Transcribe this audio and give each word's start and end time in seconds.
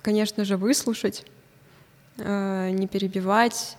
конечно 0.00 0.44
же, 0.44 0.56
выслушать, 0.56 1.24
э, 2.18 2.70
не 2.70 2.86
перебивать, 2.86 3.76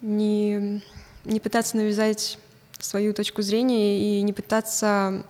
не, 0.00 0.82
не 1.24 1.40
пытаться 1.40 1.76
навязать 1.76 2.38
свою 2.78 3.12
точку 3.12 3.42
зрения 3.42 4.18
и 4.18 4.22
не 4.22 4.32
пытаться 4.32 5.24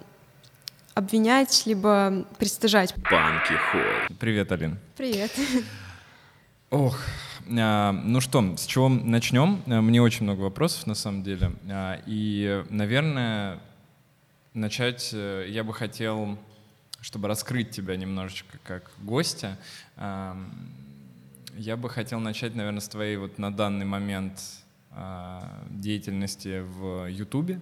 обвинять, 0.95 1.63
либо 1.67 2.27
пристыжать. 2.39 2.95
Банки 3.11 3.53
Холл. 3.53 4.17
Привет, 4.19 4.53
Алин. 4.53 4.79
Привет. 4.97 5.33
Ох, 6.71 7.01
а, 7.59 7.93
ну 7.93 8.21
что, 8.21 8.57
с 8.57 8.67
чего 8.67 8.89
начнем? 8.89 9.63
А, 9.67 9.81
мне 9.81 10.01
очень 10.01 10.25
много 10.25 10.41
вопросов 10.43 10.87
на 10.87 10.95
самом 10.95 11.23
деле. 11.23 11.53
А, 11.69 12.01
и, 12.07 12.65
наверное, 12.69 13.59
начать 14.55 15.11
э, 15.13 15.47
я 15.49 15.65
бы 15.65 15.73
хотел, 15.73 16.39
чтобы 17.01 17.29
раскрыть 17.29 17.71
тебя 17.71 17.97
немножечко 17.97 18.59
как 18.65 18.91
гостя, 18.99 19.59
я 19.97 21.77
бы 21.77 21.91
хотел 21.91 22.21
начать, 22.21 22.55
наверное, 22.55 22.81
с 22.81 22.89
твоей 22.89 23.17
вот 23.17 23.39
на 23.39 23.53
данный 23.53 23.87
момент 23.87 24.41
деятельности 25.71 26.61
в 26.61 27.07
Ютубе. 27.07 27.61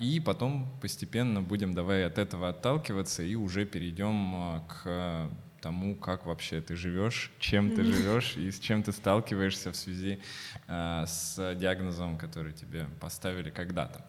И 0.00 0.20
потом 0.24 0.68
постепенно 0.80 1.40
будем 1.40 1.74
давай 1.74 2.04
от 2.06 2.18
этого 2.18 2.48
отталкиваться 2.48 3.22
и 3.22 3.36
уже 3.36 3.64
перейдем 3.64 4.62
к 4.66 5.30
тому, 5.60 5.94
как 5.94 6.26
вообще 6.26 6.60
ты 6.60 6.74
живешь, 6.76 7.30
чем 7.38 7.70
ты 7.70 7.84
живешь 7.84 8.36
и 8.36 8.50
с 8.50 8.58
чем 8.58 8.82
ты 8.82 8.92
сталкиваешься 8.92 9.70
в 9.70 9.76
связи 9.76 10.18
с 10.66 11.54
диагнозом, 11.56 12.18
который 12.18 12.52
тебе 12.52 12.86
поставили 13.00 13.50
когда-то. 13.50 14.04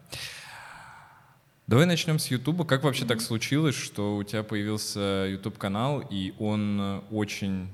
Давай 1.66 1.84
начнем 1.84 2.20
с 2.20 2.28
Ютуба. 2.28 2.64
Как 2.64 2.84
вообще 2.84 3.04
так 3.06 3.20
случилось, 3.20 3.74
что 3.74 4.14
у 4.16 4.22
тебя 4.22 4.44
появился 4.44 5.26
YouTube 5.28 5.58
канал 5.58 6.00
и 6.08 6.32
он 6.38 7.02
очень, 7.10 7.72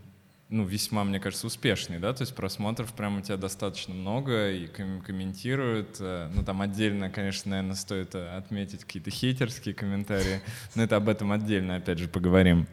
ну 0.49 0.65
весьма, 0.65 1.05
мне 1.05 1.21
кажется, 1.21 1.47
успешный, 1.47 1.99
да? 1.99 2.15
То 2.15 2.23
есть 2.23 2.35
просмотров 2.35 2.95
прям 2.95 3.19
у 3.19 3.21
тебя 3.21 3.37
достаточно 3.37 3.93
много 3.93 4.51
и 4.51 4.67
ком- 4.67 5.03
комментируют. 5.03 5.99
Э, 6.01 6.31
ну 6.35 6.43
там 6.43 6.63
отдельно, 6.63 7.11
конечно, 7.11 7.51
наверное, 7.51 7.75
стоит 7.77 8.15
отметить 8.15 8.85
какие-то 8.85 9.11
хейтерские 9.11 9.75
комментарии, 9.75 10.41
но 10.75 10.85
это 10.85 10.97
об 10.97 11.11
этом 11.11 11.31
отдельно, 11.31 11.77
опять 11.77 11.99
же, 11.99 12.09
поговорим. 12.09 12.67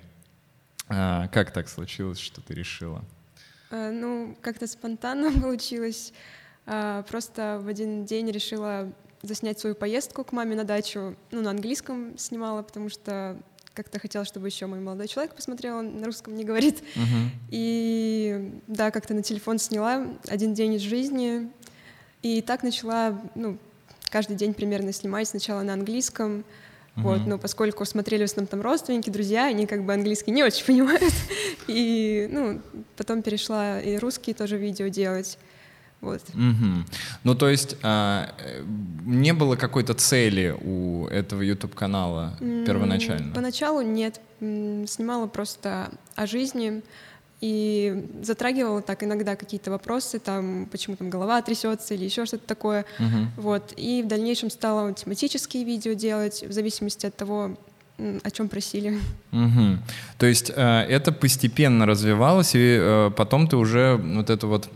А, 0.88 1.28
как 1.28 1.52
так 1.52 1.68
случилось, 1.68 2.20
что 2.20 2.40
ты 2.40 2.54
решила? 2.54 3.04
Ну, 3.72 4.38
как-то 4.40 4.68
спонтанно 4.68 5.32
получилось. 5.42 6.14
А, 6.66 7.04
просто 7.04 7.60
в 7.62 7.68
один 7.68 8.06
день 8.06 8.32
решила 8.32 8.94
заснять 9.22 9.60
свою 9.60 9.76
поездку 9.76 10.24
к 10.24 10.32
маме 10.32 10.56
на 10.56 10.64
дачу. 10.64 11.16
Ну, 11.32 11.42
на 11.42 11.52
английском 11.52 12.18
снимала, 12.18 12.62
потому 12.62 12.90
что 12.90 13.38
как-то 13.74 14.00
хотела, 14.00 14.26
чтобы 14.26 14.48
еще 14.48 14.66
мой 14.66 14.80
молодой 14.80 15.08
человек 15.08 15.36
посмотрел, 15.36 15.78
он 15.78 16.00
на 16.00 16.06
русском 16.06 16.36
не 16.36 16.44
говорит. 16.44 16.82
Uh-huh. 16.96 17.30
И 17.50 18.52
да, 18.68 18.92
как-то 18.92 19.14
на 19.14 19.24
телефон 19.24 19.58
сняла 19.58 20.06
один 20.28 20.54
день 20.54 20.74
из 20.74 20.82
жизни. 20.82 21.50
И 22.22 22.42
так 22.42 22.64
начала, 22.64 23.22
ну, 23.36 23.58
каждый 24.10 24.36
день 24.36 24.54
примерно 24.54 24.92
снимать 24.92 25.30
сначала 25.30 25.62
на 25.62 25.74
английском, 25.74 26.44
вот, 26.96 27.26
но 27.26 27.38
поскольку 27.38 27.86
смотрели 27.86 28.24
в 28.24 28.26
основном 28.26 28.48
там 28.48 28.62
родственники, 28.62 29.10
друзья, 29.10 29.46
они 29.46 29.66
как 29.66 29.86
бы 29.86 29.94
английский 29.94 30.32
не 30.32 30.44
очень 30.44 30.66
понимают. 30.66 31.14
И, 31.68 32.28
ну, 32.32 32.62
потом 32.98 33.22
перешла 33.22 33.80
и 33.80 33.98
русские 33.98 34.36
тоже 34.36 34.58
видео 34.58 34.88
делать. 34.88 35.38
Вот. 36.02 36.22
Угу. 36.34 36.86
Ну, 37.24 37.36
то 37.36 37.50
есть 37.50 37.76
а, 37.84 38.34
не 39.06 39.34
было 39.34 39.56
какой-то 39.56 39.94
цели 39.94 40.56
у 40.62 41.08
этого 41.08 41.42
YouTube-канала 41.42 42.38
первоначально? 42.40 43.34
Поначалу 43.36 43.82
нет. 43.82 44.22
Снимала 44.40 45.28
просто 45.28 45.92
о 46.16 46.26
жизни, 46.26 46.82
и 47.42 48.06
затрагивала 48.22 48.82
так 48.82 49.02
иногда 49.04 49.36
какие-то 49.38 49.72
вопросы, 49.72 50.20
там, 50.20 50.68
почему 50.70 50.98
там 50.98 51.10
голова 51.10 51.42
трясется 51.42 51.94
или 51.94 52.04
еще 52.04 52.26
что-то 52.26 52.46
такое, 52.46 52.86
uh-huh. 53.00 53.28
вот, 53.38 53.74
и 53.78 54.04
в 54.04 54.08
дальнейшем 54.08 54.50
стала 54.50 54.94
тематические 54.94 55.64
видео 55.64 55.94
делать 55.94 56.44
в 56.44 56.52
зависимости 56.52 57.06
от 57.06 57.16
того, 57.16 57.58
о 58.24 58.32
чем 58.32 58.48
просили. 58.48 58.98
Угу. 59.34 59.78
То 60.18 60.26
есть 60.26 60.52
э, 60.56 60.86
это 60.90 61.12
постепенно 61.12 61.86
развивалось, 61.86 62.56
и 62.56 62.78
э, 62.80 63.12
потом 63.16 63.48
ты 63.48 63.58
уже 63.58 63.98
вот 64.02 64.30
эту 64.30 64.48
вот 64.48 64.70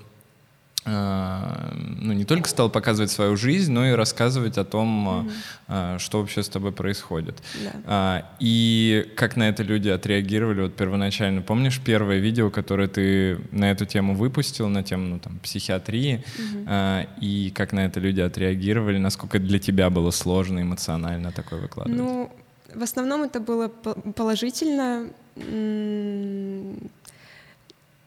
ну, 0.85 2.13
не 2.13 2.25
только 2.25 2.49
стал 2.49 2.69
показывать 2.69 3.11
свою 3.11 3.37
жизнь, 3.37 3.71
но 3.71 3.87
и 3.87 3.91
рассказывать 3.91 4.57
о 4.57 4.65
том, 4.65 5.31
mm-hmm. 5.67 5.99
что 5.99 6.19
вообще 6.19 6.43
с 6.43 6.49
тобой 6.49 6.71
происходит. 6.71 7.41
Да. 7.85 8.29
И 8.39 9.09
как 9.15 9.37
на 9.37 9.49
это 9.49 9.63
люди 9.63 9.89
отреагировали 9.89 10.61
вот 10.61 10.75
первоначально? 10.75 11.41
Помнишь 11.41 11.79
первое 11.79 12.17
видео, 12.17 12.49
которое 12.49 12.87
ты 12.87 13.39
на 13.51 13.71
эту 13.71 13.85
тему 13.85 14.15
выпустил, 14.15 14.67
на 14.67 14.83
тему 14.83 15.07
ну, 15.07 15.19
там, 15.19 15.39
психиатрии, 15.39 16.23
mm-hmm. 16.37 17.07
и 17.21 17.51
как 17.55 17.71
на 17.73 17.85
это 17.85 17.99
люди 17.99 18.19
отреагировали? 18.21 18.97
Насколько 18.97 19.39
для 19.39 19.59
тебя 19.59 19.89
было 19.89 20.11
сложно 20.11 20.61
эмоционально 20.61 21.31
такое 21.31 21.61
выкладывать? 21.61 21.97
Ну, 21.97 22.31
в 22.75 22.83
основном 22.83 23.23
это 23.23 23.39
было 23.39 23.67
положительно 23.69 25.07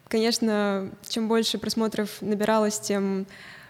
Конечно, 0.08 0.90
чем 1.08 1.28
больше 1.28 1.58
просмотров 1.58 2.10
набиралось, 2.20 2.78
тем 2.78 3.26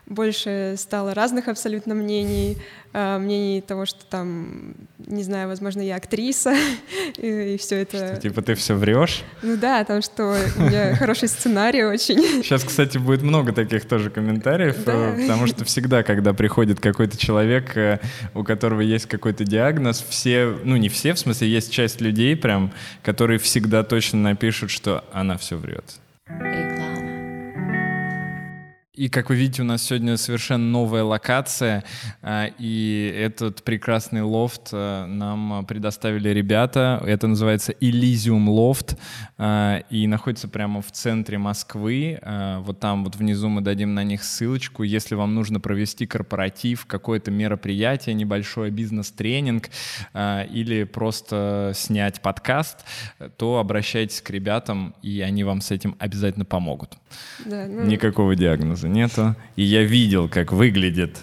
больше 0.06 0.74
стало 0.76 1.14
разных 1.14 1.48
абсолютно 1.48 1.94
мнений, 1.94 2.58
э, 2.92 3.19
мнений 3.19 3.60
того, 3.60 3.86
что 3.86 4.04
там, 4.06 4.75
не 4.98 5.25
знаю, 5.25 5.48
возможно, 5.48 5.80
я 5.80 5.96
актриса, 5.96 6.54
и, 7.16 7.54
и 7.54 7.58
все 7.58 7.82
это... 7.82 8.12
Что, 8.12 8.16
типа 8.20 8.42
ты 8.42 8.54
все 8.54 8.75
врешь? 8.75 9.25
Ну 9.42 9.56
да, 9.56 9.84
там 9.84 10.02
что 10.02 10.36
у 10.56 10.62
меня 10.62 10.94
хороший 10.98 11.28
сценарий 11.28 11.84
очень. 11.84 12.42
Сейчас, 12.42 12.62
кстати, 12.62 12.98
будет 12.98 13.22
много 13.22 13.52
таких 13.52 13.86
тоже 13.86 14.10
комментариев, 14.10 14.76
да. 14.84 15.16
Э, 15.16 15.22
потому 15.22 15.48
что 15.48 15.64
всегда, 15.64 16.04
когда 16.04 16.32
приходит 16.32 16.78
какой-то 16.78 17.16
человек, 17.16 17.76
э, 17.76 17.98
у 18.34 18.44
которого 18.44 18.82
есть 18.82 19.06
какой-то 19.06 19.44
диагноз, 19.44 20.04
все, 20.08 20.56
ну 20.62 20.76
не 20.76 20.88
все, 20.88 21.14
в 21.14 21.19
смысле, 21.19 21.48
есть 21.48 21.72
часть 21.72 22.00
людей 22.00 22.36
прям, 22.36 22.72
которые 23.02 23.41
всегда 23.41 23.82
точно 23.82 24.20
напишут, 24.20 24.70
что 24.70 25.04
она 25.12 25.36
все 25.36 25.56
врет 25.56 25.98
a 26.28 26.76
glad. 26.76 26.95
И 28.96 29.10
как 29.10 29.28
вы 29.28 29.36
видите, 29.36 29.62
у 29.62 29.64
нас 29.66 29.82
сегодня 29.82 30.16
совершенно 30.16 30.64
новая 30.64 31.04
локация, 31.04 31.84
а, 32.22 32.48
и 32.58 33.14
этот 33.16 33.62
прекрасный 33.62 34.22
лофт 34.22 34.70
а, 34.72 35.06
нам 35.06 35.66
предоставили 35.66 36.30
ребята. 36.30 37.02
Это 37.06 37.26
называется 37.26 37.72
Elysium 37.72 38.46
Loft, 38.46 38.96
а, 39.36 39.82
и 39.90 40.06
находится 40.06 40.48
прямо 40.48 40.80
в 40.80 40.90
центре 40.90 41.36
Москвы. 41.36 42.18
Вот 42.60 42.80
там 42.80 43.04
вот 43.04 43.16
внизу 43.16 43.48
мы 43.48 43.60
дадим 43.60 43.94
на 43.94 44.02
них 44.02 44.24
ссылочку. 44.24 44.82
Если 44.82 45.14
вам 45.14 45.34
нужно 45.34 45.60
провести 45.60 46.06
корпоратив, 46.06 46.86
какое-то 46.86 47.30
мероприятие, 47.30 48.14
небольшой 48.14 48.70
бизнес-тренинг 48.70 49.68
или 50.14 50.84
просто 50.84 51.72
снять 51.74 52.22
подкаст, 52.22 52.84
то 53.36 53.58
обращайтесь 53.58 54.22
к 54.22 54.30
ребятам, 54.30 54.94
и 55.02 55.20
они 55.20 55.44
вам 55.44 55.60
с 55.60 55.70
этим 55.70 55.96
обязательно 55.98 56.44
помогут. 56.44 56.96
Да, 57.44 57.66
ну... 57.66 57.84
Никакого 57.84 58.34
диагноза 58.34 58.85
диагноза 58.86 59.22
нету. 59.22 59.36
И 59.56 59.62
я 59.62 59.82
видел, 59.82 60.28
как 60.28 60.52
выглядит 60.52 61.19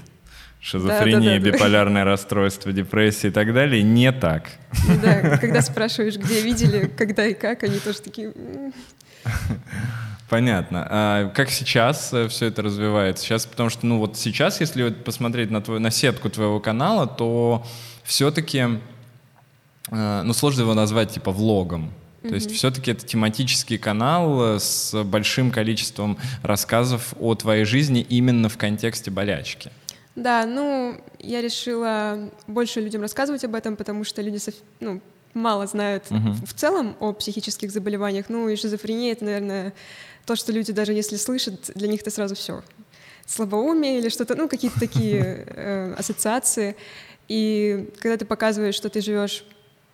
шизофрения, 0.61 1.39
да, 1.39 1.45
да, 1.45 1.51
да, 1.51 1.57
биполярное 1.57 2.03
расстройство, 2.05 2.71
депрессия 2.71 3.27
и 3.27 3.31
так 3.31 3.53
далее, 3.53 3.83
не 3.83 4.11
так. 4.11 4.49
Да, 5.01 5.37
когда 5.37 5.61
спрашиваешь, 5.61 6.15
где 6.15 6.41
видели, 6.41 6.89
когда 6.97 7.25
и 7.25 7.33
как, 7.33 7.63
они 7.63 7.79
тоже 7.79 7.99
такие... 8.01 8.33
Понятно. 10.29 10.87
А 10.89 11.29
как 11.29 11.51
сейчас 11.51 12.11
э, 12.11 12.27
все 12.27 12.47
это 12.47 12.63
развивается? 12.63 13.23
Сейчас, 13.23 13.45
потому 13.45 13.69
что, 13.69 13.85
ну 13.85 13.99
вот 13.99 14.17
сейчас, 14.17 14.59
если 14.61 14.89
посмотреть 14.89 15.51
на, 15.51 15.61
твой, 15.61 15.79
на 15.79 15.91
сетку 15.91 16.27
твоего 16.29 16.59
канала, 16.59 17.05
то 17.05 17.63
все-таки, 18.03 18.79
э, 19.91 20.21
ну 20.23 20.33
сложно 20.33 20.61
его 20.61 20.73
назвать 20.73 21.11
типа 21.11 21.31
влогом. 21.31 21.93
То 22.23 22.29
mm-hmm. 22.29 22.33
есть 22.35 22.51
все-таки 22.51 22.91
это 22.91 23.05
тематический 23.05 23.77
канал 23.77 24.55
э, 24.55 24.59
с 24.59 25.03
большим 25.03 25.51
количеством 25.51 26.17
рассказов 26.41 27.13
о 27.19 27.35
твоей 27.35 27.65
жизни 27.65 28.01
именно 28.01 28.47
в 28.49 28.57
контексте 28.57 29.11
болячки. 29.11 29.71
Да, 30.15 30.45
ну, 30.45 31.01
я 31.19 31.41
решила 31.41 32.29
больше 32.47 32.79
людям 32.79 33.01
рассказывать 33.01 33.43
об 33.43 33.55
этом, 33.55 33.75
потому 33.75 34.03
что 34.03 34.21
люди 34.21 34.39
ну, 34.79 35.01
мало 35.33 35.67
знают 35.67 36.05
uh-huh. 36.09 36.45
в 36.45 36.53
целом 36.53 36.95
о 36.99 37.11
психических 37.13 37.71
заболеваниях. 37.71 38.29
Ну, 38.29 38.47
и 38.47 38.55
шизофрения— 38.55 39.11
это, 39.13 39.25
наверное, 39.25 39.73
то, 40.25 40.35
что 40.35 40.53
люди 40.53 40.71
даже 40.71 40.93
если 40.93 41.17
слышат, 41.17 41.71
для 41.75 41.87
них 41.87 42.01
это 42.01 42.11
сразу 42.11 42.35
все 42.35 42.63
слабоумие 43.25 43.99
или 43.99 44.09
что-то, 44.09 44.35
ну, 44.35 44.47
какие-то 44.47 44.79
такие 44.79 45.45
э, 45.47 45.93
ассоциации. 45.97 46.75
И 47.27 47.89
когда 47.99 48.17
ты 48.17 48.25
показываешь, 48.25 48.75
что 48.75 48.89
ты 48.89 49.01
живешь 49.01 49.45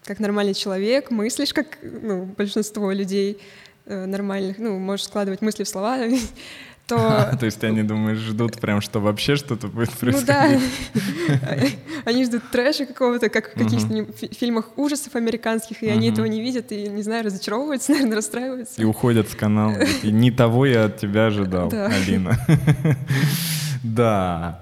как 0.03 0.19
нормальный 0.19 0.53
человек, 0.53 1.11
мыслишь 1.11 1.53
как 1.53 1.77
ну, 1.81 2.25
большинство 2.25 2.91
людей 2.91 3.39
э, 3.85 4.05
нормальных, 4.05 4.57
ну, 4.57 4.79
можешь 4.79 5.05
складывать 5.05 5.41
мысли 5.41 5.63
в 5.63 5.67
слова, 5.67 5.97
то... 6.87 7.31
То 7.39 7.45
есть 7.45 7.63
они, 7.63 7.83
думаешь, 7.83 8.17
ждут 8.17 8.59
прям, 8.59 8.81
что 8.81 8.99
вообще 8.99 9.35
что-то 9.35 9.67
будет 9.67 9.91
происходить? 9.91 10.27
Ну 10.27 11.35
да, 11.37 11.69
они 12.05 12.25
ждут 12.25 12.43
трэша 12.51 12.85
какого-то, 12.85 13.29
как 13.29 13.51
в 13.51 13.57
каких-то 13.57 14.27
фильмах 14.33 14.77
ужасов 14.77 15.15
американских, 15.15 15.83
и 15.83 15.87
они 15.87 16.09
этого 16.09 16.25
не 16.25 16.41
видят, 16.41 16.71
и, 16.71 16.89
не 16.89 17.03
знаю, 17.03 17.25
разочаровываются, 17.25 17.91
наверное, 17.91 18.17
расстраиваются. 18.17 18.81
И 18.81 18.85
уходят 18.85 19.29
с 19.29 19.35
канала. 19.35 19.77
И 20.03 20.11
не 20.11 20.31
того 20.31 20.65
я 20.65 20.85
от 20.85 20.97
тебя 20.97 21.27
ожидал, 21.27 21.71
Алина. 21.71 22.37
Да. 23.83 24.61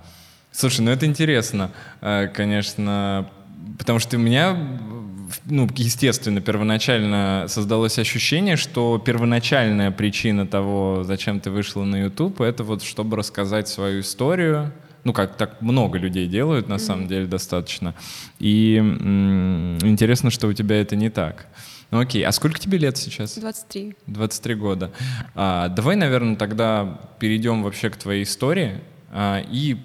Слушай, 0.51 0.81
ну 0.81 0.91
это 0.91 1.05
интересно, 1.05 1.71
э, 2.01 2.27
конечно, 2.33 3.29
потому 3.77 3.99
что 3.99 4.17
у 4.17 4.19
меня 4.19 4.57
ну, 5.45 5.68
естественно, 5.75 6.41
первоначально 6.41 7.45
создалось 7.47 8.00
ощущение, 8.00 8.56
что 8.56 9.01
первоначальная 9.03 9.91
причина 9.91 10.47
того, 10.47 11.03
зачем 11.03 11.39
ты 11.39 11.51
вышла 11.51 11.83
на 11.83 12.03
YouTube, 12.03 12.41
это 12.41 12.63
вот 12.63 12.83
чтобы 12.83 13.18
рассказать 13.18 13.68
свою 13.68 14.01
историю, 14.01 14.71
ну, 15.03 15.13
как 15.13 15.38
так 15.38 15.62
много 15.62 15.97
людей 15.97 16.27
делают, 16.27 16.68
на 16.68 16.74
mm-hmm. 16.74 16.79
самом 16.79 17.07
деле, 17.07 17.25
достаточно. 17.25 17.95
И 18.39 18.75
м- 18.77 19.77
интересно, 19.77 20.29
что 20.31 20.47
у 20.47 20.53
тебя 20.53 20.81
это 20.81 20.95
не 20.95 21.09
так. 21.09 21.47
Ну 21.91 22.00
окей, 22.00 22.25
а 22.25 22.31
сколько 22.33 22.59
тебе 22.59 22.77
лет 22.77 22.97
сейчас? 22.97 23.38
23. 23.38 23.95
23 24.07 24.56
года. 24.56 24.91
А, 25.35 25.69
давай, 25.69 25.95
наверное, 25.95 26.35
тогда 26.35 27.00
перейдем 27.19 27.63
вообще 27.63 27.89
к 27.89 27.95
твоей 27.95 28.23
истории 28.23 28.81
а, 29.09 29.41
и 29.50 29.77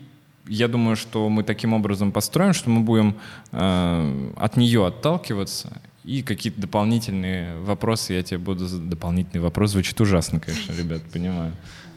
я 0.53 0.69
думаю, 0.69 0.97
что 0.97 1.29
мы 1.29 1.43
таким 1.45 1.73
образом 1.73 2.13
построим, 2.13 2.53
что 2.53 2.69
мы 2.69 2.81
будем 2.81 3.17
э, 3.53 4.33
от 4.37 4.57
нее 4.57 4.87
отталкиваться, 4.87 5.81
и 6.05 6.23
какие-то 6.23 6.61
дополнительные 6.61 7.59
вопросы 7.61 8.13
я 8.13 8.23
тебе 8.23 8.39
буду... 8.39 8.69
Дополнительный 8.69 9.41
вопрос 9.41 9.71
звучит 9.71 10.01
ужасно, 10.01 10.41
конечно, 10.41 10.73
ребят, 10.73 11.03
понимаю. 11.13 11.53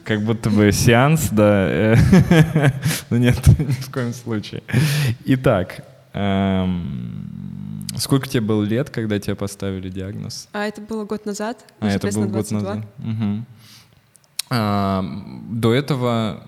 Как 0.05 0.23
будто 0.23 0.49
бы 0.49 0.71
сеанс, 0.71 1.29
да. 1.31 1.97
Но 3.09 3.17
нет, 3.17 3.45
ни 3.59 3.71
в 3.71 3.91
коем 3.91 4.13
случае. 4.13 4.61
Итак, 5.25 5.83
эм, 6.13 7.87
сколько 7.97 8.29
тебе 8.29 8.41
было 8.41 8.63
лет, 8.63 8.89
когда 8.89 9.19
тебе 9.19 9.35
поставили 9.35 9.89
диагноз? 9.89 10.47
А 10.53 10.65
это 10.65 10.81
было 10.81 11.03
год 11.05 11.25
назад. 11.25 11.65
А 11.79 11.89
это 11.89 12.11
был 12.11 12.27
год 12.27 12.51
назад. 12.51 12.85
Угу. 12.99 13.45
А, 14.51 15.03
до 15.49 15.73
этого 15.73 16.47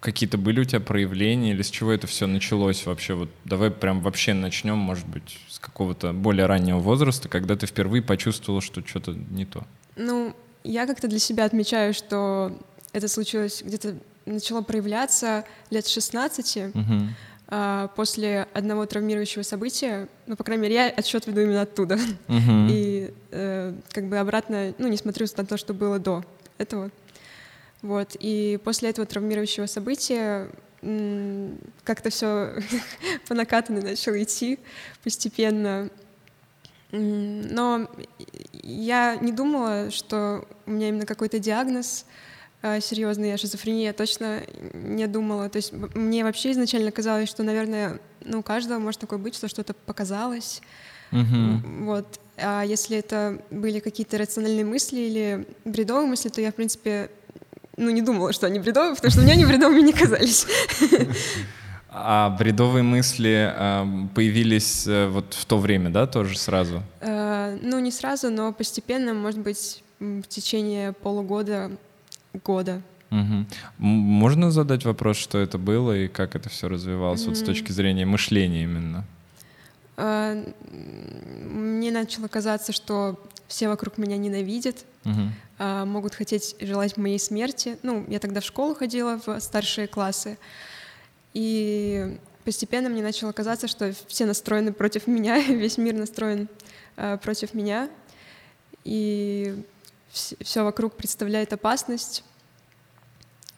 какие-то 0.00 0.38
были 0.38 0.60
у 0.60 0.64
тебя 0.64 0.80
проявления 0.80 1.52
или 1.52 1.62
с 1.62 1.70
чего 1.70 1.92
это 1.92 2.06
все 2.06 2.26
началось 2.26 2.86
вообще? 2.86 3.14
Вот 3.14 3.28
давай 3.44 3.70
прям 3.70 4.00
вообще 4.00 4.32
начнем, 4.32 4.78
может 4.78 5.06
быть, 5.06 5.38
с 5.48 5.58
какого-то 5.58 6.12
более 6.12 6.46
раннего 6.46 6.78
возраста, 6.78 7.28
когда 7.28 7.56
ты 7.56 7.66
впервые 7.66 8.02
почувствовала, 8.02 8.62
что 8.62 8.84
что-то 8.86 9.12
не 9.12 9.44
то. 9.44 9.64
Ну, 9.96 10.34
я 10.64 10.86
как-то 10.86 11.08
для 11.08 11.18
себя 11.18 11.44
отмечаю, 11.44 11.94
что 11.94 12.58
это 12.92 13.08
случилось 13.08 13.62
где-то 13.64 13.96
начало 14.26 14.62
проявляться 14.62 15.44
лет 15.70 15.86
16 15.86 16.74
угу. 16.74 16.82
а, 17.48 17.88
после 17.88 18.46
одного 18.54 18.86
травмирующего 18.86 19.42
события. 19.42 20.08
Ну, 20.26 20.36
по 20.36 20.44
крайней 20.44 20.62
мере, 20.62 20.74
я 20.74 20.86
отсчет 20.88 21.26
веду 21.26 21.42
именно 21.42 21.62
оттуда. 21.62 21.98
Угу. 22.28 22.66
И 22.70 23.12
э, 23.30 23.74
как 23.90 24.08
бы 24.08 24.18
обратно, 24.18 24.74
ну, 24.78 24.88
не 24.88 24.96
смотрю 24.96 25.26
на 25.36 25.46
то, 25.46 25.56
что 25.56 25.74
было 25.74 25.98
до 25.98 26.24
этого. 26.58 26.90
Вот. 27.82 28.16
И 28.18 28.58
после 28.64 28.90
этого 28.90 29.06
травмирующего 29.06 29.66
события 29.66 30.50
как-то 31.84 32.10
все 32.10 32.54
по 33.28 33.34
накатанной 33.34 33.82
начало 33.82 34.22
идти 34.22 34.58
постепенно. 35.04 35.90
Но 36.90 37.88
я 38.52 39.16
не 39.16 39.32
думала, 39.32 39.90
что 39.90 40.46
у 40.66 40.70
меня 40.70 40.88
именно 40.88 41.06
какой-то 41.06 41.38
диагноз 41.38 42.06
а, 42.62 42.80
серьезный, 42.80 43.36
шизофрения, 43.38 43.86
я 43.86 43.92
точно 43.92 44.42
не 44.74 45.06
думала. 45.06 45.48
То 45.48 45.56
есть 45.56 45.72
мне 45.72 46.24
вообще 46.24 46.52
изначально 46.52 46.90
казалось, 46.90 47.28
что, 47.28 47.42
наверное, 47.42 48.00
ну, 48.22 48.40
у 48.40 48.42
каждого 48.42 48.78
может 48.78 49.00
такое 49.00 49.18
быть, 49.18 49.34
что 49.34 49.48
что-то 49.48 49.72
показалось. 49.72 50.60
Uh-huh. 51.10 51.84
Вот. 51.84 52.20
А 52.36 52.62
если 52.62 52.98
это 52.98 53.42
были 53.50 53.80
какие-то 53.80 54.18
рациональные 54.18 54.64
мысли 54.64 54.98
или 54.98 55.46
бредовые 55.64 56.06
мысли, 56.06 56.28
то 56.28 56.40
я, 56.40 56.52
в 56.52 56.54
принципе, 56.54 57.10
ну, 57.80 57.90
не 57.90 58.02
думала, 58.02 58.32
что 58.32 58.46
они 58.46 58.58
бредовые, 58.58 58.94
потому 58.94 59.10
что 59.10 59.22
мне 59.22 59.32
они 59.32 59.46
бредовыми 59.46 59.80
не 59.80 59.92
казались. 59.92 60.46
А 61.92 62.30
бредовые 62.38 62.84
мысли 62.84 63.52
э, 63.52 64.06
появились 64.14 64.86
э, 64.86 65.08
вот 65.08 65.34
в 65.34 65.44
то 65.44 65.58
время, 65.58 65.90
да, 65.90 66.06
тоже 66.06 66.38
сразу? 66.38 66.84
Э, 67.00 67.58
ну, 67.60 67.80
не 67.80 67.90
сразу, 67.90 68.30
но 68.30 68.52
постепенно, 68.52 69.12
может 69.12 69.40
быть, 69.40 69.82
в 69.98 70.22
течение 70.28 70.92
полугода, 70.92 71.72
года. 72.44 72.80
Угу. 73.10 73.46
Можно 73.78 74.52
задать 74.52 74.84
вопрос, 74.84 75.16
что 75.16 75.38
это 75.38 75.58
было 75.58 75.96
и 75.96 76.06
как 76.06 76.36
это 76.36 76.48
все 76.48 76.68
развивалось, 76.68 77.22
mm-hmm. 77.22 77.28
вот 77.28 77.38
с 77.38 77.42
точки 77.42 77.72
зрения 77.72 78.06
мышления 78.06 78.62
именно? 78.62 79.04
Мне 79.96 81.90
начало 81.90 82.28
казаться, 82.28 82.72
что 82.72 83.18
все 83.48 83.68
вокруг 83.68 83.98
меня 83.98 84.16
ненавидят, 84.16 84.84
угу. 85.04 85.32
А, 85.62 85.84
могут 85.84 86.14
хотеть 86.14 86.56
желать 86.58 86.96
моей 86.96 87.18
смерти. 87.18 87.76
Ну, 87.82 88.06
я 88.08 88.18
тогда 88.18 88.40
в 88.40 88.44
школу 88.44 88.74
ходила, 88.74 89.20
в 89.26 89.38
старшие 89.40 89.86
классы, 89.88 90.38
и 91.34 92.16
постепенно 92.46 92.88
мне 92.88 93.02
начало 93.02 93.32
казаться, 93.32 93.68
что 93.68 93.92
все 94.08 94.24
настроены 94.24 94.72
против 94.72 95.06
меня, 95.06 95.38
весь 95.48 95.76
мир 95.76 95.92
настроен 95.92 96.48
а, 96.96 97.18
против 97.18 97.52
меня, 97.52 97.90
и 98.84 99.62
все 100.10 100.64
вокруг 100.64 100.94
представляет 100.94 101.52
опасность. 101.52 102.24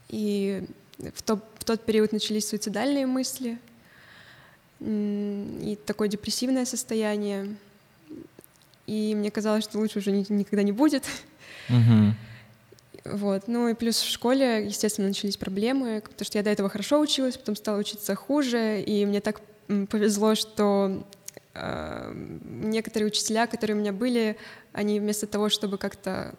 И 0.09 0.67
в, 0.99 1.23
то, 1.23 1.41
в 1.61 1.65
тот 1.65 1.85
период 1.85 2.11
начались 2.11 2.49
суицидальные 2.49 3.07
мысли 3.07 3.61
и 4.81 5.79
такое 5.87 6.09
депрессивное 6.09 6.65
состояние 6.65 7.57
и 8.87 9.15
мне 9.15 9.31
казалось, 9.31 9.65
что 9.65 9.79
лучше 9.79 10.01
уже 10.01 10.11
никогда 10.11 10.63
не 10.63 10.73
будет. 10.73 11.05
Угу. 11.69 12.15
Вот. 13.17 13.49
Ну 13.49 13.69
и 13.69 13.75
плюс 13.75 14.01
в 14.01 14.09
школе, 14.09 14.67
естественно, 14.67 15.09
начались 15.09 15.37
проблемы, 15.37 16.03
потому 16.03 16.25
что 16.25 16.39
я 16.39 16.45
до 16.45 16.51
этого 16.51 16.69
хорошо 16.69 17.01
училась, 17.01 17.37
потом 17.37 17.57
стала 17.57 17.79
учиться 17.79 18.15
хуже, 18.15 18.81
и 18.81 19.05
мне 19.05 19.21
так 19.21 19.41
повезло, 19.91 20.35
что 20.35 21.05
э, 21.55 22.13
некоторые 22.45 23.09
учителя, 23.09 23.47
которые 23.47 23.77
у 23.77 23.81
меня 23.81 23.93
были, 23.93 24.37
они 24.73 25.01
вместо 25.01 25.27
того, 25.27 25.49
чтобы 25.49 25.79
как-то, 25.79 26.35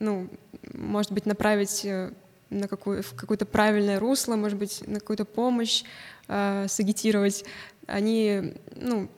ну, 0.00 0.28
может 0.72 1.12
быть, 1.12 1.26
направить 1.26 1.84
э, 1.84 2.12
на 2.50 2.66
какую, 2.66 3.02
в 3.02 3.14
какое-то 3.14 3.46
правильное 3.46 4.00
русло, 4.00 4.34
может 4.36 4.58
быть, 4.58 4.86
на 4.86 4.98
какую-то 4.98 5.24
помощь, 5.24 5.84
э, 6.28 6.66
сагитировать, 6.68 7.44
они, 7.86 8.54
ну, 8.74 9.08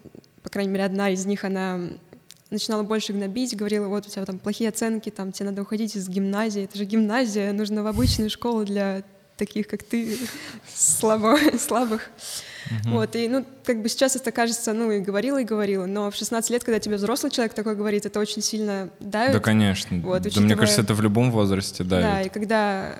по 0.43 0.51
крайней 0.51 0.71
мере, 0.71 0.85
одна 0.85 1.11
из 1.11 1.25
них, 1.25 1.45
она 1.45 1.81
начинала 2.51 2.83
больше 2.83 3.13
гнобить, 3.13 3.57
говорила, 3.57 3.89
вот 3.89 4.07
у 4.07 4.11
тебя 4.11 4.25
там 4.25 4.39
плохие 4.39 4.69
оценки, 4.69 5.11
там 5.11 5.33
тебе 5.33 5.51
надо 5.51 5.63
уходить 5.63 5.97
из 5.97 6.09
гимназии, 6.09 6.65
это 6.65 6.79
же 6.79 6.85
гимназия, 6.85 7.53
нужно 7.53 7.83
в 7.83 7.87
обычную 7.87 8.31
школу 8.31 8.65
для 8.65 9.03
таких, 9.37 9.67
как 9.67 9.83
ты, 9.83 10.17
слабо, 10.75 11.37
слабых. 11.59 12.11
Uh-huh. 12.67 12.93
Вот, 12.93 13.17
и, 13.17 13.29
ну, 13.29 13.45
как 13.65 13.83
бы 13.83 13.89
сейчас 13.89 14.17
это 14.17 14.31
кажется, 14.31 14.73
ну, 14.73 14.91
и 14.91 15.01
говорила, 15.01 15.41
и 15.41 15.45
говорила, 15.45 15.87
но 15.87 16.11
в 16.11 16.17
16 16.17 16.51
лет, 16.51 16.65
когда 16.65 16.79
тебе 16.79 16.97
взрослый 16.97 17.31
человек 17.31 17.53
такой 17.53 17.77
говорит, 17.77 18.07
это 18.07 18.21
очень 18.21 18.43
сильно 18.43 18.91
давит. 19.01 19.33
Да, 19.33 19.41
конечно. 19.41 19.99
Вот, 19.99 20.23
да, 20.23 20.29
учитывая... 20.29 20.47
мне 20.47 20.57
кажется, 20.57 20.83
это 20.83 20.95
в 20.95 21.01
любом 21.01 21.31
возрасте 21.31 21.85
давит. 21.85 22.07
Да, 22.07 22.23
и 22.23 22.29
когда 22.29 22.97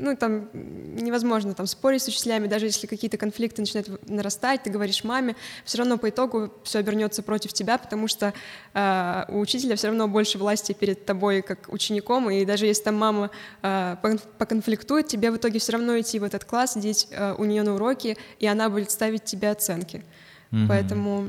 ну, 0.00 0.16
там 0.16 0.48
невозможно 0.52 1.54
там 1.54 1.66
спорить 1.66 2.02
с 2.02 2.08
учителями, 2.08 2.46
даже 2.46 2.66
если 2.66 2.86
какие-то 2.86 3.16
конфликты 3.16 3.62
начинают 3.62 4.08
нарастать, 4.08 4.62
ты 4.62 4.70
говоришь 4.70 5.04
маме, 5.04 5.36
все 5.64 5.78
равно 5.78 5.98
по 5.98 6.08
итогу 6.08 6.52
все 6.64 6.78
обернется 6.78 7.22
против 7.22 7.52
тебя, 7.52 7.78
потому 7.78 8.08
что 8.08 8.32
э, 8.74 9.24
у 9.28 9.40
учителя 9.40 9.76
все 9.76 9.88
равно 9.88 10.08
больше 10.08 10.38
власти 10.38 10.72
перед 10.72 11.04
тобой 11.04 11.42
как 11.42 11.72
учеником, 11.72 12.30
и 12.30 12.44
даже 12.44 12.66
если 12.66 12.84
там 12.84 12.96
мама 12.96 13.30
э, 13.62 13.96
поконфликтует, 14.38 15.08
тебе 15.08 15.30
в 15.30 15.36
итоге 15.36 15.58
все 15.58 15.72
равно 15.72 15.98
идти 15.98 16.18
в 16.18 16.24
этот 16.24 16.44
класс, 16.44 16.74
сидеть 16.74 17.08
э, 17.10 17.34
у 17.36 17.44
нее 17.44 17.62
на 17.62 17.74
уроке, 17.74 18.16
и 18.38 18.46
она 18.46 18.68
будет 18.68 18.90
ставить 18.90 19.24
тебе 19.24 19.50
оценки. 19.50 20.04
Угу. 20.52 20.60
Поэтому... 20.68 21.28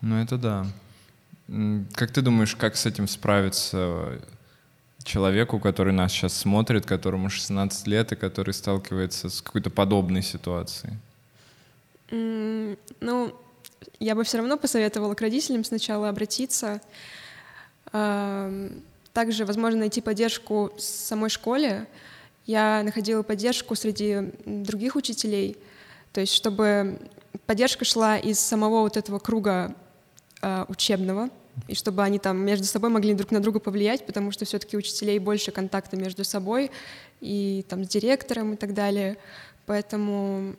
Ну, 0.00 0.22
это 0.22 0.36
да. 0.36 0.66
Как 1.94 2.10
ты 2.10 2.22
думаешь, 2.22 2.54
как 2.54 2.76
с 2.76 2.86
этим 2.86 3.08
справиться 3.08 4.20
человеку, 5.04 5.58
который 5.58 5.92
нас 5.92 6.12
сейчас 6.12 6.34
смотрит, 6.34 6.86
которому 6.86 7.30
16 7.30 7.86
лет 7.86 8.12
и 8.12 8.16
который 8.16 8.52
сталкивается 8.52 9.28
с 9.28 9.40
какой-то 9.42 9.70
подобной 9.70 10.22
ситуацией? 10.22 10.94
Mm, 12.08 12.78
ну, 13.00 13.34
я 13.98 14.14
бы 14.14 14.24
все 14.24 14.38
равно 14.38 14.56
посоветовала 14.56 15.14
к 15.14 15.20
родителям 15.20 15.64
сначала 15.64 16.08
обратиться. 16.08 16.80
Также, 17.92 19.44
возможно, 19.44 19.80
найти 19.80 20.00
поддержку 20.00 20.72
в 20.76 20.80
самой 20.80 21.30
школе. 21.30 21.86
Я 22.46 22.82
находила 22.82 23.22
поддержку 23.22 23.74
среди 23.74 24.32
других 24.44 24.96
учителей, 24.96 25.56
то 26.12 26.20
есть 26.20 26.32
чтобы 26.32 26.98
поддержка 27.46 27.84
шла 27.84 28.16
из 28.16 28.40
самого 28.40 28.80
вот 28.80 28.96
этого 28.96 29.18
круга 29.18 29.74
а, 30.40 30.64
учебного, 30.68 31.30
и 31.68 31.74
чтобы 31.74 32.02
они 32.02 32.18
там 32.18 32.38
между 32.38 32.66
собой 32.66 32.90
могли 32.90 33.14
друг 33.14 33.30
на 33.30 33.40
друга 33.40 33.60
повлиять, 33.60 34.06
потому 34.06 34.30
что 34.32 34.44
все-таки 34.44 34.76
учителей 34.76 35.18
больше 35.18 35.50
контакта 35.50 35.96
между 35.96 36.24
собой 36.24 36.70
и 37.20 37.64
там 37.68 37.84
с 37.84 37.88
директором 37.88 38.54
и 38.54 38.56
так 38.56 38.74
далее. 38.74 39.16
Поэтому 39.66 40.54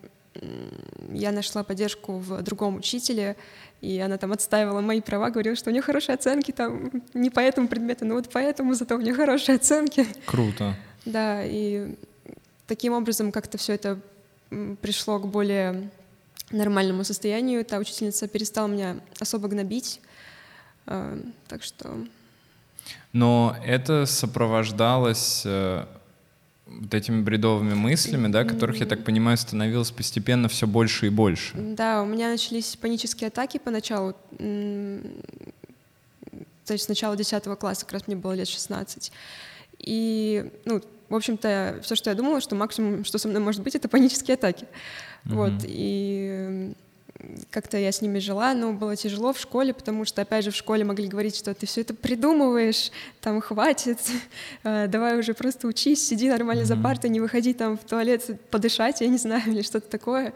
я 1.11 1.31
нашла 1.31 1.63
поддержку 1.63 2.17
в 2.17 2.41
другом 2.41 2.77
учителе, 2.77 3.35
и 3.81 3.99
она 3.99 4.17
там 4.17 4.31
отстаивала 4.31 4.79
мои 4.79 5.01
права, 5.01 5.29
говорила, 5.29 5.55
что 5.55 5.69
у 5.69 5.73
нее 5.73 5.81
хорошие 5.81 6.15
оценки, 6.15 6.51
там 6.51 6.91
не 7.13 7.29
по 7.29 7.39
этому 7.39 7.67
предмету, 7.67 8.05
но 8.05 8.15
вот 8.15 8.29
поэтому 8.31 8.73
зато 8.73 8.95
у 8.95 9.01
нее 9.01 9.13
хорошие 9.13 9.55
оценки. 9.55 10.07
Круто. 10.25 10.75
Да, 11.05 11.43
и 11.43 11.95
таким 12.67 12.93
образом 12.93 13.31
как-то 13.31 13.57
все 13.57 13.73
это 13.73 13.99
пришло 14.81 15.19
к 15.19 15.27
более 15.27 15.89
нормальному 16.51 17.03
состоянию. 17.03 17.65
Та 17.65 17.79
учительница 17.79 18.27
перестала 18.27 18.67
меня 18.67 18.97
особо 19.19 19.47
гнобить, 19.47 19.99
так 20.85 21.63
что... 21.63 21.97
Но 23.13 23.55
это 23.65 24.05
сопровождалось 24.05 25.43
э, 25.45 25.85
вот 26.65 26.93
этими 26.93 27.21
бредовыми 27.21 27.73
мыслями, 27.73 28.27
да, 28.27 28.43
которых, 28.43 28.77
я 28.77 28.85
так 28.85 29.03
понимаю, 29.03 29.37
становилось 29.37 29.91
постепенно 29.91 30.47
все 30.47 30.67
больше 30.67 31.07
и 31.07 31.09
больше. 31.09 31.53
Да, 31.55 32.01
у 32.01 32.05
меня 32.05 32.29
начались 32.29 32.75
панические 32.75 33.27
атаки 33.27 33.59
поначалу. 33.63 34.15
То 36.65 36.73
есть 36.73 36.85
с 36.85 36.87
начала 36.87 37.17
10 37.17 37.43
класса, 37.59 37.85
как 37.85 37.93
раз 37.93 38.07
мне 38.07 38.15
было 38.15 38.33
лет 38.33 38.47
16. 38.47 39.11
И, 39.79 40.49
ну, 40.65 40.81
в 41.09 41.15
общем-то, 41.15 41.79
все, 41.83 41.95
что 41.95 42.09
я 42.09 42.15
думала, 42.15 42.39
что 42.39 42.55
максимум, 42.55 43.03
что 43.03 43.17
со 43.17 43.27
мной 43.27 43.41
может 43.41 43.61
быть, 43.63 43.75
это 43.75 43.89
панические 43.89 44.35
атаки. 44.35 44.65
Mm-hmm. 45.25 45.35
Вот, 45.35 45.53
и 45.65 46.73
как-то 47.49 47.77
я 47.77 47.91
с 47.91 48.01
ними 48.01 48.19
жила, 48.19 48.53
но 48.53 48.73
было 48.73 48.95
тяжело 48.95 49.33
в 49.33 49.39
школе, 49.39 49.73
потому 49.73 50.05
что, 50.05 50.21
опять 50.21 50.45
же, 50.45 50.51
в 50.51 50.55
школе 50.55 50.83
могли 50.83 51.07
говорить, 51.07 51.35
что 51.35 51.53
ты 51.53 51.65
все 51.65 51.81
это 51.81 51.93
придумываешь, 51.93 52.91
там 53.19 53.41
хватит, 53.41 53.99
э, 54.63 54.87
давай 54.87 55.17
уже 55.19 55.33
просто 55.33 55.67
учись, 55.67 56.07
сиди 56.07 56.29
нормально 56.29 56.61
mm-hmm. 56.61 56.65
за 56.65 56.77
партой, 56.77 57.09
не 57.09 57.19
выходи 57.19 57.53
там 57.53 57.77
в 57.77 57.83
туалет 57.83 58.25
подышать, 58.49 59.01
я 59.01 59.07
не 59.07 59.17
знаю, 59.17 59.43
или 59.47 59.61
что-то 59.61 59.89
такое. 59.89 60.33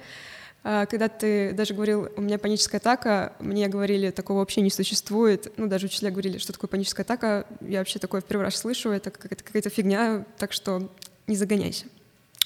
А 0.67 0.87
когда 0.87 1.09
ты 1.09 1.53
даже 1.53 1.75
говорил, 1.75 2.09
у 2.17 2.21
меня 2.21 2.39
паническая 2.39 2.79
атака, 2.79 3.33
мне 3.39 3.67
говорили, 3.67 4.09
такого 4.09 4.39
вообще 4.39 4.61
не 4.61 4.71
существует. 4.71 5.53
Ну, 5.57 5.67
даже 5.67 5.85
учителя 5.85 6.09
говорили, 6.09 6.39
что 6.39 6.53
такое 6.53 6.67
паническая 6.67 7.03
атака. 7.03 7.45
Я 7.61 7.79
вообще 7.79 7.99
такое 7.99 8.21
в 8.21 8.25
первый 8.25 8.41
раз 8.41 8.55
слышу, 8.55 8.89
это 8.89 9.11
какая-то, 9.11 9.43
какая-то 9.43 9.69
фигня, 9.69 10.25
так 10.39 10.53
что 10.53 10.89
не 11.27 11.35
загоняйся. 11.35 11.85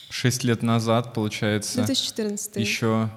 Шесть 0.10 0.44
лет 0.44 0.64
назад, 0.64 1.14
получается, 1.14 1.78
2014. 1.78 2.58
еще 2.58 3.10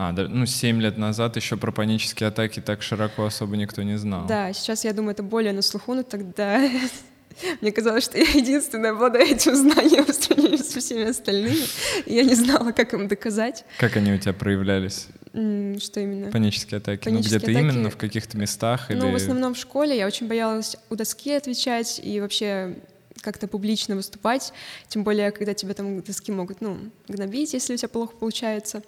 а, 0.00 0.12
да, 0.12 0.28
ну, 0.28 0.46
семь 0.46 0.80
лет 0.80 0.96
назад 0.96 1.34
еще 1.34 1.56
про 1.56 1.72
панические 1.72 2.28
атаки 2.28 2.60
так 2.60 2.82
широко 2.82 3.24
особо 3.24 3.56
никто 3.56 3.82
не 3.82 3.98
знал. 3.98 4.28
Да, 4.28 4.52
сейчас, 4.52 4.84
я 4.84 4.92
думаю, 4.92 5.10
это 5.10 5.24
более 5.24 5.52
на 5.52 5.60
слуху, 5.60 5.92
но 5.92 6.04
тогда 6.04 6.70
мне 7.60 7.72
казалось, 7.72 8.04
что 8.04 8.16
я 8.16 8.22
единственная 8.22 8.92
обладаю 8.92 9.26
этим 9.26 9.56
знанием 9.56 10.04
в 10.04 10.12
сравнении 10.12 10.58
со 10.58 10.78
всеми 10.78 11.02
остальными. 11.02 11.64
И 12.06 12.14
я 12.14 12.22
не 12.22 12.36
знала, 12.36 12.70
как 12.70 12.94
им 12.94 13.08
доказать. 13.08 13.64
Как 13.76 13.96
они 13.96 14.12
у 14.12 14.18
тебя 14.18 14.34
проявлялись? 14.34 15.08
Что 15.32 15.98
именно? 15.98 16.30
Панические 16.30 16.78
атаки. 16.78 17.08
Ну, 17.08 17.16
Панические 17.16 17.40
ну, 17.40 17.44
где-то 17.44 17.58
атаки... 17.58 17.74
именно, 17.74 17.90
в 17.90 17.96
каких-то 17.96 18.38
местах? 18.38 18.86
Ну, 18.90 19.08
или... 19.08 19.12
в 19.12 19.16
основном 19.16 19.54
в 19.54 19.58
школе. 19.58 19.96
Я 19.96 20.06
очень 20.06 20.28
боялась 20.28 20.76
у 20.90 20.94
доски 20.94 21.32
отвечать 21.32 22.00
и 22.00 22.20
вообще 22.20 22.76
как-то 23.20 23.48
публично 23.48 23.96
выступать, 23.96 24.52
тем 24.86 25.02
более, 25.02 25.32
когда 25.32 25.54
тебя 25.54 25.74
там 25.74 26.02
доски 26.02 26.30
могут, 26.30 26.60
ну, 26.60 26.78
гнобить, 27.08 27.52
если 27.52 27.74
у 27.74 27.76
тебя 27.76 27.88
плохо 27.88 28.14
получается. 28.14 28.84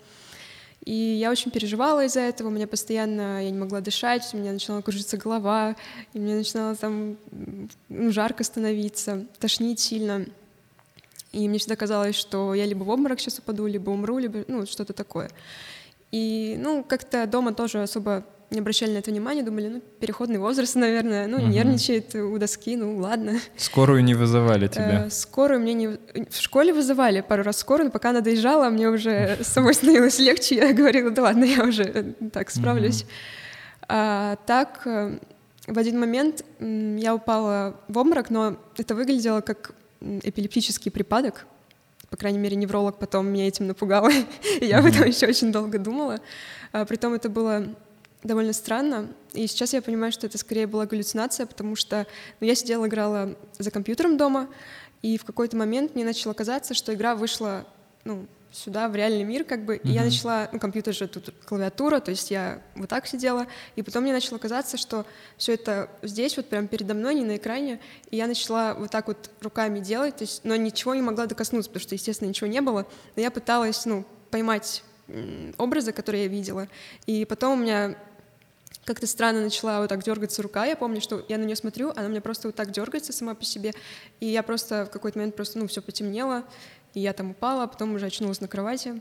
И 0.84 0.94
я 0.94 1.30
очень 1.30 1.50
переживала 1.50 2.04
из-за 2.06 2.20
этого, 2.20 2.48
у 2.48 2.50
меня 2.50 2.66
постоянно, 2.66 3.44
я 3.44 3.50
не 3.50 3.58
могла 3.58 3.80
дышать, 3.80 4.28
у 4.32 4.38
меня 4.38 4.52
начинала 4.52 4.80
кружиться 4.80 5.18
голова, 5.18 5.76
и 6.14 6.18
мне 6.18 6.36
начинало 6.36 6.74
там 6.74 7.18
ну, 7.88 8.10
жарко 8.10 8.44
становиться, 8.44 9.26
тошнить 9.38 9.80
сильно. 9.80 10.24
И 11.32 11.48
мне 11.48 11.58
всегда 11.58 11.76
казалось, 11.76 12.16
что 12.16 12.54
я 12.54 12.64
либо 12.64 12.82
в 12.82 12.88
обморок 12.88 13.20
сейчас 13.20 13.38
упаду, 13.38 13.66
либо 13.66 13.90
умру, 13.90 14.18
либо 14.18 14.44
ну, 14.48 14.66
что-то 14.66 14.94
такое. 14.94 15.30
И, 16.12 16.56
ну, 16.58 16.82
как-то 16.82 17.26
дома 17.26 17.52
тоже 17.52 17.82
особо 17.82 18.24
не 18.50 18.58
обращали 18.58 18.92
на 18.92 18.98
это 18.98 19.10
внимания, 19.10 19.42
думали, 19.42 19.68
ну, 19.68 19.82
переходный 20.00 20.38
возраст, 20.38 20.74
наверное, 20.76 21.26
ну, 21.26 21.38
угу. 21.38 21.46
нервничает 21.46 22.14
у 22.14 22.36
доски, 22.38 22.76
ну, 22.76 22.98
ладно. 22.98 23.38
Скорую 23.56 24.02
не 24.04 24.14
вызывали 24.14 24.68
тебя? 24.68 25.06
Э, 25.06 25.10
скорую 25.10 25.60
мне 25.60 25.74
не... 25.74 25.88
В 25.88 26.36
школе 26.36 26.72
вызывали 26.72 27.20
пару 27.20 27.42
раз 27.42 27.58
скорую, 27.58 27.86
но 27.86 27.90
пока 27.90 28.10
она 28.10 28.20
доезжала, 28.20 28.68
мне 28.70 28.88
уже 28.88 29.38
самой 29.42 29.74
становилось 29.74 30.18
легче, 30.18 30.56
я 30.56 30.72
говорила, 30.72 31.10
да 31.10 31.22
ладно, 31.22 31.44
я 31.44 31.64
уже 31.64 32.14
так 32.32 32.50
справлюсь. 32.50 33.06
А, 33.88 34.36
так, 34.46 34.82
э, 34.86 35.18
в 35.66 35.78
один 35.78 35.98
момент 35.98 36.44
я 36.60 37.14
упала 37.14 37.76
в 37.88 37.98
обморок, 37.98 38.30
но 38.30 38.56
это 38.76 38.94
выглядело 38.94 39.40
как 39.40 39.72
эпилептический 40.00 40.90
припадок, 40.90 41.46
по 42.08 42.16
крайней 42.16 42.38
мере, 42.38 42.56
невролог 42.56 42.98
потом 42.98 43.28
меня 43.28 43.46
этим 43.46 43.68
напугал, 43.68 44.08
и 44.60 44.64
я 44.64 44.78
об 44.78 44.86
этом 44.86 45.06
еще 45.06 45.26
очень 45.26 45.52
долго 45.52 45.78
думала. 45.78 46.18
А, 46.72 46.84
притом 46.84 47.14
это 47.14 47.28
было 47.28 47.66
довольно 48.22 48.52
странно. 48.52 49.12
И 49.32 49.46
сейчас 49.46 49.72
я 49.72 49.82
понимаю, 49.82 50.12
что 50.12 50.26
это 50.26 50.38
скорее 50.38 50.66
была 50.66 50.86
галлюцинация, 50.86 51.46
потому 51.46 51.76
что 51.76 52.06
ну, 52.40 52.46
я 52.46 52.54
сидела, 52.54 52.86
играла 52.86 53.36
за 53.58 53.70
компьютером 53.70 54.16
дома, 54.16 54.48
и 55.02 55.16
в 55.16 55.24
какой-то 55.24 55.56
момент 55.56 55.94
мне 55.94 56.04
начало 56.04 56.34
казаться, 56.34 56.74
что 56.74 56.92
игра 56.94 57.14
вышла 57.14 57.66
ну, 58.04 58.26
сюда, 58.52 58.88
в 58.88 58.96
реальный 58.96 59.24
мир, 59.24 59.44
как 59.44 59.64
бы, 59.64 59.76
mm-hmm. 59.76 59.88
и 59.88 59.92
я 59.92 60.04
начала, 60.04 60.48
ну, 60.52 60.58
компьютер 60.58 60.94
же 60.94 61.06
тут 61.06 61.32
клавиатура, 61.46 62.00
то 62.00 62.10
есть 62.10 62.30
я 62.30 62.62
вот 62.74 62.88
так 62.88 63.06
сидела, 63.06 63.46
и 63.76 63.82
потом 63.82 64.02
мне 64.02 64.12
начало 64.12 64.38
казаться, 64.38 64.76
что 64.76 65.06
все 65.36 65.54
это 65.54 65.88
здесь, 66.02 66.36
вот 66.36 66.46
прям 66.48 66.66
передо 66.68 66.94
мной, 66.94 67.14
не 67.14 67.24
на 67.24 67.36
экране, 67.36 67.80
и 68.10 68.16
я 68.16 68.26
начала 68.26 68.74
вот 68.74 68.90
так 68.90 69.06
вот 69.06 69.30
руками 69.40 69.80
делать, 69.80 70.16
то 70.16 70.24
есть, 70.24 70.44
но 70.44 70.56
ничего 70.56 70.94
не 70.94 71.02
могла 71.02 71.26
докоснуться, 71.26 71.70
потому 71.70 71.82
что, 71.82 71.94
естественно, 71.94 72.28
ничего 72.28 72.48
не 72.48 72.60
было, 72.60 72.86
но 73.16 73.22
я 73.22 73.30
пыталась, 73.30 73.86
ну, 73.86 74.04
поймать 74.30 74.82
образы, 75.58 75.92
которые 75.92 76.24
я 76.24 76.28
видела, 76.28 76.68
и 77.06 77.24
потом 77.24 77.58
у 77.58 77.62
меня 77.62 77.96
как-то 78.90 79.06
странно 79.06 79.42
начала 79.42 79.78
вот 79.78 79.88
так 79.88 80.02
дергаться 80.02 80.42
рука. 80.42 80.64
Я 80.66 80.74
помню, 80.74 81.00
что 81.00 81.24
я 81.28 81.38
на 81.38 81.44
нее 81.44 81.54
смотрю, 81.54 81.90
она 81.90 82.06
у 82.06 82.08
меня 82.08 82.20
просто 82.20 82.48
вот 82.48 82.56
так 82.56 82.72
дергается 82.72 83.12
сама 83.12 83.36
по 83.36 83.44
себе. 83.44 83.72
И 84.18 84.26
я 84.26 84.42
просто 84.42 84.84
в 84.84 84.90
какой-то 84.90 85.16
момент 85.16 85.36
просто, 85.36 85.60
ну, 85.60 85.68
все 85.68 85.80
потемнело, 85.80 86.42
и 86.94 86.98
я 87.00 87.12
там 87.12 87.30
упала, 87.30 87.62
а 87.62 87.66
потом 87.68 87.94
уже 87.94 88.06
очнулась 88.06 88.40
на 88.40 88.48
кровати. 88.48 89.00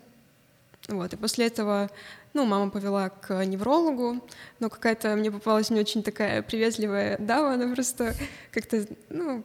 Вот, 0.88 1.12
и 1.12 1.17
после 1.17 1.48
этого, 1.48 1.89
ну, 2.36 2.46
мама 2.46 2.69
повела 2.69 3.10
к 3.10 3.43
неврологу, 3.46 4.24
но 4.60 4.69
какая-то 4.69 5.15
мне 5.15 5.31
попалась 5.31 5.72
не 5.72 5.79
очень 5.79 6.03
такая 6.03 6.43
приветливая 6.43 7.17
дама, 7.17 7.55
она 7.55 7.74
просто 7.74 8.13
как-то, 8.51 8.86
ну, 9.10 9.43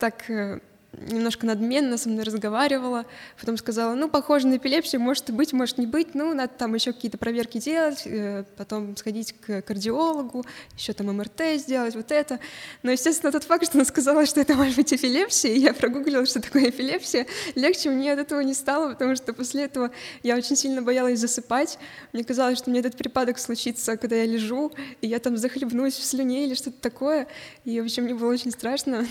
так 0.00 0.28
э, 0.28 0.58
немножко 0.92 1.46
надменно 1.46 1.98
со 1.98 2.08
мной 2.08 2.24
разговаривала, 2.24 3.04
потом 3.38 3.56
сказала, 3.58 3.94
ну, 3.94 4.08
похоже 4.08 4.46
на 4.46 4.56
эпилепсию, 4.56 5.02
может 5.02 5.30
быть, 5.30 5.52
может 5.52 5.78
не 5.78 5.86
быть, 5.86 6.14
ну, 6.14 6.32
надо 6.34 6.52
там 6.56 6.74
еще 6.74 6.92
какие-то 6.92 7.18
проверки 7.18 7.58
делать, 7.58 8.02
э, 8.06 8.44
потом 8.56 8.96
сходить 8.96 9.34
к 9.40 9.62
кардиологу, 9.62 10.44
еще 10.76 10.94
там 10.94 11.08
МРТ 11.08 11.42
сделать, 11.56 11.94
вот 11.94 12.10
это. 12.10 12.40
Но, 12.82 12.90
естественно, 12.90 13.30
тот 13.30 13.44
факт, 13.44 13.66
что 13.66 13.76
она 13.76 13.84
сказала, 13.84 14.24
что 14.24 14.40
это 14.40 14.54
может 14.54 14.76
быть 14.76 14.92
эпилепсия, 14.92 15.52
и 15.52 15.58
я 15.58 15.74
прогуглила, 15.74 16.24
что 16.24 16.40
такое 16.40 16.70
эпилепсия, 16.70 17.26
легче 17.54 17.90
мне 17.90 18.12
от 18.12 18.18
этого 18.18 18.40
не 18.40 18.54
стало, 18.54 18.92
потому 18.92 19.14
что 19.14 19.34
после 19.34 19.64
этого 19.64 19.90
я 20.22 20.36
очень 20.36 20.56
сильно 20.56 20.80
боялась 20.80 21.18
засыпать. 21.18 21.78
Мне 22.14 22.24
казалось, 22.24 22.58
что 22.58 22.70
мне 22.70 22.80
этот 22.80 22.96
припадок 22.96 23.38
случится, 23.38 23.98
когда 23.98 24.16
я 24.16 24.24
лежу, 24.24 24.72
и 25.02 25.06
я 25.06 25.18
там 25.18 25.36
захлебнусь 25.36 25.94
в 25.94 26.04
слюне 26.04 26.46
или 26.46 26.54
что-то 26.54 26.80
такое, 26.80 27.28
и, 27.64 27.78
в 27.80 27.84
общем, 27.84 28.04
мне 28.04 28.14
было 28.14 28.32
очень 28.32 28.50
страшно. 28.50 29.06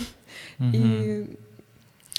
Mm-hmm. 0.58 0.72
И 0.74 1.38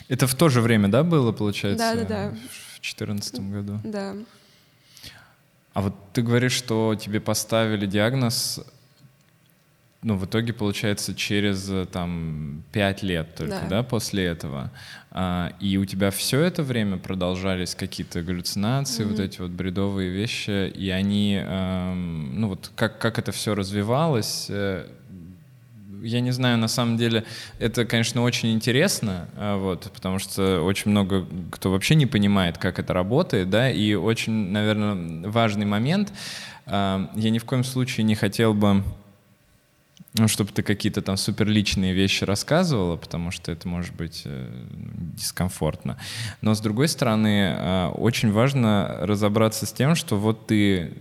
это 0.10 0.28
в 0.28 0.36
то 0.36 0.50
же 0.50 0.60
время, 0.60 0.90
да, 0.90 1.04
было, 1.04 1.32
получается? 1.32 1.96
Да, 1.96 2.02
да, 2.02 2.06
да. 2.06 2.38
В 2.76 2.82
четырнадцатом 2.82 3.52
году. 3.52 3.80
Да. 3.84 4.16
А 5.74 5.82
вот 5.82 5.94
ты 6.14 6.22
говоришь, 6.24 6.54
что 6.54 6.96
тебе 6.96 7.22
поставили 7.22 7.86
диагноз, 7.86 8.60
ну, 10.02 10.16
в 10.16 10.26
итоге, 10.26 10.52
получается, 10.54 11.14
через 11.14 11.72
там 11.92 12.64
пять 12.72 13.04
лет 13.04 13.36
только, 13.36 13.62
да, 13.62 13.68
да 13.68 13.84
после 13.84 14.26
этого. 14.26 14.72
А, 15.12 15.54
и 15.60 15.78
у 15.78 15.86
тебя 15.86 16.10
все 16.10 16.42
это 16.42 16.64
время 16.64 16.98
продолжались 16.98 17.76
какие-то 17.76 18.22
галлюцинации, 18.24 19.04
mm-hmm. 19.04 19.10
вот 19.10 19.20
эти 19.20 19.42
вот 19.42 19.52
бредовые 19.52 20.10
вещи, 20.10 20.70
и 20.70 20.90
они, 20.90 21.40
эм, 21.44 22.40
ну 22.40 22.48
вот 22.50 22.72
как, 22.76 22.98
как 23.00 23.20
это 23.20 23.32
все 23.32 23.56
развивалось, 23.56 24.48
э, 24.50 24.88
я 26.04 26.22
не 26.22 26.32
знаю, 26.32 26.58
на 26.58 26.68
самом 26.68 26.98
деле, 26.98 27.26
это, 27.60 27.86
конечно, 27.86 28.22
очень 28.22 28.54
интересно, 28.54 29.28
а, 29.36 29.58
вот, 29.58 29.92
потому 29.94 30.20
что 30.20 30.62
очень 30.62 30.92
много 30.92 31.26
кто 31.52 31.72
вообще 31.72 31.96
не 31.96 32.06
понимает, 32.06 32.58
как 32.58 32.80
это 32.80 32.94
работает, 32.94 33.50
да, 33.50 33.70
и 33.70 33.94
очень, 33.94 34.52
наверное, 34.52 35.30
важный 35.30 35.66
момент. 35.66 36.12
А, 36.66 37.10
я 37.16 37.30
ни 37.30 37.40
в 37.40 37.46
коем 37.46 37.64
случае 37.64 38.04
не 38.04 38.16
хотел 38.16 38.54
бы 38.54 38.84
ну, 40.18 40.28
чтобы 40.28 40.52
ты 40.52 40.64
какие-то 40.64 41.02
там 41.02 41.18
суперличные 41.18 41.94
вещи 41.94 42.24
рассказывала, 42.24 42.98
потому 42.98 43.30
что 43.30 43.52
это 43.52 43.68
может 43.68 43.94
быть 43.96 44.24
э, 44.26 44.50
дискомфортно. 45.16 45.98
Но 46.42 46.56
с 46.56 46.62
другой 46.62 46.88
стороны, 46.88 47.56
э, 47.56 47.88
очень 47.90 48.32
важно 48.32 48.98
разобраться 49.02 49.68
с 49.68 49.72
тем, 49.72 49.94
что 49.94 50.18
вот 50.18 50.48
ты 50.48 50.94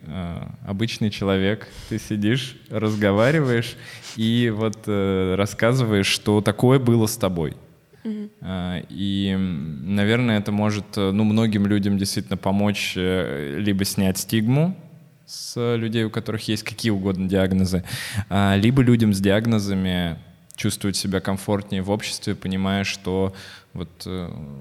обычный 0.67 1.11
человек, 1.11 1.69
ты 1.89 1.99
сидишь, 1.99 2.59
разговариваешь 2.69 3.77
и 4.19 4.51
вот 4.51 4.79
э, 4.89 5.37
рассказываешь, 5.37 6.09
что 6.09 6.41
такое 6.41 6.81
было 6.81 7.07
с 7.07 7.17
тобой. 7.17 7.57
Mm-hmm. 8.03 8.87
И, 8.91 9.37
наверное, 9.39 10.41
это 10.41 10.51
может 10.51 10.87
э, 10.97 11.13
ну, 11.13 11.23
многим 11.23 11.69
людям 11.69 11.99
действительно 11.99 12.37
помочь 12.37 12.95
э, 12.97 13.59
либо 13.61 13.85
снять 13.85 14.19
стигму 14.19 14.77
с 15.25 15.77
людей, 15.77 16.03
у 16.03 16.11
которых 16.11 16.49
есть 16.49 16.65
какие 16.65 16.91
угодно 16.91 17.29
диагнозы, 17.29 17.85
а, 18.29 18.57
либо 18.57 18.83
людям 18.83 19.15
с 19.15 19.21
диагнозами 19.21 20.19
чувствовать 20.57 20.97
себя 20.97 21.21
комфортнее 21.21 21.83
в 21.83 21.91
обществе, 21.91 22.35
понимая, 22.35 22.83
что 22.83 23.33
вот 23.73 24.05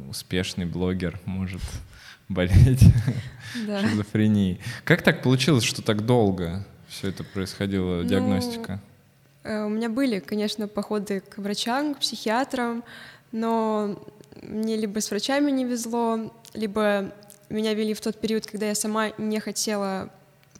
успешный 0.08 0.66
блогер 0.66 1.20
может 1.26 1.64
болеть 2.30 2.84
да. 3.66 3.82
шизофренией. 3.82 4.60
Как 4.84 5.02
так 5.02 5.24
получилось, 5.24 5.64
что 5.64 5.82
так 5.82 6.06
долго 6.06 6.64
все 6.90 7.08
это 7.08 7.24
происходило, 7.24 8.04
ну, 8.04 8.08
диагностика? 8.08 8.82
У 9.48 9.70
меня 9.70 9.89
были, 9.89 10.20
конечно, 10.20 10.68
походы 10.68 11.22
к 11.22 11.38
врачам, 11.38 11.96
к 11.96 12.00
психиатрам, 12.00 12.84
но 13.32 13.98
мне 14.42 14.75
либо 14.75 15.00
с 15.00 15.10
врачами 15.10 15.51
не 15.51 15.63
везло, 15.63 16.34
либо 16.54 17.13
меня 17.50 17.74
вели 17.74 17.94
в 17.94 18.01
тот 18.01 18.20
период, 18.20 18.46
когда 18.46 18.68
я 18.68 18.75
сама 18.75 19.12
не 19.18 19.39
хотела 19.39 20.12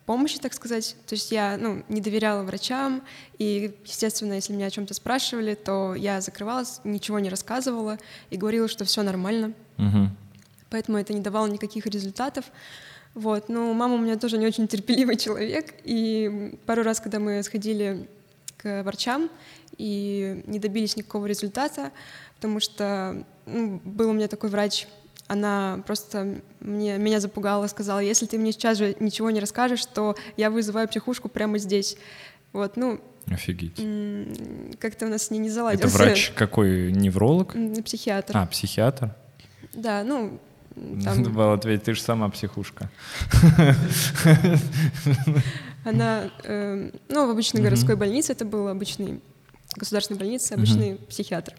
помощи, 0.06 0.40
так 0.40 0.54
сказать. 0.54 0.96
То 1.06 1.16
есть 1.16 1.32
я 1.32 1.58
ну, 1.58 1.84
не 1.90 2.00
доверяла 2.00 2.44
врачам, 2.44 3.04
и, 3.38 3.76
естественно, 3.86 4.34
если 4.34 4.54
меня 4.54 4.68
о 4.68 4.72
чем-то 4.72 4.94
спрашивали, 4.94 5.54
то 5.54 5.96
я 5.96 6.22
закрывалась, 6.22 6.80
ничего 6.86 7.20
не 7.20 7.30
рассказывала 7.30 7.98
и 8.30 8.38
говорила, 8.38 8.70
что 8.70 8.86
все 8.86 9.04
нормально. 9.04 9.54
Угу. 9.78 10.10
Поэтому 10.70 10.98
это 10.98 11.14
не 11.14 11.20
давало 11.20 11.48
никаких 11.48 11.86
результатов. 11.86 12.46
Вот. 13.14 13.50
Но 13.50 13.74
мама 13.74 13.96
у 13.96 13.98
меня 13.98 14.18
тоже 14.18 14.38
не 14.38 14.48
очень 14.48 14.68
терпеливый 14.68 15.18
человек, 15.18 15.74
и 15.84 16.58
пару 16.66 16.84
раз, 16.84 17.02
когда 17.02 17.20
мы 17.20 17.44
сходили 17.44 18.08
к 18.58 18.84
врачам 18.84 19.30
и 19.78 20.44
не 20.48 20.60
добились 20.60 20.98
никакого 20.98 21.26
результата, 21.28 21.92
потому 22.36 22.60
что 22.60 23.24
ну, 23.46 23.80
был 23.84 24.10
у 24.10 24.14
меня 24.14 24.28
такой 24.28 24.50
врач, 24.50 24.88
она 25.28 25.84
просто 25.86 26.42
мне, 26.60 26.98
меня 26.98 27.20
запугала, 27.20 27.68
сказала, 27.68 28.00
если 28.00 28.26
ты 28.26 28.38
мне 28.38 28.52
сейчас 28.52 28.78
же 28.78 28.96
ничего 29.00 29.30
не 29.30 29.40
расскажешь, 29.40 29.86
то 29.86 30.16
я 30.38 30.50
вызываю 30.50 30.88
психушку 30.88 31.30
прямо 31.30 31.58
здесь. 31.58 31.98
Вот, 32.54 32.78
ну... 32.78 33.02
Офигеть. 33.30 33.76
Как-то 34.80 35.06
у 35.06 35.10
нас 35.10 35.24
с 35.24 35.32
ней 35.32 35.40
не 35.40 35.50
заладился. 35.50 35.88
Это 35.88 35.98
врач 35.98 36.32
какой? 36.32 36.94
Невролог? 36.94 37.56
Психиатр. 37.84 38.38
А, 38.38 38.46
психиатр? 38.46 39.14
Да, 39.74 40.04
ну... 40.04 40.40
Там... 40.76 41.18
Надо 41.18 41.30
было 41.30 41.54
ответить, 41.54 41.84
ты 41.84 41.94
же 41.94 42.02
сама 42.02 42.30
психушка. 42.30 42.90
Она, 45.88 46.30
э, 46.44 46.92
ну, 47.08 47.28
в 47.28 47.30
обычной 47.30 47.62
городской 47.62 47.96
больнице, 47.96 48.34
это 48.34 48.44
был 48.44 48.68
обычный 48.68 49.22
государственной 49.76 50.20
больнице, 50.20 50.54
обычный 50.54 50.96
психиатр. 51.08 51.54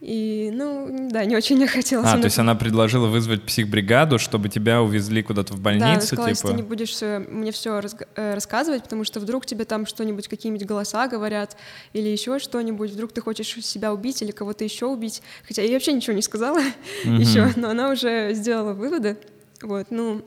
И, 0.00 0.50
ну, 0.52 1.08
да, 1.12 1.24
не 1.24 1.36
очень 1.36 1.56
не 1.58 1.68
хотела. 1.68 2.02
А, 2.04 2.18
то 2.18 2.24
есть 2.24 2.36
она 2.36 2.56
предложила 2.56 3.06
вызвать 3.06 3.44
психбригаду, 3.44 4.18
чтобы 4.18 4.48
тебя 4.48 4.82
увезли 4.82 5.22
куда-то 5.22 5.54
в 5.54 5.60
больницу, 5.60 5.94
да, 5.94 6.00
сказала, 6.00 6.28
типа... 6.28 6.30
если 6.30 6.48
ты 6.48 6.54
не 6.54 6.62
будешь 6.62 7.28
мне 7.30 7.52
все 7.52 7.80
рас... 7.80 7.94
Э, 8.16 8.34
рассказывать, 8.34 8.82
потому 8.82 9.04
что 9.04 9.20
вдруг 9.20 9.46
тебе 9.46 9.64
там 9.64 9.86
что-нибудь, 9.86 10.26
какие-нибудь 10.26 10.66
голоса 10.66 11.06
говорят 11.06 11.56
или 11.92 12.08
еще 12.08 12.40
что-нибудь, 12.40 12.90
вдруг 12.90 13.12
ты 13.12 13.20
хочешь 13.20 13.46
себя 13.64 13.92
убить 13.92 14.20
или 14.22 14.32
кого-то 14.32 14.64
еще 14.64 14.86
убить. 14.86 15.22
Хотя 15.46 15.62
я 15.62 15.74
вообще 15.74 15.92
ничего 15.92 16.16
не 16.16 16.22
сказала 16.22 16.58
mm-hmm. 17.04 17.20
еще, 17.20 17.52
но 17.54 17.70
она 17.70 17.90
уже 17.90 18.34
сделала 18.34 18.72
выводы. 18.72 19.16
Вот, 19.62 19.92
ну, 19.92 20.24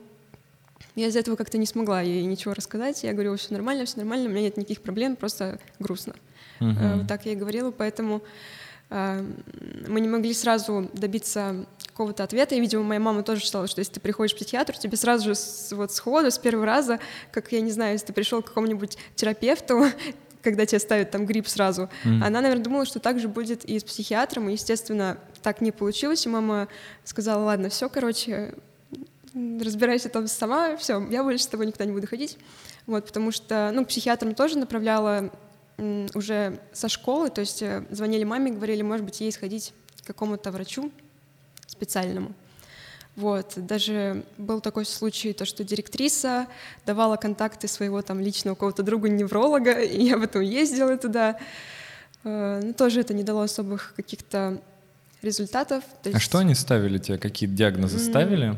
я 0.96 1.06
из-за 1.08 1.20
этого 1.20 1.36
как-то 1.36 1.58
не 1.58 1.66
смогла 1.66 2.02
ей 2.02 2.24
ничего 2.24 2.54
рассказать. 2.54 3.04
Я 3.04 3.12
говорю, 3.12 3.36
все 3.36 3.52
нормально, 3.52 3.84
все 3.84 3.98
нормально, 3.98 4.26
у 4.26 4.32
меня 4.32 4.42
нет 4.42 4.56
никаких 4.56 4.82
проблем, 4.82 5.14
просто 5.16 5.60
грустно. 5.78 6.14
Mm-hmm. 6.60 6.98
Вот 6.98 7.08
так 7.08 7.26
я 7.26 7.32
и 7.32 7.36
говорила, 7.36 7.70
поэтому 7.70 8.22
Э, 8.90 9.24
мы 9.88 10.00
не 10.00 10.08
могли 10.08 10.32
сразу 10.32 10.88
добиться 10.92 11.66
какого-то 11.88 12.24
ответа, 12.24 12.54
и, 12.54 12.60
видимо, 12.60 12.82
моя 12.82 13.00
мама 13.00 13.22
тоже 13.22 13.40
считала, 13.40 13.66
что 13.66 13.80
если 13.80 13.94
ты 13.94 14.00
приходишь 14.00 14.34
к 14.34 14.36
психиатру, 14.36 14.76
тебе 14.78 14.96
сразу 14.96 15.28
же 15.28 15.34
с, 15.34 15.72
вот 15.72 15.92
сходу, 15.92 16.30
с 16.30 16.38
первого 16.38 16.66
раза, 16.66 17.00
как, 17.32 17.50
я 17.52 17.60
не 17.60 17.70
знаю, 17.70 17.92
если 17.92 18.08
ты 18.08 18.12
пришел 18.12 18.42
к 18.42 18.46
какому-нибудь 18.46 18.98
терапевту, 19.14 19.86
когда 20.42 20.66
тебе 20.66 20.78
ставят 20.78 21.10
там 21.10 21.26
грипп 21.26 21.48
сразу, 21.48 21.88
mm. 22.04 22.22
она, 22.22 22.40
наверное, 22.40 22.64
думала, 22.64 22.86
что 22.86 23.00
так 23.00 23.18
же 23.18 23.28
будет 23.28 23.64
и 23.64 23.78
с 23.78 23.84
психиатром, 23.84 24.48
и, 24.48 24.52
естественно, 24.52 25.18
так 25.42 25.60
не 25.60 25.72
получилось, 25.72 26.26
и 26.26 26.28
мама 26.28 26.68
сказала, 27.04 27.44
ладно, 27.44 27.70
все, 27.70 27.88
короче, 27.88 28.54
разбирайся 29.60 30.08
там 30.08 30.26
сама, 30.28 30.76
все, 30.76 31.06
я 31.10 31.22
больше 31.22 31.44
с 31.44 31.46
тобой 31.46 31.66
никуда 31.66 31.84
не 31.84 31.92
буду 31.92 32.06
ходить, 32.06 32.38
вот, 32.86 33.06
потому 33.06 33.30
что, 33.30 33.70
ну, 33.74 33.84
к 33.84 33.88
психиатрам 33.88 34.34
тоже 34.34 34.58
направляла 34.58 35.30
уже 36.14 36.58
со 36.72 36.88
школы, 36.88 37.28
то 37.28 37.42
есть 37.42 37.60
э, 37.62 37.84
звонили 37.90 38.24
маме, 38.24 38.50
говорили, 38.50 38.80
может 38.82 39.04
быть, 39.04 39.20
ей 39.20 39.30
сходить 39.30 39.74
к 40.02 40.06
какому-то 40.06 40.50
врачу 40.50 40.90
специальному. 41.66 42.32
Вот. 43.14 43.54
Даже 43.56 44.24
был 44.38 44.60
такой 44.60 44.86
случай, 44.86 45.32
то, 45.32 45.44
что 45.44 45.64
директриса 45.64 46.46
давала 46.84 47.16
контакты 47.16 47.68
своего 47.68 48.02
там 48.02 48.20
личного 48.20 48.54
какого-то 48.54 48.82
друга 48.82 49.08
невролога, 49.08 49.72
и 49.82 50.02
я 50.04 50.18
потом 50.18 50.42
ездила 50.42 50.96
туда. 50.96 51.38
Э, 52.24 52.60
но 52.62 52.72
тоже 52.72 53.00
это 53.00 53.12
не 53.12 53.22
дало 53.22 53.42
особых 53.42 53.92
каких-то 53.96 54.58
результатов. 55.22 55.84
То 56.02 56.10
есть... 56.10 56.16
А 56.16 56.20
что 56.20 56.38
они 56.38 56.54
ставили 56.54 56.98
тебе? 56.98 57.18
Какие 57.18 57.48
диагнозы 57.48 57.98
ставили? 57.98 58.54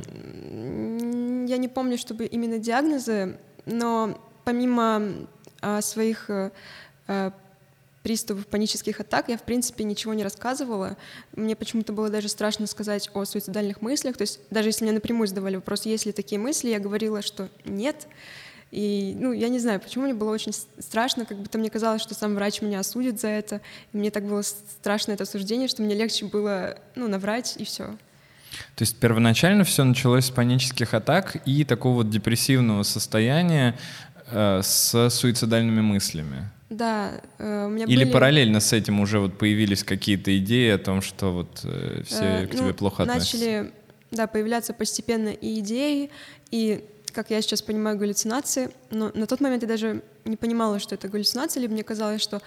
Я 1.49 1.57
не 1.57 1.69
помню, 1.69 1.99
чтобы 1.99 2.27
именно 2.27 2.59
диагнозы, 2.59 3.39
но 3.67 4.19
помимо 4.45 5.03
а, 5.61 5.81
своих 5.81 6.31
э, 6.31 6.51
Э, 7.09 7.31
приступов 8.05 8.47
панических 8.47 9.01
атак, 9.01 9.29
я, 9.29 9.37
в 9.37 9.43
принципе, 9.43 9.85
ничего 9.85 10.15
не 10.15 10.23
рассказывала. 10.23 10.97
Мне 11.35 11.55
почему-то 11.57 11.93
было 11.93 12.09
даже 12.09 12.29
страшно 12.29 12.67
сказать 12.67 13.11
о 13.13 13.25
суицидальных 13.25 13.83
мыслях. 13.83 14.17
То 14.17 14.23
есть 14.23 14.41
даже 14.51 14.71
если 14.71 14.85
мне 14.85 14.93
напрямую 14.93 15.27
задавали 15.27 15.57
вопрос, 15.57 15.85
есть 15.85 16.07
ли 16.07 16.13
такие 16.13 16.39
мысли, 16.39 16.71
я 16.71 16.79
говорила, 16.79 17.21
что 17.21 17.51
нет. 17.67 18.07
И, 18.71 19.15
ну, 19.19 19.33
я 19.33 19.49
не 19.49 19.59
знаю, 19.59 19.79
почему 19.81 20.05
мне 20.05 20.15
было 20.15 20.31
очень 20.31 20.53
страшно, 20.79 21.27
как 21.27 21.39
будто 21.39 21.59
мне 21.59 21.69
казалось, 21.69 22.01
что 22.01 22.15
сам 22.15 22.35
врач 22.35 22.63
меня 22.63 22.81
осудит 22.81 23.21
за 23.21 23.29
это. 23.29 23.61
И 23.93 23.99
мне 23.99 24.11
так 24.11 24.25
было 24.25 24.41
страшно 24.41 25.13
это 25.13 25.25
осуждение, 25.25 25.69
что 25.69 25.83
мне 25.83 25.95
легче 25.95 26.25
было, 26.25 26.79
ну, 26.95 27.09
наврать, 27.09 27.57
и 27.59 27.65
все. 27.65 27.99
То 28.75 28.83
есть 28.83 28.97
первоначально 28.99 29.65
все 29.65 29.85
началось 29.85 30.27
с 30.27 30.31
панических 30.31 30.95
атак 30.95 31.37
и 31.47 31.65
такого 31.65 31.97
вот 31.97 32.11
депрессивного 32.11 32.83
состояния 32.83 33.79
э, 34.31 34.61
с 34.63 35.11
суицидальными 35.11 35.81
мыслями. 35.81 36.51
Да, 36.71 37.21
э, 37.39 37.67
у 37.67 37.71
меня 37.71 37.87
Или 37.87 38.05
были... 38.05 38.13
параллельно 38.13 38.61
с 38.61 38.73
этим 38.73 39.01
уже 39.01 39.21
вот 39.21 39.39
появились 39.39 39.85
какие-то 39.85 40.37
идеи 40.39 40.71
о 40.71 40.79
том, 40.79 41.01
что 41.01 41.33
вот 41.33 41.61
э, 41.65 42.03
все 42.05 42.25
э, 42.43 42.47
к 42.47 42.51
тебе 42.51 42.69
ну, 42.69 42.75
плохо 42.75 43.05
относятся? 43.05 43.37
Начали, 43.37 43.73
да, 44.11 44.27
появляться 44.27 44.75
постепенно 44.75 45.31
и 45.31 45.61
идеи, 45.61 46.11
и, 46.51 46.85
как 47.13 47.31
я 47.31 47.41
сейчас 47.41 47.63
понимаю, 47.63 47.97
галлюцинации. 47.97 48.71
Но 48.91 49.11
на 49.15 49.27
тот 49.27 49.41
момент 49.41 49.63
я 49.63 49.69
даже 49.69 50.03
не 50.27 50.37
понимала, 50.37 50.79
что 50.79 50.95
это 50.95 51.09
галлюцинации, 51.09 51.61
либо 51.61 51.73
мне 51.73 51.85
казалось, 51.85 52.21
что, 52.21 52.43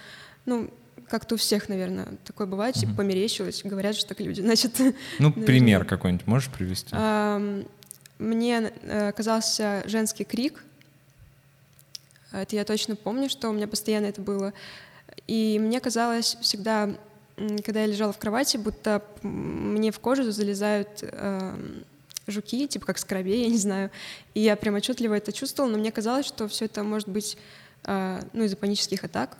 ну, 0.46 0.70
как-то 1.12 1.34
у 1.34 1.38
всех, 1.38 1.68
наверное, 1.68 2.08
такое 2.24 2.46
бывает, 2.46 2.74
типа 2.74 2.94
померещилось, 2.94 3.60
говорят 3.62 3.94
же 3.94 4.06
так 4.06 4.18
люди, 4.18 4.40
значит... 4.48 4.72
Ну, 5.18 5.30
пример 5.30 5.84
какой-нибудь 5.84 6.26
можешь 6.26 6.50
привести? 6.50 6.96
Мне 8.18 8.72
э, 8.82 9.12
казался 9.12 9.82
женский 9.86 10.24
крик, 10.24 10.64
это 12.30 12.56
я 12.56 12.64
точно 12.64 12.96
помню, 12.96 13.28
что 13.28 13.50
у 13.50 13.52
меня 13.52 13.68
постоянно 13.68 14.06
это 14.06 14.22
было. 14.22 14.54
И 15.26 15.58
мне 15.60 15.80
казалось 15.80 16.38
всегда, 16.40 16.88
когда 17.62 17.80
я 17.80 17.86
лежала 17.86 18.12
в 18.14 18.18
кровати, 18.18 18.56
будто 18.56 19.02
мне 19.22 19.92
в 19.92 19.98
кожу 19.98 20.30
залезают 20.30 21.04
жуки, 22.26 22.66
типа 22.66 22.86
как 22.86 22.98
скоробей, 22.98 23.42
я 23.42 23.48
не 23.48 23.58
знаю. 23.58 23.90
И 24.32 24.40
я 24.40 24.56
прям 24.56 24.76
отчетливо 24.76 25.14
это 25.14 25.30
чувствовала, 25.32 25.72
но 25.72 25.78
мне 25.78 25.92
казалось, 25.92 26.24
что 26.24 26.48
все 26.48 26.64
это 26.66 26.82
может 26.82 27.08
быть 27.08 27.36
э, 27.84 28.22
ну, 28.32 28.44
из-за 28.44 28.56
панических 28.56 29.04
атак. 29.04 29.36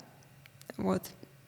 Вот. 0.76 1.02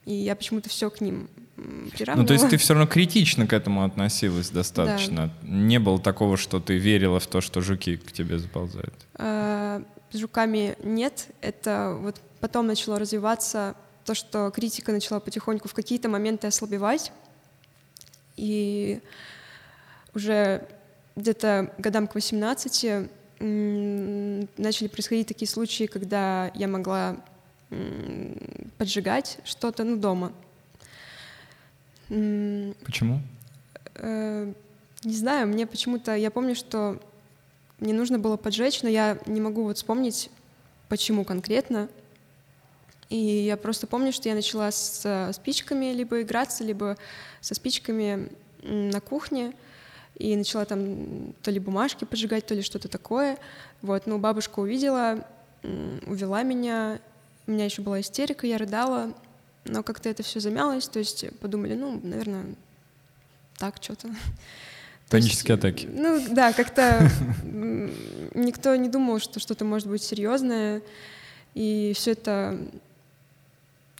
И 0.05 0.13
я 0.13 0.35
почему-то 0.35 0.69
все 0.69 0.89
к 0.89 1.01
ним 1.01 1.29
приравнивала. 1.55 2.21
Ну, 2.21 2.27
то 2.27 2.33
есть 2.33 2.49
ты 2.49 2.57
все 2.57 2.73
равно 2.73 2.87
критично 2.87 3.47
к 3.47 3.53
этому 3.53 3.83
относилась 3.83 4.49
достаточно. 4.49 5.33
Да. 5.41 5.47
Не 5.47 5.79
было 5.79 5.99
такого, 5.99 6.37
что 6.37 6.59
ты 6.59 6.77
верила 6.77 7.19
в 7.19 7.27
то, 7.27 7.41
что 7.41 7.61
жуки 7.61 7.97
к 7.97 8.11
тебе 8.11 8.37
заползают. 8.37 8.93
С 9.17 10.17
жуками 10.17 10.75
нет. 10.83 11.27
Это 11.41 11.97
вот 11.99 12.21
потом 12.39 12.67
начало 12.67 12.99
развиваться 12.99 13.75
то, 14.03 14.13
что 14.13 14.51
критика 14.51 14.91
начала 14.91 15.19
потихоньку 15.19 15.67
в 15.67 15.73
какие-то 15.73 16.07
моменты 16.09 16.47
ослабевать. 16.47 17.11
И 18.35 19.01
уже 20.13 20.67
где-то 21.15 21.73
годам 21.77 22.07
к 22.07 22.13
18 22.15 23.09
начали 23.39 24.87
происходить 24.87 25.27
такие 25.27 25.47
случаи, 25.47 25.85
когда 25.85 26.51
я 26.53 26.67
могла 26.67 27.17
поджигать 28.77 29.39
что-то, 29.43 29.83
ну, 29.83 29.97
дома. 29.97 30.31
Почему? 32.07 33.21
Э, 33.95 34.53
не 35.03 35.13
знаю, 35.13 35.47
мне 35.47 35.65
почему-то, 35.65 36.15
я 36.15 36.31
помню, 36.31 36.55
что 36.55 36.99
мне 37.79 37.93
нужно 37.93 38.19
было 38.19 38.37
поджечь, 38.37 38.81
но 38.83 38.89
я 38.89 39.17
не 39.25 39.41
могу 39.41 39.63
вот 39.63 39.77
вспомнить, 39.77 40.29
почему 40.89 41.25
конкретно. 41.25 41.89
И 43.09 43.17
я 43.17 43.57
просто 43.57 43.87
помню, 43.87 44.11
что 44.11 44.29
я 44.29 44.35
начала 44.35 44.71
с 44.71 45.31
спичками 45.33 45.93
либо 45.93 46.21
играться, 46.21 46.63
либо 46.63 46.97
со 47.41 47.53
спичками 47.53 48.31
на 48.63 48.99
кухне, 48.99 49.53
и 50.15 50.35
начала 50.35 50.65
там 50.65 51.33
то 51.43 51.51
ли 51.51 51.59
бумажки 51.59 52.05
поджигать, 52.05 52.45
то 52.45 52.55
ли 52.55 52.61
что-то 52.61 52.87
такое. 52.87 53.37
Вот, 53.81 54.07
ну, 54.07 54.17
бабушка 54.17 54.59
увидела, 54.59 55.27
увела 55.61 56.43
меня, 56.43 56.99
у 57.47 57.51
меня 57.51 57.65
еще 57.65 57.81
была 57.81 58.01
истерика, 58.01 58.47
я 58.47 58.57
рыдала, 58.57 59.13
но 59.65 59.83
как-то 59.83 60.09
это 60.09 60.23
все 60.23 60.39
замялось, 60.39 60.87
то 60.87 60.99
есть 60.99 61.25
подумали, 61.39 61.75
ну, 61.75 61.99
наверное, 62.03 62.45
так 63.57 63.75
что-то. 63.81 64.09
Панические 65.09 65.55
атаки. 65.55 65.87
Ну 65.91 66.25
да, 66.31 66.53
как-то 66.53 67.09
никто 68.33 68.75
не 68.75 68.89
думал, 68.89 69.19
что 69.19 69.39
что-то 69.39 69.65
может 69.65 69.87
быть 69.87 70.03
серьезное, 70.03 70.81
и 71.53 71.93
все 71.95 72.11
это 72.11 72.57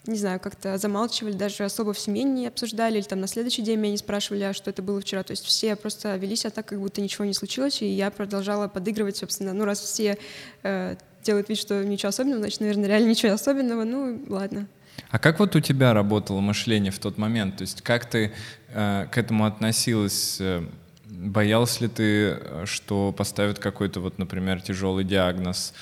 не 0.07 0.17
знаю, 0.17 0.39
как-то 0.39 0.77
замалчивали, 0.77 1.33
даже 1.33 1.63
особо 1.63 1.93
в 1.93 1.99
семье 1.99 2.23
не 2.23 2.47
обсуждали, 2.47 2.97
или 2.97 3.03
там 3.03 3.19
на 3.19 3.27
следующий 3.27 3.61
день 3.61 3.79
меня 3.79 3.91
не 3.91 3.97
спрашивали, 3.97 4.43
а 4.43 4.53
что 4.53 4.69
это 4.69 4.81
было 4.81 5.01
вчера. 5.01 5.23
То 5.23 5.31
есть 5.31 5.43
все 5.45 5.75
просто 5.75 6.15
вели 6.17 6.35
себя 6.35 6.51
так, 6.51 6.65
как 6.65 6.79
будто 6.79 7.01
ничего 7.01 7.25
не 7.25 7.33
случилось, 7.33 7.81
и 7.81 7.87
я 7.87 8.11
продолжала 8.11 8.67
подыгрывать, 8.67 9.17
собственно. 9.17 9.53
Ну, 9.53 9.65
раз 9.65 9.79
все 9.79 10.17
э, 10.63 10.95
делают 11.25 11.49
вид, 11.49 11.57
что 11.57 11.83
ничего 11.83 12.09
особенного, 12.09 12.39
значит, 12.39 12.61
наверное, 12.61 12.87
реально 12.87 13.09
ничего 13.09 13.33
особенного, 13.33 13.83
ну, 13.83 14.23
ладно. 14.29 14.67
А 15.09 15.19
как 15.19 15.39
вот 15.39 15.55
у 15.55 15.59
тебя 15.59 15.93
работало 15.93 16.39
мышление 16.39 16.91
в 16.91 16.99
тот 16.99 17.17
момент? 17.17 17.57
То 17.57 17.63
есть 17.63 17.81
как 17.81 18.05
ты 18.09 18.31
э, 18.69 19.07
к 19.11 19.17
этому 19.17 19.45
относилась? 19.45 20.37
Э, 20.39 20.63
боялась 21.05 21.81
ли 21.81 21.87
ты, 21.87 22.03
э, 22.03 22.63
что 22.65 23.11
поставят 23.11 23.59
какой-то 23.59 23.99
вот, 23.99 24.17
например, 24.17 24.61
тяжелый 24.61 25.03
диагноз? 25.03 25.73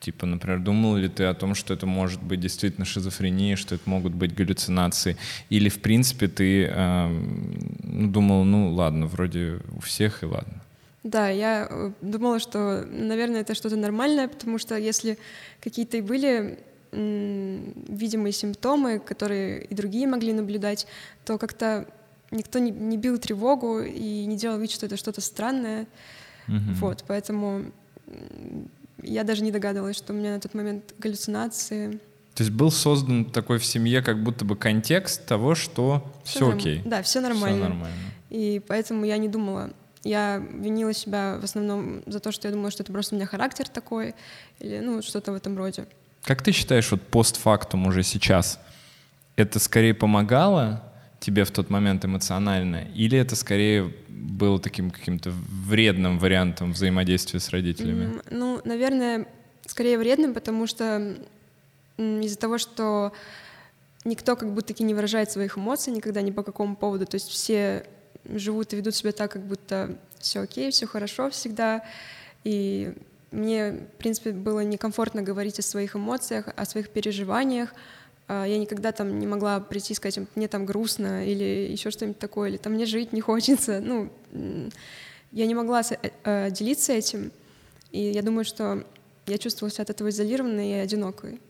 Типа, 0.00 0.26
например, 0.26 0.60
думал 0.60 0.96
ли 0.96 1.08
ты 1.08 1.24
о 1.24 1.34
том, 1.34 1.54
что 1.54 1.72
это 1.72 1.86
может 1.86 2.22
быть 2.22 2.40
действительно 2.40 2.84
шизофрения, 2.84 3.56
что 3.56 3.74
это 3.74 3.88
могут 3.88 4.12
быть 4.12 4.34
галлюцинации? 4.34 5.16
Или, 5.48 5.68
в 5.68 5.80
принципе, 5.80 6.28
ты 6.28 6.66
э, 6.70 7.22
думал, 7.82 8.44
ну 8.44 8.72
ладно, 8.74 9.06
вроде 9.06 9.60
у 9.74 9.80
всех 9.80 10.22
и 10.22 10.26
ладно? 10.26 10.63
Да, 11.04 11.28
я 11.28 11.68
э, 11.70 11.92
думала, 12.00 12.38
что, 12.38 12.84
наверное, 12.90 13.42
это 13.42 13.54
что-то 13.54 13.76
нормальное, 13.76 14.26
потому 14.26 14.58
что 14.58 14.76
если 14.76 15.18
какие-то 15.60 15.98
и 15.98 16.00
были 16.00 16.58
видимые 16.94 18.32
симптомы, 18.32 19.00
которые 19.00 19.64
и 19.64 19.74
другие 19.74 20.06
могли 20.06 20.32
наблюдать, 20.32 20.86
то 21.24 21.38
как-то 21.38 21.88
никто 22.30 22.60
не, 22.60 22.70
не 22.70 22.96
бил 22.96 23.18
тревогу 23.18 23.80
и 23.80 24.24
не 24.26 24.36
делал 24.36 24.58
вид, 24.58 24.70
что 24.70 24.86
это 24.86 24.96
что-то 24.96 25.20
странное. 25.20 25.86
Mm-hmm. 26.46 26.74
Вот, 26.74 27.04
поэтому 27.06 27.64
я 29.02 29.24
даже 29.24 29.42
не 29.42 29.50
догадывалась, 29.50 29.96
что 29.96 30.12
у 30.12 30.16
меня 30.16 30.34
на 30.34 30.40
тот 30.40 30.54
момент 30.54 30.94
галлюцинации. 30.98 31.98
То 32.34 32.42
есть 32.42 32.50
был 32.50 32.70
создан 32.70 33.24
такой 33.24 33.58
в 33.58 33.64
семье 33.64 34.02
как 34.02 34.22
будто 34.22 34.44
бы 34.44 34.56
контекст 34.56 35.26
того, 35.26 35.54
что 35.54 36.12
все, 36.24 36.38
все 36.38 36.56
окей. 36.56 36.82
Да, 36.84 37.02
все 37.02 37.20
нормально. 37.20 37.58
все 37.58 37.68
нормально. 37.68 37.96
И 38.30 38.62
поэтому 38.66 39.04
я 39.04 39.16
не 39.18 39.28
думала. 39.28 39.70
Я 40.04 40.36
винила 40.36 40.92
себя 40.92 41.38
в 41.40 41.44
основном 41.44 42.02
за 42.06 42.20
то, 42.20 42.30
что 42.30 42.46
я 42.46 42.52
думала, 42.52 42.70
что 42.70 42.82
это 42.82 42.92
просто 42.92 43.14
у 43.14 43.18
меня 43.18 43.26
характер 43.26 43.68
такой, 43.68 44.14
или 44.60 44.78
ну 44.80 45.02
что-то 45.02 45.32
в 45.32 45.34
этом 45.34 45.56
роде. 45.56 45.86
Как 46.22 46.42
ты 46.42 46.52
считаешь, 46.52 46.90
вот 46.90 47.02
постфактум 47.02 47.86
уже 47.86 48.02
сейчас, 48.02 48.60
это 49.36 49.58
скорее 49.58 49.94
помогало 49.94 50.82
тебе 51.20 51.44
в 51.44 51.50
тот 51.50 51.70
момент 51.70 52.04
эмоционально, 52.04 52.86
или 52.94 53.18
это 53.18 53.34
скорее 53.34 53.94
было 54.08 54.60
таким 54.60 54.90
каким-то 54.90 55.30
вредным 55.30 56.18
вариантом 56.18 56.72
взаимодействия 56.72 57.40
с 57.40 57.48
родителями? 57.48 58.20
Ну, 58.30 58.60
наверное, 58.64 59.26
скорее 59.66 59.98
вредным, 59.98 60.34
потому 60.34 60.66
что 60.66 61.16
из-за 61.96 62.38
того, 62.38 62.58
что 62.58 63.12
никто 64.04 64.36
как 64.36 64.52
будто 64.52 64.74
не 64.82 64.94
выражает 64.94 65.30
своих 65.30 65.56
эмоций 65.56 65.92
никогда 65.92 66.20
ни 66.20 66.30
по 66.30 66.42
какому 66.42 66.76
поводу, 66.76 67.06
то 67.06 67.14
есть 67.14 67.28
все 67.28 67.86
живут 68.28 68.72
и 68.72 68.76
ведут 68.76 68.94
себя 68.94 69.12
так, 69.12 69.32
как 69.32 69.42
будто 69.42 69.96
все 70.18 70.40
окей, 70.40 70.70
все 70.70 70.86
хорошо 70.86 71.30
всегда, 71.30 71.84
и 72.44 72.94
мне, 73.30 73.72
в 73.72 73.98
принципе, 73.98 74.32
было 74.32 74.60
некомфортно 74.60 75.22
говорить 75.22 75.58
о 75.58 75.62
своих 75.62 75.96
эмоциях, 75.96 76.48
о 76.56 76.64
своих 76.64 76.90
переживаниях, 76.90 77.74
а, 78.26 78.44
я 78.44 78.58
никогда 78.58 78.92
там 78.92 79.18
не 79.18 79.26
могла 79.26 79.60
прийти 79.60 79.92
и 79.92 79.96
сказать, 79.96 80.18
мне 80.34 80.48
там 80.48 80.64
грустно 80.64 81.26
или 81.26 81.70
еще 81.70 81.90
что-нибудь 81.90 82.18
такое, 82.18 82.50
или 82.50 82.56
там 82.56 82.74
мне 82.74 82.86
жить 82.86 83.12
не 83.12 83.20
хочется. 83.20 83.80
Ну, 83.80 84.10
я 85.32 85.46
не 85.46 85.54
могла 85.54 85.82
э, 85.82 86.10
э, 86.24 86.50
делиться 86.50 86.92
этим, 86.92 87.32
и 87.90 88.00
я 88.00 88.22
думаю, 88.22 88.44
что 88.44 88.84
я 89.26 89.38
чувствовала 89.38 89.72
себя 89.72 89.82
от 89.82 89.90
этого 89.90 90.08
изолированной 90.08 90.70
и 90.70 90.74
одинокой. 90.74 91.40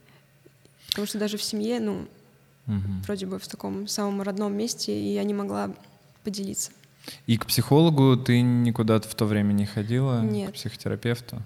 Потому 0.89 1.07
что 1.07 1.19
даже 1.19 1.37
в 1.37 1.43
семье, 1.43 1.81
ну, 1.81 2.07
угу. 2.67 3.03
вроде 3.05 3.27
бы 3.27 3.39
в 3.39 3.49
таком 3.49 3.89
самом 3.89 4.23
родном 4.23 4.57
месте, 4.57 4.99
и 4.99 5.15
я 5.15 5.25
не 5.25 5.35
могла 5.35 5.75
поделиться. 6.25 6.73
И 7.27 7.37
к 7.37 7.47
психологу 7.47 8.17
ты 8.17 8.41
никуда 8.41 8.99
в 9.01 9.15
то 9.15 9.27
время 9.27 9.53
не 9.53 9.67
ходила? 9.67 10.23
Нет. 10.23 10.51
К 10.51 10.55
психотерапевту? 10.55 11.43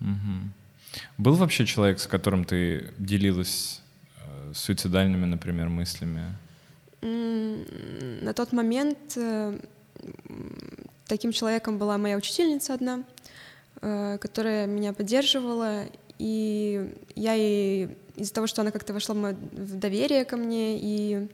Угу. 0.00 1.00
Был 1.18 1.34
вообще 1.34 1.66
человек, 1.66 1.98
с 1.98 2.06
которым 2.06 2.44
ты 2.44 2.92
делилась 2.98 3.80
суицидальными, 4.54 5.24
например, 5.24 5.68
мыслями? 5.68 6.36
На 7.02 8.32
тот 8.32 8.52
момент 8.52 8.98
э, 9.16 9.58
таким 11.06 11.32
человеком 11.32 11.78
была 11.78 11.98
моя 11.98 12.16
учительница 12.16 12.74
одна, 12.74 13.04
э, 13.82 14.18
которая 14.18 14.66
меня 14.66 14.92
поддерживала, 14.92 15.84
и 16.18 16.94
я 17.14 17.34
ей 17.34 17.96
из-за 18.16 18.32
того, 18.32 18.46
что 18.46 18.62
она 18.62 18.70
как-то 18.70 18.92
вошла 18.92 19.14
в 19.14 19.78
доверие 19.78 20.24
ко 20.24 20.36
мне 20.36 20.78
и 20.80 21.28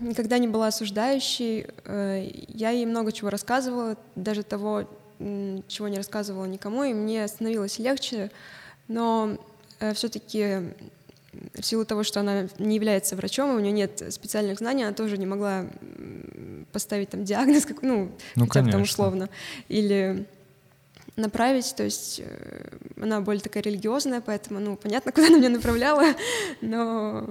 никогда 0.00 0.38
не 0.38 0.48
была 0.48 0.68
осуждающей, 0.68 1.66
э, 1.84 2.30
я 2.48 2.70
ей 2.70 2.86
много 2.86 3.12
чего 3.12 3.30
рассказывала, 3.30 3.96
даже 4.14 4.42
того, 4.42 4.88
чего 5.18 5.88
не 5.88 5.96
рассказывала 5.96 6.44
никому, 6.44 6.84
и 6.84 6.92
мне 6.92 7.26
становилось 7.28 7.78
легче, 7.78 8.30
но 8.88 9.38
все-таки 9.94 10.74
в 11.54 11.62
силу 11.62 11.84
того, 11.84 12.02
что 12.02 12.20
она 12.20 12.48
не 12.58 12.76
является 12.76 13.16
врачом, 13.16 13.52
и 13.52 13.54
у 13.54 13.60
нее 13.60 13.72
нет 13.72 14.02
специальных 14.10 14.58
знаний, 14.58 14.82
она 14.82 14.92
тоже 14.92 15.16
не 15.18 15.26
могла 15.26 15.66
поставить 16.72 17.10
там 17.10 17.24
диагноз, 17.24 17.64
как, 17.66 17.82
ну, 17.82 18.10
ну 18.34 18.46
хотя 18.46 18.62
бы 18.62 18.70
там 18.70 18.82
условно, 18.82 19.28
или 19.68 20.26
направить, 21.16 21.74
то 21.76 21.84
есть 21.84 22.20
э, 22.24 22.76
она 23.00 23.20
более 23.20 23.40
такая 23.40 23.62
религиозная, 23.62 24.20
поэтому, 24.20 24.60
ну, 24.60 24.76
понятно, 24.76 25.12
куда 25.12 25.28
она 25.28 25.38
меня 25.38 25.48
направляла, 25.48 26.14
но 26.60 27.28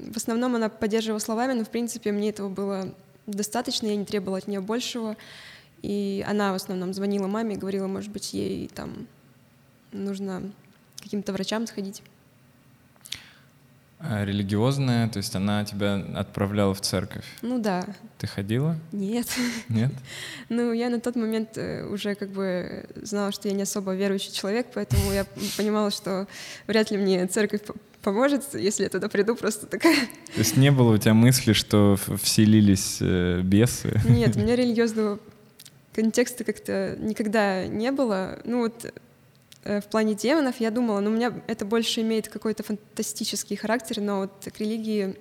в 0.00 0.16
основном 0.16 0.54
она 0.54 0.68
поддерживала 0.68 1.18
словами, 1.18 1.52
но, 1.52 1.64
в 1.64 1.70
принципе, 1.70 2.12
мне 2.12 2.30
этого 2.30 2.48
было 2.48 2.94
достаточно, 3.26 3.86
я 3.86 3.96
не 3.96 4.04
требовала 4.04 4.38
от 4.38 4.48
нее 4.48 4.60
большего, 4.60 5.16
и 5.82 6.24
она 6.28 6.52
в 6.52 6.56
основном 6.56 6.92
звонила 6.92 7.26
маме 7.26 7.54
и 7.54 7.58
говорила, 7.58 7.86
может 7.86 8.10
быть, 8.10 8.32
ей 8.34 8.68
там 8.74 9.06
нужно 9.92 10.50
каким-то 11.00 11.32
врачам 11.32 11.66
сходить. 11.66 12.02
А 14.02 14.24
религиозная, 14.24 15.10
то 15.10 15.18
есть 15.18 15.34
она 15.36 15.62
тебя 15.66 16.02
отправляла 16.16 16.72
в 16.72 16.80
церковь? 16.80 17.26
Ну 17.42 17.58
да. 17.58 17.84
Ты 18.16 18.26
ходила? 18.26 18.78
Нет. 18.92 19.26
Нет? 19.68 19.92
ну, 20.48 20.72
я 20.72 20.88
на 20.88 21.00
тот 21.00 21.16
момент 21.16 21.58
э, 21.58 21.84
уже 21.84 22.14
как 22.14 22.30
бы 22.30 22.86
знала, 23.02 23.30
что 23.30 23.48
я 23.48 23.54
не 23.54 23.64
особо 23.64 23.94
верующий 23.94 24.32
человек, 24.32 24.68
поэтому 24.72 25.12
я 25.12 25.26
понимала, 25.58 25.90
что 25.90 26.26
вряд 26.66 26.90
ли 26.90 26.96
мне 26.96 27.26
церковь 27.26 27.60
поможет, 28.02 28.44
если 28.54 28.84
я 28.84 28.88
туда 28.88 29.08
приду, 29.08 29.34
просто 29.34 29.66
такая... 29.66 29.96
То 30.34 30.38
есть 30.38 30.56
не 30.56 30.70
было 30.70 30.94
у 30.94 30.98
тебя 30.98 31.14
мысли, 31.14 31.52
что 31.52 31.96
вселились 32.22 32.98
э, 33.00 33.40
бесы? 33.42 34.00
Нет, 34.08 34.36
у 34.36 34.40
меня 34.40 34.56
религиозного 34.56 35.18
контекста 35.94 36.44
как-то 36.44 36.96
никогда 36.98 37.66
не 37.66 37.90
было. 37.92 38.38
Ну 38.44 38.60
вот 38.60 38.92
Э, 39.62 39.80
в 39.80 39.86
плане 39.86 40.14
демонов 40.14 40.60
я 40.60 40.70
думала, 40.70 41.00
ну, 41.00 41.10
у 41.10 41.14
меня 41.14 41.32
это 41.46 41.64
больше 41.64 42.00
имеет 42.00 42.28
какой-то 42.28 42.62
фантастический 42.62 43.56
характер, 43.56 44.00
но 44.00 44.20
вот 44.20 44.32
к 44.52 44.58
религии 44.58 45.16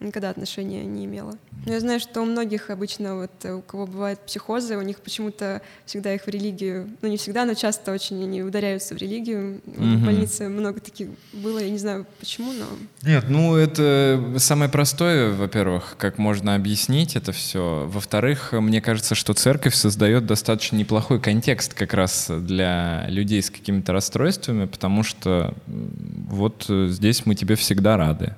никогда 0.00 0.30
отношения 0.30 0.84
не 0.84 1.04
имела. 1.04 1.36
Но 1.66 1.72
я 1.72 1.80
знаю, 1.80 2.00
что 2.00 2.22
у 2.22 2.24
многих 2.24 2.70
обычно, 2.70 3.16
вот, 3.16 3.30
э, 3.42 3.52
у 3.52 3.60
кого 3.60 3.86
бывают 3.86 4.20
психозы, 4.20 4.76
у 4.76 4.82
них 4.82 5.00
почему-то 5.00 5.60
всегда 5.84 6.14
их 6.14 6.22
в 6.24 6.28
религию, 6.28 6.88
ну 7.02 7.08
не 7.08 7.18
всегда, 7.18 7.44
но 7.44 7.54
часто 7.54 7.92
очень 7.92 8.22
они 8.22 8.42
ударяются 8.42 8.94
в 8.94 8.98
религию. 8.98 9.60
Mm-hmm. 9.66 9.96
В 9.96 10.04
больнице 10.04 10.48
много 10.48 10.80
таких 10.80 11.08
было, 11.32 11.58
я 11.58 11.70
не 11.70 11.78
знаю 11.78 12.06
почему, 12.18 12.52
но... 12.52 12.64
Нет, 13.02 13.26
ну 13.28 13.56
это 13.56 14.34
самое 14.38 14.70
простое, 14.70 15.32
во-первых, 15.32 15.96
как 15.98 16.18
можно 16.18 16.54
объяснить 16.54 17.16
это 17.16 17.32
все. 17.32 17.86
Во-вторых, 17.92 18.52
мне 18.52 18.80
кажется, 18.80 19.14
что 19.14 19.34
церковь 19.34 19.74
создает 19.74 20.26
достаточно 20.26 20.76
неплохой 20.76 21.20
контекст 21.20 21.74
как 21.74 21.92
раз 21.92 22.30
для 22.30 23.06
людей 23.08 23.42
с 23.42 23.50
какими-то 23.50 23.92
расстройствами, 23.92 24.64
потому 24.64 25.02
что 25.02 25.54
вот 25.66 26.64
э, 26.68 26.86
здесь 26.88 27.26
мы 27.26 27.34
тебе 27.34 27.54
всегда 27.56 27.96
рады 27.98 28.34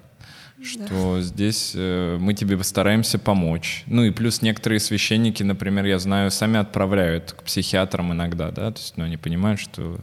что 0.64 1.16
да. 1.16 1.20
здесь 1.20 1.72
э, 1.74 2.18
мы 2.20 2.34
тебе 2.34 2.56
постараемся 2.56 3.18
помочь. 3.18 3.84
Ну 3.86 4.04
и 4.04 4.10
плюс 4.10 4.42
некоторые 4.42 4.80
священники, 4.80 5.42
например, 5.42 5.84
я 5.86 5.98
знаю, 5.98 6.30
сами 6.30 6.58
отправляют 6.58 7.32
к 7.32 7.42
психиатрам 7.42 8.12
иногда, 8.12 8.50
да, 8.50 8.70
то 8.70 8.80
есть, 8.80 8.96
ну, 8.96 9.04
они 9.04 9.16
понимают, 9.16 9.60
что, 9.60 10.00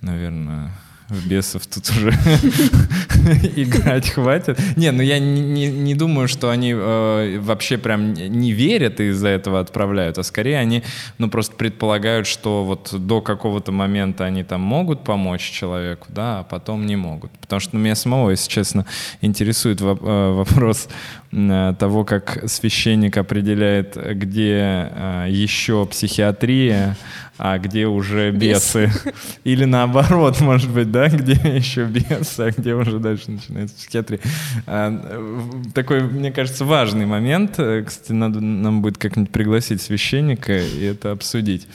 наверное, 0.00 0.72
бесов 1.10 1.66
тут 1.66 1.88
уже 1.90 2.10
играть 3.56 4.10
хватит. 4.10 4.58
Не, 4.76 4.90
ну 4.92 5.02
я 5.02 5.18
не, 5.18 5.94
думаю, 5.94 6.28
что 6.28 6.50
они 6.50 6.74
э, 6.76 7.38
вообще 7.40 7.78
прям 7.78 8.12
не 8.12 8.52
верят 8.52 9.00
и 9.00 9.08
из-за 9.08 9.28
этого 9.28 9.60
отправляют, 9.60 10.18
а 10.18 10.22
скорее 10.22 10.58
они, 10.58 10.82
ну, 11.18 11.30
просто 11.30 11.56
предполагают, 11.56 12.26
что 12.26 12.64
вот 12.64 12.94
до 12.94 13.20
какого-то 13.20 13.72
момента 13.72 14.24
они 14.24 14.44
там 14.44 14.60
могут 14.60 15.02
помочь 15.04 15.50
человеку, 15.50 16.06
да, 16.10 16.40
а 16.40 16.42
потом 16.44 16.86
не 16.86 16.96
могут. 16.96 17.30
Потому 17.38 17.60
что 17.60 17.76
ну, 17.76 17.82
меня 17.82 17.94
самого, 17.94 18.30
если 18.30 18.50
честно, 18.50 18.86
интересует 19.22 19.80
э, 19.80 19.84
вопрос 19.84 20.88
э, 21.32 21.74
того, 21.78 22.04
как 22.04 22.48
священник 22.48 23.16
определяет, 23.16 23.96
где 23.96 24.92
еще 25.28 25.86
психиатрия, 25.86 26.96
а 27.38 27.58
где 27.58 27.86
уже 27.86 28.32
бесы. 28.32 28.90
Или 29.44 29.64
наоборот, 29.64 30.40
может 30.40 30.70
быть, 30.70 30.90
да, 30.90 31.08
где 31.08 31.32
еще 31.32 31.84
бесы, 31.84 32.40
а 32.40 32.50
где 32.50 32.74
уже 32.74 32.98
дальше 32.98 33.30
начинается 33.30 33.76
психиатрия. 33.76 34.20
А, 34.66 35.64
такой, 35.72 36.02
мне 36.02 36.32
кажется, 36.32 36.64
важный 36.64 37.06
момент. 37.06 37.52
Кстати, 37.52 38.12
надо 38.12 38.40
нам 38.40 38.82
будет 38.82 38.98
как-нибудь 38.98 39.30
пригласить 39.30 39.80
священника 39.80 40.58
и 40.58 40.84
это 40.84 41.12
обсудить. 41.12 41.68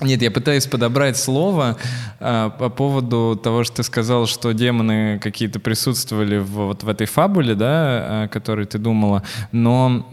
Нет, 0.00 0.22
я 0.22 0.30
пытаюсь 0.30 0.66
подобрать 0.66 1.16
слово 1.16 1.76
а, 2.20 2.50
по 2.50 2.68
поводу 2.68 3.38
того, 3.42 3.64
что 3.64 3.78
ты 3.78 3.82
сказал, 3.82 4.26
что 4.28 4.52
демоны 4.52 5.18
какие-то 5.18 5.58
присутствовали 5.58 6.38
в, 6.38 6.50
вот 6.50 6.84
в 6.84 6.88
этой 6.88 7.08
фабуле, 7.08 7.56
да, 7.56 8.22
о 8.22 8.28
которой 8.28 8.66
ты 8.66 8.78
думала, 8.78 9.24
но 9.50 10.06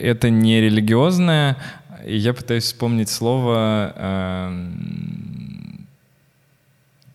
это 0.00 0.30
не 0.30 0.60
религиозное, 0.60 1.56
и 2.06 2.16
я 2.16 2.32
пытаюсь 2.32 2.64
вспомнить 2.64 3.08
слово, 3.08 3.92
э, 3.96 4.66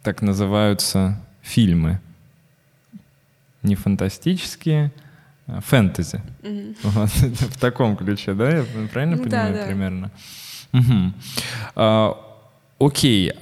так 0.04 0.22
называются 0.22 1.18
фильмы. 1.42 2.00
Не 3.64 3.76
фантастические, 3.76 4.92
а 5.48 5.62
фэнтези. 5.62 6.22
Mm-hmm. 6.42 6.76
Вот, 6.84 7.10
в 7.54 7.60
таком 7.60 7.96
ключе, 7.96 8.34
да? 8.34 8.50
Я 8.50 8.66
правильно 8.92 9.16
ну, 9.16 9.24
понимаю 9.24 9.54
да, 9.54 9.60
да. 9.60 9.66
примерно? 9.66 10.12
Угу. 10.74 11.14
А, 11.76 12.18
окей. 12.80 13.34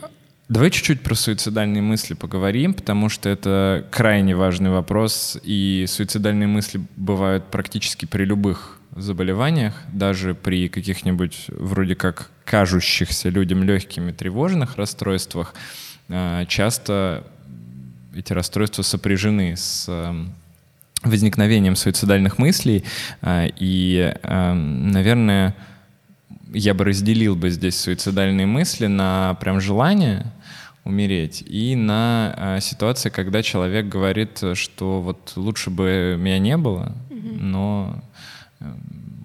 Давай 0.50 0.72
чуть-чуть 0.72 1.02
про 1.02 1.14
суицидальные 1.14 1.84
мысли 1.84 2.16
поговорим, 2.16 2.74
потому 2.74 3.10
что 3.10 3.30
это 3.30 3.86
крайне 3.92 4.36
важный 4.36 4.72
вопрос, 4.72 5.38
и 5.44 5.86
суицидальные 5.88 6.48
мысли 6.48 6.82
бывают 6.96 7.46
практически 7.46 8.06
при 8.06 8.24
любых 8.24 8.79
заболеваниях, 9.02 9.74
даже 9.92 10.36
при 10.36 10.68
каких-нибудь 10.70 11.46
вроде 11.50 11.96
как 11.96 12.32
кажущихся 12.46 13.30
людям 13.30 13.64
легкими 13.64 14.12
тревожных 14.12 14.78
расстройствах, 14.78 15.54
а, 16.10 16.46
часто 16.46 17.24
эти 18.16 18.34
расстройства 18.34 18.82
сопряжены 18.82 19.56
с 19.56 19.86
эм, 19.88 20.34
возникновением 21.04 21.76
суицидальных 21.76 22.38
мыслей. 22.38 22.84
А, 23.22 23.48
и, 23.56 24.14
эм, 24.24 24.92
наверное, 24.92 25.56
я 26.52 26.74
бы 26.74 26.86
разделил 26.86 27.36
бы 27.36 27.50
здесь 27.50 27.80
суицидальные 27.80 28.48
мысли 28.48 28.88
на 28.88 29.38
прям 29.40 29.62
желание 29.62 30.26
умереть 30.84 31.44
и 31.46 31.76
на 31.76 32.34
а, 32.36 32.60
ситуации, 32.60 33.10
когда 33.10 33.44
человек 33.44 33.88
говорит, 33.88 34.42
что 34.56 35.02
вот 35.02 35.34
лучше 35.36 35.70
бы 35.70 36.16
меня 36.18 36.40
не 36.40 36.58
было, 36.58 36.96
но 37.10 38.02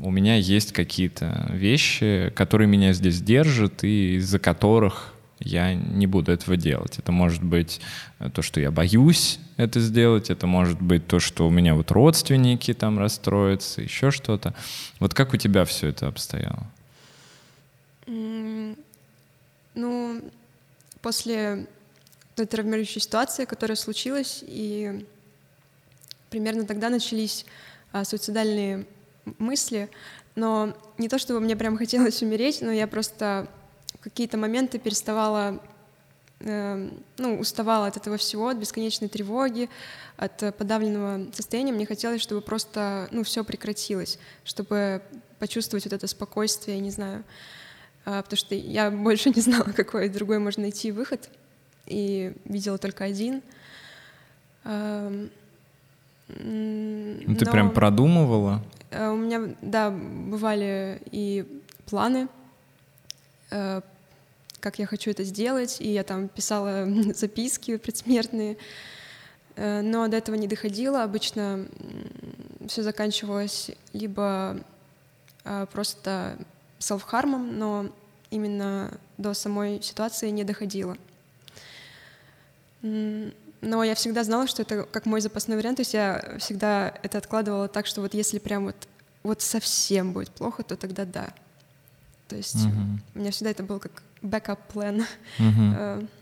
у 0.05 0.11
меня 0.11 0.37
есть 0.37 0.73
какие-то 0.73 1.49
вещи, 1.51 2.31
которые 2.37 2.69
меня 2.69 2.93
здесь 2.93 3.23
держат 3.23 3.85
и 3.85 4.17
из-за 4.17 4.38
которых 4.38 5.14
я 5.40 5.75
не 5.75 6.07
буду 6.07 6.31
этого 6.31 6.57
делать. 6.57 6.99
Это 6.99 7.11
может 7.11 7.43
быть 7.43 7.81
э, 8.19 8.31
то, 8.31 8.43
что 8.43 8.61
я 8.61 8.71
боюсь 8.71 9.40
это 9.57 9.81
сделать, 9.81 10.31
это 10.31 10.47
может 10.47 10.81
быть 10.81 11.07
то, 11.07 11.21
что 11.21 11.47
у 11.47 11.51
меня 11.51 11.75
вот 11.75 11.90
родственники 11.90 12.75
там 12.75 12.99
расстроятся, 12.99 13.81
еще 13.81 14.11
что-то. 14.11 14.55
Вот 15.01 15.14
как 15.14 15.33
у 15.33 15.38
тебя 15.38 15.64
все 15.64 15.88
это 15.88 16.09
обстояло? 16.09 16.67
Ну, 18.07 20.21
после 21.01 21.67
той 22.37 22.47
травмирующей 22.47 23.01
ситуации, 23.01 23.45
которая 23.45 23.77
случилась, 23.77 24.45
и 24.47 25.07
примерно 26.31 26.67
тогда 26.67 26.90
начались 26.90 27.47
а, 27.93 28.05
суицидальные 28.05 28.87
мысли, 29.39 29.91
но 30.35 30.75
не 30.99 31.09
то 31.09 31.19
чтобы 31.19 31.41
мне 31.41 31.57
прям 31.57 31.77
хотелось 31.77 32.23
умереть, 32.23 32.61
но 32.61 32.73
я 32.73 32.87
просто 32.87 33.49
какие-то 34.01 34.37
моменты 34.37 34.79
переставала, 34.79 35.61
э, 36.41 36.91
ну, 37.19 37.39
уставала 37.39 37.87
от 37.87 37.97
этого 37.97 38.17
всего, 38.17 38.49
от 38.49 38.59
бесконечной 38.59 39.09
тревоги, 39.09 39.69
от 40.17 40.57
подавленного 40.57 41.33
состояния. 41.33 41.73
Мне 41.73 41.87
хотелось, 41.87 42.21
чтобы 42.21 42.41
просто, 42.41 43.09
ну, 43.11 43.23
все 43.23 43.45
прекратилось, 43.45 44.19
чтобы 44.45 45.03
почувствовать 45.39 45.85
вот 45.85 45.93
это 45.93 46.07
спокойствие, 46.07 46.79
не 46.81 46.91
знаю, 46.91 47.25
э, 48.05 48.23
потому 48.23 48.37
что 48.37 48.55
я 48.55 48.91
больше 48.91 49.31
не 49.31 49.41
знала, 49.41 49.65
какой 49.77 50.09
другой 50.09 50.39
можно 50.39 50.63
найти 50.63 50.93
выход, 50.93 51.31
и 51.87 52.33
видела 52.45 52.79
только 52.79 53.05
один. 53.05 53.43
Э, 54.65 55.29
ну, 56.29 57.37
ты 57.37 57.45
прям 57.47 57.71
продумывала? 57.71 58.63
Э, 58.94 59.11
у 59.11 59.16
меня, 59.16 59.54
да, 59.61 59.90
бывали 59.90 61.02
и 61.11 61.44
планы, 61.87 62.28
э, 63.50 63.80
как 64.61 64.78
я 64.78 64.87
хочу 64.87 65.11
это 65.11 65.24
сделать, 65.24 65.80
и 65.80 65.92
я 65.92 66.04
там 66.04 66.28
писала 66.28 66.87
записки 67.14 67.76
предсмертные, 67.76 68.57
э, 69.57 69.80
но 69.83 70.07
до 70.07 70.16
этого 70.16 70.37
не 70.37 70.46
доходило. 70.46 71.02
Обычно 71.02 71.66
все 72.68 72.83
заканчивалось 72.83 73.70
либо 73.92 74.59
просто 75.72 76.38
селфхармом, 76.78 77.59
но 77.59 77.90
именно 78.30 78.96
до 79.18 79.35
самой 79.35 79.83
ситуации 79.83 80.30
не 80.30 80.42
доходило. 80.42 80.96
Но 83.64 83.83
я 83.83 83.94
всегда 83.94 84.24
знала, 84.24 84.46
что 84.46 84.62
это 84.62 84.83
как 84.85 85.07
мой 85.07 85.20
запасной 85.20 85.57
вариант, 85.57 85.77
то 85.77 85.81
есть 85.81 85.94
я 85.94 86.37
всегда 86.38 86.94
это 87.03 87.18
откладывала 87.18 87.66
так, 87.66 87.87
что 87.87 88.03
вот 88.03 88.12
если 88.12 88.38
прям 88.38 88.66
вот, 88.66 88.77
вот 89.22 89.40
совсем 89.40 90.12
будет 90.12 90.31
плохо, 90.31 90.62
то 90.62 90.77
тогда 90.77 91.05
да. 91.07 91.33
То 92.29 92.37
есть 92.37 92.57
uh-huh. 92.57 92.98
у 93.14 93.18
меня 93.18 93.31
всегда 93.31 93.50
это 93.50 93.62
был 93.62 93.79
как 93.79 94.03
backup 94.22 94.59
plan. 94.72 95.07
Uh-huh. 95.38 96.09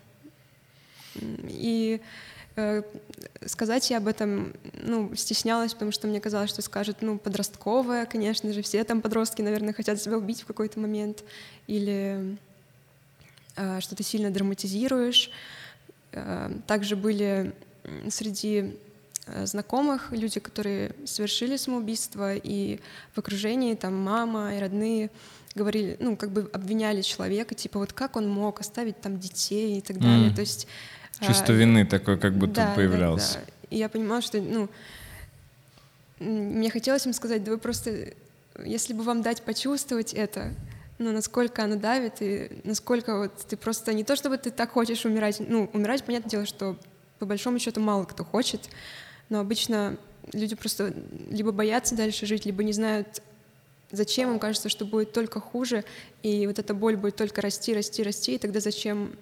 И 1.48 2.00
э, 2.56 2.82
сказать 3.46 3.90
я 3.90 3.98
об 3.98 4.06
этом, 4.06 4.54
ну, 4.82 5.14
стеснялась, 5.16 5.74
потому 5.74 5.90
что 5.90 6.06
мне 6.06 6.20
казалось, 6.20 6.50
что 6.50 6.62
скажут, 6.62 6.98
ну, 7.00 7.18
подростковая, 7.18 8.06
конечно 8.06 8.52
же, 8.52 8.62
все 8.62 8.82
там 8.84 9.02
подростки, 9.02 9.42
наверное, 9.42 9.74
хотят 9.74 10.00
себя 10.00 10.16
убить 10.16 10.42
в 10.42 10.46
какой-то 10.46 10.78
момент, 10.80 11.22
или 11.66 12.38
э, 13.56 13.80
что 13.80 13.96
ты 13.96 14.02
сильно 14.02 14.30
драматизируешь. 14.30 15.30
Э, 16.12 16.50
также 16.66 16.96
были 16.96 17.52
среди 18.10 18.76
э, 19.26 19.46
знакомых 19.46 20.12
люди, 20.12 20.40
которые 20.40 20.94
совершили 21.04 21.56
самоубийство, 21.56 22.34
и 22.34 22.80
в 23.14 23.18
окружении 23.18 23.74
там 23.74 23.96
мама 23.96 24.54
и 24.54 24.60
родные 24.60 25.10
говорили, 25.54 25.96
ну, 26.00 26.16
как 26.16 26.30
бы 26.30 26.48
обвиняли 26.52 27.02
человека, 27.02 27.54
типа, 27.54 27.78
вот 27.78 27.92
как 27.92 28.16
он 28.16 28.28
мог 28.28 28.60
оставить 28.60 29.00
там 29.00 29.18
детей 29.18 29.78
и 29.78 29.80
так 29.80 29.98
далее. 29.98 30.30
Mm. 30.30 30.34
То 30.34 30.40
есть... 30.40 30.66
Чувство 31.20 31.54
а, 31.54 31.58
вины 31.58 31.86
такое 31.86 32.16
как 32.16 32.34
будто 32.34 32.54
да, 32.54 32.72
появлялось. 32.74 33.34
Да, 33.34 33.40
да. 33.40 33.52
И 33.70 33.78
я 33.78 33.88
понимала, 33.88 34.22
что, 34.22 34.40
ну, 34.40 34.68
мне 36.18 36.70
хотелось 36.70 37.06
им 37.06 37.12
сказать, 37.12 37.44
да 37.44 37.52
вы 37.52 37.58
просто, 37.58 38.14
если 38.64 38.92
бы 38.92 39.02
вам 39.02 39.22
дать 39.22 39.42
почувствовать 39.42 40.14
это, 40.14 40.52
ну, 40.98 41.12
насколько 41.12 41.64
она 41.64 41.76
давит, 41.76 42.14
и 42.20 42.60
насколько 42.64 43.18
вот 43.18 43.36
ты 43.48 43.56
просто 43.56 43.92
не 43.92 44.04
то, 44.04 44.14
чтобы 44.16 44.38
ты 44.38 44.50
так 44.50 44.70
хочешь 44.72 45.04
умирать, 45.04 45.40
ну, 45.40 45.68
умирать, 45.72 46.04
понятное 46.04 46.30
дело, 46.30 46.46
что 46.46 46.76
по 47.18 47.26
большому 47.26 47.58
счету 47.58 47.80
мало 47.80 48.04
кто 48.04 48.24
хочет, 48.24 48.68
но 49.28 49.40
обычно 49.40 49.96
люди 50.32 50.54
просто 50.54 50.94
либо 51.30 51.52
боятся 51.52 51.96
дальше 51.96 52.26
жить, 52.26 52.44
либо 52.46 52.62
не 52.62 52.72
знают, 52.72 53.22
зачем 53.90 54.30
им 54.32 54.38
кажется, 54.38 54.68
что 54.68 54.84
будет 54.84 55.12
только 55.12 55.40
хуже, 55.40 55.84
и 56.22 56.46
вот 56.46 56.58
эта 56.58 56.74
боль 56.74 56.96
будет 56.96 57.16
только 57.16 57.40
расти, 57.40 57.74
расти, 57.74 58.02
расти, 58.02 58.34
и 58.34 58.38
тогда 58.38 58.60
зачем, 58.60 59.12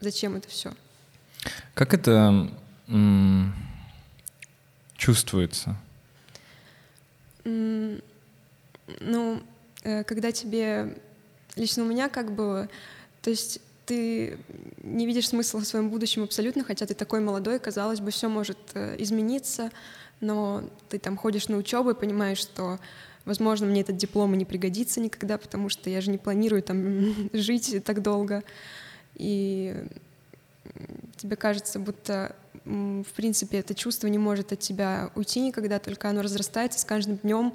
зачем 0.00 0.36
это 0.36 0.48
все? 0.48 0.72
Как 1.74 1.94
это 1.94 2.48
м- 2.88 3.54
чувствуется? 4.96 5.76
М- 7.44 8.02
ну, 9.00 9.42
когда 9.82 10.32
тебе 10.32 10.96
лично 11.56 11.82
у 11.82 11.86
меня 11.86 12.08
как 12.08 12.32
было, 12.32 12.68
то 13.22 13.30
есть 13.30 13.60
ты 13.90 14.38
не 14.84 15.04
видишь 15.04 15.28
смысла 15.28 15.58
в 15.58 15.64
своем 15.64 15.90
будущем 15.90 16.22
абсолютно, 16.22 16.62
хотя 16.62 16.86
ты 16.86 16.94
такой 16.94 17.18
молодой, 17.20 17.58
казалось 17.58 17.98
бы, 17.98 18.12
все 18.12 18.28
может 18.28 18.58
э, 18.74 18.94
измениться, 18.98 19.72
но 20.20 20.62
ты 20.88 21.00
там 21.00 21.16
ходишь 21.16 21.48
на 21.48 21.56
учебу 21.56 21.90
и 21.90 21.94
понимаешь, 21.94 22.38
что, 22.38 22.78
возможно, 23.24 23.66
мне 23.66 23.80
этот 23.80 23.96
диплом 23.96 24.32
и 24.34 24.36
не 24.36 24.44
пригодится 24.44 25.00
никогда, 25.00 25.38
потому 25.38 25.68
что 25.68 25.90
я 25.90 26.00
же 26.00 26.12
не 26.12 26.18
планирую 26.18 26.62
там 26.62 27.30
жить 27.32 27.82
так 27.84 28.00
долго. 28.00 28.44
И 29.16 29.74
тебе 31.16 31.34
кажется, 31.34 31.80
будто, 31.80 32.36
в 32.64 33.12
принципе, 33.16 33.58
это 33.58 33.74
чувство 33.74 34.06
не 34.06 34.18
может 34.18 34.52
от 34.52 34.60
тебя 34.60 35.10
уйти 35.16 35.40
никогда, 35.40 35.80
только 35.80 36.08
оно 36.08 36.22
разрастается 36.22 36.78
с 36.78 36.84
каждым 36.84 37.16
днем, 37.16 37.54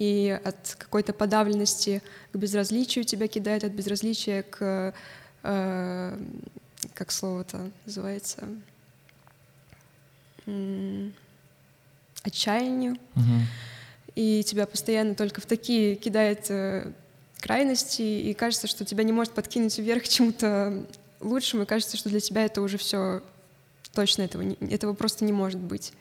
и 0.00 0.40
от 0.44 0.76
какой-то 0.78 1.12
подавленности 1.12 2.02
к 2.32 2.36
безразличию 2.36 3.04
тебя 3.04 3.28
кидает, 3.28 3.64
от 3.64 3.72
безразличия 3.72 4.42
к, 4.42 4.94
э, 5.42 6.18
как 6.94 7.12
слово-то 7.12 7.70
называется, 7.84 8.48
отчаянию. 12.22 12.96
Угу. 13.14 13.24
И 14.14 14.42
тебя 14.42 14.66
постоянно 14.66 15.14
только 15.14 15.42
в 15.42 15.46
такие 15.46 15.96
кидает 15.96 16.46
э, 16.50 16.90
крайности, 17.38 18.00
и 18.00 18.32
кажется, 18.32 18.68
что 18.68 18.86
тебя 18.86 19.04
не 19.04 19.12
может 19.12 19.34
подкинуть 19.34 19.78
вверх 19.78 20.04
к 20.04 20.08
чему-то 20.08 20.82
лучшему, 21.20 21.64
и 21.64 21.66
кажется, 21.66 21.98
что 21.98 22.08
для 22.08 22.20
тебя 22.20 22.46
это 22.46 22.62
уже 22.62 22.78
все 22.78 23.22
точно 23.92 24.22
этого, 24.22 24.40
не, 24.40 24.54
этого 24.70 24.94
просто 24.94 25.26
не 25.26 25.32
может 25.32 25.60
быть. 25.60 25.92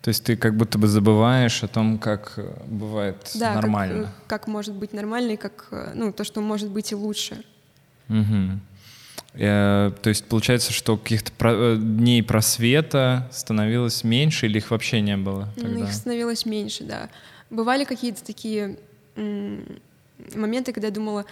То 0.00 0.08
есть 0.08 0.24
ты 0.24 0.36
как 0.36 0.56
будто 0.56 0.78
бы 0.78 0.86
забываешь 0.86 1.62
о 1.64 1.68
том, 1.68 1.98
как 1.98 2.34
э, 2.36 2.48
бывает 2.66 3.16
да, 3.34 3.54
нормально. 3.54 4.04
Как, 4.04 4.40
как 4.40 4.46
может 4.46 4.74
быть 4.74 4.92
нормально, 4.92 5.32
и 5.32 5.36
как, 5.36 5.68
э, 5.72 5.92
ну, 5.94 6.12
то, 6.12 6.24
что 6.24 6.40
может 6.40 6.70
быть 6.70 6.92
и 6.92 6.94
лучше. 6.94 7.42
Угу. 8.08 8.60
То 9.34 9.92
есть 10.04 10.24
получается, 10.24 10.72
что 10.72 10.96
каких-то 10.96 11.30
про- 11.32 11.76
дней 11.76 12.22
просвета 12.22 13.28
становилось 13.30 14.02
меньше 14.02 14.46
или 14.46 14.58
их 14.58 14.70
вообще 14.70 15.00
не 15.00 15.16
было 15.16 15.48
тогда? 15.56 15.84
Их 15.84 15.92
становилось 15.92 16.46
меньше, 16.46 16.84
да. 16.84 17.08
Бывали 17.50 17.84
какие-то 17.84 18.24
такие 18.24 18.78
м- 19.16 19.80
моменты, 20.34 20.72
когда 20.72 20.88
я 20.88 20.94
думала, 20.94 21.24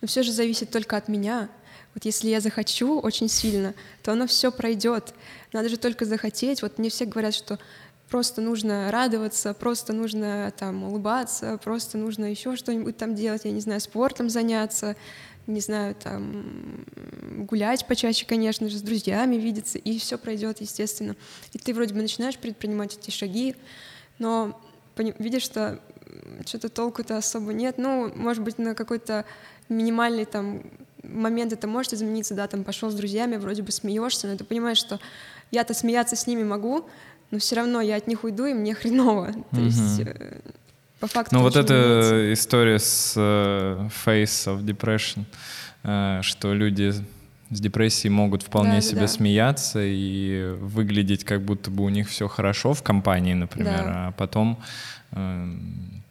ну 0.00 0.08
все 0.08 0.22
же 0.22 0.32
зависит 0.32 0.70
только 0.70 0.96
от 0.96 1.08
меня. 1.08 1.48
Вот 1.94 2.04
если 2.04 2.28
я 2.28 2.40
захочу 2.40 2.98
очень 2.98 3.28
сильно, 3.28 3.72
то 4.02 4.12
оно 4.12 4.26
все 4.26 4.50
пройдет. 4.50 5.14
Надо 5.52 5.68
же 5.68 5.76
только 5.76 6.04
захотеть. 6.04 6.60
Вот 6.60 6.78
мне 6.78 6.90
все 6.90 7.04
говорят, 7.04 7.34
что 7.34 7.58
просто 8.08 8.40
нужно 8.40 8.90
радоваться, 8.90 9.54
просто 9.54 9.92
нужно 9.92 10.52
там 10.56 10.84
улыбаться, 10.84 11.58
просто 11.62 11.98
нужно 11.98 12.26
еще 12.26 12.56
что-нибудь 12.56 12.96
там 12.96 13.14
делать, 13.14 13.44
я 13.44 13.50
не 13.50 13.60
знаю, 13.60 13.80
спортом 13.80 14.28
заняться, 14.30 14.96
не 15.46 15.60
знаю, 15.60 15.94
там 15.94 16.84
гулять 17.50 17.86
почаще, 17.86 18.24
конечно 18.26 18.68
же, 18.68 18.78
с 18.78 18.82
друзьями 18.82 19.36
видеться, 19.36 19.78
и 19.78 19.98
все 19.98 20.16
пройдет, 20.16 20.60
естественно. 20.60 21.16
И 21.52 21.58
ты 21.58 21.74
вроде 21.74 21.94
бы 21.94 22.00
начинаешь 22.00 22.38
предпринимать 22.38 22.96
эти 22.96 23.10
шаги, 23.10 23.56
но 24.18 24.58
видишь, 24.96 25.42
что 25.42 25.80
что-то 26.46 26.68
толку-то 26.68 27.16
особо 27.16 27.52
нет. 27.52 27.76
Ну, 27.78 28.12
может 28.14 28.42
быть, 28.42 28.58
на 28.58 28.74
какой-то 28.74 29.24
минимальный 29.68 30.24
там 30.24 30.62
момент 31.02 31.52
это 31.52 31.66
может 31.66 31.92
измениться, 31.92 32.34
да, 32.34 32.46
там 32.46 32.64
пошел 32.64 32.90
с 32.90 32.94
друзьями, 32.94 33.36
вроде 33.36 33.62
бы 33.62 33.72
смеешься, 33.72 34.26
но 34.26 34.36
ты 34.36 34.44
понимаешь, 34.44 34.78
что 34.78 35.00
я-то 35.50 35.74
смеяться 35.74 36.16
с 36.16 36.26
ними 36.26 36.42
могу, 36.42 36.88
но 37.34 37.40
все 37.40 37.56
равно 37.56 37.80
я 37.80 37.96
от 37.96 38.06
них 38.06 38.22
уйду, 38.22 38.46
и 38.46 38.54
мне 38.54 38.74
хреново. 38.80 39.32
То 39.32 39.56
mm-hmm. 39.56 39.64
есть 39.64 40.00
э, 40.00 40.40
по 41.00 41.08
факту. 41.08 41.34
Ну 41.34 41.42
вот 41.42 41.56
эта 41.56 42.32
история 42.32 42.78
с 42.78 43.16
uh, 43.16 43.90
face 44.06 44.46
of 44.46 44.64
depression, 44.64 45.24
uh, 45.82 46.22
что 46.22 46.54
люди 46.54 46.92
с 47.50 47.60
депрессией 47.60 48.12
могут 48.12 48.44
вполне 48.44 48.76
да, 48.76 48.80
себе 48.80 49.00
да. 49.02 49.08
смеяться 49.08 49.80
и 49.82 50.54
выглядеть 50.60 51.24
как 51.24 51.42
будто 51.42 51.72
бы 51.72 51.82
у 51.82 51.88
них 51.88 52.08
все 52.08 52.28
хорошо 52.28 52.72
в 52.72 52.84
компании, 52.84 53.34
например, 53.34 53.84
да. 53.84 54.06
а 54.06 54.12
потом 54.12 54.60
uh, 55.10 55.58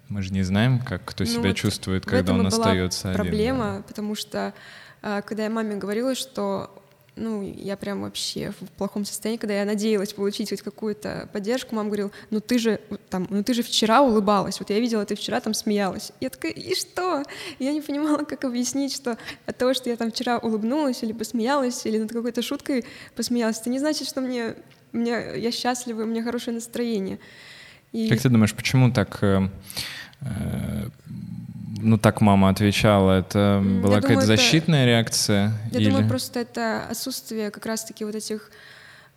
мы 0.09 0.21
же 0.21 0.33
не 0.33 0.43
знаем, 0.43 0.79
как 0.79 1.05
кто 1.05 1.23
ну 1.23 1.29
себя 1.29 1.49
вот 1.49 1.55
чувствует, 1.55 2.05
когда 2.05 2.33
он 2.33 2.45
остается 2.45 3.12
один. 3.12 3.21
Проблема, 3.21 3.77
да. 3.77 3.83
потому 3.88 4.13
что 4.15 4.53
когда 5.01 5.43
я 5.43 5.49
маме 5.49 5.75
говорила, 5.75 6.15
что 6.15 6.83
ну, 7.15 7.43
я 7.43 7.78
прям 7.78 8.02
вообще 8.02 8.52
в 8.52 8.69
плохом 8.78 9.06
состоянии, 9.06 9.38
когда 9.38 9.54
я 9.54 9.65
надеялась 9.65 10.13
получить 10.13 10.49
хоть 10.49 10.62
какую-то 10.62 11.30
поддержку, 11.32 11.76
мама 11.76 11.89
говорила, 11.89 12.12
ну 12.32 12.39
ты 12.39 12.58
же 12.58 12.80
там, 13.10 13.28
ну 13.30 13.43
ты 13.43 13.54
же 13.54 13.62
вчера 13.62 14.02
улыбалась, 14.02 14.60
вот 14.60 14.69
я 14.69 14.80
видела, 14.80 15.06
ты 15.06 15.15
вчера 15.15 15.39
там 15.39 15.54
смеялась. 15.54 16.12
Я 16.19 16.30
такая, 16.30 16.52
и 16.52 16.73
что? 16.76 17.23
Я 17.60 17.71
не 17.71 17.82
понимала, 17.82 18.23
как 18.23 18.43
объяснить, 18.45 18.93
что 18.93 19.17
от 19.45 19.58
того, 19.58 19.73
что 19.73 19.89
я 19.89 19.95
там 19.95 20.12
вчера 20.12 20.39
улыбнулась 20.39 21.04
или 21.04 21.13
посмеялась, 21.13 21.86
или 21.86 21.99
над 21.99 22.12
какой-то 22.12 22.41
шуткой 22.41 22.86
посмеялась, 23.15 23.60
это 23.60 23.69
не 23.69 23.80
значит, 23.80 24.08
что 24.08 24.21
мне, 24.21 24.56
мне 24.91 25.38
я 25.38 25.52
счастлива, 25.52 26.04
у 26.04 26.06
меня 26.06 26.23
хорошее 26.23 26.56
настроение. 26.56 27.19
И... 27.91 28.10
Как 28.10 28.21
ты 28.21 28.30
думаешь, 28.30 28.56
почему 28.56 28.91
так 28.91 29.19
э, 29.21 29.49
э, 30.21 30.89
ну 31.84 31.98
так 31.98 32.22
мама 32.22 32.50
отвечала, 32.50 33.19
это 33.19 33.62
была 33.82 34.02
какая-то 34.02 34.26
защитная 34.26 34.86
реакция? 34.86 35.52
Я 35.72 35.80
или... 35.80 35.89
думаю, 35.89 36.08
просто 36.08 36.39
это 36.39 36.86
отсутствие 36.89 37.52
как 37.52 37.65
раз-таки 37.65 38.06
вот 38.06 38.15
этих 38.15 38.50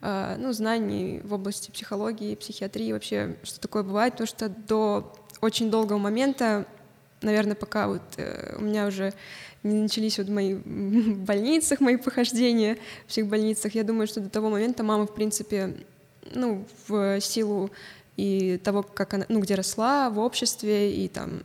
э, 0.03 0.37
ну, 0.39 0.53
знаний 0.53 1.21
в 1.25 1.33
области 1.33 1.71
психологии, 1.71 2.35
психиатрии, 2.35 2.93
вообще, 2.93 3.37
что 3.43 3.61
такое 3.61 3.83
бывает, 3.83 4.15
потому 4.15 4.27
что 4.27 4.49
до 4.49 5.15
очень 5.41 5.71
долгого 5.71 5.99
момента, 5.99 6.67
наверное, 7.23 7.55
пока 7.55 7.89
вот 7.89 8.03
э, 8.17 8.57
у 8.59 8.63
меня 8.63 8.87
уже 8.87 9.13
не 9.63 9.83
начались 9.83 10.19
вот 10.19 10.29
мои 10.29 10.55
в 10.55 11.19
больницах, 11.25 11.81
мои 11.81 11.97
похождения 11.97 12.79
в 13.05 13.09
психбольницах, 13.09 13.75
я 13.75 13.85
думаю, 13.85 14.07
что 14.07 14.21
до 14.21 14.29
того 14.29 14.51
момента 14.51 14.83
мама, 14.83 15.07
в 15.07 15.15
принципе, 15.15 15.77
ну, 16.35 16.67
в 16.89 17.21
силу 17.21 17.71
и 18.17 18.59
того, 18.59 18.83
как 18.83 19.15
она, 19.15 19.27
ну, 19.29 19.41
где 19.41 19.55
росла 19.55 20.11
в 20.11 20.19
обществе, 20.19 20.93
и 20.93 21.09
там 21.09 21.43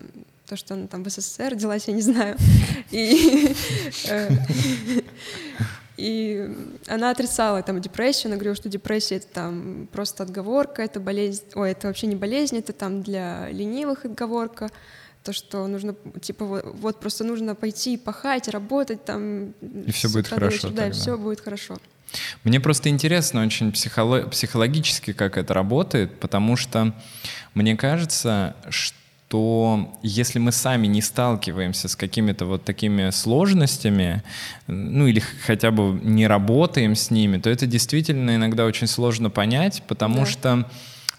то, 0.52 0.58
что 0.58 0.74
она 0.74 0.88
там 0.88 1.02
в 1.06 1.10
СССР 1.10 1.52
родилась, 1.52 1.88
я 1.88 1.94
не 1.94 2.02
знаю. 2.02 2.36
И, 2.92 3.56
э, 4.10 4.30
и 5.96 6.50
она 6.88 7.10
отрицала 7.12 7.64
там 7.64 7.80
депрессию, 7.80 8.28
она 8.32 8.36
говорила, 8.36 8.56
что 8.58 8.68
депрессия— 8.68 9.16
это 9.18 9.28
там 9.28 9.88
просто 9.94 10.24
отговорка, 10.24 10.82
это 10.82 11.00
болезнь, 11.00 11.44
ой, 11.56 11.72
это 11.72 11.88
вообще 11.88 12.08
не 12.08 12.18
болезнь, 12.18 12.58
это 12.58 12.74
там 12.74 13.02
для 13.02 13.48
ленивых 13.50 14.04
отговорка, 14.04 14.70
то, 15.24 15.32
что 15.32 15.68
нужно, 15.68 15.96
типа, 16.20 16.44
вот, 16.44 16.66
вот 16.66 17.00
просто 17.00 17.24
нужно 17.24 17.56
пойти 17.56 17.96
пахать, 17.96 18.50
работать 18.50 19.06
там. 19.06 19.52
И 19.62 19.92
все 19.94 20.10
будет 20.10 20.28
хорошо. 20.28 20.70
Да, 20.72 20.88
и 20.88 20.92
все 20.92 21.18
будет 21.18 21.40
хорошо. 21.40 21.78
Мне 22.44 22.60
просто 22.60 22.90
интересно 22.90 23.42
очень 23.46 23.70
психоло- 23.70 24.28
психологически, 24.30 25.14
как 25.14 25.38
это 25.38 25.54
работает, 25.54 26.20
потому 26.20 26.58
что 26.58 26.94
мне 27.54 27.78
кажется, 27.78 28.58
что 28.70 28.98
то 29.32 29.90
если 30.04 30.40
мы 30.40 30.52
сами 30.52 30.88
не 30.88 31.02
сталкиваемся 31.02 31.88
с 31.88 31.96
какими-то 31.96 32.46
вот 32.46 32.66
такими 32.66 33.12
сложностями, 33.12 34.24
ну 34.68 35.08
или 35.08 35.22
хотя 35.46 35.72
бы 35.72 35.98
не 36.04 36.28
работаем 36.28 36.96
с 36.96 37.12
ними, 37.12 37.38
то 37.38 37.50
это 37.50 37.66
действительно 37.66 38.36
иногда 38.36 38.66
очень 38.66 38.88
сложно 38.88 39.30
понять, 39.30 39.84
потому 39.88 40.20
да. 40.20 40.26
что 40.26 40.66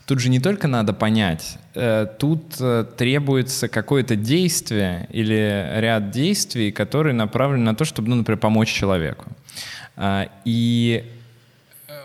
тут 0.04 0.20
же 0.20 0.28
не 0.28 0.40
только 0.40 0.68
надо 0.68 0.92
понять, 0.92 1.56
э, 1.74 2.06
тут 2.18 2.56
э, 2.60 2.84
требуется 2.98 3.68
какое-то 3.68 4.14
действие 4.14 5.08
или 5.10 5.70
ряд 5.76 6.10
действий, 6.10 6.70
которые 6.70 7.14
направлены 7.14 7.64
на 7.64 7.74
то, 7.74 7.86
чтобы, 7.86 8.10
ну, 8.10 8.16
например, 8.16 8.38
помочь 8.38 8.70
человеку. 8.70 9.24
А, 9.96 10.28
и 10.44 11.02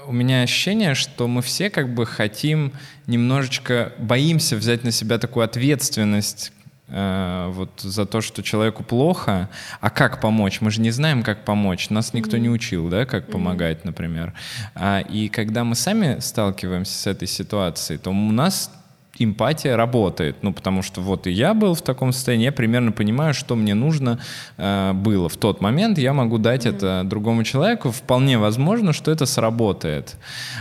у 0.08 0.14
меня 0.14 0.42
ощущение, 0.42 0.96
что 0.96 1.28
мы 1.28 1.42
все 1.42 1.70
как 1.70 1.94
бы 1.94 2.06
хотим 2.06 2.72
немножечко, 3.08 3.94
боимся 3.98 4.56
взять 4.56 4.84
на 4.84 4.92
себя 4.92 5.18
такую 5.18 5.44
ответственность 5.44 6.54
э, 6.88 7.52
вот 7.54 7.82
за 7.82 8.06
то, 8.06 8.22
что 8.22 8.42
человеку 8.42 8.84
плохо, 8.84 9.50
а 9.82 9.90
как 9.90 10.22
помочь? 10.22 10.62
Мы 10.62 10.72
же 10.72 10.80
не 10.80 10.92
знаем, 10.92 11.24
как 11.24 11.44
помочь. 11.44 11.90
Нас 11.90 12.14
никто 12.14 12.38
mm-hmm. 12.38 12.40
не 12.40 12.50
учил, 12.50 12.90
да, 12.90 13.06
как 13.06 13.26
mm-hmm. 13.26 13.32
помогать, 13.32 13.86
например. 13.86 14.34
А, 14.76 15.00
и 15.02 15.28
когда 15.28 15.64
мы 15.64 15.76
сами 15.76 16.20
сталкиваемся 16.20 16.94
с 16.94 17.08
этой 17.08 17.28
ситуацией, 17.28 18.00
то 18.00 18.10
у 18.10 18.14
нас 18.14 18.72
эмпатия 19.20 19.76
работает. 19.76 20.38
Ну, 20.42 20.54
потому 20.54 20.82
что 20.82 21.02
вот 21.02 21.28
и 21.28 21.32
я 21.32 21.54
был 21.54 21.74
в 21.74 21.82
таком 21.82 22.12
состоянии, 22.12 22.46
я 22.46 22.52
примерно 22.52 22.92
понимаю, 22.92 23.34
что 23.34 23.56
мне 23.56 23.74
нужно 23.74 24.20
э, 24.58 24.94
было 24.94 25.30
в 25.30 25.38
тот 25.38 25.62
момент, 25.62 25.98
я 25.98 26.14
могу 26.14 26.38
дать 26.38 26.66
mm-hmm. 26.66 26.76
это 26.76 27.02
другому 27.06 27.44
человеку, 27.44 27.92
вполне 27.92 28.38
возможно, 28.38 28.94
что 28.94 29.12
это 29.12 29.26
сработает. 29.26 30.18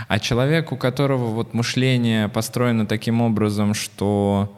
А 0.09 0.19
человек, 0.19 0.73
у 0.73 0.77
которого 0.77 1.27
вот 1.27 1.55
мышление 1.55 2.29
построено 2.29 2.87
таким 2.87 3.21
образом, 3.21 3.75
что 3.75 4.53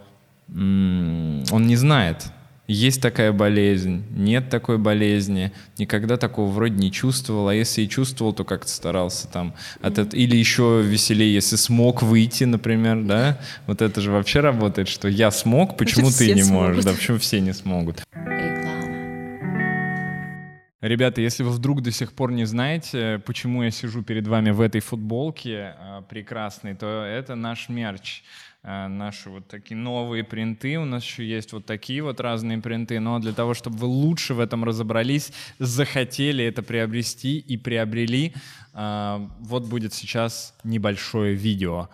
он 0.51 1.67
не 1.67 1.77
знает, 1.77 2.33
есть 2.69 3.01
такая 3.01 3.33
болезнь, 3.33 4.05
нет 4.11 4.51
такой 4.51 4.77
болезни, 4.77 5.53
никогда 5.79 6.19
такого 6.19 6.51
вроде 6.51 6.75
не 6.75 6.93
чувствовал, 6.93 7.49
а 7.49 7.55
если 7.55 7.83
и 7.83 7.89
чувствовал, 7.89 8.35
то 8.35 8.45
как-то 8.45 8.71
старался 8.71 9.27
там 9.27 9.55
от 9.81 9.95
mm-hmm. 9.95 10.03
этого, 10.03 10.21
или 10.21 10.37
еще 10.37 10.83
веселее, 10.85 11.33
если 11.33 11.57
смог 11.57 12.03
выйти, 12.03 12.45
например, 12.45 13.03
да, 13.05 13.41
вот 13.67 13.81
это 13.81 14.03
же 14.03 14.11
вообще 14.11 14.41
работает, 14.41 14.89
что 14.89 15.09
я 15.09 15.31
смог, 15.31 15.79
почему 15.79 16.11
Значит, 16.11 16.19
ты 16.19 16.35
не 16.35 16.43
смогут. 16.43 16.69
можешь, 16.69 16.85
да, 16.85 16.93
почему 16.93 17.19
все 17.19 17.41
не 17.41 17.55
смогут. 17.55 18.03
Ребята, 20.81 21.21
если 21.21 21.43
вы 21.43 21.51
вдруг 21.51 21.83
до 21.83 21.91
сих 21.91 22.13
пор 22.13 22.31
не 22.31 22.45
знаете, 22.45 23.21
почему 23.27 23.65
я 23.65 23.71
сижу 23.73 24.03
перед 24.03 24.29
вами 24.29 24.51
в 24.51 24.61
этой 24.61 24.81
футболке 24.81 25.75
э, 25.77 26.03
прекрасной, 26.09 26.77
то 26.77 27.03
это 27.03 27.35
наш 27.35 27.69
мерч. 27.69 28.23
Э, 28.63 28.89
наши 28.89 29.31
вот 29.31 29.49
такие 29.49 29.77
новые 29.77 30.25
принты. 30.25 30.79
У 30.79 30.85
нас 30.85 31.05
еще 31.05 31.27
есть 31.27 31.53
вот 31.53 31.67
такие 31.67 32.03
вот 32.03 32.21
разные 32.21 32.59
принты. 32.59 33.01
Но 33.01 33.19
для 33.19 33.33
того, 33.33 33.55
чтобы 33.55 33.77
вы 33.79 33.87
лучше 33.87 34.35
в 34.35 34.41
этом 34.41 34.65
разобрались, 34.65 35.33
захотели 35.59 36.45
это 36.45 36.63
приобрести 36.63 37.39
и 37.39 37.57
приобрели, 37.57 38.35
э, 38.75 39.29
вот 39.41 39.67
будет 39.67 39.95
сейчас 39.95 40.55
небольшое 40.65 41.35
видео. 41.35 41.89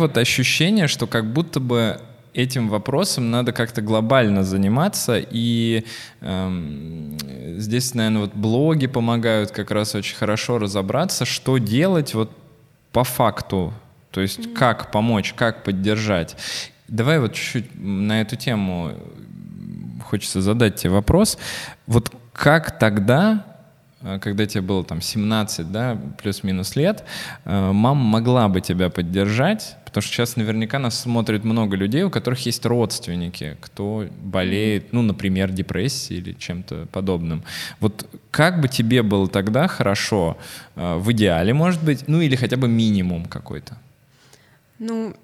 Вот 0.00 0.18
ощущение, 0.18 0.88
что 0.88 1.06
как 1.06 1.32
будто 1.32 1.60
бы 1.60 2.00
этим 2.34 2.68
вопросом 2.68 3.30
надо 3.30 3.52
как-то 3.52 3.82
глобально 3.82 4.44
заниматься, 4.44 5.18
и 5.18 5.84
эм, 6.20 7.16
здесь, 7.58 7.94
наверное, 7.94 8.22
вот 8.22 8.34
блоги 8.34 8.86
помогают 8.86 9.50
как 9.50 9.70
раз 9.70 9.94
очень 9.94 10.16
хорошо 10.16 10.58
разобраться, 10.58 11.24
что 11.24 11.58
делать 11.58 12.14
вот 12.14 12.30
по 12.92 13.04
факту, 13.04 13.72
то 14.10 14.20
есть 14.20 14.40
mm-hmm. 14.40 14.54
как 14.54 14.90
помочь, 14.90 15.34
как 15.34 15.64
поддержать. 15.64 16.36
Давай 16.88 17.20
вот 17.20 17.34
чуть-чуть 17.34 17.78
на 17.78 18.20
эту 18.20 18.36
тему 18.36 18.94
хочется 20.04 20.40
задать 20.40 20.76
тебе 20.76 20.90
вопрос. 20.90 21.38
Вот 21.86 22.12
как 22.32 22.78
тогда 22.78 23.49
когда 24.00 24.46
тебе 24.46 24.62
было 24.62 24.82
там 24.82 25.02
17, 25.02 25.70
да, 25.70 25.98
плюс-минус 26.22 26.74
лет, 26.74 27.04
э, 27.44 27.72
мама 27.72 28.02
могла 28.02 28.48
бы 28.48 28.62
тебя 28.62 28.88
поддержать, 28.88 29.76
потому 29.84 30.02
что 30.02 30.12
сейчас 30.12 30.36
наверняка 30.36 30.78
нас 30.78 30.98
смотрит 30.98 31.44
много 31.44 31.76
людей, 31.76 32.02
у 32.04 32.10
которых 32.10 32.46
есть 32.46 32.64
родственники, 32.64 33.58
кто 33.60 34.06
болеет, 34.22 34.94
ну, 34.94 35.02
например, 35.02 35.50
депрессией 35.50 36.20
или 36.20 36.32
чем-то 36.32 36.86
подобным. 36.90 37.42
Вот 37.78 38.08
как 38.30 38.62
бы 38.62 38.68
тебе 38.68 39.02
было 39.02 39.28
тогда 39.28 39.68
хорошо, 39.68 40.38
э, 40.76 40.96
в 40.96 41.12
идеале, 41.12 41.52
может 41.52 41.82
быть, 41.84 42.08
ну 42.08 42.22
или 42.22 42.36
хотя 42.36 42.56
бы 42.56 42.68
минимум 42.68 43.26
какой-то? 43.26 43.76
Ну, 44.78 45.14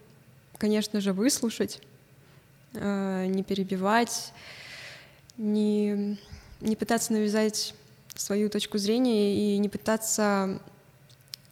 конечно 0.58 1.00
же, 1.00 1.14
выслушать, 1.14 1.80
не 2.74 3.42
перебивать, 3.42 4.34
не, 5.38 6.18
не 6.60 6.76
пытаться 6.76 7.14
навязать 7.14 7.74
свою 8.16 8.48
точку 8.48 8.78
зрения 8.78 9.54
и 9.54 9.58
не 9.58 9.68
пытаться 9.68 10.60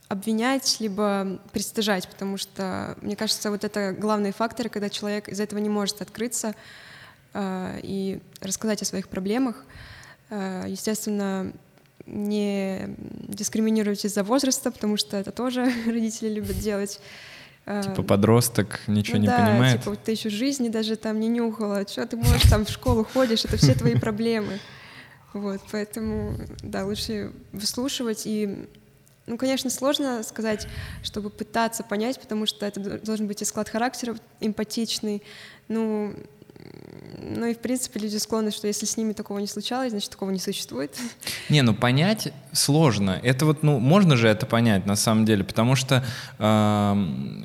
обвинять, 0.08 0.76
либо 0.80 1.40
пристыжать, 1.52 2.08
потому 2.08 2.36
что, 2.36 2.96
мне 3.00 3.16
кажется, 3.16 3.50
вот 3.50 3.64
это 3.64 3.92
главные 3.92 4.32
факторы, 4.32 4.68
когда 4.68 4.88
человек 4.88 5.28
из 5.28 5.40
этого 5.40 5.58
не 5.58 5.68
может 5.68 6.02
открыться 6.02 6.54
э, 7.32 7.80
и 7.82 8.20
рассказать 8.40 8.82
о 8.82 8.84
своих 8.84 9.08
проблемах. 9.08 9.64
Э, 10.30 10.64
естественно, 10.68 11.52
не 12.06 12.94
дискриминировать 13.28 14.04
из-за 14.04 14.22
возраста, 14.22 14.70
потому 14.70 14.96
что 14.96 15.16
это 15.16 15.32
тоже 15.32 15.64
родители 15.86 16.28
любят 16.28 16.58
делать. 16.58 17.00
Э, 17.66 17.82
типа 17.82 18.02
подросток 18.02 18.80
ничего 18.86 19.16
ну, 19.16 19.22
не 19.22 19.28
да, 19.28 19.38
понимает? 19.38 19.82
типа 19.82 19.96
ты 19.96 20.12
еще 20.12 20.28
жизни 20.28 20.68
даже 20.68 20.96
там 20.96 21.18
не 21.18 21.28
нюхала, 21.28 21.86
что 21.88 22.06
ты 22.06 22.16
можешь 22.16 22.42
там 22.50 22.66
в 22.66 22.68
школу 22.68 23.04
ходишь, 23.04 23.44
это 23.44 23.56
все 23.56 23.74
твои 23.74 23.94
проблемы. 23.98 24.60
Вот, 25.34 25.60
поэтому, 25.70 26.36
да, 26.62 26.86
лучше 26.86 27.32
выслушивать 27.52 28.22
и 28.24 28.68
ну, 29.26 29.38
конечно, 29.38 29.70
сложно 29.70 30.22
сказать, 30.22 30.66
чтобы 31.02 31.30
пытаться 31.30 31.82
понять, 31.82 32.20
потому 32.20 32.44
что 32.44 32.66
это 32.66 33.00
должен 33.00 33.26
быть 33.26 33.40
и 33.40 33.46
склад 33.46 33.70
характера 33.70 34.16
эмпатичный. 34.40 35.22
Ну, 35.68 36.14
ну 37.26 37.46
и, 37.46 37.54
в 37.54 37.58
принципе, 37.58 38.00
люди 38.00 38.16
склонны, 38.16 38.50
что 38.50 38.66
если 38.66 38.86
с 38.86 38.96
ними 38.96 39.12
такого 39.12 39.38
не 39.38 39.46
случалось, 39.46 39.90
значит, 39.90 40.10
такого 40.10 40.30
не 40.30 40.38
существует. 40.38 40.96
Не, 41.48 41.62
ну 41.62 41.74
понять 41.74 42.32
сложно. 42.52 43.18
Это 43.22 43.46
вот, 43.46 43.62
ну, 43.62 43.78
можно 43.78 44.16
же 44.16 44.28
это 44.28 44.46
понять 44.46 44.86
на 44.86 44.96
самом 44.96 45.24
деле, 45.24 45.44
потому 45.44 45.74
что 45.74 46.04
э, 46.38 46.44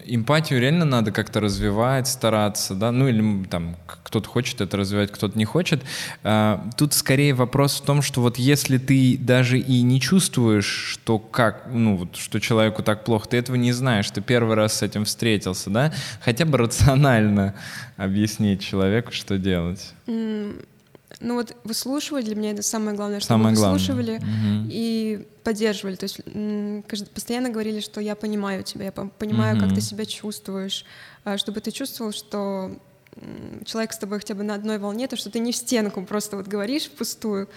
эмпатию 0.05 0.59
реально 0.59 0.86
надо 0.86 1.11
как-то 1.11 1.39
развивать, 1.39 2.07
стараться, 2.07 2.76
да, 2.76 2.91
ну 2.91 3.07
или 3.07 3.45
там 3.45 3.76
кто-то 4.03 4.28
хочет 4.28 4.61
это 4.61 4.78
развивать, 4.78 5.11
кто-то 5.11 5.38
не 5.38 5.45
хочет. 5.45 5.84
Э, 6.24 6.59
тут 6.78 6.93
скорее 6.93 7.34
вопрос 7.34 7.80
в 7.80 7.86
том, 7.86 8.01
что 8.01 8.22
вот 8.22 8.38
если 8.38 8.78
ты 8.78 9.17
даже 9.17 9.59
и 9.59 9.82
не 9.82 9.99
чувствуешь, 9.99 10.65
что 10.65 11.20
как, 11.20 11.67
ну 11.72 11.95
вот, 11.97 12.15
что 12.15 12.39
человеку 12.39 12.84
так 12.84 13.03
плохо, 13.03 13.30
ты 13.30 13.38
этого 13.38 13.55
не 13.55 13.72
знаешь, 13.72 14.09
ты 14.11 14.22
первый 14.22 14.55
раз 14.55 14.76
с 14.76 14.82
этим 14.82 15.05
встретился, 15.05 15.70
да, 15.70 15.93
хотя 16.22 16.45
бы 16.45 16.57
рационально 16.57 17.55
объяснить 17.97 18.61
человеку, 18.61 19.09
что 19.14 19.38
делать? 19.38 19.93
Mm, 20.07 20.66
ну 21.20 21.36
вот 21.36 21.55
выслушивать 21.64 22.26
для 22.26 22.36
меня 22.36 22.51
это 22.51 22.62
самое 22.62 22.95
главное, 22.95 23.20
чтобы 23.20 23.39
самое 23.39 23.55
выслушивали 23.55 24.18
главное. 24.18 24.68
и 24.70 25.28
поддерживали. 25.43 25.95
То 25.95 26.03
есть 26.05 27.12
постоянно 27.12 27.49
говорили, 27.49 27.80
что 27.80 27.99
я 27.99 28.16
понимаю 28.16 28.64
тебя, 28.64 28.86
я 28.86 28.91
понимаю, 28.91 29.57
mm-hmm. 29.57 29.60
как 29.60 29.74
ты 29.74 29.82
себя 29.82 30.05
чувствуешь, 30.05 30.86
а, 31.24 31.38
чтобы 31.38 31.62
ты 31.62 31.72
чувствовал, 31.72 32.12
что 32.12 32.78
человек 33.66 33.91
с 33.91 33.97
тобой 33.97 34.20
хотя 34.20 34.34
бы 34.36 34.43
на 34.43 34.53
одной 34.53 34.78
волне, 34.78 35.07
то 35.07 35.18
что 35.18 35.30
ты 35.30 35.39
не 35.39 35.51
в 35.51 35.55
стенку 35.55 36.03
просто 36.03 36.38
вот 36.38 36.47
говоришь 36.47 36.86
впустую. 36.86 37.49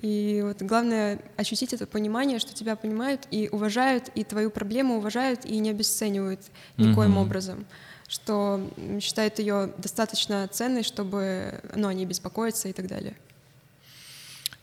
И 0.00 0.40
вот 0.42 0.60
главное 0.62 1.20
ощутить 1.36 1.72
это 1.72 1.86
понимание, 1.86 2.38
что 2.38 2.52
тебя 2.54 2.74
понимают 2.74 3.28
и 3.30 3.48
уважают, 3.52 4.08
и 4.14 4.24
твою 4.24 4.50
проблему 4.50 4.96
уважают 4.96 5.44
и 5.44 5.58
не 5.58 5.70
обесценивают 5.70 6.40
никоим 6.76 7.16
mm-hmm. 7.16 7.22
образом 7.22 7.66
что 8.08 8.60
считает 9.00 9.38
ее 9.38 9.72
достаточно 9.78 10.46
ценной, 10.48 10.82
чтобы 10.82 11.60
ну, 11.74 11.88
о 11.88 11.94
ней 11.94 12.04
беспокоиться 12.04 12.68
и 12.68 12.72
так 12.72 12.86
далее. 12.86 13.14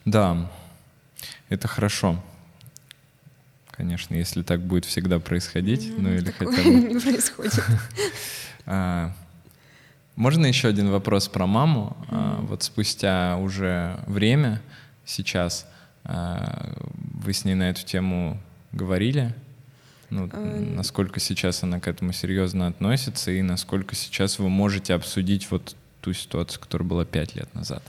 Да, 0.05 0.49
это 1.49 1.67
хорошо. 1.67 2.21
Конечно, 3.71 4.15
если 4.15 4.43
так 4.43 4.61
будет 4.61 4.85
всегда 4.85 5.19
происходить, 5.19 5.87
mm, 5.87 5.95
ну 5.97 6.13
или 6.13 6.31
хотя 6.31 6.51
бы... 6.51 6.69
не 6.69 6.99
происходит. 6.99 7.53
А, 8.67 9.11
можно 10.15 10.45
еще 10.45 10.67
один 10.67 10.91
вопрос 10.91 11.27
про 11.27 11.47
маму? 11.47 11.97
Mm. 12.11 12.45
Вот 12.45 12.61
спустя 12.61 13.37
уже 13.37 13.99
время, 14.05 14.61
сейчас, 15.03 15.65
а, 16.03 16.75
вы 16.93 17.33
с 17.33 17.43
ней 17.43 17.55
на 17.55 17.71
эту 17.71 17.83
тему 17.83 18.39
говорили? 18.71 19.33
Ну, 20.11 20.27
эм. 20.27 20.75
насколько 20.75 21.19
сейчас 21.19 21.63
она 21.63 21.79
к 21.79 21.87
этому 21.87 22.11
серьезно 22.11 22.67
относится 22.67 23.31
и 23.31 23.41
насколько 23.41 23.95
сейчас 23.95 24.39
вы 24.39 24.49
можете 24.49 24.93
обсудить 24.93 25.49
вот 25.49 25.75
ту 26.01 26.13
ситуацию, 26.13 26.61
которая 26.61 26.87
была 26.87 27.05
пять 27.05 27.33
лет 27.35 27.51
назад? 27.55 27.81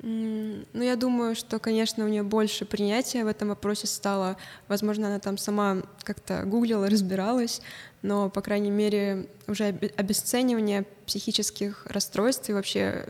Ну, 0.00 0.64
я 0.74 0.96
думаю, 0.96 1.34
что, 1.34 1.58
конечно, 1.58 2.04
у 2.04 2.08
нее 2.08 2.22
больше 2.22 2.66
принятия 2.66 3.24
в 3.24 3.26
этом 3.26 3.48
вопросе 3.48 3.86
стало. 3.86 4.36
Возможно, 4.68 5.08
она 5.08 5.18
там 5.18 5.38
сама 5.38 5.78
как-то 6.02 6.42
гуглила, 6.44 6.88
разбиралась, 6.90 7.62
но, 8.02 8.28
по 8.28 8.40
крайней 8.40 8.70
мере, 8.70 9.26
уже 9.48 9.64
обесценивание 9.96 10.84
психических 11.06 11.86
расстройств 11.86 12.48
и 12.48 12.52
вообще 12.52 13.06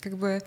как 0.00 0.16
бы 0.16 0.40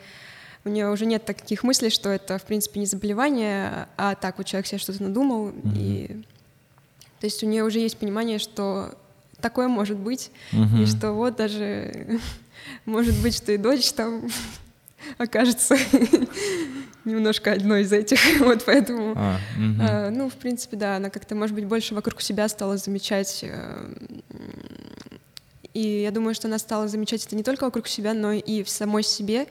у 0.66 0.70
нее 0.70 0.89
уже 0.89 1.05
нет 1.05 1.26
таких 1.26 1.64
мыслей, 1.64 1.89
что 1.89 2.10
это, 2.10 2.38
в 2.38 2.43
принципе, 2.43 2.80
не 2.80 2.86
заболевание, 2.86 3.88
а 3.97 4.16
так 4.16 4.38
вот 4.38 4.47
человек 4.47 4.68
себе 4.68 4.78
что-то 4.78 5.03
надумал. 5.03 5.49
Mm-hmm. 5.49 5.74
И... 5.78 6.07
То 7.20 7.26
есть 7.26 7.43
у 7.43 7.47
нее 7.47 7.64
уже 7.64 7.80
есть 7.80 7.97
понимание, 7.97 8.39
что 8.39 8.93
такое 9.41 9.68
может 9.68 9.97
быть, 9.97 10.32
mm-hmm. 10.51 10.84
и 10.84 10.86
что 10.86 11.14
вот 11.14 11.36
даже 11.38 12.20
может 12.86 13.20
быть, 13.22 13.36
что 13.36 13.51
и 13.51 13.57
дочь 13.57 13.91
там 13.93 14.30
окажется 15.18 15.78
немножко 17.05 17.53
одной 17.53 17.82
из 17.84 17.93
этих, 17.93 18.20
вот 18.39 18.64
поэтому, 18.66 19.14
а, 19.16 19.39
угу. 19.55 19.82
э, 19.82 20.10
ну, 20.10 20.30
в 20.30 20.34
принципе, 20.34 20.78
да, 20.78 20.97
она 20.97 21.10
как-то, 21.10 21.34
может 21.34 21.55
быть, 21.55 21.66
больше 21.66 21.95
вокруг 21.95 22.22
себя 22.22 22.47
стала 22.49 22.78
замечать, 22.78 23.39
э, 23.43 23.93
и 25.74 26.01
я 26.01 26.12
думаю, 26.12 26.36
что 26.36 26.47
она 26.47 26.60
стала 26.60 26.88
замечать 26.88 27.26
это 27.26 27.36
не 27.36 27.43
только 27.43 27.64
вокруг 27.64 27.88
себя, 27.88 28.14
но 28.14 28.34
и 28.34 28.64
в 28.64 28.70
самой 28.70 29.03
себе, 29.03 29.47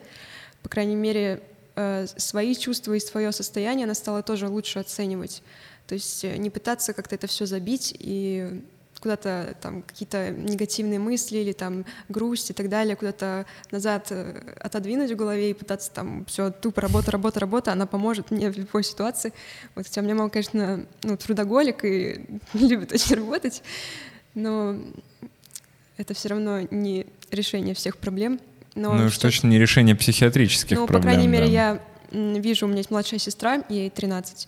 по 0.63 0.69
крайней 0.69 0.95
мере, 0.95 1.41
э, 1.75 2.07
свои 2.17 2.55
чувства 2.55 2.93
и 2.93 2.99
свое 2.99 3.31
состояние 3.31 3.85
она 3.85 3.93
стала 3.93 4.23
тоже 4.23 4.47
лучше 4.47 4.79
оценивать, 4.79 5.43
то 5.87 5.95
есть 5.95 6.23
э, 6.23 6.37
не 6.37 6.49
пытаться 6.49 6.93
как-то 6.93 7.15
это 7.15 7.27
все 7.27 7.45
забить 7.45 7.95
и 7.99 8.61
куда-то 8.99 9.55
там 9.61 9.81
какие-то 9.81 10.29
негативные 10.31 10.99
мысли 10.99 11.37
или 11.37 11.53
там 11.53 11.85
грусть 12.09 12.49
и 12.49 12.53
так 12.53 12.69
далее 12.69 12.95
куда-то 12.95 13.45
назад 13.71 14.07
э, 14.11 14.55
отодвинуть 14.59 15.11
в 15.11 15.15
голове 15.15 15.51
и 15.51 15.53
пытаться 15.53 15.91
там 15.91 16.25
все 16.25 16.51
тупо 16.51 16.81
работа, 16.81 17.11
работа, 17.11 17.39
работа, 17.39 17.71
она 17.71 17.85
поможет 17.85 18.31
мне 18.31 18.51
в 18.51 18.57
любой 18.57 18.83
ситуации. 18.83 19.33
Вот 19.75 19.85
хотя 19.85 20.01
у 20.01 20.03
меня 20.03 20.15
мама, 20.15 20.29
конечно, 20.29 20.85
ну, 21.03 21.17
трудоголик 21.17 21.85
и 21.85 22.25
любит 22.53 22.91
очень 22.91 23.15
работать, 23.15 23.63
но 24.33 24.75
это 25.97 26.13
все 26.13 26.29
равно 26.29 26.61
не 26.71 27.07
решение 27.31 27.73
всех 27.75 27.97
проблем. 27.97 28.39
Но 28.79 28.93
ну, 28.93 29.05
уж 29.05 29.17
точно 29.17 29.47
не 29.47 29.59
решение 29.59 29.95
психиатрических 29.95 30.77
ну, 30.77 30.87
проблем. 30.87 31.01
Ну, 31.01 31.09
по 31.09 31.13
крайней 31.13 31.27
мере, 31.27 31.51
я 31.51 31.81
вижу, 32.11 32.65
у 32.65 32.69
меня 32.69 32.79
есть 32.79 32.91
младшая 32.91 33.19
сестра, 33.19 33.63
ей 33.69 33.89
13, 33.89 34.47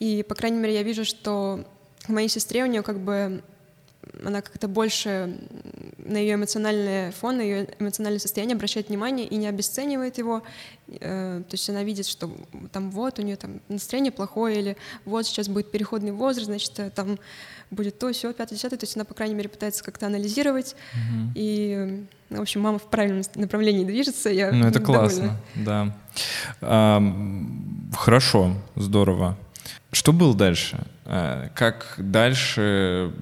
и, 0.00 0.24
по 0.28 0.34
крайней 0.34 0.58
мере, 0.58 0.74
я 0.74 0.82
вижу, 0.82 1.04
что 1.04 1.64
моей 2.08 2.28
сестре 2.28 2.62
у 2.62 2.66
нее 2.66 2.82
как 2.82 3.00
бы 3.00 3.42
она 4.24 4.42
как-то 4.42 4.68
больше 4.68 5.36
на 5.98 6.16
ее 6.16 6.34
эмоциональный 6.34 7.12
фон, 7.12 7.38
на 7.38 7.42
ее 7.42 7.68
эмоциональное 7.78 8.20
состояние 8.20 8.54
обращает 8.54 8.88
внимание 8.88 9.26
и 9.26 9.36
не 9.36 9.46
обесценивает 9.46 10.18
его. 10.18 10.42
Э, 10.88 11.42
то 11.48 11.54
есть 11.54 11.68
она 11.70 11.84
видит, 11.84 12.06
что 12.06 12.30
там 12.72 12.90
вот 12.90 13.18
у 13.18 13.22
нее 13.22 13.36
там 13.36 13.60
настроение 13.68 14.12
плохое, 14.12 14.58
или 14.58 14.76
вот 15.04 15.26
сейчас 15.26 15.48
будет 15.48 15.70
переходный 15.70 16.12
возраст, 16.12 16.46
значит, 16.46 16.78
э, 16.78 16.90
там 16.90 17.18
будет 17.70 17.98
то, 17.98 18.12
все, 18.12 18.32
пятое, 18.32 18.56
десятое. 18.56 18.78
То 18.78 18.84
есть 18.84 18.96
она, 18.96 19.04
по 19.04 19.14
крайней 19.14 19.34
мере, 19.34 19.48
пытается 19.48 19.84
как-то 19.84 20.06
анализировать. 20.06 20.74
Угу. 20.92 21.32
И, 21.34 22.04
в 22.30 22.40
общем, 22.40 22.60
мама 22.62 22.78
в 22.78 22.90
правильном 22.90 23.22
направлении 23.36 23.84
движется. 23.84 24.30
Я 24.30 24.52
ну, 24.52 24.66
это 24.66 24.80
довольна. 24.80 25.02
классно, 25.02 25.36
да. 25.54 25.96
А, 26.60 27.02
хорошо, 27.96 28.56
здорово. 28.76 29.36
Что 29.92 30.12
было 30.12 30.34
дальше? 30.34 30.78
Э, 31.04 31.48
как 31.54 31.94
дальше 31.98 33.12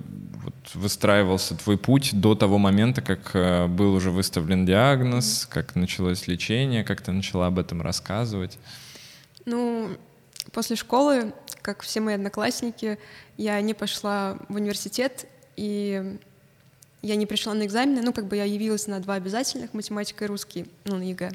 выстраивался 0.74 1.56
твой 1.56 1.78
путь 1.78 2.10
до 2.12 2.34
того 2.34 2.58
момента, 2.58 3.02
как 3.02 3.30
э, 3.34 3.66
был 3.66 3.94
уже 3.94 4.10
выставлен 4.10 4.66
диагноз, 4.66 5.46
как 5.50 5.74
началось 5.74 6.26
лечение, 6.26 6.84
как 6.84 7.00
ты 7.00 7.12
начала 7.12 7.46
об 7.46 7.58
этом 7.58 7.82
рассказывать? 7.82 8.58
Ну, 9.44 9.90
после 10.52 10.76
школы, 10.76 11.32
как 11.62 11.82
все 11.82 12.00
мои 12.00 12.14
одноклассники, 12.14 12.98
я 13.36 13.60
не 13.60 13.74
пошла 13.74 14.36
в 14.48 14.56
университет, 14.56 15.26
и 15.56 16.18
я 17.02 17.16
не 17.16 17.26
пришла 17.26 17.54
на 17.54 17.64
экзамены, 17.64 18.02
ну, 18.02 18.12
как 18.12 18.26
бы 18.26 18.36
я 18.36 18.44
явилась 18.44 18.86
на 18.86 19.00
два 19.00 19.14
обязательных, 19.14 19.74
математика 19.74 20.24
и 20.24 20.28
русский, 20.28 20.66
ну, 20.84 20.96
на 20.96 21.02
ЕГЭ 21.02 21.32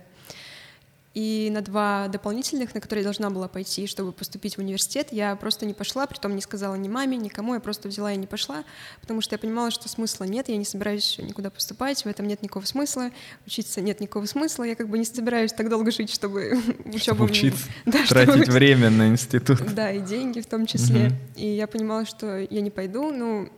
и 1.13 1.49
на 1.51 1.61
два 1.61 2.07
дополнительных, 2.07 2.73
на 2.73 2.81
которые 2.81 3.03
я 3.03 3.05
должна 3.05 3.29
была 3.29 3.47
пойти, 3.47 3.85
чтобы 3.85 4.11
поступить 4.11 4.55
в 4.55 4.59
университет, 4.59 5.09
я 5.11 5.35
просто 5.35 5.65
не 5.65 5.73
пошла, 5.73 6.07
притом 6.07 6.35
не 6.35 6.41
сказала 6.41 6.73
ни 6.73 6.87
маме, 6.87 7.17
никому, 7.17 7.53
я 7.53 7.59
просто 7.59 7.87
взяла 7.87 8.13
и 8.13 8.17
не 8.17 8.25
пошла, 8.25 8.63
потому 8.99 9.21
что 9.21 9.35
я 9.35 9.39
понимала, 9.39 9.69
что 9.69 9.87
смысла 9.87 10.23
нет, 10.23 10.49
я 10.49 10.57
не 10.57 10.65
собираюсь 10.65 11.19
никуда 11.19 11.51
поступать, 11.51 12.03
в 12.03 12.07
этом 12.07 12.27
нет 12.27 12.41
никакого 12.41 12.65
смысла, 12.65 13.11
учиться 13.45 13.79
нет 13.81 13.99
никакого 13.99 14.25
смысла, 14.25 14.63
я 14.63 14.75
как 14.75 14.89
бы 14.89 14.97
не 14.97 15.05
собираюсь 15.05 15.53
так 15.53 15.69
долго 15.69 15.91
жить, 15.91 16.11
чтобы 16.11 16.59
учебу... 16.85 17.25
Учиться, 17.25 17.67
да, 17.85 18.03
тратить 18.07 18.43
чтобы... 18.43 18.51
время 18.51 18.89
на 18.89 19.09
институт. 19.09 19.61
Да, 19.73 19.91
и 19.91 19.99
деньги 19.99 20.41
в 20.41 20.47
том 20.47 20.65
числе. 20.65 21.07
Угу. 21.07 21.15
И 21.35 21.47
я 21.47 21.67
понимала, 21.67 22.05
что 22.05 22.39
я 22.39 22.61
не 22.61 22.71
пойду, 22.71 23.11
ну, 23.11 23.49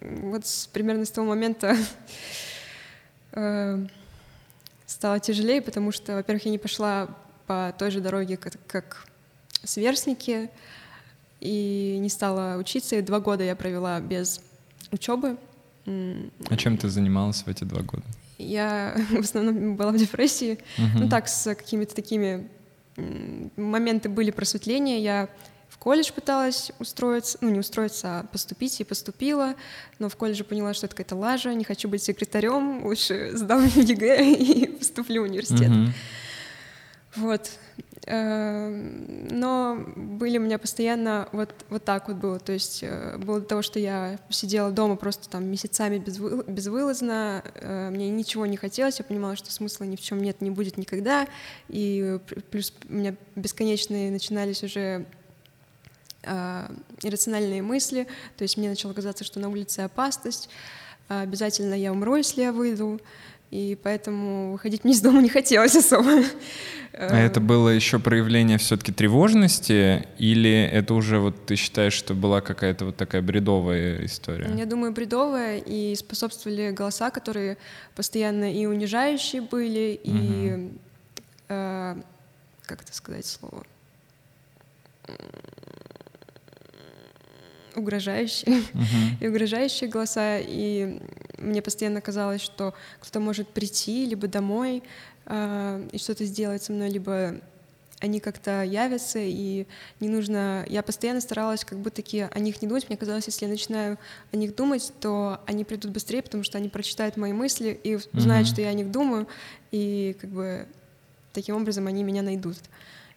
вот 0.00 0.44
примерно 0.72 1.04
с 1.04 1.10
того 1.10 1.28
момента 1.28 1.76
э, 3.32 3.86
стало 4.90 5.20
тяжелее, 5.20 5.62
потому 5.62 5.92
что, 5.92 6.16
во-первых, 6.16 6.46
я 6.46 6.50
не 6.50 6.58
пошла 6.58 7.08
по 7.46 7.72
той 7.78 7.90
же 7.90 8.00
дороге, 8.00 8.36
как, 8.36 8.54
как 8.66 9.06
сверстники, 9.62 10.50
и 11.40 11.96
не 12.00 12.08
стала 12.08 12.56
учиться. 12.58 12.96
И 12.96 13.02
два 13.02 13.20
года 13.20 13.44
я 13.44 13.54
провела 13.54 14.00
без 14.00 14.40
учебы. 14.90 15.36
А 15.86 16.56
чем 16.56 16.76
ты 16.76 16.88
занималась 16.88 17.42
в 17.42 17.48
эти 17.48 17.64
два 17.64 17.82
года? 17.82 18.02
Я 18.38 18.96
в 19.10 19.20
основном 19.20 19.76
была 19.76 19.92
в 19.92 19.96
депрессии. 19.96 20.58
Угу. 20.76 20.98
Ну 21.04 21.08
так, 21.08 21.28
с 21.28 21.54
какими-то 21.54 21.94
такими 21.94 22.48
моменты 23.56 24.08
были 24.08 24.30
просветления. 24.30 24.98
Я 24.98 25.28
колледж 25.80 26.12
пыталась 26.12 26.70
устроиться, 26.78 27.38
ну 27.40 27.48
не 27.48 27.58
устроиться, 27.58 28.20
а 28.20 28.24
поступить, 28.24 28.80
и 28.80 28.84
поступила, 28.84 29.54
но 29.98 30.08
в 30.08 30.14
колледже 30.14 30.44
поняла, 30.44 30.74
что 30.74 30.86
это 30.86 30.94
какая-то 30.94 31.16
лажа, 31.16 31.52
не 31.54 31.64
хочу 31.64 31.88
быть 31.88 32.02
секретарем, 32.02 32.84
лучше 32.84 33.32
сдам 33.34 33.64
ЕГЭ 33.74 34.32
и 34.32 34.66
поступлю 34.68 35.22
в 35.22 35.24
университет. 35.24 35.70
Mm-hmm. 35.70 35.90
Вот. 37.16 37.50
Эм, 38.06 39.28
но 39.28 39.78
были 39.96 40.38
у 40.38 40.40
меня 40.40 40.58
постоянно 40.58 41.28
вот, 41.32 41.54
вот 41.68 41.84
так 41.84 42.08
вот 42.08 42.16
было. 42.16 42.38
То 42.38 42.52
есть 42.52 42.80
э, 42.82 43.18
было 43.18 43.40
до 43.40 43.46
того, 43.46 43.62
что 43.62 43.78
я 43.78 44.18
сидела 44.30 44.70
дома 44.70 44.96
просто 44.96 45.28
там 45.28 45.44
месяцами 45.44 45.98
безвы, 45.98 46.44
безвылазно, 46.46 47.42
э, 47.54 47.90
мне 47.90 48.10
ничего 48.10 48.46
не 48.46 48.56
хотелось, 48.56 48.98
я 48.98 49.04
понимала, 49.04 49.36
что 49.36 49.52
смысла 49.52 49.84
ни 49.84 49.96
в 49.96 50.00
чем 50.00 50.22
нет, 50.22 50.40
не 50.40 50.50
будет 50.50 50.76
никогда. 50.76 51.26
И 51.68 52.18
плюс 52.50 52.72
у 52.88 52.92
меня 52.92 53.14
бесконечные 53.36 54.10
начинались 54.10 54.62
уже 54.62 55.06
э, 56.22 56.68
иррациональные 57.02 57.62
мысли, 57.62 58.06
то 58.36 58.42
есть 58.42 58.56
мне 58.56 58.68
начало 58.68 58.92
казаться, 58.92 59.24
что 59.24 59.40
на 59.40 59.48
улице 59.48 59.80
опасность, 59.80 60.48
э, 61.08 61.22
обязательно 61.22 61.74
я 61.74 61.92
умру, 61.92 62.16
если 62.16 62.42
я 62.42 62.52
выйду, 62.52 63.00
и 63.50 63.76
поэтому 63.82 64.52
выходить 64.52 64.84
мне 64.84 64.92
из 64.92 65.00
дома 65.00 65.20
не 65.20 65.28
хотелось 65.28 65.74
особо. 65.74 66.22
А 66.92 67.18
это 67.18 67.40
было 67.40 67.68
еще 67.68 67.98
проявление 67.98 68.58
все-таки 68.58 68.92
тревожности, 68.92 70.06
или 70.18 70.68
это 70.72 70.94
уже 70.94 71.18
вот 71.18 71.46
ты 71.46 71.56
считаешь, 71.56 71.92
что 71.92 72.14
была 72.14 72.40
какая-то 72.40 72.86
вот 72.86 72.96
такая 72.96 73.22
бредовая 73.22 74.04
история? 74.04 74.50
Я 74.56 74.66
думаю, 74.66 74.92
бредовая, 74.92 75.58
и 75.58 75.94
способствовали 75.96 76.70
голоса, 76.70 77.10
которые 77.10 77.58
постоянно 77.96 78.52
и 78.52 78.66
унижающие 78.66 79.42
были, 79.42 80.00
и 80.02 80.52
угу. 80.52 80.72
э, 81.48 81.96
как 82.66 82.82
это 82.82 82.94
сказать 82.94 83.26
слово? 83.26 83.64
Угрожающие 87.76 88.58
uh-huh. 88.58 88.84
и 89.20 89.28
угрожающие 89.28 89.88
голоса, 89.88 90.38
и 90.38 91.00
мне 91.38 91.62
постоянно 91.62 92.00
казалось, 92.00 92.40
что 92.40 92.74
кто-то 93.00 93.20
может 93.20 93.48
прийти 93.48 94.06
либо 94.06 94.28
домой 94.28 94.82
э, 95.26 95.88
и 95.92 95.98
что-то 95.98 96.24
сделать 96.24 96.62
со 96.62 96.72
мной, 96.72 96.90
либо 96.90 97.34
они 98.00 98.18
как-то 98.18 98.62
явятся, 98.62 99.18
и 99.20 99.66
не 100.00 100.08
нужно... 100.08 100.64
Я 100.68 100.82
постоянно 100.82 101.20
старалась 101.20 101.64
как 101.64 101.78
бы 101.78 101.90
таки 101.90 102.26
о 102.30 102.38
них 102.38 102.62
не 102.62 102.68
думать. 102.68 102.88
Мне 102.88 102.96
казалось, 102.96 103.26
если 103.26 103.44
я 103.44 103.50
начинаю 103.50 103.98
о 104.32 104.36
них 104.36 104.56
думать, 104.56 104.90
то 105.00 105.40
они 105.46 105.64
придут 105.64 105.92
быстрее, 105.92 106.22
потому 106.22 106.42
что 106.42 106.56
они 106.56 106.70
прочитают 106.70 107.18
мои 107.18 107.32
мысли 107.32 107.78
и 107.84 107.96
узнают, 108.14 108.48
uh-huh. 108.48 108.52
что 108.52 108.62
я 108.62 108.68
о 108.68 108.72
них 108.72 108.90
думаю, 108.90 109.28
и 109.70 110.16
как 110.18 110.30
бы 110.30 110.66
таким 111.32 111.56
образом 111.56 111.86
они 111.86 112.02
меня 112.02 112.22
найдут. 112.22 112.56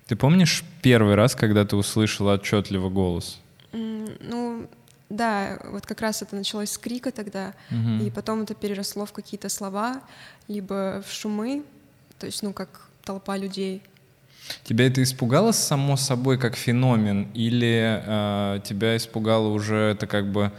Ты 0.07 0.15
помнишь 0.17 0.63
первый 0.81 1.15
раз, 1.15 1.33
когда 1.33 1.65
ты 1.65 1.75
услышала 1.75 2.33
отчетливо 2.33 2.89
голос? 2.89 3.39
Ну, 3.73 4.67
да, 5.09 5.59
вот 5.65 5.85
как 5.85 6.01
раз 6.01 6.21
это 6.21 6.35
началось 6.35 6.71
с 6.71 6.77
крика 6.77 7.11
тогда, 7.11 7.53
угу. 7.69 8.05
и 8.05 8.09
потом 8.09 8.43
это 8.43 8.55
переросло 8.55 9.05
в 9.05 9.11
какие-то 9.11 9.49
слова, 9.49 10.01
либо 10.47 11.03
в 11.07 11.11
шумы, 11.11 11.63
то 12.19 12.25
есть, 12.25 12.41
ну, 12.43 12.53
как 12.53 12.87
толпа 13.03 13.37
людей. 13.37 13.83
Тебя 14.63 14.87
это 14.87 15.01
испугало 15.03 15.51
само 15.51 15.97
собой 15.97 16.37
как 16.37 16.55
феномен, 16.55 17.29
или 17.33 18.03
э, 18.05 18.59
тебя 18.63 18.97
испугало 18.97 19.49
уже 19.49 19.75
это 19.75 20.07
как 20.07 20.31
бы 20.31 20.51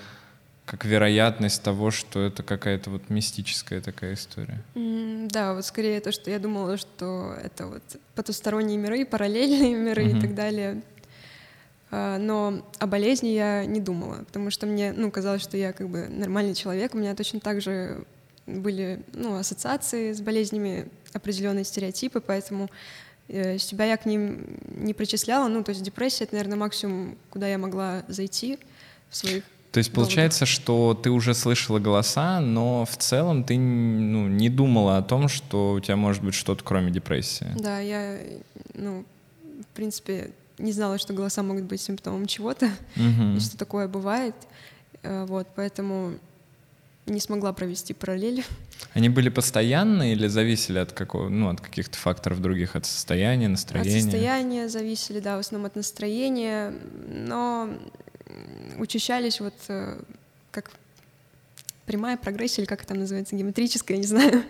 как 0.64 0.86
вероятность 0.86 1.62
того, 1.62 1.90
что 1.90 2.22
это 2.22 2.42
какая-то 2.42 2.88
вот 2.88 3.10
мистическая 3.10 3.82
такая 3.82 4.14
история. 4.14 4.62
Mm, 4.74 5.28
да, 5.28 5.52
вот 5.52 5.66
скорее 5.66 6.00
то, 6.00 6.10
что 6.10 6.30
я 6.30 6.38
думала, 6.38 6.78
что 6.78 7.34
это 7.42 7.66
вот 7.66 7.82
потусторонние 8.14 8.78
миры, 8.78 9.04
параллельные 9.04 9.74
миры 9.76 10.04
mm-hmm. 10.04 10.18
и 10.18 10.20
так 10.20 10.34
далее. 10.34 10.82
А, 11.96 12.18
но 12.18 12.60
о 12.80 12.86
болезни 12.88 13.28
я 13.28 13.64
не 13.64 13.80
думала, 13.80 14.24
потому 14.26 14.50
что 14.50 14.66
мне, 14.66 14.92
ну, 14.92 15.12
казалось, 15.12 15.42
что 15.42 15.56
я 15.56 15.72
как 15.72 15.88
бы 15.88 16.08
нормальный 16.08 16.54
человек, 16.54 16.92
у 16.92 16.98
меня 16.98 17.14
точно 17.14 17.38
так 17.38 17.60
же 17.60 18.04
были, 18.48 19.04
ну, 19.12 19.36
ассоциации 19.36 20.12
с 20.12 20.20
болезнями, 20.20 20.88
определенные 21.12 21.62
стереотипы, 21.62 22.20
поэтому 22.20 22.68
э, 23.28 23.58
себя 23.58 23.84
я 23.84 23.96
к 23.96 24.06
ним 24.06 24.58
не 24.76 24.92
причисляла, 24.92 25.46
ну, 25.46 25.62
то 25.62 25.70
есть 25.70 25.84
депрессия— 25.84 26.24
это, 26.24 26.34
наверное, 26.34 26.58
максимум, 26.58 27.16
куда 27.30 27.46
я 27.46 27.58
могла 27.58 28.02
зайти 28.08 28.58
в 29.08 29.16
своих 29.16 29.44
то 29.70 29.78
есть 29.78 29.92
получается, 29.92 30.46
что 30.46 30.94
ты 30.94 31.10
уже 31.10 31.34
слышала 31.34 31.80
голоса, 31.80 32.38
но 32.38 32.84
в 32.84 32.96
целом 32.96 33.42
ты 33.42 33.58
ну, 33.58 34.28
не 34.28 34.48
думала 34.48 34.98
о 34.98 35.02
том, 35.02 35.26
что 35.26 35.72
у 35.72 35.80
тебя 35.80 35.96
может 35.96 36.22
быть 36.22 36.36
что-то 36.36 36.62
кроме 36.62 36.92
депрессии. 36.92 37.48
Да, 37.58 37.80
я, 37.80 38.16
ну, 38.74 39.04
в 39.42 39.66
принципе, 39.74 40.30
не 40.58 40.72
знала, 40.72 40.98
что 40.98 41.12
голоса 41.12 41.42
могут 41.42 41.64
быть 41.64 41.80
симптомом 41.80 42.26
чего-то, 42.26 42.66
угу. 42.96 43.36
и 43.36 43.40
что 43.40 43.56
такое 43.56 43.88
бывает. 43.88 44.34
Э, 45.02 45.24
вот, 45.26 45.48
поэтому 45.54 46.14
не 47.06 47.20
смогла 47.20 47.52
провести 47.52 47.92
параллели. 47.92 48.44
Они 48.94 49.08
были 49.08 49.28
постоянные 49.28 50.12
или 50.14 50.26
зависели 50.26 50.78
от 50.78 50.92
какого, 50.92 51.28
ну, 51.28 51.48
от 51.48 51.60
каких-то 51.60 51.98
факторов 51.98 52.40
других, 52.40 52.76
от 52.76 52.86
состояния, 52.86 53.48
настроения? 53.48 53.96
От 53.96 54.02
состояния 54.02 54.68
зависели, 54.68 55.20
да, 55.20 55.36
в 55.36 55.40
основном 55.40 55.66
от 55.66 55.76
настроения, 55.76 56.72
но 57.08 57.68
учащались 58.78 59.40
вот 59.40 59.54
э, 59.68 60.00
как 60.50 60.70
прямая 61.84 62.16
прогрессия, 62.16 62.62
или 62.62 62.68
как 62.68 62.80
это 62.80 62.88
там 62.88 62.98
называется, 62.98 63.36
геометрическая, 63.36 63.98
не 63.98 64.06
знаю. 64.06 64.42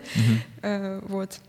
Mm-hmm. 0.61 1.07
Вот. 1.09 1.39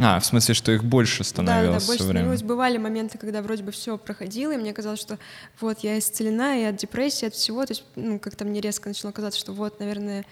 А, 0.00 0.20
в 0.20 0.26
смысле, 0.26 0.54
что 0.54 0.70
их 0.72 0.84
больше 0.84 1.24
становилось 1.24 1.66
Да, 1.66 1.80
да, 1.80 1.86
больше 1.86 2.04
становилось. 2.04 2.42
Бывали 2.42 2.78
моменты, 2.78 3.18
когда 3.18 3.42
вроде 3.42 3.64
бы 3.64 3.72
все 3.72 3.98
проходило, 3.98 4.52
и 4.52 4.56
мне 4.56 4.72
казалось, 4.72 5.00
что 5.00 5.18
вот 5.60 5.80
я 5.80 5.98
исцелена 5.98 6.60
и 6.60 6.64
от 6.64 6.76
депрессии, 6.76 7.26
от 7.26 7.34
всего. 7.34 7.66
То 7.66 7.72
есть, 7.72 7.84
ну, 7.96 8.18
как-то 8.18 8.44
мне 8.44 8.60
резко 8.60 8.88
начало 8.88 9.10
казаться, 9.10 9.40
что 9.40 9.52
вот, 9.52 9.80
наверное, 9.80 10.24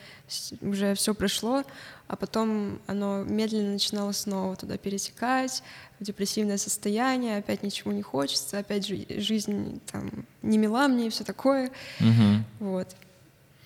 уже 0.60 0.94
все 0.94 1.14
прошло, 1.14 1.64
а 2.06 2.16
потом 2.16 2.78
оно 2.86 3.24
медленно 3.24 3.72
начинало 3.72 4.12
снова 4.12 4.54
туда 4.56 4.78
перетекать, 4.78 5.62
в 5.98 6.04
депрессивное 6.04 6.58
состояние, 6.58 7.38
опять 7.38 7.62
ничего 7.62 7.92
не 7.92 8.02
хочется, 8.02 8.58
опять 8.58 8.86
же 8.86 9.04
жизнь 9.20 9.80
там 9.90 10.26
не 10.42 10.58
мила 10.58 10.86
мне 10.88 11.08
и 11.08 11.10
все 11.10 11.24
такое. 11.24 11.70
Угу. 12.00 12.70
Вот. 12.70 12.94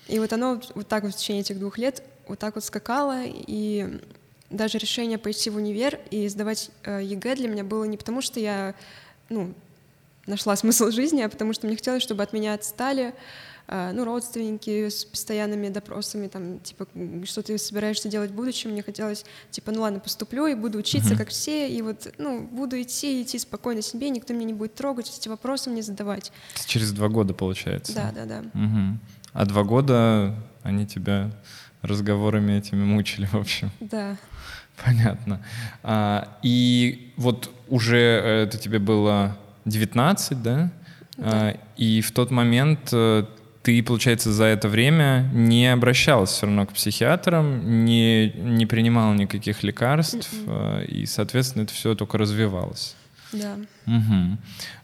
И 0.07 0.19
вот 0.19 0.33
оно 0.33 0.59
вот 0.73 0.87
так 0.87 1.03
вот 1.03 1.13
в 1.13 1.17
течение 1.17 1.41
этих 1.41 1.59
двух 1.59 1.77
лет 1.77 2.03
вот 2.27 2.39
так 2.39 2.55
вот 2.55 2.63
скакало, 2.63 3.23
и 3.25 3.99
даже 4.51 4.77
решение 4.77 5.17
пойти 5.17 5.49
в 5.49 5.55
универ 5.55 5.99
и 6.11 6.27
сдавать 6.27 6.69
э, 6.83 7.01
ЕГЭ 7.03 7.35
для 7.35 7.47
меня 7.47 7.63
было 7.63 7.85
не 7.85 7.97
потому, 7.97 8.21
что 8.21 8.39
я, 8.39 8.75
ну, 9.29 9.53
нашла 10.27 10.55
смысл 10.55 10.91
жизни, 10.91 11.21
а 11.21 11.29
потому 11.29 11.53
что 11.53 11.67
мне 11.67 11.75
хотелось, 11.75 12.03
чтобы 12.03 12.23
от 12.23 12.33
меня 12.33 12.53
отстали, 12.53 13.13
э, 13.67 13.91
ну, 13.93 14.03
родственники 14.03 14.89
с 14.89 15.05
постоянными 15.05 15.69
допросами, 15.69 16.27
там, 16.27 16.59
типа, 16.59 16.87
что 17.25 17.41
ты 17.41 17.57
собираешься 17.57 18.09
делать 18.09 18.31
в 18.31 18.35
будущем, 18.35 18.71
мне 18.71 18.83
хотелось, 18.83 19.25
типа, 19.49 19.71
ну 19.71 19.81
ладно, 19.81 19.99
поступлю 19.99 20.47
и 20.47 20.53
буду 20.53 20.77
учиться, 20.77 21.13
uh-huh. 21.13 21.17
как 21.17 21.29
все, 21.29 21.69
и 21.69 21.81
вот, 21.81 22.13
ну, 22.17 22.41
буду 22.41 22.81
идти, 22.81 23.21
идти 23.21 23.39
спокойно 23.39 23.81
себе, 23.81 24.09
никто 24.09 24.33
меня 24.33 24.45
не 24.45 24.53
будет 24.53 24.75
трогать, 24.75 25.11
эти 25.17 25.29
вопросы 25.29 25.69
мне 25.69 25.81
задавать. 25.81 26.31
Через 26.65 26.91
два 26.91 27.07
года, 27.07 27.33
получается? 27.33 27.93
Да, 27.93 28.11
да, 28.13 28.25
да. 28.25 28.39
Угу. 28.53 28.99
А 29.33 29.45
два 29.45 29.63
года 29.63 30.35
они 30.63 30.85
тебя 30.85 31.31
разговорами 31.81 32.53
этими 32.53 32.83
мучили, 32.83 33.25
в 33.25 33.35
общем? 33.35 33.71
Да. 33.79 34.17
Понятно. 34.85 35.39
А, 35.83 36.27
и 36.41 37.13
вот 37.17 37.49
уже 37.69 37.97
это 37.97 38.57
тебе 38.57 38.79
было 38.79 39.37
19, 39.65 40.41
да? 40.41 40.71
да. 41.17 41.23
А, 41.23 41.57
и 41.77 42.01
в 42.01 42.11
тот 42.11 42.31
момент 42.31 42.89
э, 42.91 43.25
ты, 43.63 43.83
получается, 43.83 44.31
за 44.31 44.45
это 44.45 44.67
время 44.67 45.29
не 45.33 45.71
обращалась 45.71 46.31
все 46.31 46.47
равно 46.47 46.65
к 46.65 46.73
психиатрам, 46.73 47.85
не, 47.85 48.31
не 48.31 48.65
принимала 48.65 49.13
никаких 49.13 49.63
лекарств, 49.63 50.33
Mm-mm. 50.33 50.49
М-м. 50.49 50.85
и, 50.85 51.05
соответственно, 51.05 51.63
это 51.63 51.73
все 51.73 51.95
только 51.95 52.17
развивалось. 52.17 52.95
Да. 53.33 53.55
Угу. 53.87 54.37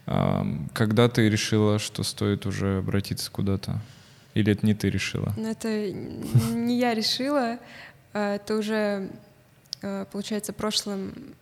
А, 0.06 0.46
когда 0.72 1.08
ты 1.08 1.28
решила, 1.28 1.78
что 1.78 2.02
стоит 2.02 2.46
уже 2.46 2.78
обратиться 2.78 3.30
куда-то? 3.30 3.80
Или 4.34 4.52
это 4.52 4.64
не 4.64 4.74
ты 4.74 4.88
решила? 4.88 5.34
Ну, 5.36 5.50
это 5.50 5.90
не 5.90 6.78
я 6.78 6.94
решила. 6.94 7.58
А, 8.14 8.36
это 8.36 8.56
уже 8.56 9.10
Э, 9.10 9.27
получается, 10.12 10.52
прошлым, 10.52 11.34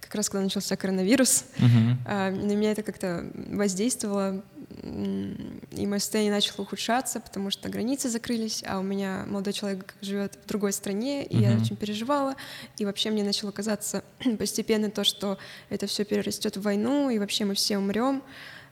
как 0.00 0.14
раз 0.14 0.28
когда 0.28 0.44
начался 0.44 0.76
коронавирус, 0.76 1.44
uh-huh. 1.58 2.30
на 2.30 2.52
меня 2.54 2.72
это 2.72 2.82
как-то 2.82 3.26
воздействовало, 3.34 4.42
и 4.82 5.86
мое 5.86 5.98
состояние 5.98 6.32
начало 6.32 6.62
ухудшаться, 6.62 7.20
потому 7.20 7.50
что 7.50 7.68
границы 7.68 8.08
закрылись, 8.08 8.62
а 8.66 8.78
у 8.78 8.82
меня 8.82 9.24
молодой 9.26 9.52
человек 9.52 9.94
живет 10.00 10.38
в 10.44 10.48
другой 10.48 10.72
стране, 10.72 11.24
и 11.24 11.36
uh-huh. 11.36 11.52
я 11.52 11.60
очень 11.60 11.76
переживала, 11.76 12.36
и 12.78 12.84
вообще 12.84 13.10
мне 13.10 13.24
начало 13.24 13.50
казаться 13.50 14.04
постепенно 14.38 14.90
то, 14.90 15.02
что 15.04 15.38
это 15.70 15.86
все 15.86 16.04
перерастет 16.04 16.56
в 16.56 16.62
войну, 16.62 17.10
и 17.10 17.18
вообще 17.18 17.44
мы 17.44 17.54
все 17.54 17.78
умрем 17.78 18.22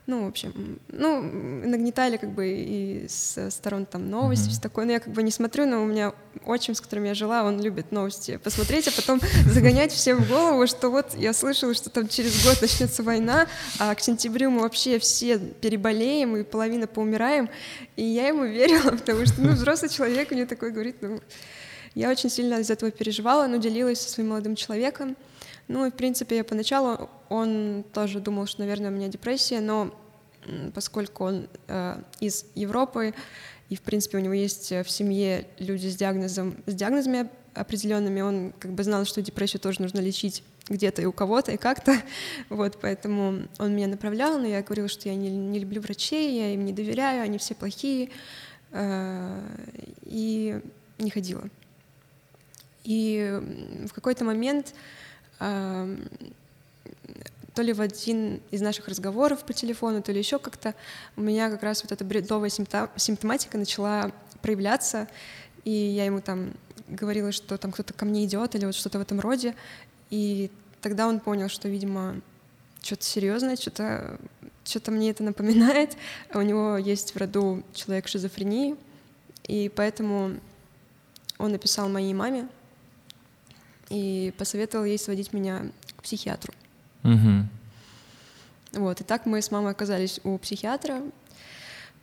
ну, 0.06 0.24
в 0.26 0.28
общем, 0.28 0.78
ну, 0.88 1.22
нагнетали 1.22 2.18
как 2.18 2.30
бы 2.30 2.48
и 2.48 3.06
с 3.08 3.50
сторон 3.50 3.86
там 3.86 4.10
новости, 4.10 4.48
mm-hmm. 4.48 4.52
все 4.52 4.60
такое, 4.60 4.84
но 4.84 4.92
я 4.92 5.00
как 5.00 5.14
бы 5.14 5.22
не 5.22 5.30
смотрю, 5.30 5.64
но 5.66 5.82
у 5.82 5.86
меня 5.86 6.12
отчим, 6.44 6.74
с 6.74 6.80
которым 6.82 7.04
я 7.04 7.14
жила, 7.14 7.42
он 7.42 7.62
любит 7.62 7.90
новости 7.90 8.36
посмотреть, 8.36 8.86
а 8.88 8.92
потом 8.92 9.20
загонять 9.46 9.92
всем 9.92 10.22
в 10.22 10.28
голову, 10.28 10.66
что 10.66 10.90
вот 10.90 11.14
я 11.14 11.32
слышала, 11.32 11.72
что 11.72 11.88
там 11.88 12.08
через 12.08 12.44
год 12.44 12.60
начнется 12.60 13.02
война, 13.02 13.46
а 13.78 13.94
к 13.94 14.00
сентябрю 14.00 14.50
мы 14.50 14.60
вообще 14.60 14.98
все 14.98 15.38
переболеем 15.38 16.36
и 16.36 16.42
половина 16.42 16.86
поумираем, 16.86 17.48
и 17.96 18.04
я 18.04 18.28
ему 18.28 18.44
верила, 18.44 18.90
потому 18.90 19.24
что, 19.24 19.40
ну, 19.40 19.52
взрослый 19.52 19.88
человек 19.90 20.30
мне 20.30 20.44
такой 20.44 20.70
говорит, 20.70 20.96
ну, 21.00 21.20
я 21.94 22.10
очень 22.10 22.28
сильно 22.28 22.56
из 22.56 22.68
этого 22.70 22.90
переживала, 22.90 23.46
но 23.46 23.56
делилась 23.56 24.00
со 24.00 24.10
своим 24.10 24.30
молодым 24.30 24.54
человеком, 24.54 25.16
ну 25.68 25.86
и, 25.86 25.90
в 25.90 25.94
принципе, 25.94 26.36
я 26.36 26.44
поначалу, 26.44 27.08
он 27.28 27.84
тоже 27.92 28.20
думал, 28.20 28.46
что, 28.46 28.60
наверное, 28.60 28.90
у 28.90 28.94
меня 28.94 29.08
депрессия, 29.08 29.60
но 29.60 29.94
поскольку 30.74 31.24
он 31.24 31.48
э, 31.68 32.02
из 32.20 32.44
Европы, 32.54 33.14
и, 33.70 33.76
в 33.76 33.80
принципе, 33.80 34.18
у 34.18 34.20
него 34.20 34.34
есть 34.34 34.70
в 34.70 34.88
семье 34.90 35.46
люди 35.58 35.88
с, 35.88 35.96
диагнозом, 35.96 36.56
с 36.66 36.74
диагнозами 36.74 37.30
определенными, 37.54 38.20
он 38.20 38.52
как 38.58 38.72
бы 38.72 38.82
знал, 38.84 39.04
что 39.04 39.22
депрессию 39.22 39.60
тоже 39.60 39.80
нужно 39.80 40.00
лечить 40.00 40.42
где-то 40.68 41.02
и 41.02 41.06
у 41.06 41.12
кого-то, 41.12 41.52
и 41.52 41.56
как-то. 41.56 41.96
Вот, 42.48 42.78
поэтому 42.80 43.42
он 43.58 43.74
меня 43.74 43.88
направлял, 43.88 44.38
но 44.38 44.46
я 44.46 44.62
говорила, 44.62 44.88
что 44.88 45.08
я 45.08 45.14
не, 45.14 45.30
не 45.30 45.58
люблю 45.58 45.80
врачей, 45.80 46.36
я 46.36 46.54
им 46.54 46.64
не 46.64 46.72
доверяю, 46.72 47.22
они 47.22 47.38
все 47.38 47.54
плохие, 47.54 48.10
э, 48.70 49.40
и 50.02 50.60
не 50.98 51.10
ходила. 51.10 51.48
И 52.84 53.40
в 53.88 53.92
какой-то 53.94 54.24
момент 54.24 54.74
то 57.54 57.62
ли 57.62 57.72
в 57.72 57.80
один 57.80 58.40
из 58.50 58.60
наших 58.60 58.88
разговоров 58.88 59.44
по 59.44 59.52
телефону, 59.52 60.02
то 60.02 60.12
ли 60.12 60.18
еще 60.18 60.38
как-то 60.38 60.74
у 61.16 61.20
меня 61.20 61.50
как 61.50 61.62
раз 61.62 61.82
вот 61.82 61.92
эта 61.92 62.04
бредовая 62.04 62.50
симптоматика 62.50 63.58
начала 63.58 64.10
проявляться, 64.42 65.08
и 65.64 65.70
я 65.70 66.04
ему 66.04 66.20
там 66.20 66.52
говорила, 66.88 67.32
что 67.32 67.56
там 67.56 67.72
кто-то 67.72 67.94
ко 67.94 68.04
мне 68.04 68.24
идет 68.24 68.54
или 68.54 68.66
вот 68.66 68.74
что-то 68.74 68.98
в 68.98 69.02
этом 69.02 69.20
роде, 69.20 69.54
и 70.10 70.50
тогда 70.80 71.06
он 71.08 71.20
понял, 71.20 71.48
что, 71.48 71.68
видимо, 71.68 72.20
что-то 72.82 73.04
серьезное, 73.04 73.56
что-то 73.56 74.18
что-то 74.64 74.90
мне 74.90 75.10
это 75.10 75.22
напоминает. 75.22 75.96
А 76.32 76.38
у 76.38 76.42
него 76.42 76.76
есть 76.76 77.14
в 77.14 77.18
роду 77.18 77.62
человек 77.74 78.08
шизофрении, 78.08 78.76
и 79.46 79.68
поэтому 79.68 80.40
он 81.38 81.52
написал 81.52 81.88
моей 81.88 82.14
маме, 82.14 82.48
и 83.90 84.32
посоветовал 84.38 84.84
ей 84.84 84.98
сводить 84.98 85.32
меня 85.32 85.66
к 85.96 86.02
психиатру. 86.02 86.52
Угу. 87.02 88.80
Вот, 88.80 89.00
и 89.00 89.04
так 89.04 89.26
мы 89.26 89.40
с 89.40 89.50
мамой 89.50 89.72
оказались 89.72 90.20
у 90.24 90.36
психиатра, 90.38 91.02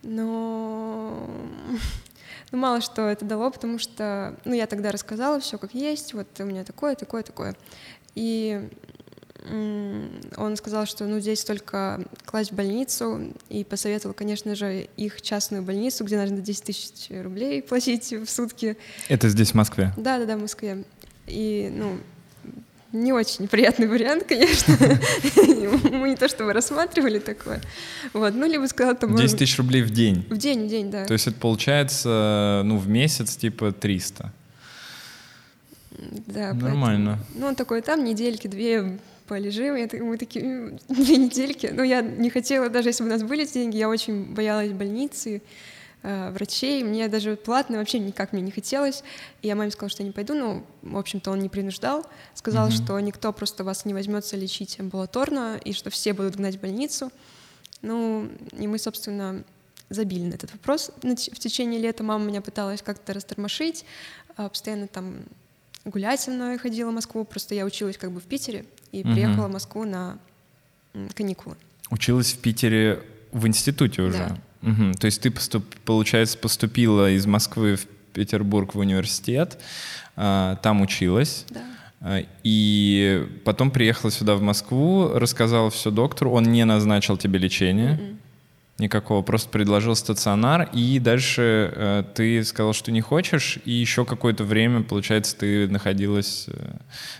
но 0.02 1.28
ну, 2.50 2.58
мало 2.58 2.80
что 2.80 3.08
это 3.08 3.24
дало, 3.24 3.50
потому 3.50 3.78
что, 3.78 4.36
ну, 4.44 4.54
я 4.54 4.66
тогда 4.66 4.90
рассказала 4.90 5.40
все 5.40 5.58
как 5.58 5.74
есть, 5.74 6.14
вот 6.14 6.28
у 6.38 6.44
меня 6.44 6.64
такое, 6.64 6.94
такое, 6.94 7.22
такое. 7.22 7.54
И 8.14 8.68
он 10.36 10.56
сказал, 10.56 10.86
что 10.86 11.04
ну 11.04 11.18
здесь 11.18 11.44
только 11.44 12.04
класть 12.26 12.52
в 12.52 12.54
больницу, 12.54 13.32
и 13.48 13.64
посоветовал, 13.64 14.14
конечно 14.14 14.54
же, 14.54 14.88
их 14.96 15.20
частную 15.20 15.62
больницу, 15.62 16.04
где 16.04 16.16
нужно 16.16 16.38
10 16.38 16.62
тысяч 16.62 17.10
рублей 17.10 17.62
платить 17.62 18.12
в 18.12 18.26
сутки. 18.28 18.76
Это 19.08 19.28
здесь, 19.28 19.50
в 19.50 19.54
Москве? 19.54 19.92
Да, 19.96 20.18
да, 20.18 20.26
да, 20.26 20.36
в 20.36 20.42
Москве. 20.42 20.84
И, 21.26 21.70
ну, 21.72 21.98
не 22.92 23.12
очень 23.12 23.48
приятный 23.48 23.86
вариант, 23.86 24.24
конечно. 24.28 24.76
Мы 25.90 26.10
не 26.10 26.16
то 26.16 26.28
чтобы 26.28 26.52
рассматривали 26.52 27.18
такое. 27.18 27.60
Вот, 28.12 28.34
ну, 28.34 28.46
либо 28.46 28.66
сказала, 28.66 28.94
там... 28.94 29.16
10 29.16 29.38
тысяч 29.38 29.56
рублей 29.58 29.82
в 29.82 29.90
день? 29.90 30.26
В 30.28 30.36
день, 30.36 30.66
в 30.66 30.68
день, 30.68 30.90
да. 30.90 31.06
То 31.06 31.14
есть 31.14 31.26
это 31.26 31.38
получается, 31.38 32.62
ну, 32.64 32.78
в 32.78 32.88
месяц 32.88 33.36
типа 33.36 33.72
300? 33.72 34.32
Да. 36.26 36.52
Нормально. 36.52 37.18
Поэтому, 37.18 37.40
ну, 37.40 37.46
он 37.46 37.54
такой, 37.54 37.82
там 37.82 38.04
недельки, 38.04 38.46
две 38.46 38.98
полежим. 39.26 39.76
Я, 39.76 39.88
мы 40.02 40.18
такие, 40.18 40.78
две 40.88 41.16
недельки. 41.16 41.70
Но 41.72 41.82
я 41.82 42.02
не 42.02 42.30
хотела, 42.30 42.68
даже 42.68 42.90
если 42.90 43.02
бы 43.02 43.08
у 43.08 43.12
нас 43.12 43.22
были 43.22 43.44
деньги, 43.46 43.76
я 43.76 43.88
очень 43.88 44.34
боялась 44.34 44.72
больницы, 44.72 45.42
врачей. 46.02 46.82
Мне 46.82 47.08
даже 47.08 47.36
платно 47.36 47.78
вообще 47.78 47.98
никак 47.98 48.32
мне 48.32 48.42
не 48.42 48.50
хотелось. 48.50 49.04
И 49.40 49.48
я 49.48 49.54
маме 49.54 49.70
сказала, 49.70 49.90
что 49.90 50.02
я 50.02 50.08
не 50.08 50.12
пойду. 50.12 50.34
Ну, 50.34 50.64
в 50.82 50.98
общем-то, 50.98 51.30
он 51.30 51.40
не 51.40 51.48
принуждал. 51.48 52.06
Сказал, 52.34 52.68
mm-hmm. 52.68 52.84
что 52.84 52.98
никто 53.00 53.32
просто 53.32 53.64
вас 53.64 53.84
не 53.84 53.94
возьмется 53.94 54.36
лечить 54.36 54.80
амбулаторно, 54.80 55.58
и 55.64 55.72
что 55.72 55.90
все 55.90 56.12
будут 56.12 56.36
гнать 56.36 56.56
в 56.56 56.60
больницу. 56.60 57.12
Ну, 57.82 58.28
и 58.52 58.66
мы, 58.66 58.78
собственно, 58.78 59.44
забили 59.90 60.24
на 60.24 60.34
этот 60.34 60.52
вопрос. 60.52 60.90
В 61.02 61.38
течение 61.38 61.80
лета 61.80 62.02
мама 62.02 62.24
меня 62.24 62.40
пыталась 62.40 62.82
как-то 62.82 63.12
растормошить, 63.12 63.84
а, 64.36 64.48
постоянно 64.48 64.86
там 64.86 65.16
гулять 65.84 66.20
со 66.20 66.30
мной 66.30 66.58
ходила 66.58 66.90
в 66.90 66.94
Москву, 66.94 67.24
просто 67.24 67.54
я 67.54 67.64
училась 67.64 67.98
как 67.98 68.12
бы 68.12 68.20
в 68.20 68.24
Питере 68.24 68.64
и 68.92 69.02
угу. 69.02 69.12
приехала 69.12 69.48
в 69.48 69.52
Москву 69.52 69.84
на 69.84 70.18
каникулы. 71.14 71.56
Училась 71.90 72.32
в 72.32 72.38
Питере 72.38 73.02
в 73.32 73.46
институте 73.46 74.02
уже? 74.02 74.18
Да. 74.18 74.38
Угу. 74.62 74.92
То 74.98 75.06
есть 75.06 75.20
ты, 75.20 75.30
поступ, 75.30 75.64
получается, 75.84 76.38
поступила 76.38 77.10
из 77.10 77.26
Москвы 77.26 77.76
в 77.76 77.86
Петербург 78.12 78.74
в 78.74 78.78
университет, 78.78 79.58
а, 80.16 80.56
там 80.56 80.80
училась. 80.80 81.46
Да. 81.50 81.60
А, 82.00 82.24
и 82.42 83.26
потом 83.44 83.70
приехала 83.70 84.10
сюда 84.10 84.34
в 84.36 84.42
Москву, 84.42 85.10
рассказала 85.14 85.70
все 85.70 85.90
доктору, 85.90 86.30
он 86.32 86.44
не 86.44 86.64
назначил 86.64 87.16
тебе 87.16 87.38
лечение. 87.38 87.98
Mm-mm. 88.00 88.16
Никакого, 88.82 89.22
просто 89.22 89.48
предложил 89.48 89.94
стационар, 89.94 90.68
и 90.72 90.98
дальше 90.98 91.72
э, 91.72 92.04
ты 92.16 92.42
сказал, 92.42 92.72
что 92.72 92.90
не 92.90 93.00
хочешь, 93.00 93.60
и 93.64 93.70
еще 93.70 94.04
какое-то 94.04 94.42
время, 94.42 94.82
получается, 94.82 95.36
ты 95.36 95.68
находилась 95.68 96.46
э, 96.48 96.72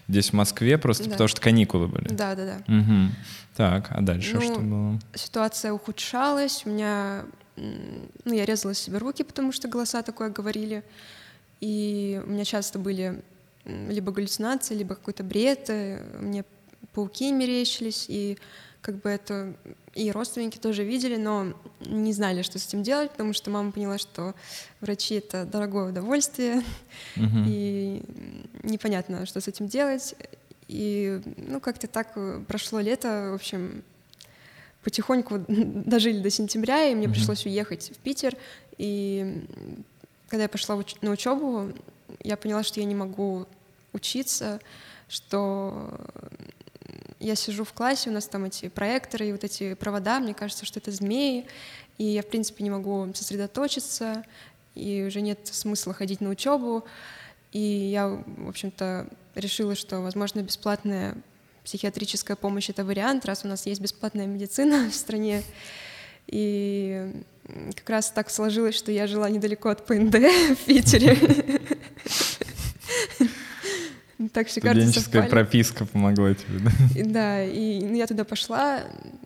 здесь, 0.09 0.31
в 0.31 0.33
Москве, 0.33 0.77
просто 0.77 1.05
да. 1.05 1.11
потому 1.11 1.29
что 1.29 1.41
каникулы 1.41 1.87
были. 1.87 2.09
Да, 2.09 2.35
да, 2.35 2.57
да. 2.67 2.75
Угу. 2.75 3.13
Так, 3.57 3.87
а 3.91 4.01
дальше 4.01 4.35
ну, 4.35 4.41
что 4.41 4.59
было? 4.59 4.99
Ситуация 5.15 5.73
ухудшалась, 5.73 6.63
у 6.65 6.71
меня, 6.71 7.27
ну, 7.57 8.35
я 8.35 8.45
резала 8.45 8.75
себе 8.75 8.99
руки, 8.99 9.23
потому 9.23 9.53
что 9.53 9.69
голоса 9.69 10.03
такое 10.03 10.31
говорили, 10.31 10.83
и 11.61 12.21
у 12.27 12.31
меня 12.31 12.45
часто 12.45 12.81
были 12.81 13.23
либо 13.65 14.11
галлюцинации, 14.11 14.75
либо 14.75 14.97
какой-то 14.97 15.23
бред, 15.23 15.71
э, 15.71 16.03
мне 16.19 16.45
пауки 16.93 17.31
мерещились, 17.31 18.07
и 18.09 18.37
как 18.83 18.97
бы 18.97 19.09
это 19.09 19.55
и 19.95 20.11
родственники 20.11 20.59
тоже 20.59 20.85
видели, 20.85 21.17
но 21.17 21.55
не 21.81 22.13
знали, 22.13 22.43
что 22.43 22.59
с 22.59 22.67
этим 22.67 22.83
делать, 22.83 23.11
потому 23.13 23.33
что 23.33 23.51
мама 23.51 23.71
поняла, 23.71 23.97
что 23.97 24.35
врачи— 24.81 25.15
это 25.17 25.45
дорогое 25.45 25.91
удовольствие, 25.91 26.63
uh-huh. 27.17 27.45
и 27.47 28.03
непонятно, 28.65 29.25
что 29.25 29.41
с 29.41 29.49
этим 29.49 29.69
делать. 29.69 30.15
И, 30.67 31.21
ну, 31.37 31.61
как-то 31.61 31.87
так 31.87 32.17
прошло 32.47 32.81
лето, 32.81 33.29
в 33.33 33.35
общем, 33.35 33.85
потихоньку 34.83 35.45
дожили 35.49 36.21
до 36.21 36.31
сентября, 36.31 36.87
и 36.87 36.95
мне 36.95 37.07
uh-huh. 37.07 37.13
пришлось 37.13 37.47
уехать 37.47 37.93
в 37.95 37.99
Питер. 37.99 38.37
И 38.79 39.47
когда 40.29 40.45
я 40.45 40.49
пошла 40.49 40.75
уч- 40.75 40.97
на 41.03 41.11
учебу, 41.11 41.71
я 42.25 42.37
поняла, 42.37 42.63
что 42.63 42.81
я 42.81 42.87
не 42.87 42.95
могу 42.95 43.47
учиться, 43.93 44.59
что 45.09 46.01
я 47.23 47.37
сижу 47.37 47.65
в 47.65 47.73
классе, 47.73 48.11
у 48.11 48.13
нас 48.13 48.27
там 48.27 48.45
эти 48.45 48.69
проекторы 48.69 49.29
и 49.29 49.33
вот 49.33 49.45
эти 49.45 49.75
провода, 49.75 50.21
мне 50.21 50.35
кажется, 50.35 50.67
что 50.67 50.81
это 50.81 50.91
змеи, 50.91 51.47
и 51.99 52.05
я, 52.05 52.23
в 52.23 52.27
принципе, 52.27 52.65
не 52.65 52.71
могу 52.71 53.09
сосредоточиться, 53.15 54.25
и 54.75 55.05
уже 55.07 55.21
нет 55.21 55.39
смысла 55.45 55.95
ходить 55.95 56.21
на 56.21 56.31
учебу. 56.31 56.85
И 57.53 57.61
я, 57.61 58.09
в 58.09 58.49
общем-то, 58.49 59.07
решила, 59.35 59.75
что, 59.75 60.01
возможно, 60.01 60.41
бесплатная 60.41 61.17
психиатрическая 61.65 62.37
помощь— 62.37 62.69
это 62.71 62.85
вариант, 62.85 63.25
раз 63.25 63.45
у 63.45 63.49
нас 63.49 63.67
есть 63.67 63.81
бесплатная 63.81 64.27
медицина 64.27 64.89
в 64.91 64.95
стране. 64.95 65.43
И 66.27 67.23
как 67.77 67.91
раз 67.91 68.11
так 68.11 68.31
сложилось, 68.31 68.75
что 68.75 68.91
я 68.91 69.07
жила 69.07 69.29
недалеко 69.29 69.69
от 69.69 69.87
ПНД 69.87 70.15
в 70.15 70.65
Питере. 70.67 71.17
Так 74.31 74.49
все 74.49 74.61
карты 74.61 74.87
совпали. 74.93 75.29
прописка 75.29 75.87
помогла 75.87 76.35
тебе, 76.35 76.59
да? 76.61 76.71
Да, 77.05 77.45
и 77.45 77.81
ну, 77.81 77.95
я 77.95 78.07
туда 78.07 78.25
пошла, 78.25 78.81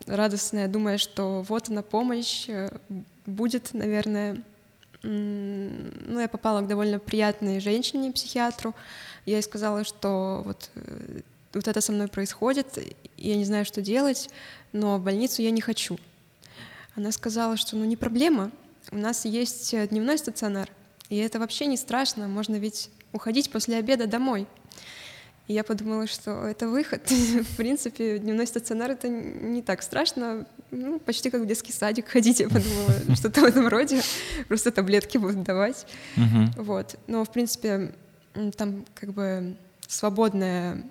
радостная, 0.07 0.69
думая, 0.69 0.99
что 0.99 1.45
вот 1.49 1.69
она 1.69 1.83
помощь, 1.83 2.49
э, 2.49 2.71
будет, 3.27 3.75
наверное. 3.75 4.37
Ну, 5.03 6.21
я 6.21 6.29
попала 6.29 6.63
к 6.63 6.67
довольно 6.67 6.99
приятной 6.99 7.61
женщине, 7.61 8.13
психиатру. 8.13 8.75
Я 9.25 9.37
ей 9.37 9.43
сказала, 9.43 9.85
что 9.85 10.43
вот, 10.45 10.71
э, 10.75 11.21
вот 11.53 11.69
это 11.69 11.81
со 11.81 11.93
мной 11.93 12.09
происходит, 12.09 12.79
и 12.79 12.97
я 13.17 13.37
не 13.37 13.45
знаю, 13.45 13.65
что 13.65 13.83
делать, 13.83 14.31
но 14.73 14.99
в 14.99 15.03
больницу 15.03 15.43
я 15.43 15.51
не 15.51 15.61
хочу. 15.61 15.99
Она 16.95 17.13
сказала, 17.13 17.57
что 17.57 17.77
ну 17.77 17.85
не 17.85 17.97
проблема, 17.97 18.51
у 18.91 18.99
нас 18.99 19.25
есть 19.25 19.75
э, 19.75 19.87
дневной 19.89 20.19
стационар, 20.19 20.69
и 21.09 21.17
это 21.17 21.39
вообще 21.39 21.67
не 21.67 21.77
страшно, 21.77 22.29
можно 22.29 22.57
ведь 22.57 22.91
уходить 23.13 23.51
после 23.51 23.77
обеда 23.77 24.07
домой. 24.07 24.47
И 25.49 25.53
я 25.53 25.63
подумала, 25.63 26.07
что 26.07 26.47
это 26.47 26.69
выход. 26.69 27.09
в 27.11 27.57
принципе, 27.57 28.19
дневной 28.19 28.47
стационар— 28.47 28.91
это 28.93 29.09
не 29.09 29.63
так 29.63 29.83
страшно. 29.83 30.47
Ну, 30.73 30.99
почти 30.99 31.31
как 31.31 31.43
в 31.43 31.47
детский 31.47 31.73
садик 31.73 32.09
ходить, 32.09 32.41
я 32.41 32.49
подумала, 32.49 32.93
что-то 33.15 33.43
в 33.43 33.45
этом 33.45 33.69
роде. 33.69 34.03
Просто 34.49 34.73
таблетки 34.73 35.19
будут 35.19 35.43
давать. 35.45 35.87
Вот. 36.57 36.97
Но, 37.07 37.25
в 37.25 37.31
принципе, 37.31 37.95
там 38.57 38.85
как 38.95 39.13
бы 39.13 39.57
свободное 39.87 40.85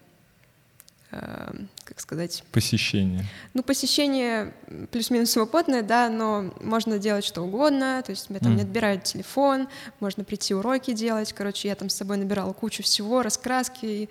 как 1.84 2.00
сказать... 2.00 2.44
Посещение. 2.52 3.26
Ну, 3.54 3.64
посещение 3.64 4.54
плюс-минус 4.92 5.32
свободное, 5.32 5.84
да, 5.84 6.10
но 6.10 6.54
можно 6.62 7.00
делать 7.00 7.26
что 7.26 7.42
угодно, 7.42 8.02
то 8.06 8.12
есть 8.12 8.30
меня 8.30 8.40
там 8.40 8.54
mm. 8.54 8.56
не 8.56 8.62
отбирают 8.64 9.04
телефон, 9.04 9.68
можно 10.00 10.24
прийти 10.24 10.54
уроки 10.54 10.94
делать, 10.94 11.34
короче, 11.34 11.68
я 11.68 11.76
там 11.76 11.90
с 11.90 11.96
собой 11.96 12.18
набирала 12.18 12.54
кучу 12.54 12.84
всего, 12.84 13.22
раскраски, 13.22 14.10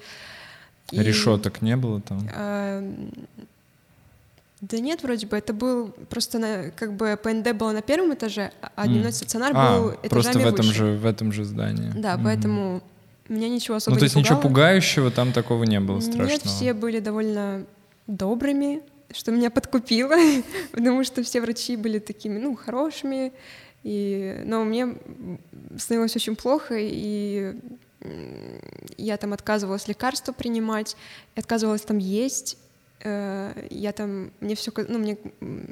и, 0.93 0.99
Решеток 1.01 1.63
не 1.63 1.77
было 1.77 2.01
там? 2.01 2.29
Э, 2.33 2.95
да 4.61 4.79
нет, 4.79 5.03
вроде 5.03 5.27
бы. 5.27 5.37
Это 5.37 5.53
был 5.53 5.89
просто 6.09 6.39
на, 6.39 6.71
как 6.71 6.95
бы 6.95 7.19
ПНД 7.23 7.53
было 7.55 7.73
на 7.73 7.83
первом 7.83 8.15
этаже, 8.15 8.53
а 8.61 8.87
дневной 8.87 9.11
mm. 9.11 9.15
стационар 9.15 9.53
а, 9.55 9.79
был 9.79 9.91
этажами 10.03 10.09
просто 10.09 10.39
в 10.39 10.47
этом 10.47 10.67
выше. 10.67 10.79
же 10.79 10.97
в 10.97 11.07
этом 11.07 11.33
же 11.33 11.45
здании. 11.45 11.91
Да, 11.97 12.15
mm 12.15 12.25
поэтому 12.25 12.83
меня 13.29 13.49
ничего 13.49 13.77
особо 13.77 13.95
Ну 13.95 13.99
то 13.99 14.05
есть 14.05 14.16
не 14.16 14.22
ничего 14.22 14.39
пугающего 14.39 15.11
там 15.11 15.33
такого 15.33 15.64
не 15.64 15.81
было 15.81 16.01
страшного? 16.01 16.29
Нет, 16.29 16.43
все 16.43 16.75
были 16.75 17.01
довольно 17.01 17.66
добрыми, 18.07 18.83
что 19.12 19.33
меня 19.33 19.51
подкупило, 19.51 20.16
потому 20.72 21.05
что 21.05 21.22
все 21.22 21.41
врачи 21.41 21.77
были 21.77 21.99
такими, 21.99 22.39
ну, 22.39 22.57
хорошими, 22.57 23.33
и, 23.83 24.43
но 24.45 24.64
мне 24.64 24.97
становилось 25.79 26.16
очень 26.16 26.37
плохо, 26.37 26.75
и 26.79 27.55
я 28.97 29.16
там 29.16 29.33
отказывалась 29.33 29.89
лекарства 29.89 30.33
принимать, 30.33 30.97
отказывалась 31.37 31.83
там 31.83 31.99
есть, 31.99 32.59
э, 33.01 33.66
я 33.70 33.93
там, 33.93 34.31
мне 34.41 34.55
все, 34.55 34.72
ну, 34.89 34.99
мне 34.99 35.16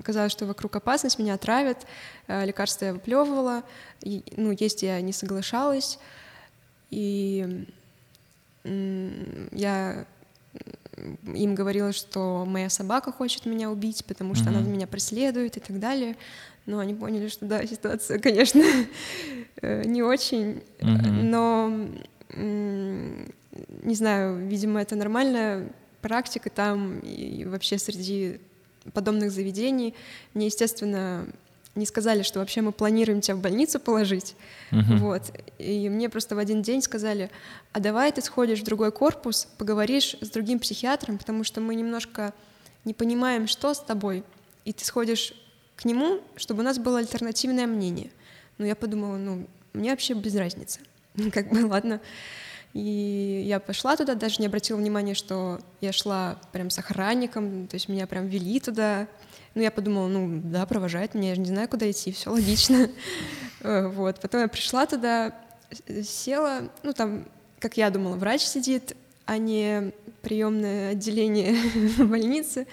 казалось, 0.03 0.32
что 0.32 0.46
вокруг 0.46 0.74
опасность, 0.76 1.18
меня 1.18 1.34
отравят, 1.34 1.86
э, 2.28 2.46
лекарства 2.46 2.86
я 2.86 2.94
выплевывала, 2.94 3.64
и, 4.00 4.22
ну, 4.36 4.53
есть 4.59 4.82
я 4.82 5.00
не 5.00 5.12
соглашалась, 5.12 5.98
и 6.93 7.66
я 9.51 10.07
им 11.34 11.55
говорила, 11.55 11.93
что 11.93 12.45
моя 12.47 12.68
собака 12.68 13.11
хочет 13.11 13.47
меня 13.47 13.70
убить, 13.70 14.05
потому 14.05 14.34
что 14.34 14.51
mm-hmm. 14.51 14.59
она 14.59 14.68
меня 14.68 14.86
преследует 14.86 15.57
и 15.57 15.61
так 15.61 15.80
далее. 15.80 16.16
Но 16.66 16.78
они 16.78 16.95
поняли, 16.95 17.28
что 17.28 17.47
да, 17.47 17.66
ситуация, 17.66 18.18
конечно, 18.18 18.62
э, 19.62 19.82
не 19.84 20.03
очень, 20.03 20.62
mm-hmm. 20.78 21.22
но 21.22 21.88
не 23.82 23.95
знаю, 23.95 24.47
видимо, 24.47 24.80
это 24.80 24.95
нормальная 24.95 25.68
практика 26.01 26.51
там 26.51 27.01
и 27.01 27.45
вообще 27.45 27.78
среди 27.78 28.38
подобных 28.93 29.30
заведений. 29.30 29.95
Мне, 30.34 30.47
естественно, 30.47 31.26
не 31.74 31.86
сказали, 31.86 32.22
что 32.22 32.40
вообще 32.40 32.60
мы 32.60 32.72
планируем 32.72 33.20
тебя 33.20 33.36
в 33.36 33.40
больницу 33.40 33.80
положить. 33.80 34.34
Uh-huh. 34.70 34.98
Вот. 34.98 35.22
И 35.58 35.88
мне 35.88 36.08
просто 36.10 36.34
в 36.34 36.38
один 36.38 36.62
день 36.62 36.82
сказали, 36.82 37.30
а 37.72 37.80
давай 37.80 38.12
ты 38.12 38.20
сходишь 38.20 38.60
в 38.60 38.64
другой 38.64 38.92
корпус, 38.92 39.48
поговоришь 39.56 40.16
с 40.20 40.28
другим 40.30 40.58
психиатром, 40.58 41.18
потому 41.18 41.44
что 41.44 41.60
мы 41.60 41.74
немножко 41.74 42.34
не 42.84 42.92
понимаем, 42.92 43.46
что 43.46 43.72
с 43.72 43.80
тобой, 43.80 44.24
и 44.64 44.72
ты 44.72 44.84
сходишь 44.84 45.32
к 45.76 45.84
нему, 45.84 46.20
чтобы 46.36 46.60
у 46.60 46.64
нас 46.64 46.78
было 46.78 46.98
альтернативное 46.98 47.66
мнение. 47.66 48.10
Ну, 48.58 48.66
я 48.66 48.76
подумала, 48.76 49.16
ну, 49.16 49.46
мне 49.72 49.90
вообще 49.90 50.14
без 50.14 50.36
разницы. 50.36 50.80
как 51.32 51.48
бы, 51.48 51.66
ладно. 51.66 52.00
И 52.72 53.44
я 53.46 53.60
пошла 53.60 53.96
туда, 53.96 54.14
даже 54.14 54.40
не 54.40 54.46
обратила 54.46 54.78
внимания, 54.78 55.14
что 55.14 55.60
я 55.80 55.92
шла 55.92 56.38
прям 56.52 56.70
с 56.70 56.78
охранником, 56.78 57.66
то 57.66 57.74
есть 57.74 57.88
меня 57.88 58.06
прям 58.06 58.26
вели 58.26 58.60
туда. 58.60 59.08
Ну, 59.55 59.62
я 59.62 59.70
подумала, 59.70 60.09
ну, 60.09 60.40
да, 60.44 60.64
провожает 60.66 61.14
меня, 61.14 61.30
я 61.30 61.34
же 61.34 61.40
не 61.40 61.48
знаю, 61.48 61.68
куда 61.68 61.90
идти, 61.90 62.12
все 62.12 62.30
логично. 62.30 62.88
Э, 63.64 63.86
вот, 63.86 64.18
потом 64.18 64.40
я 64.40 64.48
пришла 64.48 64.86
туда, 64.86 65.36
села, 66.03 66.72
ну, 66.82 66.92
там, 66.92 67.28
как 67.61 67.76
я 67.76 67.90
думала, 67.90 68.16
врач 68.16 68.42
сидит, 68.42 68.96
а 69.24 69.38
не 69.38 69.92
приемное 70.20 70.90
отделение 70.90 71.57
больницы. 71.98 72.66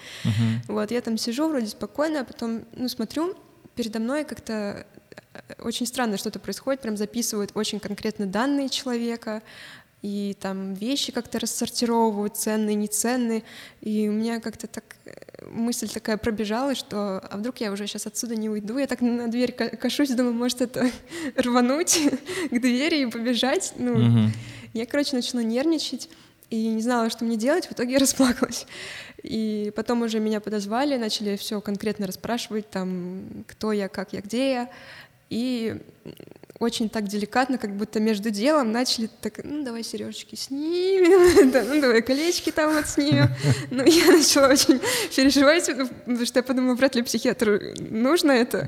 Вот, 0.67 0.89
я 0.89 1.01
там 1.01 1.17
сижу 1.17 1.47
вроде 1.47 1.67
спокойно, 1.67 2.21
а 2.21 2.23
потом, 2.23 2.63
ну, 2.73 2.88
смотрю, 2.89 3.36
передо 3.75 3.99
мной 3.99 4.25
как-то 4.25 4.86
э, 5.34 5.39
очень 5.59 5.86
странно 5.86 6.17
что-то 6.17 6.39
происходит, 6.39 6.82
прям 6.82 6.97
записывают 6.97 7.51
очень 7.53 7.80
конкретно 7.80 8.25
данные 8.25 8.69
человека, 8.69 9.41
и 10.01 10.35
там 10.39 10.73
вещи 10.73 11.11
как-то 11.11 11.39
рассортировывают, 11.39 12.37
ценные, 12.37 12.75
неценные, 12.75 13.43
и 13.81 14.07
у 14.07 14.13
меня 14.13 14.39
как-то 14.39 14.67
так 14.67 14.83
э, 15.05 15.11
мысль 15.51 15.89
такая 15.89 16.17
пробежала, 16.17 16.73
что 16.73 17.19
а 17.19 17.37
вдруг 17.37 17.57
я 17.57 17.71
уже 17.71 17.85
сейчас 17.85 18.07
отсюда 18.07 18.35
не 18.35 18.49
уйду, 18.49 18.77
я 18.77 18.87
так 18.87 19.01
на 19.01 19.27
дверь 19.27 19.51
кашусь, 19.51 20.09
думаю, 20.09 20.33
может 20.33 20.61
это 20.61 20.89
рвануть 21.35 21.99
к 22.51 22.59
двери 22.59 23.01
и 23.01 23.05
побежать, 23.07 23.73
ну, 23.77 23.93
угу. 23.93 24.31
я, 24.73 24.85
короче, 24.85 25.15
начала 25.15 25.41
нервничать, 25.41 26.09
и 26.49 26.67
не 26.67 26.81
знала, 26.81 27.09
что 27.09 27.25
мне 27.25 27.37
делать, 27.37 27.67
в 27.67 27.73
итоге 27.73 27.93
я 27.93 27.99
расплакалась. 27.99 28.65
И 29.21 29.73
потом 29.75 30.01
уже 30.03 30.19
меня 30.19 30.39
подозвали, 30.39 30.95
начали 30.95 31.35
все 31.35 31.59
конкретно 31.59 32.07
расспрашивать, 32.07 32.69
там, 32.69 33.43
кто 33.47 33.73
я, 33.73 33.89
как 33.89 34.13
я, 34.13 34.21
где 34.21 34.51
я. 34.51 34.69
И 35.29 35.77
очень 36.60 36.89
так 36.89 37.07
деликатно, 37.07 37.57
как 37.57 37.76
будто 37.76 37.99
между 37.99 38.32
делом 38.32 38.72
начали 38.72 39.10
так, 39.22 39.39
ну 39.43 39.64
давай 39.64 39.84
сережечки 39.84 40.36
снимем, 40.36 41.51
ну 41.74 41.82
давай 41.82 42.01
колечки 42.01 42.51
там 42.51 42.74
вот 42.74 42.88
снимем. 42.88 43.30
Ну 43.72 43.84
я 43.86 44.07
начала 44.07 44.47
очень 44.49 44.80
переживать, 45.16 45.68
потому 45.68 46.26
что 46.26 46.39
я 46.39 46.43
подумала, 46.43 46.76
вряд 46.76 46.95
ли 46.95 47.01
психиатру 47.01 47.60
нужно 47.89 48.32
это. 48.32 48.68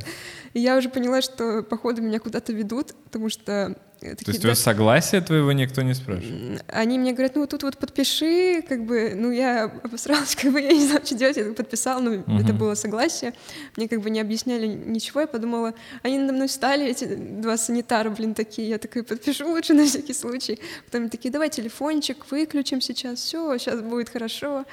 И 0.53 0.59
я 0.59 0.77
уже 0.77 0.89
поняла, 0.89 1.21
что 1.21 1.63
походу 1.63 2.01
меня 2.01 2.19
куда-то 2.19 2.53
ведут, 2.53 2.93
потому 3.05 3.29
что 3.29 3.75
Такие, 4.01 4.25
То 4.25 4.31
есть 4.31 4.41
да, 4.41 4.55
согласия 4.55 5.21
твоего 5.21 5.51
никто 5.51 5.83
не 5.83 5.93
спрашивает? 5.93 6.63
Они 6.67 6.97
мне 6.97 7.13
говорят, 7.13 7.35
ну 7.35 7.41
вот 7.41 7.51
тут 7.51 7.61
вот 7.61 7.77
подпиши, 7.77 8.63
как 8.67 8.83
бы, 8.83 9.13
ну 9.15 9.29
я 9.29 9.65
обосралась, 9.65 10.35
как 10.41 10.51
бы 10.51 10.59
я 10.59 10.71
не 10.71 10.87
знаю, 10.87 11.05
что 11.05 11.13
делать, 11.13 11.37
я 11.37 11.53
подписала, 11.53 11.99
но 11.99 12.15
uh-huh. 12.15 12.41
это 12.41 12.51
было 12.51 12.73
согласие. 12.73 13.35
Мне 13.77 13.87
как 13.87 14.01
бы 14.01 14.09
не 14.09 14.19
объясняли 14.19 14.65
ничего, 14.65 15.21
я 15.21 15.27
подумала, 15.27 15.75
они 16.01 16.17
надо 16.17 16.33
мной 16.33 16.47
встали, 16.47 16.87
эти 16.87 17.05
два 17.13 17.57
санитара, 17.57 18.09
блин, 18.09 18.33
такие, 18.33 18.69
я 18.69 18.79
такая 18.79 19.03
подпишу 19.03 19.47
лучше 19.47 19.75
на 19.75 19.85
всякий 19.85 20.13
случай. 20.13 20.59
Потом 20.87 21.09
такие, 21.09 21.31
давай 21.31 21.51
телефончик 21.51 22.25
выключим 22.31 22.81
сейчас, 22.81 23.19
все, 23.19 23.55
сейчас 23.59 23.81
будет 23.81 24.09
хорошо. 24.09 24.65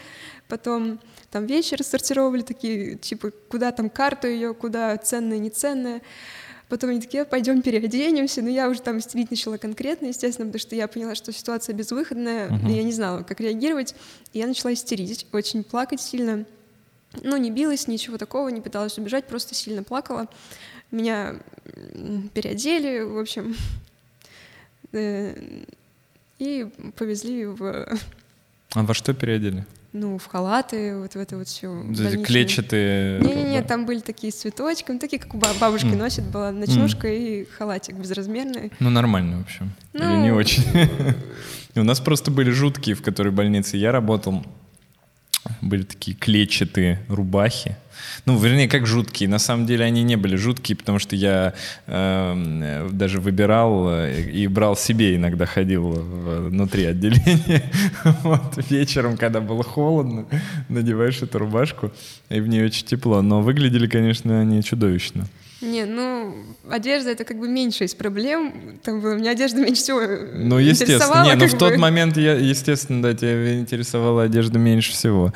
Потом 0.49 1.01
там 1.31 1.47
вещи 1.47 1.75
рассортировали 1.75 2.43
такие, 2.43 2.97
типа, 2.97 3.33
куда 3.49 3.71
там 3.73 3.91
карту 3.91 4.27
ее, 4.27 4.55
куда 4.55 4.97
ценное, 4.97 5.39
неценное. 5.39 6.01
Потом 6.69 6.91
они 6.91 7.01
такие, 7.01 7.25
пойдем 7.25 7.63
переоденемся. 7.63 8.43
Но 8.43 8.49
я 8.49 8.69
уже 8.69 8.81
там 8.81 8.99
истерить 8.99 9.31
начала 9.31 9.59
конкретно, 9.59 10.07
естественно, 10.07 10.47
потому 10.47 10.61
что 10.61 10.75
я 10.75 10.89
поняла, 10.89 11.15
что 11.15 11.33
ситуация 11.33 11.75
безвыходная, 11.75 12.49
uh-huh. 12.49 12.71
и 12.71 12.73
я 12.75 12.83
не 12.83 12.93
знала, 12.93 13.23
как 13.23 13.41
реагировать. 13.41 13.95
И 14.33 14.39
я 14.39 14.47
начала 14.47 14.73
истерить, 14.73 15.27
очень 15.33 15.65
плакать 15.65 16.01
сильно. 16.01 16.45
Ну, 17.23 17.37
не 17.37 17.51
билась, 17.51 17.89
ничего 17.89 18.19
такого, 18.19 18.49
не 18.49 18.61
пыталась 18.61 18.99
убежать, 18.99 19.27
просто 19.27 19.55
сильно 19.55 19.83
плакала. 19.83 20.29
Меня 20.91 21.37
переодели, 22.35 23.01
в 23.01 23.19
общем, 23.19 23.55
э, 24.93 25.35
и 26.39 26.67
повезли 26.97 27.47
в... 27.47 27.99
А 28.75 28.83
во 28.83 28.95
что 28.95 29.15
переодели? 29.15 29.67
Ну, 29.93 30.19
в 30.19 30.27
халаты, 30.27 30.99
вот 30.99 31.13
в 31.13 31.17
это 31.17 31.39
вот 31.39 31.49
все. 31.49 31.83
Клетчатые. 32.25 33.21
Не-не-не, 33.21 33.63
там 33.63 33.87
были 33.87 34.01
такие 34.01 34.33
с 34.33 34.37
цветочками, 34.37 34.99
такие, 34.99 35.19
как 35.19 35.35
у 35.35 35.39
бабушки 35.39 35.87
mm. 35.87 35.97
носят, 35.97 36.25
была 36.27 36.51
ночнушка 36.53 37.09
mm. 37.09 37.17
и 37.17 37.45
халатик 37.47 37.97
безразмерный. 37.97 38.73
Ну, 38.81 38.91
нормально, 38.91 39.39
в 39.39 39.43
общем. 39.43 39.73
Ну... 39.95 40.01
Или 40.01 40.23
не 40.25 40.31
очень. 40.31 40.65
У 41.75 41.85
нас 41.85 42.01
просто 42.01 42.31
были 42.31 42.51
жуткие, 42.51 42.97
в 42.97 43.03
которой 43.03 43.31
больнице 43.33 43.77
я 43.77 43.93
работал. 43.93 44.45
Были 45.61 45.83
такие 45.83 46.17
клетчатые 46.17 47.01
рубахи 47.09 47.77
ну, 48.27 48.39
вернее, 48.39 48.69
как 48.69 48.87
жуткие. 48.87 49.29
На 49.29 49.39
самом 49.39 49.67
деле 49.67 49.85
они 49.85 50.03
не 50.03 50.17
были 50.17 50.37
жуткие, 50.37 50.77
потому 50.77 50.99
что 50.99 51.17
я 51.17 51.55
э, 51.87 52.89
даже 52.93 53.21
выбирал 53.21 53.89
э, 53.91 54.23
и 54.23 54.47
брал 54.47 54.77
себе 54.77 55.17
иногда 55.17 55.47
ходил 55.47 55.91
внутри 55.91 56.85
отделения. 56.85 57.63
вот, 58.23 58.71
вечером, 58.71 59.17
когда 59.17 59.41
было 59.41 59.63
холодно, 59.63 60.27
надеваешь 60.69 61.23
эту 61.23 61.39
рубашку, 61.39 61.93
и 62.29 62.41
в 62.41 62.49
ней 62.49 62.65
очень 62.65 62.87
тепло. 62.87 63.23
Но 63.23 63.41
выглядели, 63.41 63.87
конечно, 63.87 64.41
они 64.41 64.63
чудовищно. 64.63 65.27
Не, 65.61 65.87
ну, 65.87 66.35
одежда— 66.71 67.11
это 67.13 67.25
как 67.25 67.39
бы 67.39 67.49
меньше 67.49 67.85
из 67.85 67.95
проблем. 67.95 68.79
Там 68.85 69.01
было, 69.01 69.15
меня 69.15 69.33
одежда 69.33 69.61
меньше 69.61 69.83
всего 69.83 70.01
Ну, 70.35 70.59
естественно. 70.59 71.25
Не, 71.25 71.35
ну 71.35 71.47
в 71.49 71.53
бы. 71.53 71.59
тот 71.59 71.77
момент, 71.77 72.17
я, 72.17 72.35
естественно, 72.35 73.03
да, 73.03 73.15
тебя 73.15 73.59
интересовала 73.59 74.25
одежда 74.25 74.59
меньше 74.59 74.93
всего. 74.93 75.33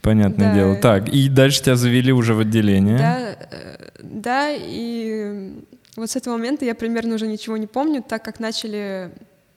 Понятное 0.00 0.48
да. 0.48 0.54
дело. 0.54 0.76
Так, 0.76 1.08
и 1.08 1.28
дальше 1.28 1.62
тебя 1.62 1.76
завели 1.76 2.10
уже 2.12 2.32
в 2.32 2.40
отделение. 2.40 2.96
Да, 2.96 3.36
э, 3.50 3.90
да, 4.02 4.48
и 4.50 5.52
вот 5.96 6.10
с 6.10 6.16
этого 6.16 6.36
момента 6.36 6.64
я 6.64 6.74
примерно 6.74 7.14
уже 7.14 7.26
ничего 7.26 7.58
не 7.58 7.66
помню, 7.66 8.02
так 8.02 8.24
как 8.24 8.40
начали 8.40 9.10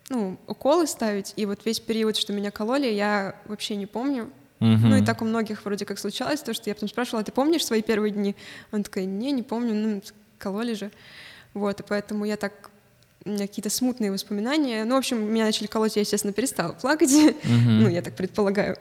ну, 0.09 0.37
уколы 0.47 0.87
ставить, 0.87 1.33
и 1.37 1.45
вот 1.45 1.59
весь 1.65 1.79
период, 1.79 2.17
что 2.17 2.33
меня 2.33 2.51
кололи, 2.51 2.87
я 2.87 3.35
вообще 3.45 3.75
не 3.75 3.85
помню. 3.85 4.29
Ну 4.59 4.97
и 4.97 5.05
так 5.05 5.21
у 5.21 5.25
многих 5.25 5.63
вроде 5.65 5.85
как 5.85 5.99
случалось, 5.99 6.41
то, 6.41 6.53
что 6.53 6.69
я 6.69 6.73
потом 6.73 6.89
спрашивала, 6.89 7.21
«А 7.21 7.23
ты 7.23 7.31
помнишь 7.31 7.65
свои 7.65 7.81
первые 7.81 8.11
дни? 8.11 8.35
Он 8.71 8.83
такой, 8.83 9.05
не, 9.05 9.31
не 9.31 9.43
помню, 9.43 9.73
ну, 9.73 10.01
кололи 10.37 10.73
же. 10.73 10.91
Вот, 11.53 11.79
и 11.79 11.83
поэтому 11.83 12.25
я 12.25 12.37
так 12.37 12.71
у 13.25 13.29
меня 13.29 13.47
какие-то 13.47 13.69
смутные 13.69 14.11
воспоминания. 14.11 14.85
Ну, 14.85 14.95
в 14.95 14.97
общем, 14.97 15.21
меня 15.21 15.45
начали 15.45 15.67
колоть, 15.67 15.95
я, 15.95 16.01
естественно, 16.01 16.33
перестала 16.33 16.73
плакать. 16.73 17.11
Ну, 17.43 17.89
я 17.89 18.01
так 18.01 18.15
предполагаю. 18.15 18.77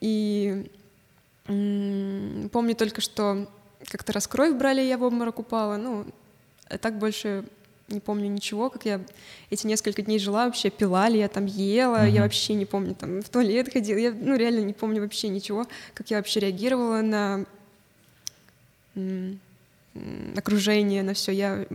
И 0.00 0.70
помню 1.46 2.74
только, 2.74 3.00
что 3.00 3.46
как-то 3.86 4.12
раз 4.12 4.26
кровь 4.26 4.54
брали, 4.54 4.80
я 4.80 4.96
в 4.96 5.02
обморок 5.02 5.38
упала. 5.38 5.76
Ну, 5.76 6.06
а 6.68 6.78
так 6.78 6.98
больше 6.98 7.44
не 7.88 8.00
помню 8.00 8.28
ничего, 8.28 8.70
как 8.70 8.86
я 8.86 9.00
эти 9.50 9.66
несколько 9.66 10.02
дней 10.02 10.18
жила, 10.18 10.46
вообще 10.46 10.70
пила 10.70 11.08
ли 11.08 11.18
я 11.18 11.28
там, 11.28 11.46
ела, 11.46 12.06
mm-hmm. 12.06 12.10
я 12.10 12.22
вообще 12.22 12.54
не 12.54 12.64
помню, 12.64 12.94
там, 12.94 13.20
в 13.22 13.28
туалет 13.28 13.72
ходила, 13.72 13.98
я, 13.98 14.12
ну, 14.12 14.36
реально 14.36 14.60
не 14.60 14.72
помню 14.72 15.02
вообще 15.02 15.28
ничего, 15.28 15.66
как 15.92 16.10
я 16.10 16.16
вообще 16.16 16.40
реагировала 16.40 17.02
на 17.02 17.44
окружение, 20.36 21.02
на 21.02 21.14
все, 21.14 21.32
я 21.32 21.66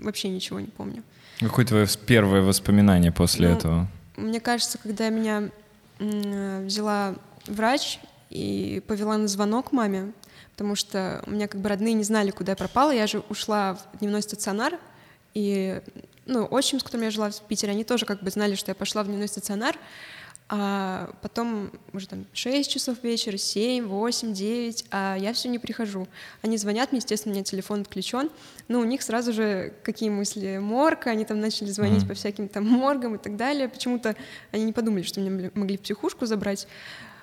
вообще 0.00 0.28
ничего 0.28 0.60
не 0.60 0.66
помню. 0.66 1.02
Какое 1.40 1.64
твое 1.64 1.86
первое 2.06 2.42
воспоминание 2.42 3.12
после 3.12 3.48
ну, 3.48 3.54
этого? 3.56 3.86
Мне 4.16 4.40
кажется, 4.40 4.78
когда 4.78 5.08
меня 5.08 5.50
взяла 5.98 7.14
врач 7.46 7.98
и 8.30 8.82
повела 8.86 9.16
на 9.16 9.28
звонок 9.28 9.72
маме, 9.72 10.12
потому 10.52 10.76
что 10.76 11.22
у 11.26 11.30
меня 11.30 11.48
как 11.48 11.60
бы 11.60 11.68
родные 11.68 11.94
не 11.94 12.04
знали, 12.04 12.30
куда 12.30 12.52
я 12.52 12.56
пропала. 12.56 12.90
Я 12.90 13.06
же 13.06 13.22
ушла 13.28 13.74
в 13.74 13.98
дневной 13.98 14.22
стационар, 14.22 14.78
и, 15.34 15.80
ну, 16.26 16.46
отчим, 16.50 16.80
с 16.80 16.82
которым 16.82 17.04
я 17.04 17.10
жила 17.10 17.30
в 17.30 17.40
Питере, 17.42 17.72
они 17.72 17.84
тоже 17.84 18.06
как 18.06 18.22
бы 18.22 18.30
знали, 18.30 18.54
что 18.54 18.70
я 18.70 18.74
пошла 18.74 19.02
в 19.02 19.06
дневной 19.06 19.28
стационар, 19.28 19.76
а 20.48 21.10
потом 21.22 21.72
уже 21.94 22.06
там 22.06 22.26
6 22.34 22.70
часов 22.70 23.02
вечера, 23.02 23.38
7, 23.38 23.86
8, 23.86 24.34
9, 24.34 24.84
а 24.90 25.16
я 25.18 25.32
все 25.32 25.48
не 25.48 25.58
прихожу. 25.58 26.06
Они 26.42 26.58
звонят 26.58 26.92
мне, 26.92 26.98
естественно, 26.98 27.32
у 27.32 27.34
меня 27.34 27.44
телефон 27.44 27.80
отключен, 27.80 28.30
но 28.68 28.80
у 28.80 28.84
них 28.84 29.02
сразу 29.02 29.32
же 29.32 29.72
какие 29.82 30.10
мысли? 30.10 30.58
Морг, 30.58 31.06
они 31.06 31.24
там 31.24 31.40
начали 31.40 31.70
звонить 31.70 32.04
mm. 32.04 32.08
по 32.08 32.14
всяким 32.14 32.48
там 32.48 32.66
моргам 32.66 33.14
и 33.14 33.18
так 33.18 33.36
далее. 33.36 33.68
Почему-то 33.68 34.16
они 34.52 34.64
не 34.64 34.72
подумали, 34.72 35.02
что 35.02 35.20
меня 35.20 35.50
могли 35.54 35.78
в 35.78 35.80
психушку 35.80 36.26
забрать. 36.26 36.68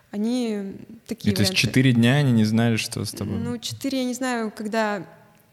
Они 0.10 0.74
такие 1.06 1.32
И 1.32 1.36
то 1.36 1.44
есть 1.44 1.54
четыре 1.54 1.94
дня 1.94 2.16
они 2.16 2.32
не 2.32 2.44
знали, 2.44 2.76
что 2.76 3.06
с 3.06 3.12
тобой? 3.12 3.38
Ну, 3.38 3.58
четыре, 3.60 4.00
я 4.00 4.06
не 4.06 4.16
знаю, 4.16 4.52
когда 4.54 5.06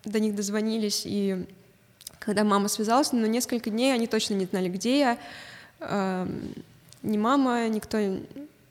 до 0.05 0.21
них 0.21 0.35
дозвонились 0.35 1.03
и 1.05 1.47
когда 2.29 2.45
мама 2.45 2.69
связалась, 2.69 3.13
но 3.13 3.27
несколько 3.27 3.71
дней 3.71 3.95
они 3.95 4.07
точно 4.07 4.35
не 4.35 4.45
знали, 4.45 4.69
где 4.69 4.99
я. 4.99 5.19
Э, 5.81 6.29
ни 7.03 7.17
мама, 7.17 7.67
никто, 7.69 8.19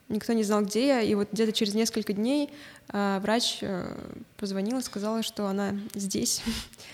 никто 0.09 0.33
не 0.33 0.43
знал, 0.43 0.61
где 0.61 0.85
я. 0.85 1.01
И 1.01 1.15
вот 1.15 1.29
где-то 1.31 1.51
через 1.53 1.73
несколько 1.73 2.13
дней 2.13 2.51
э, 2.89 3.19
врач 3.19 3.57
э, 3.61 3.97
позвонила, 4.37 4.81
сказала, 4.81 5.23
что 5.23 5.47
она 5.47 5.73
здесь. 5.95 6.43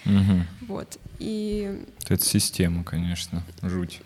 Угу. 0.06 0.14
Вот. 0.70 0.98
И... 1.20 1.84
Это 2.08 2.24
система, 2.24 2.86
конечно, 2.86 3.44
жуть. 3.62 4.00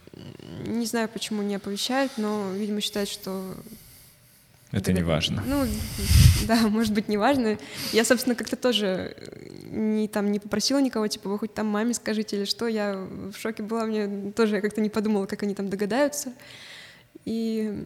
Не 0.66 0.88
знаю, 0.88 1.10
почему 1.10 1.44
не 1.44 1.54
оповещают, 1.54 2.14
но, 2.18 2.54
видимо, 2.54 2.82
считают, 2.82 3.08
что 3.08 3.54
это 4.72 4.92
не 4.92 5.02
важно. 5.02 5.44
Ну, 5.46 5.66
да, 6.48 6.68
может 6.68 6.94
быть, 6.94 7.08
не 7.08 7.18
важно. 7.18 7.58
Я, 7.94 8.04
собственно, 8.04 8.36
как-то 8.36 8.56
тоже 8.56 9.16
не, 9.70 10.08
там, 10.08 10.32
не 10.32 10.40
попросила 10.40 10.80
никого, 10.80 11.08
типа, 11.08 11.30
вы 11.30 11.40
хоть 11.40 11.54
там 11.54 11.68
маме 11.68 11.94
скажите 11.94 12.38
или 12.38 12.46
что, 12.46 12.68
я 12.68 12.96
в 12.96 13.38
шоке 13.38 13.64
была, 13.64 13.86
мне 13.86 14.32
тоже 14.32 14.56
я 14.56 14.62
как-то 14.62 14.82
не 14.82 14.90
подумала, 14.90 15.26
как 15.26 15.44
они 15.44 15.56
там 15.56 15.70
догадаются. 15.70 16.34
И 17.24 17.86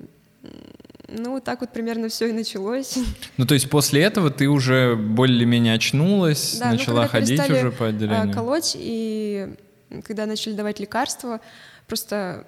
ну, 1.08 1.32
вот 1.32 1.44
так 1.44 1.62
вот 1.62 1.72
примерно 1.72 2.10
все 2.10 2.30
и 2.30 2.32
началось. 2.32 2.98
Ну, 3.38 3.46
то 3.46 3.54
есть 3.54 3.70
после 3.70 4.02
этого 4.02 4.30
ты 4.32 4.48
уже 4.48 4.96
более-менее 4.96 5.76
очнулась, 5.76 6.58
да, 6.60 6.68
ну, 6.68 6.72
начала 6.74 7.04
ну, 7.04 7.10
ходить 7.10 7.50
уже 7.50 7.72
по 7.72 7.88
отделению? 7.88 8.34
колоть, 8.34 8.76
и 8.76 9.56
когда 10.04 10.26
начали 10.26 10.54
давать 10.54 10.80
лекарства, 10.80 11.42
просто 11.88 12.46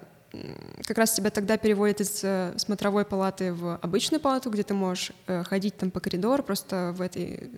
как 0.86 0.98
раз 0.98 1.12
тебя 1.12 1.30
тогда 1.30 1.56
переводят 1.56 2.00
из 2.00 2.20
э, 2.22 2.54
смотровой 2.56 3.04
палаты 3.04 3.52
в 3.52 3.76
обычную 3.76 4.20
палату, 4.20 4.50
где 4.50 4.62
ты 4.62 4.74
можешь 4.74 5.12
э, 5.26 5.44
ходить 5.44 5.76
там 5.76 5.90
по 5.90 6.00
коридору, 6.00 6.42
просто 6.42 6.92
в 6.96 7.00
этой 7.00 7.50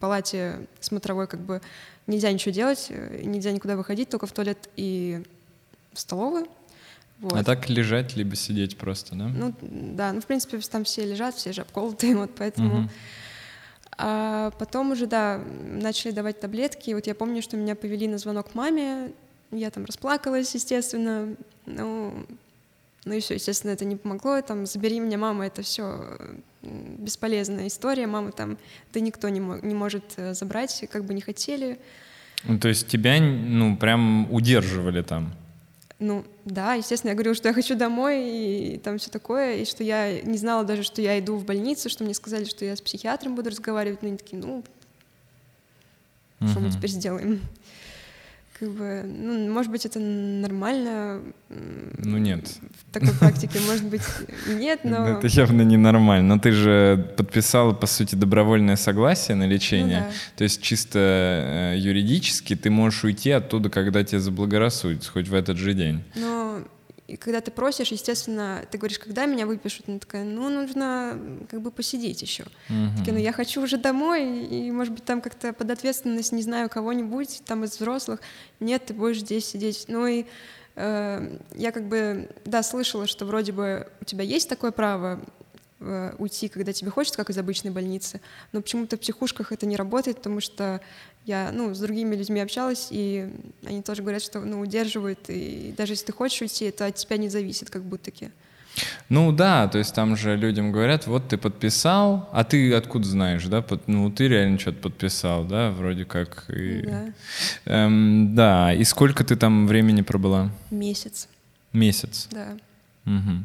палате 0.00 0.66
смотровой 0.80 1.26
как 1.26 1.40
бы 1.40 1.60
нельзя 2.06 2.30
ничего 2.32 2.52
делать, 2.52 2.86
э, 2.90 3.22
нельзя 3.24 3.52
никуда 3.52 3.76
выходить, 3.76 4.08
только 4.08 4.26
в 4.26 4.32
туалет 4.32 4.68
и 4.76 5.22
в 5.92 6.00
столовую. 6.00 6.46
Вот. 7.20 7.34
А 7.34 7.44
так 7.44 7.68
лежать, 7.68 8.16
либо 8.16 8.36
сидеть 8.36 8.76
просто, 8.76 9.14
да? 9.14 9.28
Ну, 9.28 9.54
да, 9.60 10.12
ну, 10.12 10.20
в 10.20 10.26
принципе, 10.26 10.58
там 10.58 10.84
все 10.84 11.06
лежат, 11.06 11.34
все 11.34 11.52
же 11.52 11.62
обколотые, 11.62 12.16
вот 12.16 12.30
поэтому... 12.36 12.80
Угу. 12.80 12.88
А 13.98 14.50
потом 14.58 14.90
уже, 14.90 15.06
да, 15.06 15.40
начали 15.62 16.12
давать 16.12 16.38
таблетки, 16.38 16.90
вот 16.90 17.06
я 17.06 17.14
помню, 17.14 17.40
что 17.40 17.56
меня 17.56 17.74
повели 17.74 18.06
на 18.06 18.18
звонок 18.18 18.54
маме, 18.54 19.12
я 19.50 19.70
там 19.70 19.84
расплакалась, 19.84 20.54
естественно, 20.54 21.36
ну, 21.66 22.26
ну 23.04 23.12
и 23.12 23.20
все, 23.20 23.34
естественно, 23.34 23.70
это 23.70 23.84
не 23.84 23.96
помогло, 23.96 24.40
там, 24.42 24.66
забери 24.66 25.00
меня, 25.00 25.18
мама, 25.18 25.46
это 25.46 25.62
все 25.62 26.18
бесполезная 26.62 27.68
история, 27.68 28.06
мама 28.06 28.32
там, 28.32 28.58
да 28.92 29.00
никто 29.00 29.28
не, 29.28 29.40
мо- 29.40 29.60
не 29.62 29.74
может 29.74 30.04
э, 30.16 30.34
забрать, 30.34 30.84
как 30.90 31.04
бы 31.04 31.14
не 31.14 31.20
хотели. 31.20 31.78
Ну, 32.44 32.58
то 32.58 32.68
есть 32.68 32.88
тебя, 32.88 33.20
ну, 33.20 33.76
прям 33.76 34.32
удерживали 34.32 35.02
там? 35.02 35.32
Ну, 35.98 36.24
да, 36.44 36.74
естественно, 36.74 37.10
я 37.10 37.14
говорила, 37.14 37.34
что 37.34 37.48
я 37.48 37.54
хочу 37.54 37.74
домой, 37.74 38.28
и 38.28 38.78
там 38.78 38.98
все 38.98 39.10
такое, 39.10 39.56
и 39.56 39.64
что 39.64 39.82
я 39.82 40.20
не 40.20 40.36
знала 40.36 40.64
даже, 40.64 40.82
что 40.82 41.00
я 41.00 41.18
иду 41.18 41.36
в 41.36 41.44
больницу, 41.44 41.88
что 41.88 42.04
мне 42.04 42.12
сказали, 42.12 42.44
что 42.44 42.64
я 42.64 42.76
с 42.76 42.82
психиатром 42.82 43.34
буду 43.34 43.50
разговаривать, 43.50 44.02
ну, 44.02 44.08
они 44.08 44.18
такие, 44.18 44.42
ну, 44.42 44.62
что 46.40 46.58
uh-huh. 46.58 46.60
мы 46.60 46.70
теперь 46.70 46.90
сделаем? 46.90 47.40
Как 48.58 48.70
бы, 48.70 49.02
ну, 49.04 49.52
может 49.52 49.70
быть, 49.70 49.84
это 49.84 49.98
нормально. 49.98 51.20
Ну 51.50 52.16
нет. 52.16 52.48
В 52.88 52.92
такой 52.92 53.12
практике, 53.12 53.60
может 53.66 53.84
быть, 53.84 54.02
нет, 54.48 54.80
но... 54.84 55.18
Это 55.18 55.26
явно 55.26 55.62
не 55.62 55.76
нормально. 55.76 56.36
Но 56.36 56.40
ты 56.40 56.52
же 56.52 57.12
подписала, 57.16 57.72
по 57.72 57.86
сути, 57.86 58.14
добровольное 58.14 58.76
согласие 58.76 59.36
на 59.36 59.46
лечение. 59.46 60.00
Ну, 60.00 60.06
да. 60.06 60.36
То 60.36 60.44
есть 60.44 60.62
чисто 60.62 60.98
э, 60.98 61.78
юридически 61.78 62.56
ты 62.56 62.70
можешь 62.70 63.04
уйти 63.04 63.30
оттуда, 63.30 63.68
когда 63.68 64.02
тебе 64.02 64.20
заблагорассудится, 64.20 65.10
хоть 65.10 65.28
в 65.28 65.34
этот 65.34 65.58
же 65.58 65.74
день. 65.74 66.02
Но 66.14 66.60
и 67.06 67.16
когда 67.16 67.40
ты 67.40 67.52
просишь, 67.52 67.92
естественно, 67.92 68.64
ты 68.70 68.78
говоришь, 68.78 68.98
когда 68.98 69.26
меня 69.26 69.46
выпишут? 69.46 69.88
Она 69.88 70.00
такая, 70.00 70.24
ну, 70.24 70.48
нужно 70.48 71.18
как 71.48 71.60
бы 71.60 71.70
посидеть 71.70 72.20
еще. 72.20 72.44
Uh-huh. 72.68 72.98
Такая, 72.98 73.14
ну, 73.14 73.20
я 73.20 73.32
хочу 73.32 73.62
уже 73.62 73.76
домой, 73.76 74.44
и, 74.46 74.70
может 74.72 74.92
быть, 74.92 75.04
там 75.04 75.20
как-то 75.20 75.52
под 75.52 75.70
ответственность, 75.70 76.32
не 76.32 76.42
знаю, 76.42 76.68
кого-нибудь 76.68 77.42
там 77.46 77.62
из 77.62 77.76
взрослых. 77.76 78.20
Нет, 78.58 78.86
ты 78.86 78.94
будешь 78.94 79.20
здесь 79.20 79.46
сидеть. 79.46 79.84
Ну 79.86 80.04
и 80.06 80.24
э, 80.74 81.38
я 81.54 81.70
как 81.70 81.86
бы, 81.86 82.28
да, 82.44 82.64
слышала, 82.64 83.06
что 83.06 83.24
вроде 83.24 83.52
бы 83.52 83.88
у 84.00 84.04
тебя 84.04 84.24
есть 84.24 84.48
такое 84.48 84.72
право 84.72 85.20
э, 85.78 86.12
уйти, 86.18 86.48
когда 86.48 86.72
тебе 86.72 86.90
хочется, 86.90 87.18
как 87.18 87.30
из 87.30 87.38
обычной 87.38 87.70
больницы, 87.70 88.20
но 88.50 88.60
почему-то 88.62 88.96
в 88.96 89.00
психушках 89.00 89.52
это 89.52 89.64
не 89.66 89.76
работает, 89.76 90.16
потому 90.16 90.40
что 90.40 90.80
я 91.26 91.50
ну, 91.52 91.74
с 91.74 91.80
другими 91.80 92.14
людьми 92.14 92.40
общалась, 92.40 92.88
и 92.90 93.28
они 93.66 93.82
тоже 93.82 94.02
говорят, 94.02 94.22
что 94.22 94.40
ну, 94.40 94.60
удерживают, 94.60 95.18
и 95.28 95.74
даже 95.76 95.92
если 95.94 96.06
ты 96.06 96.12
хочешь 96.12 96.40
уйти, 96.40 96.66
это 96.66 96.86
от 96.86 96.94
тебя 96.94 97.16
не 97.16 97.28
зависит, 97.28 97.68
как 97.68 97.82
будто-таки. 97.82 98.30
Ну 99.08 99.32
да, 99.32 99.68
то 99.68 99.78
есть 99.78 99.94
там 99.94 100.16
же 100.16 100.36
людям 100.36 100.70
говорят, 100.70 101.06
вот 101.06 101.28
ты 101.28 101.36
подписал, 101.38 102.28
а 102.32 102.44
ты 102.44 102.72
откуда 102.74 103.06
знаешь, 103.08 103.44
да? 103.46 103.62
Под, 103.62 103.88
ну 103.88 104.10
ты 104.10 104.28
реально 104.28 104.58
что-то 104.58 104.78
подписал, 104.82 105.44
да, 105.44 105.70
вроде 105.70 106.04
как. 106.04 106.44
И, 106.48 106.82
да. 106.82 107.06
Эм, 107.64 108.34
да, 108.34 108.74
и 108.74 108.84
сколько 108.84 109.24
ты 109.24 109.34
там 109.36 109.66
времени 109.66 110.02
пробыла? 110.02 110.50
Месяц. 110.70 111.28
Месяц? 111.72 112.28
Да. 112.30 112.56
Угу. 113.06 113.44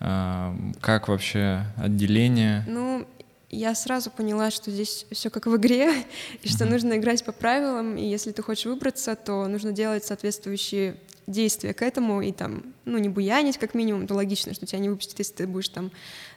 А, 0.00 0.56
как 0.80 1.08
вообще 1.08 1.66
отделение? 1.76 2.64
Ну, 2.68 3.06
я 3.52 3.74
сразу 3.74 4.10
поняла, 4.10 4.50
что 4.50 4.70
здесь 4.70 5.06
все 5.12 5.30
как 5.30 5.46
в 5.46 5.56
игре, 5.56 5.92
и 6.42 6.48
что 6.48 6.64
нужно 6.64 6.96
играть 6.96 7.24
по 7.24 7.32
правилам, 7.32 7.96
и 7.96 8.04
если 8.04 8.32
ты 8.32 8.42
хочешь 8.42 8.64
выбраться, 8.64 9.14
то 9.14 9.46
нужно 9.46 9.72
делать 9.72 10.04
соответствующие 10.04 10.96
действия 11.26 11.72
к 11.72 11.82
этому, 11.82 12.20
и 12.22 12.32
там, 12.32 12.74
ну, 12.84 12.98
не 12.98 13.08
буянить 13.08 13.58
как 13.58 13.74
минимум, 13.74 14.06
то 14.06 14.14
логично, 14.14 14.54
что 14.54 14.66
тебя 14.66 14.80
не 14.80 14.88
выпустят, 14.88 15.18
если 15.18 15.34
ты 15.34 15.46
будешь 15.46 15.68
там 15.68 15.92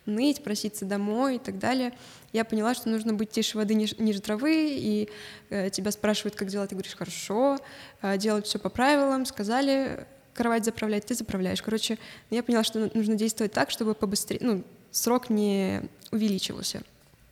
ныть, 0.05 0.43
проситься 0.43 0.85
домой 0.85 1.37
и 1.37 1.39
так 1.39 1.57
далее. 1.57 1.93
Я 2.33 2.45
поняла, 2.45 2.75
что 2.75 2.89
нужно 2.89 3.13
быть 3.13 3.31
тише 3.31 3.57
воды, 3.57 3.73
ниже, 3.73 3.95
ниже 3.97 4.21
травы, 4.21 4.75
и 4.77 5.09
э, 5.49 5.69
тебя 5.71 5.89
спрашивают, 5.91 6.35
как 6.35 6.49
дела, 6.49 6.67
ты 6.67 6.75
говоришь, 6.75 6.95
хорошо, 6.95 7.57
э, 8.01 8.17
делать 8.17 8.45
все 8.45 8.59
по 8.59 8.69
правилам, 8.69 9.25
сказали, 9.25 10.05
кровать 10.35 10.65
заправлять, 10.65 11.05
ты 11.05 11.15
заправляешь. 11.15 11.63
Короче, 11.63 11.97
я 12.29 12.43
поняла, 12.43 12.63
что 12.63 12.91
нужно 12.93 13.15
действовать 13.15 13.53
так, 13.53 13.71
чтобы 13.71 13.95
побыстрее, 13.95 14.39
ну, 14.43 14.63
срок 14.91 15.29
не 15.29 15.81
увеличивался. 16.11 16.83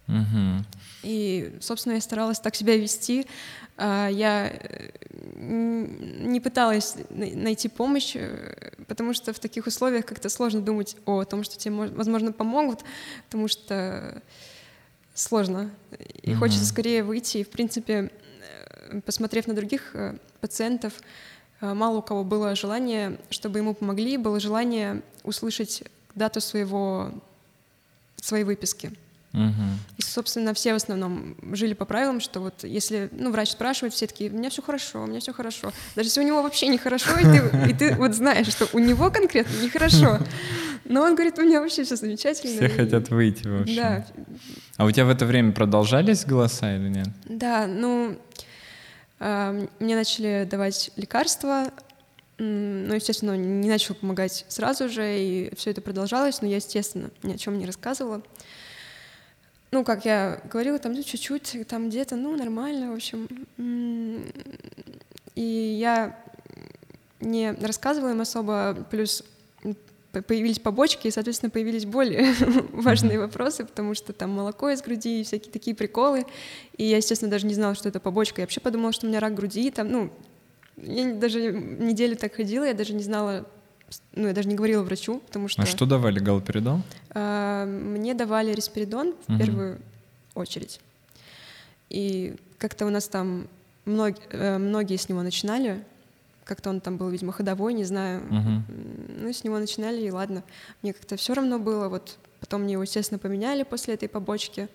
Угу. 0.07 0.65
И, 1.03 1.57
собственно, 1.61 1.93
я 1.93 2.01
старалась 2.01 2.39
так 2.39 2.55
себя 2.55 2.75
вести. 2.77 3.25
А, 3.75 4.07
я 4.07 4.51
э, 4.51 4.89
не 5.35 6.39
пыталась 6.39 6.95
найти 7.09 7.69
помощь, 7.69 8.15
э, 8.15 8.73
потому 8.87 9.13
что 9.13 9.33
в 9.33 9.39
таких 9.39 9.65
условиях 9.65 10.05
как-то 10.05 10.29
сложно 10.29 10.61
думать 10.61 10.95
о 11.05 11.23
том, 11.23 11.43
что 11.43 11.57
тебе, 11.57 11.73
возможно, 11.73 12.31
помогут, 12.31 12.83
потому 13.25 13.47
что 13.47 14.21
сложно. 15.13 15.71
И 16.21 16.31
угу. 16.31 16.39
хочется 16.39 16.65
скорее 16.65 17.03
выйти. 17.03 17.39
И, 17.39 17.43
в 17.43 17.49
принципе, 17.49 18.11
э, 18.91 19.01
посмотрев 19.01 19.47
на 19.47 19.53
других 19.53 19.95
пациентов, 20.39 20.93
мало 21.61 21.99
у 21.99 22.01
кого 22.01 22.25
было 22.25 22.55
желание, 22.55 23.17
чтобы 23.29 23.59
ему 23.59 23.73
помогли, 23.73 24.17
было 24.17 24.39
желание 24.39 25.01
услышать 25.23 25.83
дату 26.13 26.41
своего, 26.41 27.11
своей 28.17 28.43
выписки. 28.43 28.91
Угу. 29.33 29.63
И, 29.97 30.01
собственно, 30.03 30.53
все 30.53 30.73
в 30.73 30.75
основном 30.75 31.35
жили 31.53 31.73
по 31.73 31.85
правилам, 31.85 32.19
что 32.19 32.39
вот 32.39 32.63
если, 32.63 33.09
ну, 33.11 33.31
врач 33.31 33.51
спрашивает, 33.51 33.93
все 33.93 34.05
такие, 34.05 34.29
у 34.29 34.33
меня 34.33 34.51
все 34.51 34.61
хорошо, 34.61 35.03
у 35.03 35.07
меня 35.07 35.19
все 35.19 35.33
хорошо. 35.33 35.73
Даже 35.95 36.09
если 36.09 36.21
у 36.21 36.23
него 36.23 36.43
вообще 36.43 36.67
нехорошо, 36.67 37.17
и 37.17 37.23
ты, 37.23 37.69
и 37.69 37.73
ты 37.73 37.95
вот 37.95 38.13
знаешь, 38.13 38.47
что 38.47 38.67
у 38.73 38.79
него 38.79 39.09
конкретно 39.09 39.63
нехорошо, 39.63 40.19
но 40.85 41.01
он 41.01 41.15
говорит, 41.15 41.39
у 41.39 41.41
меня 41.41 41.61
вообще 41.61 41.83
все 41.83 41.95
замечательно. 41.95 42.55
Все 42.55 42.65
и... 42.67 42.69
хотят 42.69 43.09
выйти 43.09 43.47
вообще. 43.47 43.75
Да. 43.75 44.05
А 44.77 44.85
у 44.85 44.91
тебя 44.91 45.05
в 45.05 45.09
это 45.09 45.25
время 45.25 45.51
продолжались 45.51 46.25
голоса 46.25 46.75
или 46.75 46.89
нет? 46.89 47.07
Да, 47.25 47.65
ну, 47.65 48.15
э, 49.19 49.67
мне 49.79 49.95
начали 49.95 50.47
давать 50.49 50.91
лекарства, 50.95 51.71
ну, 52.37 52.93
естественно, 52.93 53.35
не 53.37 53.69
начал 53.69 53.95
помогать 53.95 54.45
сразу 54.47 54.89
же, 54.89 55.19
и 55.19 55.55
все 55.55 55.71
это 55.71 55.81
продолжалось, 55.81 56.41
но 56.41 56.47
я, 56.47 56.57
естественно, 56.57 57.09
ни 57.23 57.33
о 57.33 57.37
чем 57.37 57.57
не 57.57 57.65
рассказывала 57.65 58.21
ну, 59.73 59.83
как 59.83 60.05
я 60.05 60.39
говорила, 60.51 60.77
там, 60.77 60.93
ну, 60.93 61.01
чуть-чуть, 61.01 61.57
там 61.67 61.89
где-то, 61.89 62.15
ну, 62.15 62.37
нормально, 62.37 62.91
в 62.91 62.93
общем. 62.93 63.27
И 65.33 65.41
я 65.79 66.19
не 67.19 67.53
рассказывала 67.53 68.11
им 68.11 68.21
особо, 68.21 68.85
плюс 68.91 69.23
появились 70.11 70.59
побочки, 70.59 71.07
и, 71.07 71.11
соответственно, 71.11 71.49
появились 71.49 71.85
более 71.85 72.33
важные 72.71 73.17
вопросы, 73.17 73.65
потому 73.65 73.95
что 73.95 74.13
там 74.13 74.29
молоко 74.29 74.69
из 74.69 74.83
груди 74.83 75.21
и 75.21 75.23
всякие 75.23 75.51
такие 75.51 75.75
приколы. 75.75 76.27
И 76.77 76.83
я, 76.83 76.97
естественно, 76.97 77.31
даже 77.31 77.47
не 77.47 77.55
знала, 77.55 77.73
что 77.73 77.89
это 77.89 77.99
побочка. 77.99 78.41
Я 78.41 78.45
вообще 78.45 78.59
подумала, 78.59 78.93
что 78.93 79.07
у 79.07 79.09
меня 79.09 79.19
рак 79.19 79.33
груди. 79.33 79.71
Там, 79.71 79.89
ну, 79.89 80.11
я 80.77 81.15
даже 81.15 81.51
неделю 81.51 82.15
так 82.15 82.35
ходила, 82.35 82.63
я 82.63 82.75
даже 82.75 82.93
не 82.93 83.01
знала, 83.01 83.47
ну, 84.13 84.27
я 84.27 84.33
даже 84.33 84.47
не 84.47 84.55
говорила 84.55 84.83
врачу, 84.83 85.19
потому 85.19 85.47
что... 85.47 85.61
А 85.61 85.65
что 85.65 85.85
давали, 85.85 86.19
галоперидол? 86.19 86.81
А, 87.11 87.65
мне 87.65 88.13
давали 88.13 88.53
респиридон 88.53 89.13
в 89.27 89.31
угу. 89.31 89.39
первую 89.39 89.79
очередь. 90.35 90.79
И 91.89 92.35
как-то 92.57 92.85
у 92.85 92.89
нас 92.89 93.07
там 93.07 93.47
мног, 93.85 94.15
э, 94.29 94.57
многие 94.57 94.97
с 94.97 95.09
него 95.09 95.21
начинали, 95.21 95.83
как-то 96.43 96.69
он 96.69 96.81
там 96.81 96.97
был, 96.97 97.09
видимо, 97.09 97.31
ходовой, 97.31 97.73
не 97.73 97.83
знаю. 97.83 98.21
Угу. 98.21 98.63
Ну, 99.21 99.33
с 99.33 99.43
него 99.43 99.59
начинали, 99.59 100.01
и 100.01 100.11
ладно. 100.11 100.43
Мне 100.81 100.93
как-то 100.93 101.15
все 101.15 101.33
равно 101.33 101.59
было. 101.59 101.87
Вот 101.89 102.17
потом 102.39 102.63
мне 102.63 102.73
его, 102.73 102.83
естественно, 102.83 103.19
поменяли 103.19 103.63
после 103.63 103.93
этой 103.93 104.09
побочки. 104.09 104.67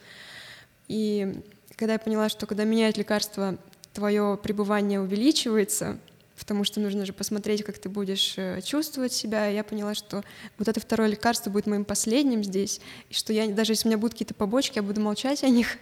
И 0.89 1.43
когда 1.77 1.95
я 1.95 1.99
поняла, 1.99 2.29
что 2.29 2.47
когда 2.47 2.65
меняют 2.65 2.97
лекарство, 2.97 3.59
твое 3.93 4.39
пребывание 4.43 5.01
увеличивается, 5.01 5.99
потому 6.39 6.65
что 6.65 6.81
нужно 6.81 7.05
же 7.05 7.13
посмотреть, 7.13 7.65
как 7.65 7.79
ты 7.79 7.89
будешь 7.89 8.35
э, 8.37 8.61
чувствовать 8.63 9.13
себя. 9.13 9.51
И 9.51 9.55
я 9.55 9.65
поняла, 9.65 9.95
что 9.95 10.23
вот 10.59 10.69
это 10.69 10.81
второе 10.81 11.09
лекарство 11.09 11.51
будет 11.51 11.67
моим 11.67 11.85
последним 11.85 12.45
здесь, 12.45 12.81
и 13.11 13.15
что 13.15 13.33
я 13.33 13.49
даже 13.49 13.73
если 13.73 13.89
у 13.89 13.91
меня 13.91 13.99
будут 13.99 14.15
какие-то 14.15 14.35
побочки, 14.35 14.79
я 14.79 14.83
буду 14.83 15.01
молчать 15.01 15.43
о 15.43 15.49
них. 15.49 15.77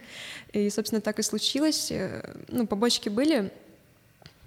И, 0.52 0.70
собственно, 0.70 1.00
так 1.00 1.18
и 1.18 1.22
случилось. 1.22 1.92
Э, 1.92 2.34
ну, 2.48 2.66
побочки 2.66 3.08
были, 3.08 3.52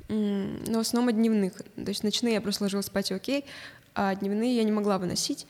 но 0.07 0.80
в 0.80 0.82
основном 0.82 1.10
от 1.10 1.16
дневных. 1.16 1.53
То 1.53 1.88
есть 1.89 2.03
ночные 2.03 2.34
я 2.34 2.41
просто 2.41 2.64
ложилась 2.64 2.88
спать 2.88 3.12
окей, 3.12 3.45
а 3.93 4.16
дневные 4.16 4.55
я 4.55 4.64
не 4.64 4.72
могла 4.72 4.97
выносить, 4.97 5.45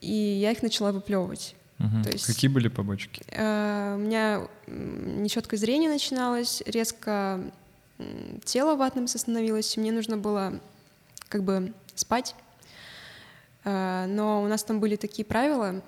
и 0.00 0.12
я 0.12 0.52
их 0.52 0.62
начала 0.62 0.92
выплевывать. 0.92 1.54
Угу. 1.78 2.02
То 2.04 2.10
есть, 2.10 2.26
Какие 2.26 2.50
были 2.50 2.68
побочки? 2.68 3.22
Э, 3.28 3.94
у 3.96 3.98
меня 3.98 4.48
нечеткое 4.66 5.58
зрение 5.58 5.88
начиналось, 5.88 6.62
резко 6.66 7.40
тело 8.44 8.76
ватным 8.76 9.08
становилось, 9.08 9.76
мне 9.76 9.92
нужно 9.92 10.16
было 10.16 10.60
как 11.28 11.42
бы 11.42 11.72
спать. 11.94 12.34
Э, 13.64 14.06
но 14.08 14.42
у 14.42 14.46
нас 14.46 14.64
там 14.64 14.80
были 14.80 14.96
такие 14.96 15.24
правила, 15.24 15.82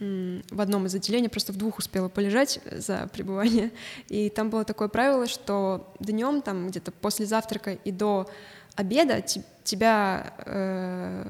в 0.00 0.60
одном 0.60 0.86
из 0.86 0.94
отделений, 0.94 1.28
просто 1.28 1.52
в 1.52 1.56
двух 1.56 1.78
успела 1.78 2.08
полежать 2.08 2.60
за 2.72 3.08
пребывание. 3.12 3.70
И 4.08 4.30
там 4.30 4.50
было 4.50 4.64
такое 4.64 4.88
правило, 4.88 5.26
что 5.28 5.92
днем, 6.00 6.42
там 6.42 6.68
где-то 6.68 6.90
после 6.90 7.26
завтрака 7.26 7.72
и 7.72 7.92
до 7.92 8.28
обеда 8.74 9.22
тебя 9.64 10.32
э, 10.38 11.26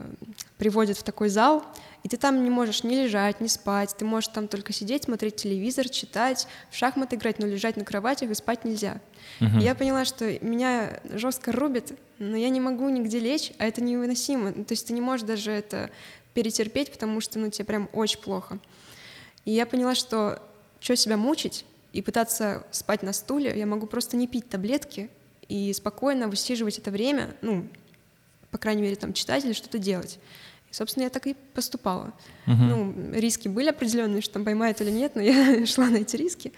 приводят 0.57 0.97
в 0.97 1.03
такой 1.03 1.29
зал, 1.29 1.65
и 2.03 2.09
ты 2.09 2.17
там 2.17 2.43
не 2.43 2.51
можешь 2.51 2.83
ни 2.83 2.95
лежать, 2.95 3.41
ни 3.41 3.47
спать, 3.47 3.95
ты 3.97 4.05
можешь 4.05 4.29
там 4.29 4.49
только 4.49 4.73
сидеть, 4.73 5.05
смотреть 5.05 5.37
телевизор, 5.37 5.89
читать, 5.89 6.49
в 6.71 6.77
шахматы 6.77 7.17
играть, 7.17 7.39
но 7.39 7.47
лежать 7.47 7.77
на 7.77 7.85
кроватях 7.85 8.31
и 8.31 8.35
спать 8.35 8.65
нельзя. 8.65 9.01
Uh-huh. 9.41 9.61
И 9.61 9.63
я 9.63 9.75
поняла, 9.75 10.05
что 10.05 10.39
меня 10.41 11.01
жестко 11.15 11.53
рубит, 11.53 11.93
но 12.19 12.37
я 12.37 12.49
не 12.49 12.61
могу 12.61 12.89
нигде 12.89 13.21
лечь, 13.21 13.53
а 13.59 13.67
это 13.67 13.83
невыносимо. 13.83 14.53
То 14.53 14.73
есть 14.73 14.89
ты 14.89 14.93
не 14.93 15.01
можешь 15.01 15.27
даже 15.27 15.53
это 15.53 15.91
перетерпеть, 16.35 16.91
потому 16.91 17.21
что 17.21 17.39
ну, 17.39 17.51
тебе 17.51 17.67
прям 17.67 17.89
очень 17.93 18.21
плохо. 18.21 18.59
И 19.45 19.53
я 19.53 19.67
поняла, 19.67 19.95
что 19.95 20.43
что 20.81 20.97
себя 20.97 21.17
мучить 21.17 21.65
и 21.93 22.03
пытаться 22.03 22.67
спать 22.73 23.05
на 23.05 23.13
стуле, 23.13 23.57
я 23.57 23.67
могу 23.67 23.87
просто 23.87 24.17
не 24.17 24.27
пить 24.27 24.49
таблетки 24.49 25.09
и 25.49 25.73
спокойно 25.73 26.27
высиживать 26.27 26.79
это 26.79 26.91
время, 26.91 27.37
ну, 27.41 27.69
по 28.51 28.59
крайней 28.59 28.83
мере, 28.83 28.97
там, 28.97 29.13
читать 29.13 29.45
или 29.45 29.53
что-то 29.53 29.79
делать. 29.79 30.19
И, 30.73 30.75
собственно, 30.75 31.05
я 31.05 31.11
так 31.11 31.27
и 31.27 31.37
поступала. 31.55 32.13
Угу. 32.47 32.55
Ну, 32.57 32.95
риски 33.13 33.49
были 33.49 33.69
определенные, 33.69 34.23
что 34.23 34.35
там 34.35 34.45
поймают 34.45 34.81
или 34.81 34.91
нет, 34.91 35.15
но 35.15 35.21
я 35.23 35.67
шла 35.67 35.87
на 35.87 35.99
эти 35.99 36.17
риски. 36.17 36.53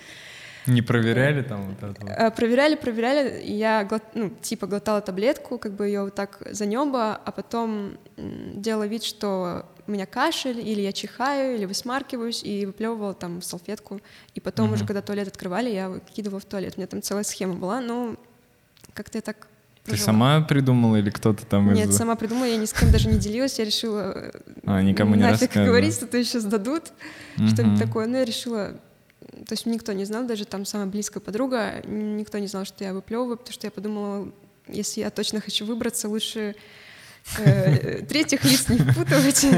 Не 0.67 0.81
проверяли 0.81 1.43
там 1.43 1.69
вот 1.69 1.83
это? 1.83 2.07
Э, 2.07 2.31
проверяли, 2.31 2.77
проверяли. 2.77 3.43
Я 3.45 3.87
ну, 4.15 4.31
типа 4.31 4.67
глотала 4.67 5.03
таблетку, 5.03 5.59
как 5.59 5.73
бы 5.73 5.87
ее 5.87 6.05
вот 6.05 6.15
так 6.15 6.41
за 6.51 6.65
небо, 6.65 7.15
а 7.17 7.33
потом 7.33 7.99
делала 8.17 8.87
вид, 8.87 9.03
что 9.03 9.67
у 9.87 9.91
меня 9.91 10.07
кашель, 10.07 10.61
или 10.61 10.81
я 10.81 10.93
чихаю, 10.93 11.57
или 11.57 11.67
высмаркиваюсь, 11.67 12.43
и 12.43 12.65
выплевывала 12.65 13.13
там 13.13 13.41
в 13.41 13.45
салфетку. 13.45 14.01
И 14.35 14.41
потом 14.41 14.67
угу. 14.67 14.75
уже, 14.75 14.87
когда 14.87 15.03
туалет 15.03 15.29
открывали, 15.29 15.69
я 15.69 15.91
выкидывала 15.91 16.41
в 16.41 16.47
туалет. 16.47 16.75
У 16.77 16.81
меня 16.81 16.87
там 16.87 17.03
целая 17.03 17.25
схема 17.25 17.55
была, 17.55 17.81
но 17.81 18.17
как-то 18.95 19.19
я 19.19 19.23
так 19.23 19.49
ты 19.85 19.97
сама 19.99 20.41
придумала 20.41 20.97
или 20.97 21.11
кто-то 21.11 21.45
там 21.45 21.73
Нет, 21.73 21.91
из... 21.91 21.97
сама 21.97 22.17
придумала, 22.17 22.45
я 22.45 22.57
ни 22.57 22.65
с 22.65 22.73
кем 22.73 22.91
даже 22.91 23.09
не 23.09 23.19
делилась, 23.19 23.59
я 23.59 23.65
решила 23.65 24.33
а, 24.65 24.81
никому 24.81 25.15
не 25.15 25.23
нафиг 25.23 25.53
говорить, 25.53 25.95
что-то 25.95 26.17
еще 26.17 26.41
сдадут, 26.41 26.93
угу. 27.37 27.49
что-нибудь 27.49 27.79
такое. 27.79 28.07
Но 28.07 28.19
я 28.19 28.25
решила, 28.25 28.73
то 29.21 29.53
есть 29.53 29.67
никто 29.67 29.93
не 29.93 30.05
знал, 30.05 30.27
даже 30.27 30.47
там 30.47 30.65
самая 30.65 30.87
близкая 30.87 31.21
подруга, 31.21 31.83
никто 31.87 32.39
не 32.39 32.47
знал, 32.47 32.65
что 32.65 32.83
я 32.83 32.95
выплевываю, 32.95 33.37
потому 33.37 33.53
что 33.53 33.67
я 33.67 33.71
подумала, 33.71 34.33
если 34.69 35.01
я 35.01 35.11
точно 35.11 35.41
хочу 35.41 35.67
выбраться, 35.67 36.09
лучше 36.09 36.57
третьих 38.09 38.45
лиц 38.45 38.69
не 38.69 38.79
впутывать. 38.79 39.47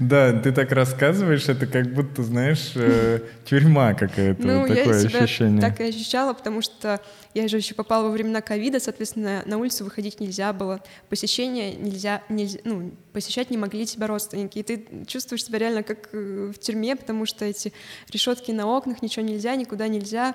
Да, 0.00 0.32
ты 0.32 0.50
так 0.50 0.72
рассказываешь, 0.72 1.48
это 1.48 1.66
как 1.66 1.92
будто, 1.94 2.24
знаешь, 2.24 2.72
э, 2.74 3.20
тюрьма 3.44 3.94
какая-то, 3.94 4.44
ну, 4.44 4.66
такое 4.66 5.00
я 5.00 5.22
ощущение. 5.22 5.60
так 5.60 5.80
и 5.80 5.84
ощущала, 5.84 6.32
потому 6.32 6.60
что 6.60 7.00
я 7.34 7.46
же 7.46 7.58
еще 7.58 7.74
попала 7.74 8.04
во 8.04 8.10
времена 8.10 8.40
ковида, 8.40 8.80
соответственно, 8.80 9.42
на 9.46 9.58
улицу 9.58 9.84
выходить 9.84 10.18
нельзя 10.18 10.52
было, 10.52 10.80
посещение 11.08 11.76
нельзя, 11.76 12.22
нельзя, 12.28 12.58
ну, 12.64 12.92
посещать 13.12 13.50
не 13.50 13.58
могли 13.58 13.86
тебя 13.86 14.08
родственники, 14.08 14.58
и 14.58 14.62
ты 14.64 14.86
чувствуешь 15.06 15.44
себя 15.44 15.60
реально 15.60 15.84
как 15.84 16.08
э, 16.12 16.52
в 16.52 16.58
тюрьме, 16.58 16.96
потому 16.96 17.24
что 17.24 17.44
эти 17.44 17.72
решетки 18.10 18.50
на 18.50 18.66
окнах, 18.66 19.02
ничего 19.02 19.24
нельзя, 19.24 19.54
никуда 19.54 19.86
нельзя, 19.86 20.34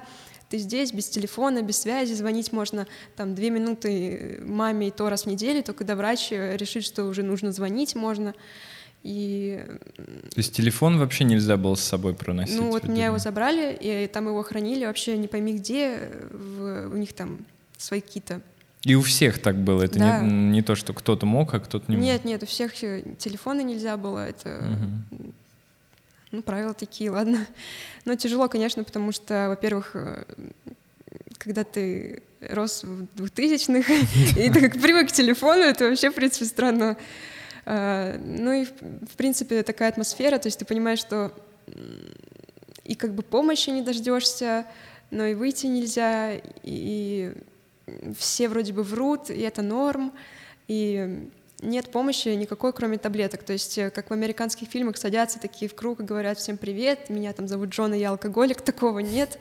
ты 0.49 0.57
здесь 0.57 0.93
без 0.93 1.09
телефона, 1.09 1.61
без 1.61 1.77
связи, 1.77 2.13
звонить 2.13 2.51
можно 2.51 2.87
там 3.15 3.35
две 3.35 3.49
минуты 3.49 4.39
маме 4.45 4.87
и 4.87 4.91
то 4.91 5.09
раз 5.09 5.23
в 5.23 5.25
неделю, 5.27 5.63
то 5.63 5.73
когда 5.73 5.95
врач 5.95 6.31
решит, 6.31 6.83
что 6.83 7.05
уже 7.05 7.23
нужно 7.23 7.51
звонить, 7.51 7.95
можно. 7.95 8.33
И... 9.03 9.63
То 9.95 10.37
есть 10.37 10.55
телефон 10.55 10.99
вообще 10.99 11.23
нельзя 11.23 11.57
было 11.57 11.75
с 11.75 11.81
собой 11.81 12.13
проносить? 12.13 12.57
Ну 12.57 12.71
вот 12.71 12.85
меня 12.85 13.07
его 13.07 13.17
забрали, 13.17 13.77
и 13.79 14.07
там 14.07 14.27
его 14.27 14.41
хранили 14.43 14.85
вообще 14.85 15.17
не 15.17 15.27
пойми 15.27 15.53
где, 15.53 16.11
в, 16.31 16.89
у 16.93 16.97
них 16.97 17.13
там 17.13 17.45
свои 17.77 18.01
какие-то 18.01 18.41
и 18.83 18.95
у 18.95 19.01
всех 19.01 19.39
так 19.39 19.57
было. 19.57 19.83
Это 19.83 19.99
да. 19.99 20.19
не, 20.21 20.31
не 20.31 20.61
то, 20.61 20.75
что 20.75 20.93
кто-то 20.93 21.25
мог, 21.25 21.53
а 21.53 21.59
кто-то 21.59 21.85
не 21.91 21.97
мог. 21.97 22.05
Нет, 22.05 22.23
нет, 22.23 22.43
у 22.43 22.45
всех 22.45 22.73
телефоны 22.73 23.61
нельзя 23.61 23.97
было. 23.97 24.25
Это 24.25 24.77
угу. 25.11 25.33
Ну, 26.31 26.41
правила 26.41 26.73
такие, 26.73 27.09
ладно. 27.11 27.47
Но 28.05 28.15
тяжело, 28.15 28.47
конечно, 28.47 28.83
потому 28.83 29.11
что, 29.11 29.47
во-первых, 29.49 29.91
э, 29.95 30.23
когда 31.37 31.63
ты 31.63 32.23
рос 32.41 32.83
в 32.83 33.07
двухтысячных, 33.15 33.89
и 34.37 34.49
ты 34.49 34.69
как 34.69 34.81
привык 34.81 35.09
к 35.09 35.11
телефону, 35.11 35.61
это 35.61 35.89
вообще, 35.89 36.11
в 36.11 36.15
принципе, 36.15 36.45
странно. 36.45 36.97
А, 37.65 38.17
ну 38.17 38.51
и, 38.51 38.65
в 38.65 39.15
принципе, 39.17 39.63
такая 39.63 39.89
атмосфера, 39.89 40.37
то 40.37 40.47
есть 40.47 40.59
ты 40.59 40.65
понимаешь, 40.65 40.99
что 40.99 41.33
и 42.85 42.95
как 42.95 43.13
бы 43.13 43.23
помощи 43.23 43.69
не 43.69 43.81
дождешься, 43.81 44.65
но 45.11 45.25
и 45.25 45.33
выйти 45.33 45.65
нельзя, 45.65 46.39
и 46.63 47.33
все 48.17 48.47
вроде 48.47 48.71
бы 48.71 48.83
врут, 48.83 49.29
и 49.29 49.41
это 49.41 49.61
норм, 49.61 50.13
и 50.67 51.29
нет 51.61 51.91
помощи 51.91 52.29
никакой, 52.29 52.73
кроме 52.73 52.97
таблеток. 52.97 53.43
То 53.43 53.53
есть, 53.53 53.77
э, 53.77 53.89
как 53.89 54.09
в 54.09 54.13
американских 54.13 54.67
фильмах 54.69 54.97
садятся 54.97 55.39
такие 55.39 55.69
в 55.69 55.75
круг 55.75 55.99
и 55.99 56.03
говорят 56.03 56.37
всем 56.37 56.57
привет, 56.57 57.09
меня 57.09 57.33
там 57.33 57.47
зовут 57.47 57.69
Джон, 57.69 57.93
и 57.93 57.99
я 57.99 58.11
алкоголик, 58.11 58.61
такого 58.63 58.99
нет. 58.99 59.31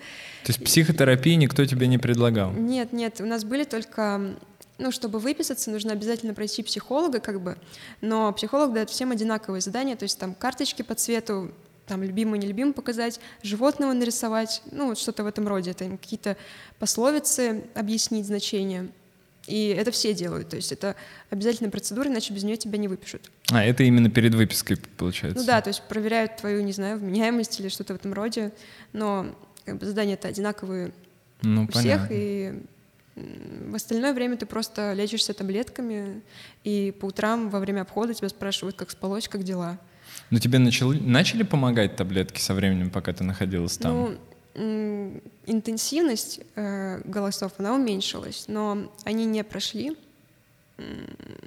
То 0.44 0.50
есть 0.50 0.64
психотерапии 0.64 1.34
никто 1.34 1.64
тебе 1.64 1.86
не 1.86 1.98
предлагал? 1.98 2.52
Нет, 2.52 2.92
нет, 2.92 3.20
у 3.20 3.26
нас 3.26 3.44
были 3.44 3.64
только 3.64 4.36
ну, 4.78 4.92
чтобы 4.92 5.18
выписаться, 5.18 5.70
нужно 5.70 5.92
обязательно 5.92 6.34
пройти 6.34 6.62
психолога, 6.62 7.18
как 7.18 7.40
бы, 7.40 7.56
но 8.02 8.30
психолог 8.32 8.74
дает 8.74 8.90
всем 8.90 9.10
одинаковые 9.10 9.62
задания, 9.62 9.96
то 9.96 10.02
есть 10.02 10.18
там 10.18 10.34
карточки 10.34 10.82
по 10.82 10.94
цвету, 10.94 11.50
там 11.86 12.02
любимый, 12.02 12.38
нелюбимый 12.38 12.74
показать, 12.74 13.20
животного 13.42 13.94
нарисовать, 13.94 14.62
ну, 14.70 14.88
вот 14.88 14.98
что-то 14.98 15.24
в 15.24 15.26
этом 15.26 15.48
роде, 15.48 15.70
это 15.70 15.88
какие-то 15.88 16.36
пословицы 16.78 17.64
объяснить 17.74 18.26
значение. 18.26 18.90
И 19.46 19.68
это 19.68 19.90
все 19.90 20.12
делают, 20.12 20.48
то 20.48 20.56
есть 20.56 20.72
это 20.72 20.96
обязательная 21.30 21.70
процедура, 21.70 22.08
иначе 22.08 22.34
без 22.34 22.42
нее 22.42 22.56
тебя 22.56 22.78
не 22.78 22.88
выпишут. 22.88 23.30
А, 23.52 23.64
это 23.64 23.84
именно 23.84 24.10
перед 24.10 24.34
выпиской 24.34 24.76
получается? 24.96 25.40
Ну 25.40 25.46
да, 25.46 25.60
то 25.60 25.68
есть 25.68 25.82
проверяют 25.88 26.36
твою, 26.36 26.62
не 26.62 26.72
знаю, 26.72 26.98
вменяемость 26.98 27.60
или 27.60 27.68
что-то 27.68 27.92
в 27.94 27.96
этом 27.96 28.12
роде, 28.12 28.52
но 28.92 29.36
как 29.64 29.78
бы 29.78 29.86
задания-то 29.86 30.28
одинаковые 30.28 30.92
ну, 31.42 31.64
у 31.64 31.66
понятно. 31.68 32.06
всех, 32.06 32.08
и 32.10 32.62
в 33.14 33.74
остальное 33.74 34.12
время 34.12 34.36
ты 34.36 34.46
просто 34.46 34.92
лечишься 34.92 35.32
таблетками, 35.32 36.22
и 36.64 36.92
по 37.00 37.06
утрам 37.06 37.48
во 37.48 37.60
время 37.60 37.82
обхода 37.82 38.14
тебя 38.14 38.28
спрашивают, 38.28 38.76
как 38.76 38.90
спалось, 38.90 39.28
как 39.28 39.42
дела. 39.42 39.78
Но 40.30 40.38
тебе 40.38 40.58
начали, 40.58 40.98
начали 40.98 41.42
помогать 41.42 41.96
таблетки 41.96 42.40
со 42.40 42.54
временем, 42.54 42.90
пока 42.90 43.12
ты 43.12 43.24
находилась 43.24 43.78
там? 43.78 43.92
Ну, 43.92 44.18
интенсивность 44.56 46.40
э, 46.54 47.00
голосов, 47.04 47.52
она 47.58 47.74
уменьшилась, 47.74 48.44
но 48.48 48.90
они 49.04 49.24
не 49.26 49.44
прошли. 49.44 49.96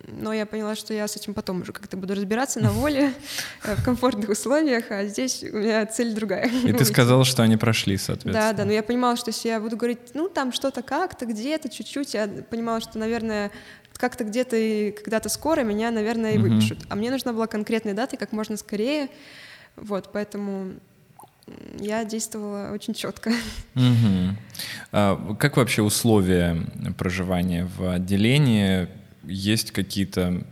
Но 0.08 0.34
я 0.34 0.48
поняла, 0.48 0.76
что 0.76 0.92
я 0.92 1.08
с 1.08 1.16
этим 1.16 1.36
потом 1.36 1.62
уже 1.62 1.72
как-то 1.72 1.98
буду 1.98 2.16
разбираться 2.16 2.60
на 2.60 2.72
воле, 2.72 3.14
э, 3.64 3.76
в 3.76 3.84
комфортных 3.84 4.30
условиях, 4.30 4.86
а 4.90 5.06
здесь 5.06 5.44
у 5.44 5.58
меня 5.58 5.86
цель 5.86 6.14
другая. 6.14 6.50
И 6.50 6.74
ты 6.74 6.84
сказала, 6.86 7.24
что 7.26 7.44
они 7.44 7.56
прошли, 7.56 7.98
соответственно. 7.98 8.34
Да, 8.34 8.54
да, 8.54 8.66
но 8.66 8.72
я 8.72 8.82
понимала, 8.82 9.16
что 9.18 9.30
если 9.30 9.50
я 9.50 9.60
буду 9.60 9.78
говорить, 9.78 10.00
ну, 10.16 10.30
там 10.30 10.52
что-то 10.52 10.82
как-то, 10.82 11.26
где-то, 11.26 11.70
чуть-чуть, 11.70 12.16
я 12.16 12.28
понимала, 12.28 12.82
что, 12.82 12.98
наверное, 12.98 13.52
как-то 13.94 14.24
где-то 14.24 14.56
и 14.56 14.92
когда-то 14.92 15.30
скоро 15.30 15.62
меня, 15.62 15.92
наверное, 15.92 16.34
и 16.34 16.38
выпишут. 16.38 16.80
А 16.90 16.96
мне 16.96 17.12
нужна 17.12 17.34
была 17.34 17.46
конкретная 17.48 17.94
дата, 17.94 18.16
и 18.16 18.20
как 18.20 18.32
можно 18.32 18.58
скорее. 18.58 19.10
Вот, 19.76 20.10
поэтому 20.12 20.74
я 21.80 22.04
действовала 22.06 22.72
очень 22.74 22.94
четко. 22.94 23.32
Угу. 23.76 24.36
А 24.92 25.36
как 25.36 25.58
вообще 25.58 25.82
условия 25.82 26.58
проживания 26.98 27.70
в 27.78 27.94
отделении? 27.94 28.88
Есть 29.24 29.72
какие-то 29.72 30.44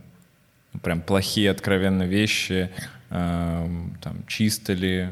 ну, 0.72 0.80
прям 0.80 1.00
плохие, 1.00 1.50
откровенно 1.50 2.04
вещи? 2.04 2.70
А, 3.10 3.68
там, 4.02 4.24
чисто 4.26 4.72
ли? 4.72 5.08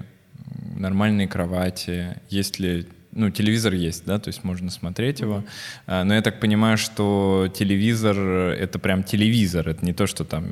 Нормальные 0.76 1.28
кровати? 1.28 2.20
Есть 2.28 2.58
ли 2.58 2.86
ну, 3.12 3.30
телевизор 3.30 3.72
есть, 3.72 4.04
да, 4.04 4.18
то 4.18 4.28
есть 4.28 4.44
можно 4.44 4.70
смотреть 4.70 5.20
его. 5.20 5.42
Mm-hmm. 5.86 6.04
Но 6.04 6.14
я 6.14 6.20
так 6.20 6.38
понимаю, 6.38 6.76
что 6.76 7.50
телевизор— 7.52 8.18
это 8.18 8.78
прям 8.78 9.02
телевизор, 9.02 9.68
это 9.68 9.84
не 9.84 9.94
то, 9.94 10.06
что 10.06 10.24
там 10.24 10.46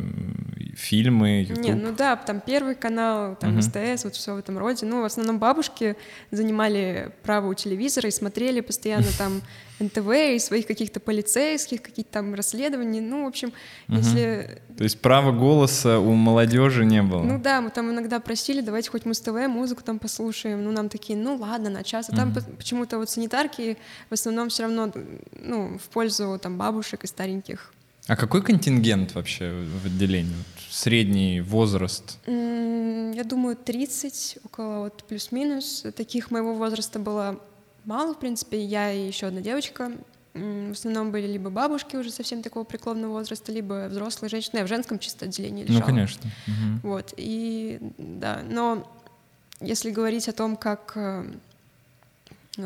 фильмы, 0.75 1.43
YouTube. 1.43 1.65
Не, 1.65 1.75
ну 1.75 1.95
да, 1.97 2.17
там 2.17 2.41
Первый 2.41 2.75
канал, 2.75 3.37
там 3.37 3.59
mm-hmm. 3.59 3.97
СТС, 3.97 4.05
вот 4.05 4.15
все 4.15 4.35
в 4.35 4.39
этом 4.39 4.59
роде. 4.59 4.87
Ну, 4.87 5.03
в 5.03 5.05
основном 5.05 5.39
бабушки 5.39 5.97
занимали 6.31 7.13
право 7.23 7.49
у 7.49 7.55
телевизора 7.55 8.09
и 8.09 8.13
смотрели 8.13 8.61
постоянно 8.61 9.07
там 9.19 9.43
НТВ 9.81 10.09
и 10.09 10.39
своих 10.39 10.67
каких-то 10.67 11.01
полицейских, 11.01 11.83
какие-то 11.83 12.13
там 12.13 12.35
расследования. 12.35 13.01
Ну, 13.01 13.25
в 13.25 13.29
общем, 13.29 13.53
угу. 13.89 13.99
если... 13.99 14.61
То 14.77 14.85
есть 14.85 15.01
права 15.01 15.33
голоса 15.33 15.99
у 15.99 16.13
молодежи 16.15 16.85
не 16.85 17.03
было? 17.03 17.23
Ну 17.23 17.39
да, 17.39 17.61
мы 17.61 17.71
там 17.71 17.91
иногда 17.91 18.21
просили, 18.21 18.61
давайте 18.61 18.91
хоть 18.91 19.05
мы 19.05 19.15
с 19.15 19.21
ТВ 19.21 19.49
музыку 19.49 19.83
там 19.83 19.99
послушаем. 19.99 20.63
Ну, 20.63 20.73
нам 20.73 20.89
такие, 20.89 21.19
ну 21.19 21.37
ладно, 21.37 21.71
на 21.71 21.83
час. 21.83 22.09
А 22.09 22.13
угу. 22.13 22.17
там 22.19 22.35
почему-то 22.57 22.99
вот 22.99 23.11
санитарки 23.11 23.77
в 24.11 24.15
основном 24.15 24.49
все 24.49 24.65
равно, 24.65 24.93
ну, 25.41 25.79
в 25.79 25.89
пользу 25.89 26.39
там 26.41 26.57
бабушек 26.57 27.05
и 27.05 27.07
стареньких. 27.07 27.73
А 28.07 28.17
какой 28.17 28.43
контингент 28.43 29.15
вообще 29.15 29.51
в 29.83 29.87
отделении? 29.87 30.35
Средний 30.75 31.41
возраст? 31.41 32.19
Я 32.27 33.23
думаю, 33.25 33.55
30, 33.57 34.39
около 34.45 34.81
вот 34.81 35.05
плюс-минус. 35.05 35.85
Таких 35.97 36.33
моего 36.33 36.53
возраста 36.55 36.99
было 36.99 37.39
мало, 37.85 38.15
в 38.15 38.19
принципе. 38.19 38.61
Я 38.61 38.93
и 38.93 39.07
еще 39.07 39.29
одна 39.29 39.41
девочка. 39.41 39.93
В 40.33 40.73
основном 40.73 41.13
были 41.13 41.29
либо 41.29 41.49
бабушки 41.49 41.95
уже 41.95 42.11
совсем 42.11 42.43
такого 42.43 42.65
преклонного 42.65 43.13
возраста, 43.13 43.53
либо 43.53 43.87
взрослые 43.89 44.29
женщины. 44.29 44.59
Я 44.59 44.65
в 44.65 44.69
женском 44.69 44.99
чисто 44.99 45.27
отделении 45.27 45.63
лежала. 45.63 45.79
Ну, 45.79 45.87
конечно. 45.87 46.31
Угу. 46.49 46.89
Вот, 46.89 47.15
и 47.17 47.79
да, 47.97 48.43
но 48.51 48.85
если 49.61 49.93
говорить 49.93 50.29
о 50.29 50.33
том, 50.33 50.57
как 50.57 50.95
э, 50.97 51.25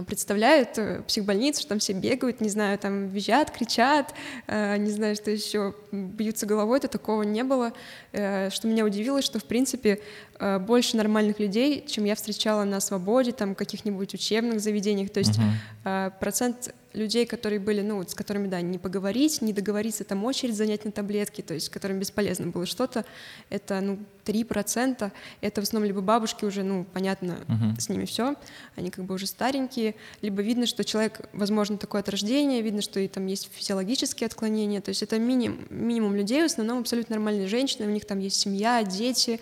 представляют 0.06 0.78
э, 0.78 1.02
психбольницу, 1.06 1.60
что 1.60 1.70
там 1.70 1.78
все 1.78 1.92
бегают, 1.92 2.40
не 2.40 2.48
знаю, 2.48 2.78
там 2.78 3.08
визжат, 3.08 3.50
кричат, 3.50 4.14
э, 4.46 4.76
не 4.76 4.90
знаю, 4.90 5.16
что 5.16 5.30
еще, 5.30 5.74
бьются 5.92 6.46
головой, 6.46 6.80
то 6.80 6.88
такого 6.88 7.22
не 7.22 7.42
было. 7.42 7.72
Э, 8.12 8.50
что 8.50 8.68
меня 8.68 8.84
удивило, 8.84 9.22
что, 9.22 9.38
в 9.38 9.44
принципе, 9.44 10.00
э, 10.38 10.58
больше 10.58 10.96
нормальных 10.96 11.40
людей, 11.40 11.84
чем 11.86 12.04
я 12.04 12.14
встречала 12.14 12.64
на 12.64 12.80
свободе, 12.80 13.32
там, 13.32 13.54
каких-нибудь 13.54 14.14
учебных 14.14 14.60
заведениях. 14.60 15.10
То 15.10 15.20
есть 15.20 15.38
э, 15.84 16.10
процент 16.20 16.74
людей, 16.98 17.26
которые 17.26 17.60
были, 17.60 17.80
ну, 17.80 18.02
с 18.02 18.14
которыми, 18.14 18.48
да, 18.48 18.60
не 18.60 18.78
поговорить, 18.78 19.40
не 19.40 19.52
договориться, 19.52 20.04
там, 20.04 20.24
очередь 20.24 20.56
занять 20.56 20.84
на 20.84 20.92
таблетки, 20.92 21.42
то 21.42 21.54
есть, 21.54 21.68
которым 21.68 21.98
бесполезно 21.98 22.48
было 22.48 22.66
что-то, 22.66 23.04
это, 23.50 23.80
ну, 23.80 23.98
3%, 24.24 25.10
это 25.40 25.60
в 25.60 25.64
основном 25.64 25.88
либо 25.88 26.00
бабушки 26.00 26.44
уже, 26.44 26.62
ну, 26.62 26.84
понятно, 26.92 27.38
uh-huh. 27.46 27.80
с 27.80 27.88
ними 27.88 28.04
все, 28.04 28.34
они 28.76 28.90
как 28.90 29.04
бы 29.04 29.14
уже 29.14 29.26
старенькие, 29.26 29.94
либо 30.20 30.42
видно, 30.42 30.66
что 30.66 30.84
человек, 30.84 31.28
возможно, 31.32 31.78
такое 31.78 32.02
от 32.02 32.08
рождения, 32.08 32.60
видно, 32.60 32.82
что 32.82 33.00
и 33.00 33.08
там 33.08 33.26
есть 33.26 33.48
физиологические 33.52 34.26
отклонения, 34.26 34.80
то 34.80 34.90
есть 34.90 35.02
это 35.02 35.18
минимум, 35.18 35.66
минимум 35.70 36.14
людей, 36.14 36.42
в 36.42 36.46
основном 36.46 36.80
абсолютно 36.80 37.16
нормальные 37.16 37.48
женщины, 37.48 37.86
у 37.86 37.90
них 37.90 38.04
там 38.04 38.18
есть 38.18 38.36
семья, 38.36 38.82
дети, 38.82 39.40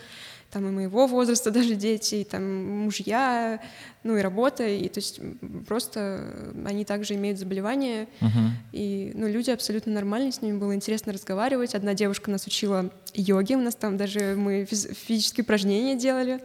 там 0.50 0.68
и 0.68 0.70
моего 0.70 1.06
возраста 1.06 1.50
даже 1.52 1.74
дети, 1.74 2.16
и 2.16 2.24
там 2.24 2.82
мужья, 2.84 3.60
ну 4.02 4.16
и 4.16 4.20
работа, 4.20 4.66
и 4.66 4.88
то 4.88 4.98
есть 4.98 5.20
просто 5.66 6.52
они 6.64 6.84
также 6.84 7.14
имеют 7.14 7.38
заболевания, 7.38 8.08
uh-huh. 8.20 8.50
и 8.72 9.12
ну 9.14 9.28
люди 9.28 9.50
абсолютно 9.50 9.92
нормальные, 9.92 10.32
с 10.32 10.42
ними 10.42 10.58
было 10.58 10.74
интересно 10.74 11.12
разговаривать. 11.12 11.74
Одна 11.74 11.94
девушка 11.94 12.30
нас 12.30 12.46
учила 12.46 12.90
йоге, 13.14 13.56
у 13.56 13.60
нас 13.60 13.74
там 13.74 13.96
даже 13.96 14.34
мы 14.36 14.64
физические 14.64 15.44
упражнения 15.44 15.96
делали. 15.96 16.40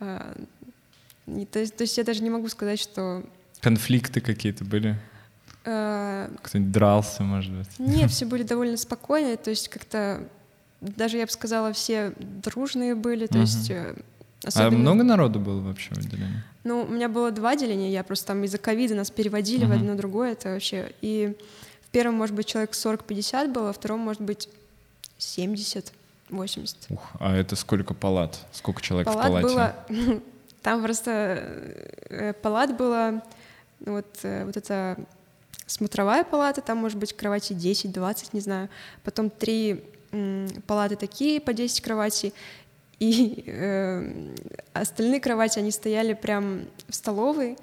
А, 0.00 0.34
и, 1.26 1.46
то, 1.46 1.60
есть, 1.60 1.76
то 1.76 1.82
есть 1.82 1.96
я 1.96 2.04
даже 2.04 2.22
не 2.22 2.30
могу 2.30 2.48
сказать, 2.48 2.80
что... 2.80 3.24
Конфликты 3.60 4.20
какие-то 4.20 4.64
были? 4.64 4.98
А, 5.64 6.28
Кто-нибудь 6.42 6.72
дрался, 6.72 7.22
может 7.22 7.52
быть? 7.52 7.78
Нет, 7.78 8.10
все 8.10 8.26
были 8.26 8.42
довольно 8.42 8.76
спокойные, 8.76 9.36
то 9.36 9.50
есть 9.50 9.68
как-то 9.68 10.28
даже, 10.82 11.16
я 11.16 11.26
бы 11.26 11.32
сказала, 11.32 11.72
все 11.72 12.12
дружные 12.18 12.94
были, 12.94 13.26
то 13.26 13.38
uh-huh. 13.38 13.40
есть... 13.40 13.70
Э, 13.70 13.94
а 14.44 14.48
особенно... 14.48 14.68
А 14.68 14.80
много 14.80 15.04
народу 15.04 15.38
было 15.38 15.60
вообще 15.60 15.94
в 15.94 15.98
отделении? 15.98 16.42
Ну, 16.64 16.82
у 16.82 16.88
меня 16.88 17.08
было 17.08 17.30
два 17.30 17.50
отделения, 17.50 17.90
я 17.90 18.02
просто 18.04 18.28
там 18.28 18.44
из-за 18.44 18.58
ковида 18.58 18.94
нас 18.94 19.10
переводили 19.10 19.64
uh-huh. 19.64 19.68
в 19.68 19.72
одно 19.72 19.94
другое, 19.94 20.32
это 20.32 20.50
вообще... 20.50 20.92
И 21.00 21.36
в 21.82 21.88
первом, 21.90 22.14
может 22.14 22.34
быть, 22.34 22.46
человек 22.46 22.72
40-50 22.72 23.52
было, 23.52 23.70
а 23.70 23.72
в 23.72 23.76
втором, 23.76 24.00
может 24.00 24.22
быть, 24.22 24.48
70 25.18 25.92
80. 26.30 26.86
Ух, 26.88 27.10
а 27.20 27.36
это 27.36 27.56
сколько 27.56 27.94
палат? 27.94 28.38
Сколько 28.52 28.80
человек 28.80 29.06
палат 29.06 29.26
в 29.26 29.28
палате? 29.28 29.54
Было, 29.54 30.20
там 30.62 30.82
просто 30.82 31.10
э, 32.08 32.32
палат 32.32 32.76
было, 32.76 33.22
вот, 33.80 34.06
э, 34.22 34.44
вот 34.46 34.56
это 34.56 34.96
смотровая 35.66 36.24
палата, 36.24 36.60
там 36.60 36.78
может 36.78 36.98
быть 36.98 37.12
кровати 37.12 37.52
10-20, 37.52 38.30
не 38.32 38.40
знаю. 38.40 38.68
Потом 39.04 39.30
три 39.30 39.84
палаты 40.66 40.96
такие 40.96 41.40
по 41.40 41.52
10 41.52 41.80
кроватей, 41.80 42.32
и 42.98 43.42
э, 43.46 44.34
остальные 44.74 45.20
кровати, 45.20 45.58
они 45.58 45.70
стояли 45.72 46.12
прям 46.12 46.66
в 46.88 46.94
столовой 46.94 47.56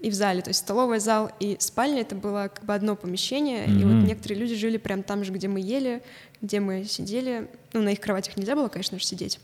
и 0.00 0.10
в 0.10 0.14
зале, 0.14 0.42
то 0.42 0.50
есть 0.50 0.60
столовый 0.60 0.98
зал 0.98 1.30
и 1.40 1.56
спальня— 1.60 2.00
это 2.02 2.14
было 2.14 2.50
как 2.52 2.64
бы 2.64 2.74
одно 2.74 2.96
помещение, 2.96 3.64
mm-hmm. 3.64 3.80
и 3.80 3.84
вот 3.84 4.06
некоторые 4.06 4.40
люди 4.40 4.54
жили 4.54 4.76
прям 4.76 5.02
там 5.02 5.24
же, 5.24 5.32
где 5.32 5.48
мы 5.48 5.60
ели, 5.60 6.02
где 6.42 6.60
мы 6.60 6.84
сидели, 6.84 7.48
ну, 7.72 7.82
на 7.82 7.90
их 7.90 8.00
кроватях 8.00 8.36
нельзя 8.36 8.54
было, 8.56 8.68
конечно 8.68 8.98
же, 8.98 9.04
сидеть, 9.04 9.38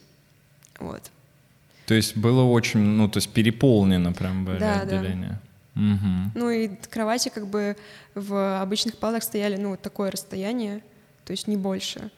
вот. 0.80 1.10
То 1.86 1.94
есть 1.94 2.16
было 2.16 2.42
очень, 2.42 2.80
ну, 2.80 3.08
то 3.08 3.16
есть 3.16 3.32
переполнено 3.32 4.12
прям 4.12 4.44
были 4.44 4.58
да, 4.58 4.80
отделение. 4.80 5.40
Да. 5.74 5.80
Угу. 5.80 6.32
Ну 6.34 6.50
и 6.50 6.68
кровати 6.90 7.30
как 7.32 7.46
бы 7.46 7.76
в 8.14 8.60
обычных 8.60 8.98
палатах 8.98 9.22
стояли, 9.22 9.56
ну, 9.56 9.70
вот 9.70 9.80
такое 9.80 10.10
расстояние, 10.10 10.82
то 11.24 11.30
есть 11.30 11.46
не 11.46 11.56
больше. 11.56 12.10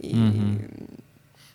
И... 0.00 0.14
Угу. 0.14 0.90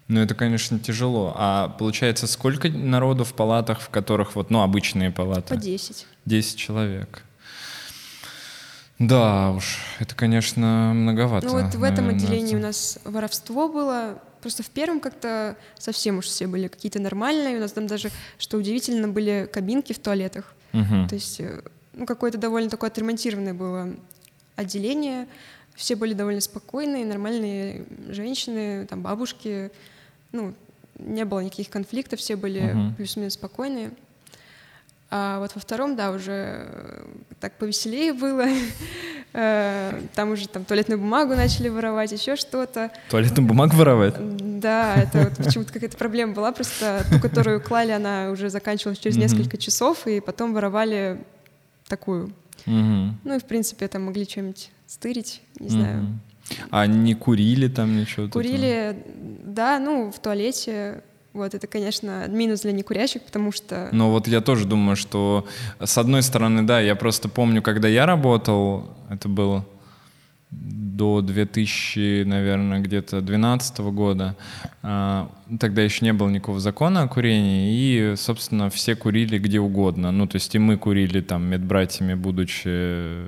Ну, 0.07 0.19
это, 0.21 0.35
конечно, 0.35 0.79
тяжело. 0.79 1.33
А 1.35 1.69
получается, 1.69 2.27
сколько 2.27 2.69
народу 2.69 3.23
в 3.23 3.33
палатах, 3.33 3.81
в 3.81 3.89
которых 3.89 4.35
вот, 4.35 4.51
ну, 4.51 4.61
обычные 4.61 5.09
палаты? 5.11 5.55
По 5.55 5.59
10. 5.59 6.05
10 6.25 6.57
человек. 6.57 7.23
Да 8.99 9.51
уж, 9.51 9.79
это, 9.99 10.15
конечно, 10.15 10.93
многовато. 10.93 11.47
Ну 11.47 11.61
вот 11.61 11.75
в 11.75 11.83
этом 11.83 12.09
отделении 12.09 12.55
это... 12.55 12.57
у 12.57 12.61
нас 12.61 12.99
воровство 13.03 13.67
было. 13.67 14.19
Просто 14.41 14.61
в 14.61 14.69
первом 14.69 14.99
как-то 14.99 15.57
совсем 15.77 16.19
уж 16.19 16.25
все 16.25 16.45
были 16.45 16.67
какие-то 16.67 16.99
нормальные. 17.01 17.57
У 17.57 17.59
нас 17.59 17.71
там 17.71 17.87
даже, 17.87 18.09
что 18.37 18.57
удивительно, 18.57 19.07
были 19.07 19.49
кабинки 19.51 19.91
в 19.91 19.99
туалетах. 19.99 20.53
Угу. 20.71 21.07
То 21.09 21.15
есть, 21.15 21.39
э, 21.39 21.61
ну, 21.93 22.05
какое-то 22.05 22.37
довольно 22.37 22.69
такое 22.69 22.89
отремонтированное 22.89 23.55
было 23.55 23.89
отделение 24.55 25.27
все 25.75 25.95
были 25.95 26.13
довольно 26.13 26.41
спокойные, 26.41 27.05
нормальные 27.05 27.85
женщины, 28.09 28.85
там 28.85 29.01
бабушки, 29.01 29.71
ну, 30.31 30.53
не 30.97 31.25
было 31.25 31.41
никаких 31.41 31.69
конфликтов, 31.69 32.19
все 32.19 32.35
были 32.35 32.61
uh-huh. 32.61 32.95
плюс-минус 32.95 33.33
спокойные. 33.33 33.91
А 35.11 35.39
вот 35.39 35.53
во 35.53 35.61
втором, 35.61 35.95
да, 35.95 36.11
уже 36.11 36.67
так 37.39 37.53
повеселее 37.53 38.13
было. 38.13 38.45
Э, 39.37 39.99
там 40.13 40.31
уже 40.31 40.47
там 40.47 40.63
туалетную 40.63 40.97
бумагу 40.97 41.35
начали 41.35 41.67
воровать, 41.67 42.09
еще 42.13 42.37
что-то. 42.37 42.89
Туалетную 43.09 43.45
бумагу 43.45 43.75
воровать? 43.75 44.13
Да, 44.61 44.95
это 44.95 45.23
вот 45.25 45.45
почему-то 45.45 45.73
какая-то 45.73 45.97
проблема 45.97 46.31
была, 46.31 46.53
просто 46.53 47.03
ту, 47.11 47.19
которую 47.19 47.59
клали, 47.59 47.91
она 47.91 48.29
уже 48.31 48.49
заканчивалась 48.49 48.97
через 48.97 49.17
несколько 49.17 49.57
часов, 49.57 50.07
и 50.07 50.21
потом 50.21 50.53
воровали 50.53 51.19
такую. 51.89 52.31
Ну 52.65 53.35
и, 53.35 53.39
в 53.39 53.43
принципе, 53.43 53.89
там 53.89 54.03
могли 54.03 54.23
что-нибудь 54.23 54.71
стырить, 54.95 55.41
не 55.59 55.69
знаю. 55.69 56.19
А 56.69 56.87
не 56.87 57.15
курили 57.15 57.67
там 57.67 57.97
ничего? 57.97 58.29
Курили, 58.29 58.95
да, 59.43 59.79
ну, 59.79 60.11
в 60.11 60.19
туалете. 60.19 61.03
Вот, 61.33 61.53
это, 61.53 61.67
конечно, 61.67 62.27
минус 62.29 62.61
для 62.61 62.71
некурящих, 62.71 63.21
потому 63.23 63.51
что... 63.51 63.89
Ну, 63.91 64.09
вот 64.09 64.27
я 64.27 64.39
тоже 64.39 64.65
думаю, 64.65 64.95
что, 64.95 65.45
с 65.83 65.97
одной 65.97 66.21
стороны, 66.21 66.63
да, 66.63 66.79
я 66.79 66.95
просто 66.95 67.27
помню, 67.27 67.61
когда 67.61 67.89
я 67.89 68.05
работал, 68.05 68.95
это 69.09 69.27
было 69.27 69.65
до 70.95 71.21
2000, 71.21 72.23
наверное, 72.23 72.79
где-то 72.79 73.21
2012 73.21 73.79
года. 73.79 74.35
А, 74.81 75.29
тогда 75.59 75.81
еще 75.81 76.05
не 76.05 76.13
было 76.13 76.29
никакого 76.29 76.59
закона 76.59 77.03
о 77.03 77.07
курении, 77.07 77.73
и, 77.73 78.15
собственно, 78.15 78.69
все 78.69 78.95
курили 78.95 79.37
где 79.37 79.59
угодно. 79.59 80.11
Ну, 80.11 80.27
то 80.27 80.35
есть 80.37 80.55
и 80.55 80.59
мы 80.59 80.77
курили 80.77 81.21
там 81.21 81.43
медбратьями, 81.45 82.13
будучи 82.13 83.19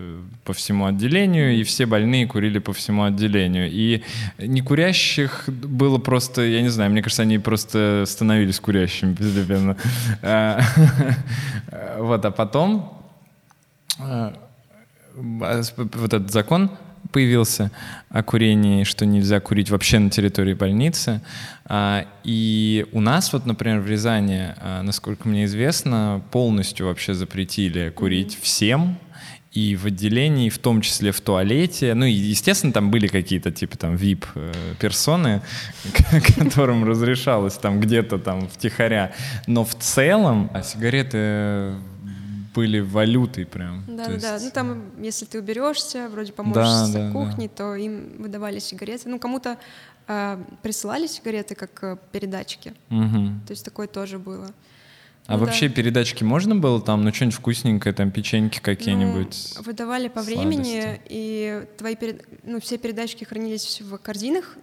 по 0.46 0.54
всему 0.54 0.86
отделению, 0.86 1.56
и 1.56 1.64
все 1.64 1.86
больные 1.86 2.26
курили 2.26 2.60
по 2.60 2.74
всему 2.74 3.04
отделению. 3.04 3.70
И 3.70 4.04
некурящих 4.38 5.44
было 5.48 5.98
просто, 5.98 6.44
я 6.44 6.62
не 6.62 6.70
знаю, 6.70 6.92
мне 6.92 7.02
кажется, 7.02 7.24
они 7.24 7.38
просто 7.38 8.04
становились 8.08 8.60
курящими 8.60 9.14
постепенно. 9.14 9.76
А, 10.22 10.62
вот, 12.00 12.24
а 12.24 12.32
потом 12.32 13.04
а, 14.00 14.34
вот 15.16 16.14
этот 16.14 16.32
закон 16.32 16.72
появился 17.12 17.72
о 18.10 18.24
курении, 18.24 18.84
что 18.84 19.06
нельзя 19.06 19.40
курить 19.40 19.70
вообще 19.70 20.00
на 20.00 20.10
территории 20.10 20.54
больницы. 20.54 21.22
А, 21.66 22.06
и 22.24 22.86
у 22.92 23.02
нас 23.02 23.34
вот, 23.34 23.46
например, 23.46 23.80
в 23.80 23.88
Рязани, 23.88 24.54
а, 24.58 24.82
насколько 24.84 25.28
мне 25.28 25.46
известно, 25.46 26.22
полностью 26.32 26.88
вообще 26.88 27.14
запретили 27.14 27.90
курить 27.90 28.38
всем, 28.42 28.98
и 29.58 29.76
в 29.76 29.86
отделении, 29.86 30.50
в 30.50 30.60
том 30.60 30.82
числе 30.82 31.12
в 31.12 31.20
туалете. 31.20 31.96
Ну, 31.96 32.06
и, 32.06 32.12
естественно, 32.12 32.72
там 32.72 32.92
были 32.92 33.08
какие-то, 33.08 33.52
типа, 33.52 33.76
там, 33.76 33.96
VIP-персоны, 33.96 35.42
которым 36.38 36.88
разрешалось 36.88 37.56
там 37.56 37.80
где-то 37.80 38.20
там 38.20 38.48
втихаря. 38.48 39.14
Но 39.48 39.66
в 39.66 39.74
целом 39.74 40.52
а 40.54 40.62
сигареты 40.62 41.74
были 42.58 42.80
валютой 42.80 43.46
прям. 43.46 43.84
Да, 43.88 44.06
да, 44.06 44.12
есть... 44.12 44.24
да. 44.24 44.40
Ну 44.42 44.50
там, 44.52 45.04
если 45.04 45.26
ты 45.26 45.38
уберешься, 45.38 46.10
вроде 46.10 46.34
поможешь 46.34 46.64
да, 46.64 46.86
с 46.86 46.92
да, 46.92 47.12
кухни, 47.12 47.48
да. 47.48 47.54
то 47.56 47.76
им 47.76 48.14
выдавали 48.18 48.58
сигареты. 48.58 49.10
Ну, 49.10 49.20
кому-то 49.20 49.60
э, 50.08 50.44
присылали 50.64 51.06
сигареты 51.06 51.54
как 51.54 51.84
э, 51.84 51.98
передачки. 52.12 52.74
Угу. 52.90 53.46
То 53.46 53.52
есть 53.52 53.64
такое 53.64 53.86
тоже 53.86 54.18
было. 54.18 54.48
А 55.28 55.34
ну, 55.38 55.46
вообще 55.46 55.68
да. 55.68 55.76
передачки 55.76 56.24
можно 56.24 56.56
было 56.56 56.82
там, 56.82 57.04
ну 57.04 57.14
что-нибудь 57.14 57.38
вкусненькое, 57.38 57.94
там 57.94 58.10
печеньки 58.10 58.60
какие-нибудь? 58.60 59.54
Ну, 59.58 59.62
выдавали 59.62 60.08
по 60.08 60.24
сладости. 60.24 60.38
времени, 60.40 61.02
и 61.10 61.64
твои 61.78 61.96
перед... 61.96 62.26
ну, 62.44 62.60
все 62.60 62.80
передачки 62.80 63.24
хранились 63.24 63.82
в 63.82 63.98
корзинах, 63.98 64.58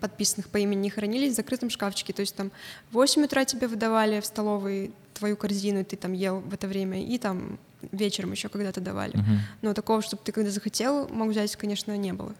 подписанных 0.00 0.48
по 0.48 0.56
имени, 0.56 0.80
не 0.80 0.90
хранились 0.90 1.34
в 1.34 1.36
закрытом 1.36 1.68
шкафчике. 1.68 2.14
То 2.14 2.20
есть 2.20 2.34
там 2.34 2.50
в 2.90 2.94
8 2.94 3.24
утра 3.24 3.44
тебе 3.44 3.66
выдавали 3.66 4.20
в 4.20 4.24
столовой 4.24 4.92
твою 5.18 5.36
корзину, 5.36 5.80
и 5.80 5.84
ты 5.84 5.96
там 5.96 6.12
ел 6.12 6.40
в 6.40 6.54
это 6.54 6.66
время, 6.66 7.04
и 7.04 7.18
там 7.18 7.58
вечером 7.92 8.32
еще 8.32 8.48
когда-то 8.48 8.80
давали. 8.80 9.16
Угу. 9.16 9.38
Но 9.62 9.74
такого, 9.74 10.02
чтобы 10.02 10.22
ты 10.24 10.32
когда 10.32 10.50
захотел, 10.50 11.08
мог 11.08 11.30
взять, 11.30 11.54
конечно, 11.56 11.96
не 11.96 12.12
было. 12.12 12.34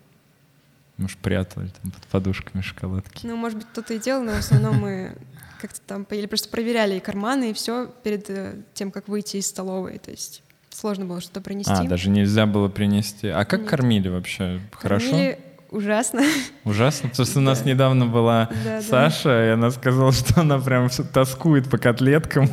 Может, 0.96 1.18
прятали 1.18 1.68
там 1.80 1.92
под 1.92 2.06
подушками 2.08 2.60
шоколадки. 2.60 3.24
Ну, 3.26 3.36
может 3.36 3.58
быть, 3.58 3.68
кто-то 3.68 3.94
и 3.94 3.98
делал, 3.98 4.24
но 4.24 4.32
в 4.32 4.38
основном 4.38 4.80
мы 4.80 5.16
как-то 5.60 5.80
там 5.86 6.04
поели, 6.04 6.26
просто 6.26 6.48
проверяли 6.48 6.96
и 6.96 7.00
карманы, 7.00 7.50
и 7.50 7.52
все 7.52 7.86
перед 8.02 8.28
э, 8.30 8.56
тем, 8.74 8.90
как 8.90 9.08
выйти 9.08 9.36
из 9.36 9.46
столовой. 9.46 9.98
То 9.98 10.10
есть 10.10 10.42
сложно 10.70 11.04
было 11.04 11.20
что-то 11.20 11.40
принести. 11.40 11.72
А, 11.72 11.84
даже 11.84 12.10
нельзя 12.10 12.46
было 12.46 12.68
принести. 12.68 13.28
А 13.28 13.44
как 13.44 13.60
Нет. 13.60 13.68
кормили 13.68 14.08
вообще? 14.08 14.60
Хорошо? 14.72 15.10
Кормили 15.10 15.38
ужасно. 15.70 16.22
Ужасно? 16.64 17.08
Потому 17.08 17.26
что 17.26 17.38
у 17.38 17.42
нас 17.42 17.64
недавно 17.64 18.06
была 18.06 18.48
Саша, 18.80 19.46
и 19.46 19.48
она 19.50 19.70
сказала, 19.70 20.12
что 20.12 20.40
она 20.40 20.58
прям 20.58 20.88
тоскует 21.12 21.68
по 21.70 21.78
котлеткам. 21.78 22.48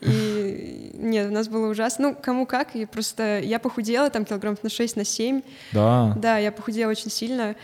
И 0.00 0.92
нет, 0.98 1.30
у 1.30 1.32
нас 1.32 1.48
было 1.48 1.70
ужасно. 1.70 2.08
Ну, 2.08 2.16
кому 2.20 2.46
как, 2.46 2.74
и 2.74 2.86
просто 2.86 3.40
я 3.40 3.58
похудела 3.58 4.10
там 4.10 4.24
килограмм 4.24 4.56
на 4.62 4.70
6, 4.70 4.96
на 4.96 5.04
7. 5.04 5.42
Да. 5.72 6.14
Да, 6.16 6.38
я 6.38 6.52
похудела 6.52 6.90
очень 6.90 7.10
сильно. 7.10 7.54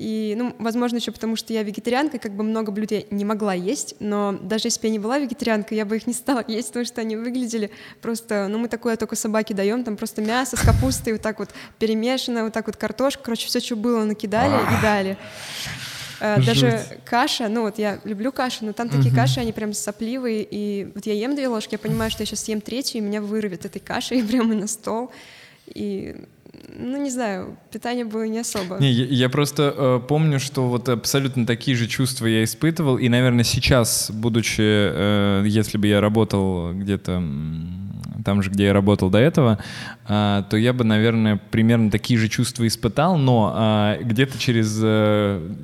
И, 0.00 0.34
ну, 0.34 0.56
возможно, 0.58 0.96
еще 0.96 1.12
потому, 1.12 1.36
что 1.36 1.52
я 1.52 1.62
вегетарианка, 1.62 2.18
как 2.18 2.32
бы 2.32 2.42
много 2.42 2.72
блюд 2.72 2.90
я 2.90 3.02
не 3.10 3.26
могла 3.26 3.52
есть, 3.52 3.96
но 4.00 4.32
даже 4.40 4.68
если 4.68 4.80
бы 4.80 4.86
я 4.86 4.92
не 4.92 4.98
была 4.98 5.18
вегетарианкой, 5.18 5.76
я 5.76 5.84
бы 5.84 5.94
их 5.94 6.06
не 6.06 6.14
стала 6.14 6.42
есть, 6.48 6.68
потому 6.68 6.86
что 6.86 7.02
они 7.02 7.16
выглядели 7.16 7.70
просто, 8.00 8.48
ну, 8.48 8.56
мы 8.56 8.68
такое 8.68 8.96
только 8.96 9.14
собаке 9.14 9.52
даем, 9.52 9.84
там 9.84 9.98
просто 9.98 10.22
мясо 10.22 10.56
с 10.56 10.60
капустой 10.60 11.12
вот 11.12 11.20
так 11.20 11.38
вот 11.38 11.50
перемешано, 11.78 12.44
вот 12.44 12.54
так 12.54 12.66
вот 12.66 12.78
картошка, 12.78 13.24
короче, 13.24 13.46
все, 13.46 13.60
что 13.60 13.76
было, 13.76 14.04
накидали 14.04 14.54
и 14.54 14.82
дали. 14.82 15.18
Э, 16.20 16.40
даже 16.46 16.82
каша, 17.04 17.48
ну 17.48 17.60
вот 17.60 17.78
я 17.78 18.00
люблю 18.04 18.32
кашу, 18.32 18.64
но 18.64 18.72
там 18.72 18.88
такие 18.88 19.14
каши, 19.14 19.40
они 19.40 19.52
прям 19.52 19.74
сопливые, 19.74 20.48
и 20.50 20.90
вот 20.94 21.04
я 21.04 21.12
ем 21.12 21.34
две 21.34 21.48
ложки, 21.48 21.74
я 21.74 21.78
понимаю, 21.78 22.10
что 22.10 22.22
я 22.22 22.26
сейчас 22.26 22.40
съем 22.44 22.62
третью, 22.62 23.02
и 23.02 23.04
меня 23.04 23.20
вырвет 23.20 23.66
этой 23.66 23.80
кашей 23.80 24.24
прямо 24.26 24.54
на 24.54 24.66
стол, 24.66 25.12
и 25.66 26.16
ну, 26.68 27.02
не 27.02 27.10
знаю, 27.10 27.56
питание 27.70 28.04
было 28.04 28.24
не 28.24 28.38
особо. 28.38 28.78
Не, 28.78 28.90
я, 28.90 29.04
я 29.04 29.28
просто 29.28 29.74
э, 29.76 30.00
помню, 30.06 30.40
что 30.40 30.68
вот 30.68 30.88
абсолютно 30.88 31.46
такие 31.46 31.76
же 31.76 31.86
чувства 31.86 32.26
я 32.26 32.44
испытывал, 32.44 32.96
и, 32.96 33.08
наверное, 33.08 33.44
сейчас, 33.44 34.10
будучи, 34.12 34.60
э, 34.60 35.44
если 35.46 35.78
бы 35.78 35.86
я 35.86 36.00
работал 36.00 36.72
где-то 36.72 37.22
там 38.24 38.42
же, 38.42 38.50
где 38.50 38.64
я 38.64 38.72
работал 38.72 39.10
до 39.10 39.18
этого, 39.18 39.58
э, 40.08 40.42
то 40.48 40.56
я 40.56 40.72
бы, 40.72 40.84
наверное, 40.84 41.40
примерно 41.50 41.90
такие 41.90 42.18
же 42.18 42.28
чувства 42.28 42.66
испытал, 42.66 43.16
но 43.16 43.96
э, 43.98 44.02
где-то 44.02 44.38
через 44.38 44.78
э, 44.82 45.54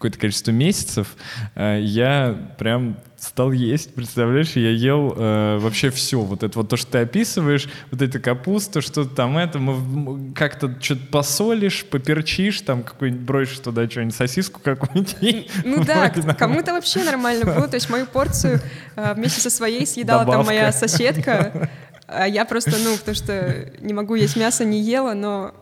какое-то 0.00 0.18
количество 0.18 0.50
месяцев 0.50 1.14
э, 1.54 1.78
я 1.82 2.34
прям 2.56 2.96
стал 3.18 3.52
есть, 3.52 3.94
представляешь, 3.94 4.52
я 4.52 4.70
ел 4.70 5.12
э, 5.14 5.58
вообще 5.58 5.90
все, 5.90 6.20
вот 6.20 6.42
это 6.42 6.58
вот 6.58 6.70
то, 6.70 6.78
что 6.78 6.92
ты 6.92 6.98
описываешь, 6.98 7.68
вот 7.90 8.00
эта 8.00 8.18
капуста, 8.18 8.80
что-то 8.80 9.14
там 9.14 9.36
это, 9.36 9.58
мы 9.58 10.32
как-то 10.32 10.74
что-то 10.80 11.02
посолишь, 11.10 11.84
поперчишь, 11.84 12.62
там 12.62 12.82
какой-нибудь 12.82 13.26
бросишь 13.26 13.58
туда 13.58 13.86
что-нибудь, 13.90 14.14
сосиску 14.14 14.60
какую-нибудь. 14.62 15.16
Ну 15.64 15.84
да, 15.84 16.08
кому-то 16.08 16.72
вообще 16.72 17.04
нормально 17.04 17.44
было, 17.44 17.68
то 17.68 17.74
есть 17.74 17.90
мою 17.90 18.06
порцию 18.06 18.60
э, 18.96 19.12
вместе 19.12 19.42
со 19.42 19.50
своей 19.50 19.86
съедала 19.86 20.20
Добавка. 20.20 20.38
там 20.38 20.46
моя 20.46 20.72
соседка, 20.72 21.68
а 22.06 22.26
я 22.26 22.46
просто, 22.46 22.72
ну, 22.82 22.96
потому 22.96 23.14
что 23.14 23.70
не 23.80 23.92
могу 23.92 24.14
есть 24.14 24.36
мясо, 24.36 24.64
не 24.64 24.80
ела, 24.80 25.12
но 25.12 25.52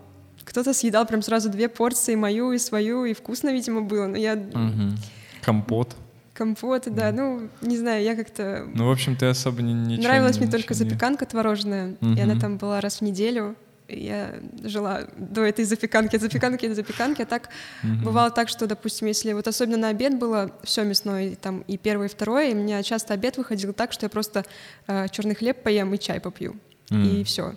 кто-то 0.49 0.73
съедал 0.73 1.05
прям 1.05 1.21
сразу 1.21 1.49
две 1.49 1.69
порции, 1.69 2.15
мою 2.15 2.51
и 2.51 2.57
свою, 2.57 3.05
и 3.05 3.13
вкусно, 3.13 3.51
видимо, 3.51 3.81
было, 3.81 4.07
но 4.07 4.17
я... 4.17 4.33
Угу. 4.33 4.97
Компот 5.41 5.95
компот, 6.39 6.83
да, 6.87 7.11
ну, 7.11 7.49
не 7.61 7.77
знаю, 7.77 8.01
я 8.01 8.15
как-то... 8.15 8.65
Ну, 8.73 8.87
в 8.87 8.91
общем, 8.91 9.17
ты 9.17 9.25
особо 9.25 9.61
не... 9.61 9.73
Ничего, 9.73 10.03
Нравилась 10.03 10.39
мне 10.39 10.49
только 10.49 10.73
запеканка 10.73 11.25
творожная, 11.25 11.97
угу. 11.99 12.13
и 12.13 12.19
она 12.21 12.39
там 12.39 12.57
была 12.57 12.79
раз 12.79 12.99
в 12.99 13.01
неделю, 13.01 13.57
я 13.89 14.35
жила 14.63 15.01
до 15.17 15.41
этой 15.41 15.65
запеканки, 15.65 16.15
от 16.15 16.21
запеканки 16.21 16.65
до 16.67 16.75
запеканки, 16.75 17.21
а 17.23 17.25
так 17.25 17.49
угу. 17.83 18.05
бывало 18.05 18.31
так, 18.31 18.47
что, 18.47 18.67
допустим, 18.67 19.07
если 19.07 19.33
вот 19.33 19.49
особенно 19.49 19.77
на 19.77 19.89
обед 19.89 20.17
было 20.17 20.51
все 20.63 20.85
мясное, 20.85 21.35
там 21.35 21.59
и 21.67 21.77
первое, 21.77 22.07
и 22.07 22.09
второе, 22.09 22.51
и 22.51 22.53
у 22.53 22.57
меня 22.57 22.83
часто 22.83 23.13
обед 23.13 23.37
выходил 23.37 23.73
так, 23.73 23.91
что 23.91 24.05
я 24.05 24.09
просто 24.09 24.45
э, 24.87 25.07
черный 25.09 25.35
хлеб 25.35 25.61
поем 25.61 25.93
и 25.93 25.99
чай 25.99 26.21
попью, 26.21 26.55
mm. 26.89 27.21
и 27.21 27.23
все. 27.25 27.55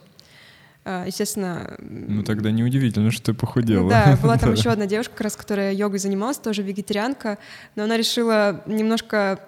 А, 0.85 1.05
естественно... 1.07 1.77
Ну 1.81 2.23
тогда 2.25 2.51
неудивительно, 2.51 3.11
что 3.11 3.27
ты 3.27 3.35
похудела. 3.35 3.89
Да, 3.89 4.19
была 4.21 4.37
там 4.37 4.53
еще 4.55 4.71
одна 4.71 4.87
девушка, 4.87 5.13
как 5.13 5.23
раз, 5.23 5.37
которая 5.37 5.73
йогой 5.73 5.99
занималась, 5.99 6.39
тоже 6.39 6.63
вегетарианка, 6.63 7.39
но 7.77 7.85
она 7.85 7.97
решила 7.97 8.63
немножко 8.67 9.39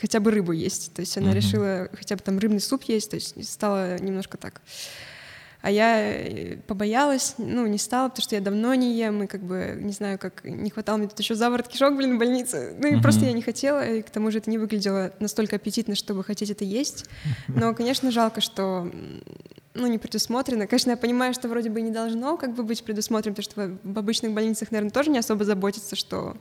хотя 0.00 0.20
бы 0.20 0.30
рыбу 0.30 0.52
есть, 0.52 0.92
то 0.92 1.00
есть 1.00 1.16
она 1.16 1.32
решила 1.32 1.88
хотя 1.94 2.14
бы 2.16 2.22
там 2.22 2.38
рыбный 2.38 2.60
суп 2.60 2.82
есть, 2.84 3.10
то 3.10 3.16
есть 3.16 3.42
стало 3.50 3.98
немножко 3.98 4.36
так. 4.36 4.60
А 5.62 5.70
я 5.70 6.00
э, 6.00 6.56
побоялась, 6.66 7.34
ну, 7.36 7.66
не 7.66 7.76
стала, 7.76 8.08
потому 8.08 8.22
что 8.22 8.34
я 8.34 8.40
давно 8.40 8.74
не 8.74 8.96
ем, 8.96 9.24
и 9.24 9.26
как 9.26 9.42
бы, 9.42 9.76
не 9.78 9.92
знаю, 9.92 10.18
как 10.18 10.42
не 10.44 10.70
хватало 10.70 10.96
мне 10.96 11.08
тут 11.08 11.18
еще 11.18 11.34
заворот 11.34 11.68
кишок, 11.68 11.96
блин, 11.96 12.16
в 12.16 12.18
больнице. 12.18 12.74
Ну, 12.78 12.88
и 12.88 12.94
uh-huh. 12.94 13.02
просто 13.02 13.26
я 13.26 13.32
не 13.32 13.42
хотела, 13.42 13.86
и 13.86 14.00
к 14.00 14.08
тому 14.08 14.30
же 14.30 14.38
это 14.38 14.48
не 14.48 14.56
выглядело 14.56 15.12
настолько 15.20 15.56
аппетитно, 15.56 15.96
чтобы 15.96 16.24
хотеть 16.24 16.50
это 16.50 16.64
есть. 16.64 17.10
Но, 17.48 17.74
конечно, 17.74 18.10
жалко, 18.10 18.40
что 18.40 18.90
ну, 19.74 19.86
не 19.86 19.98
предусмотрено. 19.98 20.66
Конечно, 20.66 20.90
я 20.90 20.96
понимаю, 20.96 21.34
что 21.34 21.48
вроде 21.48 21.70
бы 21.70 21.80
не 21.80 21.90
должно 21.90 22.36
как 22.36 22.54
бы 22.54 22.62
быть 22.62 22.82
предусмотрено, 22.82 23.34
потому 23.34 23.78
что 23.78 23.78
в 23.88 23.98
обычных 23.98 24.32
больницах, 24.32 24.70
наверное, 24.70 24.90
тоже 24.90 25.10
не 25.10 25.18
особо 25.18 25.44
заботятся, 25.44 25.96
что... 25.96 26.36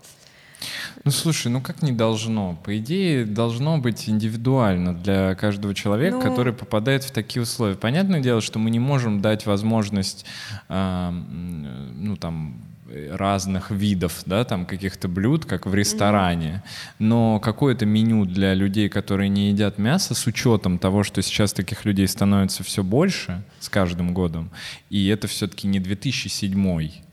Ну, 1.06 1.12
слушай, 1.12 1.48
ну 1.48 1.62
как 1.62 1.82
не 1.82 1.94
должно? 1.94 2.60
По 2.66 2.78
идее, 2.78 3.26
должно 3.26 3.78
быть 3.78 4.10
индивидуально 4.10 4.94
для 4.94 5.36
каждого 5.36 5.74
человека, 5.74 6.18
ну... 6.18 6.22
который 6.22 6.54
попадает 6.54 7.04
в 7.04 7.12
такие 7.12 7.42
условия. 7.42 7.76
Понятное 7.76 8.20
дело, 8.20 8.42
что 8.42 8.60
мы 8.60 8.70
не 8.70 8.80
можем 8.80 9.22
дать 9.22 9.46
возможность, 9.46 10.26
э, 10.68 11.10
ну, 11.12 12.18
там, 12.18 12.69
разных 13.12 13.72
видов, 13.72 14.22
да, 14.26 14.44
там 14.44 14.66
каких-то 14.66 15.08
блюд, 15.08 15.46
как 15.46 15.66
в 15.66 15.74
ресторане, 15.74 16.64
но 16.98 17.40
какое-то 17.40 17.86
меню 17.86 18.26
для 18.26 18.54
людей, 18.54 18.90
которые 18.90 19.30
не 19.30 19.50
едят 19.50 19.78
мясо, 19.78 20.16
с 20.16 20.28
учетом 20.28 20.80
того, 20.80 21.04
что 21.04 21.22
сейчас 21.22 21.54
таких 21.54 21.86
людей 21.86 22.08
становится 22.08 22.64
все 22.64 22.84
больше 22.84 23.44
с 23.60 23.70
каждым 23.70 24.14
годом, 24.14 24.50
и 24.90 25.08
это 25.08 25.28
все-таки 25.28 25.68
не 25.68 25.80
2007 25.80 26.60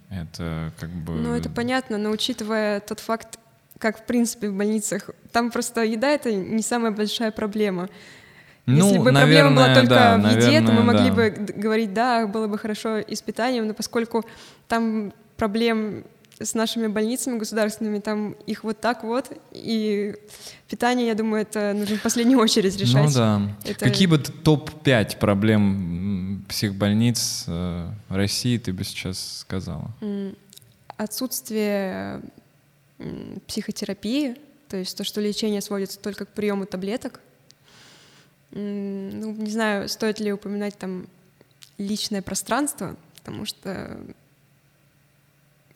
это 0.08 0.72
как 0.78 0.90
бы... 0.90 1.14
Ну, 1.14 1.34
это 1.34 1.50
понятно, 1.50 1.98
но 1.98 2.10
учитывая 2.10 2.80
тот 2.80 3.00
факт, 3.00 3.38
как 3.78 3.98
в 3.98 4.06
принципе 4.06 4.48
в 4.48 4.54
больницах, 4.54 5.10
там 5.32 5.50
просто 5.50 5.84
еда— 5.84 6.08
это 6.10 6.32
не 6.32 6.62
самая 6.62 6.92
большая 6.92 7.30
проблема. 7.30 7.88
Ну, 8.66 8.86
Если 8.86 8.98
бы 8.98 9.12
наверное, 9.12 9.42
проблема 9.42 9.56
была 9.56 9.74
только 9.74 9.88
да, 9.88 10.16
в 10.16 10.26
еде, 10.26 10.46
наверное, 10.46 10.66
то 10.66 10.72
мы 10.72 10.82
могли 10.82 11.10
да. 11.10 11.14
бы 11.14 11.52
говорить, 11.54 11.94
да, 11.94 12.26
было 12.26 12.48
бы 12.48 12.58
хорошо 12.58 12.98
и 12.98 13.14
с 13.14 13.22
питанием, 13.22 13.66
но 13.66 13.74
поскольку 13.74 14.24
там 14.66 15.12
проблем 15.36 16.04
с 16.38 16.54
нашими 16.54 16.86
больницами 16.86 17.38
государственными, 17.38 17.98
там 17.98 18.32
их 18.46 18.64
вот 18.64 18.80
так 18.80 19.04
вот, 19.04 19.32
и 19.52 20.14
питание, 20.68 21.06
я 21.06 21.14
думаю, 21.14 21.42
это 21.42 21.72
нужно 21.72 21.96
в 21.96 22.02
последнюю 22.02 22.38
очередь 22.38 22.76
решать. 22.76 23.06
Ну 23.06 23.12
да. 23.12 23.56
Это... 23.64 23.84
Какие 23.84 24.06
бы 24.06 24.18
топ-5 24.18 25.18
проблем 25.18 26.44
психбольниц 26.48 27.44
э, 27.46 27.90
России 28.08 28.58
ты 28.58 28.72
бы 28.72 28.84
сейчас 28.84 29.38
сказала? 29.40 29.90
Отсутствие 30.96 32.20
психотерапии, 33.46 34.36
то 34.68 34.76
есть 34.76 34.96
то, 34.96 35.04
что 35.04 35.20
лечение 35.20 35.60
сводится 35.60 35.98
только 35.98 36.26
к 36.26 36.30
приему 36.30 36.66
таблеток. 36.66 37.20
Ну, 38.50 39.32
не 39.32 39.50
знаю, 39.50 39.88
стоит 39.88 40.20
ли 40.20 40.32
упоминать 40.32 40.78
там 40.78 41.06
личное 41.78 42.22
пространство, 42.22 42.96
потому 43.16 43.44
что 43.44 43.98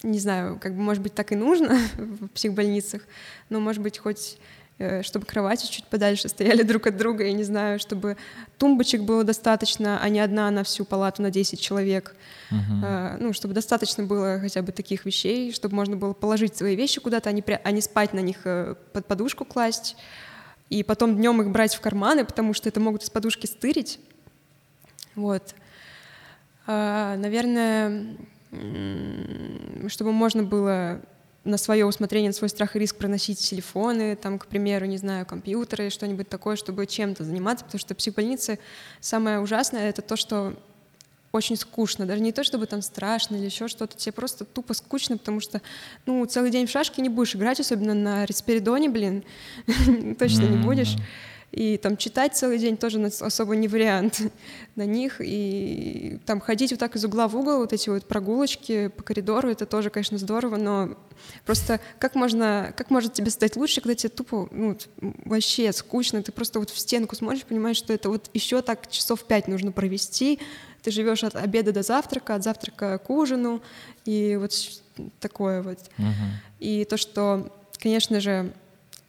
не 0.03 0.19
знаю, 0.19 0.59
как 0.61 0.75
бы, 0.75 0.83
может 0.83 1.03
быть, 1.03 1.15
так 1.15 1.33
и 1.33 1.37
нужно 1.37 1.79
в 1.97 2.29
психбольницах, 2.29 3.03
но, 3.49 3.61
может 3.61 3.83
быть, 3.83 3.99
хоть 3.99 4.39
э, 4.79 5.03
чтобы 5.03 5.27
кровати 5.27 5.67
чуть 5.67 5.87
подальше 5.87 6.29
стояли 6.29 6.63
друг 6.65 6.87
от 6.87 6.97
друга, 6.97 7.25
я 7.25 7.33
не 7.33 7.45
знаю, 7.45 7.79
чтобы 7.79 8.17
тумбочек 8.59 9.03
было 9.03 9.25
достаточно, 9.25 10.01
а 10.03 10.09
не 10.09 10.21
одна 10.21 10.51
на 10.51 10.65
всю 10.65 10.85
палату 10.85 11.23
на 11.23 11.31
10 11.31 11.61
человек. 11.61 12.15
Uh-huh. 12.51 13.17
Ну, 13.21 13.33
чтобы 13.33 13.55
достаточно 13.55 14.03
было 14.03 14.41
хотя 14.41 14.61
бы 14.63 14.73
таких 14.73 15.05
вещей, 15.05 15.53
чтобы 15.53 15.77
можно 15.77 15.97
было 15.97 16.15
положить 16.15 16.57
свои 16.57 16.75
вещи 16.75 17.01
куда-то, 17.01 17.29
а 17.29 17.33
не, 17.33 17.45
а 17.47 17.71
не 17.71 17.81
спать 17.81 18.13
на 18.13 18.21
них 18.21 18.39
э, 18.45 18.75
под 18.93 19.07
подушку 19.07 19.45
класть, 19.45 19.97
и 20.71 20.85
потом 20.85 21.17
днем 21.17 21.43
их 21.43 21.51
брать 21.51 21.75
в 21.75 21.81
карманы, 21.81 22.25
потому 22.25 22.55
что 22.55 22.69
это 22.69 22.81
могут 22.81 23.03
из 23.03 23.11
подушки 23.11 23.47
стырить. 23.47 24.01
Вот. 25.17 25.55
А, 26.67 27.17
наверное, 27.17 28.17
чтобы 29.89 30.13
можно 30.13 30.43
было 30.43 31.01
на 31.45 31.57
свое 31.57 31.87
усмотрение, 31.87 32.31
на 32.31 32.35
свой 32.35 32.51
страх 32.51 32.77
и 32.77 32.79
риск 32.79 32.97
проносить 32.97 33.39
телефоны, 33.39 34.17
там, 34.17 34.39
к 34.39 34.47
примеру, 34.47 34.87
не 34.87 34.99
знаю, 34.99 35.25
компьютеры, 35.25 35.89
что-нибудь 35.91 36.29
такое, 36.29 36.57
чтобы 36.57 36.87
чем-то 36.87 37.25
заниматься, 37.25 37.65
потому 37.65 37.79
что 37.79 37.95
в 37.95 37.97
психбольнице 37.97 38.59
самое 39.01 39.41
ужасное— 39.41 39.89
это 39.91 40.03
то, 40.03 40.17
что 40.17 40.55
очень 41.33 41.57
скучно, 41.57 42.07
даже 42.07 42.21
не 42.21 42.33
то, 42.33 42.43
чтобы 42.43 42.67
там 42.67 42.83
страшно 42.83 43.37
или 43.37 43.45
еще 43.45 43.69
что-то, 43.69 43.97
тебе 43.97 44.13
просто 44.13 44.45
тупо 44.45 44.75
скучно, 44.75 45.17
потому 45.17 45.41
что, 45.41 45.63
ну, 46.05 46.25
целый 46.27 46.51
день 46.51 46.67
в 46.67 46.71
шашки 46.71 47.01
не 47.01 47.09
будешь 47.09 47.37
играть, 47.37 47.61
особенно 47.61 47.95
на 47.95 48.27
респиридоне, 48.27 48.91
блин, 48.91 49.25
точно 50.19 50.43
не 50.43 50.59
будешь. 50.59 50.97
И 51.53 51.79
там 51.79 51.97
читать 51.97 52.37
целый 52.37 52.59
день 52.59 52.77
тоже 52.77 53.05
особо 53.21 53.57
не 53.57 53.67
вариант 53.67 54.21
на 54.77 54.87
них. 54.87 55.17
И 55.21 56.19
там 56.25 56.41
ходить 56.41 56.71
вот 56.71 56.79
так 56.79 56.95
из 56.95 57.05
угла 57.05 57.27
в 57.27 57.37
угол, 57.37 57.59
вот 57.59 57.73
эти 57.73 57.89
вот 57.89 58.07
прогулочки 58.07 58.89
по 58.89 59.03
коридору, 59.03 59.49
это 59.49 59.67
тоже, 59.67 59.91
конечно, 59.91 60.17
здорово, 60.17 60.57
но 60.57 60.97
просто 61.45 61.81
как 61.99 62.15
можно, 62.15 62.73
как 62.77 62.91
может 62.91 63.15
тебе 63.15 63.31
стать 63.31 63.57
лучше, 63.57 63.81
когда 63.81 63.95
тебе 63.95 64.11
тупо, 64.11 64.49
ну, 64.53 64.79
вообще 65.25 65.73
скучно, 65.73 66.23
ты 66.23 66.31
просто 66.31 66.61
вот 66.61 66.71
в 66.71 66.79
стенку 66.79 67.17
смотришь, 67.17 67.45
понимаешь, 67.45 67.77
что 67.77 67.93
это 67.93 68.09
вот 68.11 68.31
еще 68.33 68.63
так 68.63 68.89
часов 68.89 69.25
пять 69.25 69.49
нужно 69.49 69.73
провести, 69.73 70.39
ты 70.83 70.91
живешь 70.91 71.25
от 71.25 71.35
обеда 71.35 71.73
до 71.73 71.83
завтрака, 71.83 72.37
от 72.37 72.45
завтрака 72.45 72.99
к 72.99 73.11
ужину, 73.11 73.61
и 74.05 74.37
вот 74.41 74.53
такое 75.19 75.63
вот. 75.63 75.79
Uh-huh. 75.99 76.31
И 76.59 76.85
то, 76.85 76.97
что, 76.97 77.53
конечно 77.79 78.21
же, 78.21 78.53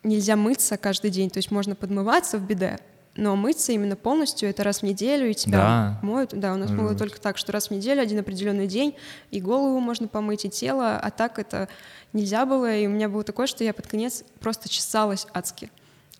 нельзя 0.03 0.35
мыться 0.35 0.77
каждый 0.77 1.11
день, 1.11 1.29
то 1.29 1.37
есть 1.37 1.51
можно 1.51 1.75
подмываться 1.75 2.37
в 2.37 2.45
биде, 2.45 2.79
но 3.15 3.35
мыться 3.35 3.71
именно 3.73 3.95
полностью 3.95 4.49
это 4.49 4.63
раз 4.63 4.79
в 4.79 4.83
неделю, 4.83 5.29
и 5.29 5.33
тебя 5.33 5.57
да. 5.57 5.99
моют. 6.01 6.31
Да, 6.33 6.53
у 6.53 6.57
нас 6.57 6.71
было 6.71 6.95
только 6.95 7.19
так, 7.19 7.37
что 7.37 7.51
раз 7.51 7.67
в 7.67 7.71
неделю, 7.71 8.01
один 8.01 8.19
определенный 8.19 8.67
день, 8.67 8.95
и 9.31 9.41
голову 9.41 9.79
можно 9.79 10.07
помыть, 10.07 10.45
и 10.45 10.49
тело, 10.49 10.97
а 10.97 11.11
так 11.11 11.37
это 11.37 11.67
нельзя 12.13 12.45
было, 12.45 12.73
и 12.73 12.87
у 12.87 12.89
меня 12.89 13.09
было 13.09 13.23
такое, 13.23 13.47
что 13.47 13.63
я 13.63 13.73
под 13.73 13.87
конец 13.87 14.23
просто 14.39 14.69
чесалась 14.69 15.27
адски. 15.33 15.69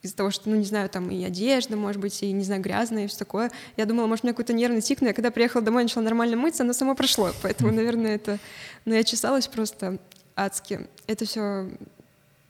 Из-за 0.01 0.15
того, 0.15 0.31
что, 0.31 0.49
ну, 0.49 0.55
не 0.55 0.65
знаю, 0.65 0.89
там 0.89 1.11
и 1.11 1.23
одежда, 1.23 1.77
может 1.77 2.01
быть, 2.01 2.23
и, 2.23 2.31
не 2.31 2.43
знаю, 2.43 2.61
грязная, 2.61 3.05
и 3.05 3.07
все 3.07 3.19
такое. 3.19 3.51
Я 3.77 3.85
думала, 3.85 4.07
может, 4.07 4.25
у 4.25 4.27
меня 4.27 4.33
какой-то 4.33 4.51
нервный 4.51 4.81
тик, 4.81 4.99
но 4.99 5.07
я 5.09 5.13
когда 5.13 5.29
приехала 5.29 5.63
домой, 5.63 5.83
начала 5.83 6.01
нормально 6.01 6.37
мыться, 6.37 6.63
оно 6.63 6.73
само 6.73 6.95
прошло. 6.95 7.29
Поэтому, 7.43 7.71
наверное, 7.75 8.15
это... 8.15 8.39
Но 8.85 8.95
я 8.95 9.03
чесалась 9.03 9.47
просто 9.47 9.99
адски. 10.35 10.87
Это 11.05 11.25
все 11.25 11.69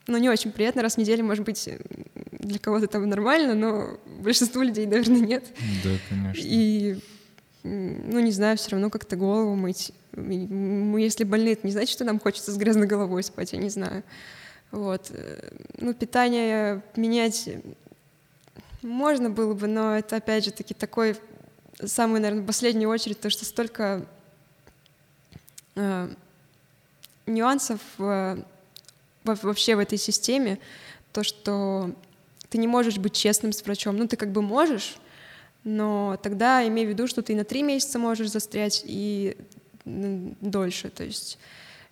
ну, 0.07 0.17
не 0.17 0.29
очень 0.29 0.51
приятно, 0.51 0.81
раз 0.81 0.95
в 0.95 0.97
неделю, 0.97 1.23
может 1.25 1.45
быть, 1.45 1.69
для 2.31 2.59
кого-то 2.59 2.87
там 2.87 3.07
нормально, 3.07 3.53
но 3.55 3.99
большинству 4.19 4.61
людей, 4.61 4.85
наверное, 4.87 5.19
нет. 5.19 5.45
Да, 5.83 5.89
конечно. 6.09 6.41
И, 6.43 6.99
ну, 7.63 8.19
не 8.19 8.31
знаю, 8.31 8.57
все 8.57 8.71
равно 8.71 8.89
как-то 8.89 9.15
голову 9.15 9.55
мыть. 9.55 9.91
Мы, 10.13 11.01
если 11.01 11.23
больны, 11.23 11.49
это 11.49 11.65
не 11.65 11.71
значит, 11.71 11.91
что 11.91 12.03
нам 12.03 12.19
хочется 12.19 12.51
с 12.51 12.57
грязной 12.57 12.87
головой 12.87 13.23
спать, 13.23 13.53
я 13.53 13.59
не 13.59 13.69
знаю. 13.69 14.03
Вот. 14.71 15.11
Ну, 15.77 15.93
питание 15.93 16.81
менять 16.95 17.49
можно 18.81 19.29
было 19.29 19.53
бы, 19.53 19.67
но 19.67 19.97
это, 19.97 20.17
опять 20.17 20.45
же, 20.45 20.51
таки 20.51 20.73
такой 20.73 21.15
самый, 21.83 22.19
наверное, 22.19 22.43
в 22.43 22.47
последнюю 22.47 22.89
очередь, 22.89 23.19
то, 23.19 23.29
что 23.29 23.45
столько 23.45 24.05
э, 25.75 26.09
нюансов 27.25 27.79
э, 27.99 28.43
вообще 29.23 29.75
в 29.75 29.79
этой 29.79 29.97
системе, 29.97 30.59
то, 31.11 31.23
что 31.23 31.91
ты 32.49 32.57
не 32.57 32.67
можешь 32.67 32.97
быть 32.97 33.13
честным 33.13 33.53
с 33.53 33.63
врачом. 33.63 33.97
Ну, 33.97 34.07
ты 34.07 34.17
как 34.17 34.31
бы 34.31 34.41
можешь, 34.41 34.97
но 35.63 36.17
тогда 36.21 36.67
имей 36.67 36.85
в 36.85 36.89
виду, 36.89 37.07
что 37.07 37.21
ты 37.21 37.35
на 37.35 37.43
три 37.43 37.63
месяца 37.63 37.99
можешь 37.99 38.29
застрять 38.29 38.83
и 38.85 39.37
дольше. 39.85 40.89
То 40.89 41.03
есть, 41.03 41.37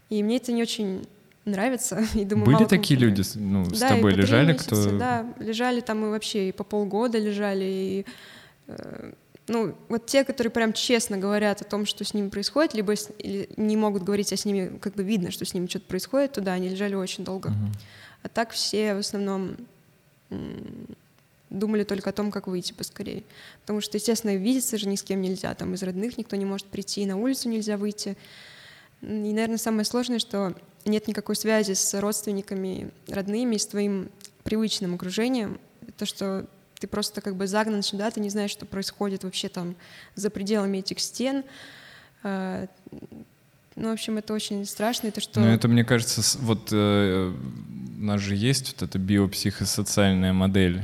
и 0.09 0.23
мне 0.23 0.37
это 0.37 0.51
не 0.51 0.61
очень 0.61 1.07
нравится. 1.45 2.03
И 2.13 2.25
думаю, 2.25 2.57
Были 2.57 2.67
такие 2.67 2.99
люди, 2.99 3.23
ну, 3.35 3.65
с 3.65 3.79
да, 3.79 3.89
тобой 3.89 4.13
лежали, 4.13 4.53
месяца, 4.53 4.75
кто... 4.75 4.97
Да, 4.97 5.25
лежали 5.39 5.81
там 5.81 6.05
и 6.05 6.09
вообще 6.09 6.49
и 6.49 6.51
по 6.51 6.63
полгода 6.63 7.17
лежали, 7.17 7.65
и 7.65 8.05
э, 8.67 9.13
ну, 9.49 9.75
вот 9.89 10.05
те, 10.05 10.23
которые 10.23 10.51
прям 10.51 10.73
честно 10.73 11.17
говорят 11.17 11.61
о 11.61 11.65
том, 11.65 11.85
что 11.85 12.03
с 12.03 12.13
ними 12.13 12.29
происходит, 12.29 12.73
либо 12.73 12.95
с, 12.95 13.09
не 13.57 13.75
могут 13.75 14.03
говорить, 14.03 14.31
а 14.31 14.37
с 14.37 14.45
ними 14.45 14.77
как 14.79 14.93
бы 14.93 15.03
видно, 15.03 15.31
что 15.31 15.43
с 15.43 15.53
ними 15.53 15.67
что-то 15.67 15.85
происходит, 15.85 16.33
туда 16.33 16.53
они 16.53 16.69
лежали 16.69 16.95
очень 16.95 17.25
долго. 17.25 17.49
Uh-huh. 17.49 17.79
А 18.23 18.29
так 18.29 18.51
все 18.51 18.95
в 18.95 18.99
основном 18.99 19.57
думали 21.49 21.83
только 21.83 22.11
о 22.11 22.13
том, 22.13 22.31
как 22.31 22.47
выйти 22.47 22.73
поскорее. 22.73 23.23
Потому 23.61 23.81
что, 23.81 23.97
естественно, 23.97 24.35
видеться 24.35 24.77
же 24.77 24.87
ни 24.87 24.95
с 24.95 25.03
кем 25.03 25.21
нельзя, 25.21 25.53
там 25.55 25.73
из 25.73 25.81
родных 25.81 26.17
никто 26.17 26.35
не 26.35 26.45
может 26.45 26.67
прийти, 26.67 27.05
на 27.05 27.17
улицу 27.17 27.49
нельзя 27.49 27.77
выйти. 27.77 28.17
И, 29.01 29.05
наверное, 29.05 29.57
самое 29.57 29.85
сложное, 29.85 30.19
что 30.19 30.53
нет 30.85 31.07
никакой 31.07 31.35
связи 31.35 31.73
с 31.73 31.99
родственниками, 31.99 32.91
родными, 33.07 33.57
с 33.57 33.65
твоим 33.65 34.09
привычным 34.43 34.93
окружением. 34.93 35.59
То, 35.97 36.05
что 36.05 36.47
ты 36.79 36.87
просто 36.87 37.21
как 37.21 37.35
бы 37.35 37.47
загнан 37.47 37.83
сюда, 37.83 38.09
ты 38.09 38.19
не 38.19 38.29
знаешь, 38.29 38.51
что 38.51 38.65
происходит 38.65 39.23
вообще 39.23 39.49
там 39.49 39.75
за 40.15 40.29
пределами 40.29 40.79
этих 40.79 40.99
стен. 40.99 41.43
А, 42.23 42.67
ну, 43.75 43.89
в 43.89 43.93
общем, 43.93 44.17
это 44.17 44.33
очень 44.33 44.65
страшно. 44.65 45.07
Это 45.07 45.21
что... 45.21 45.39
Ну, 45.39 45.47
это, 45.47 45.67
мне 45.67 45.85
кажется, 45.85 46.21
вот 46.39 46.69
э, 46.71 47.33
у 47.97 48.03
нас 48.03 48.19
же 48.21 48.35
есть 48.35 48.73
вот 48.73 48.89
эта 48.89 48.97
биопсихосоциальная 48.97 50.33
модель 50.33 50.77
э, 50.77 50.83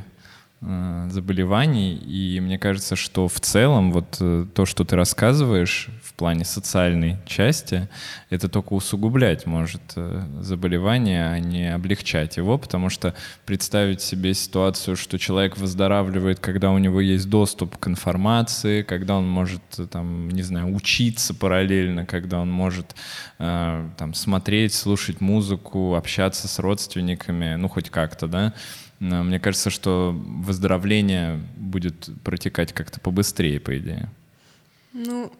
заболеваний, 1.10 1.96
и 1.96 2.40
мне 2.40 2.58
кажется, 2.58 2.96
что 2.96 3.28
в 3.28 3.40
целом 3.40 3.92
вот 3.92 4.18
э, 4.20 4.46
то, 4.54 4.66
что 4.66 4.84
ты 4.84 4.96
рассказываешь 4.96 5.90
плане 6.16 6.46
социальной 6.46 7.18
части, 7.26 7.90
это 8.30 8.50
только 8.50 8.74
усугублять 8.74 9.46
может 9.46 9.82
э, 9.96 10.24
заболевание, 10.40 11.28
а 11.28 11.40
не 11.40 11.74
облегчать 11.74 12.38
его, 12.38 12.58
потому 12.58 12.90
что 12.90 13.14
представить 13.46 14.02
себе 14.02 14.34
ситуацию, 14.34 14.96
что 14.96 15.20
человек 15.20 15.58
выздоравливает, 15.58 16.40
когда 16.40 16.72
у 16.72 16.78
него 16.78 17.02
есть 17.02 17.30
доступ 17.30 17.78
к 17.78 17.88
информации, 17.88 18.82
когда 18.82 19.18
он 19.18 19.28
может, 19.28 19.62
э, 19.78 19.88
там, 19.88 20.30
не 20.30 20.44
знаю, 20.44 20.74
учиться 20.74 21.34
параллельно, 21.34 22.06
когда 22.06 22.40
он 22.40 22.50
может 22.50 22.96
э, 23.40 23.90
там, 23.98 24.14
смотреть, 24.14 24.74
слушать 24.74 25.22
музыку, 25.22 25.96
общаться 25.96 26.48
с 26.48 26.60
родственниками, 26.60 27.56
ну, 27.56 27.68
хоть 27.68 27.90
как-то, 27.90 28.28
да, 28.28 28.54
мне 29.00 29.40
кажется, 29.40 29.70
что 29.70 30.16
выздоровление 30.16 31.42
будет 31.58 32.10
протекать 32.24 32.74
как-то 32.74 33.00
побыстрее, 33.00 33.60
по 33.60 33.78
идее. 33.78 34.10
Ну, 34.94 35.32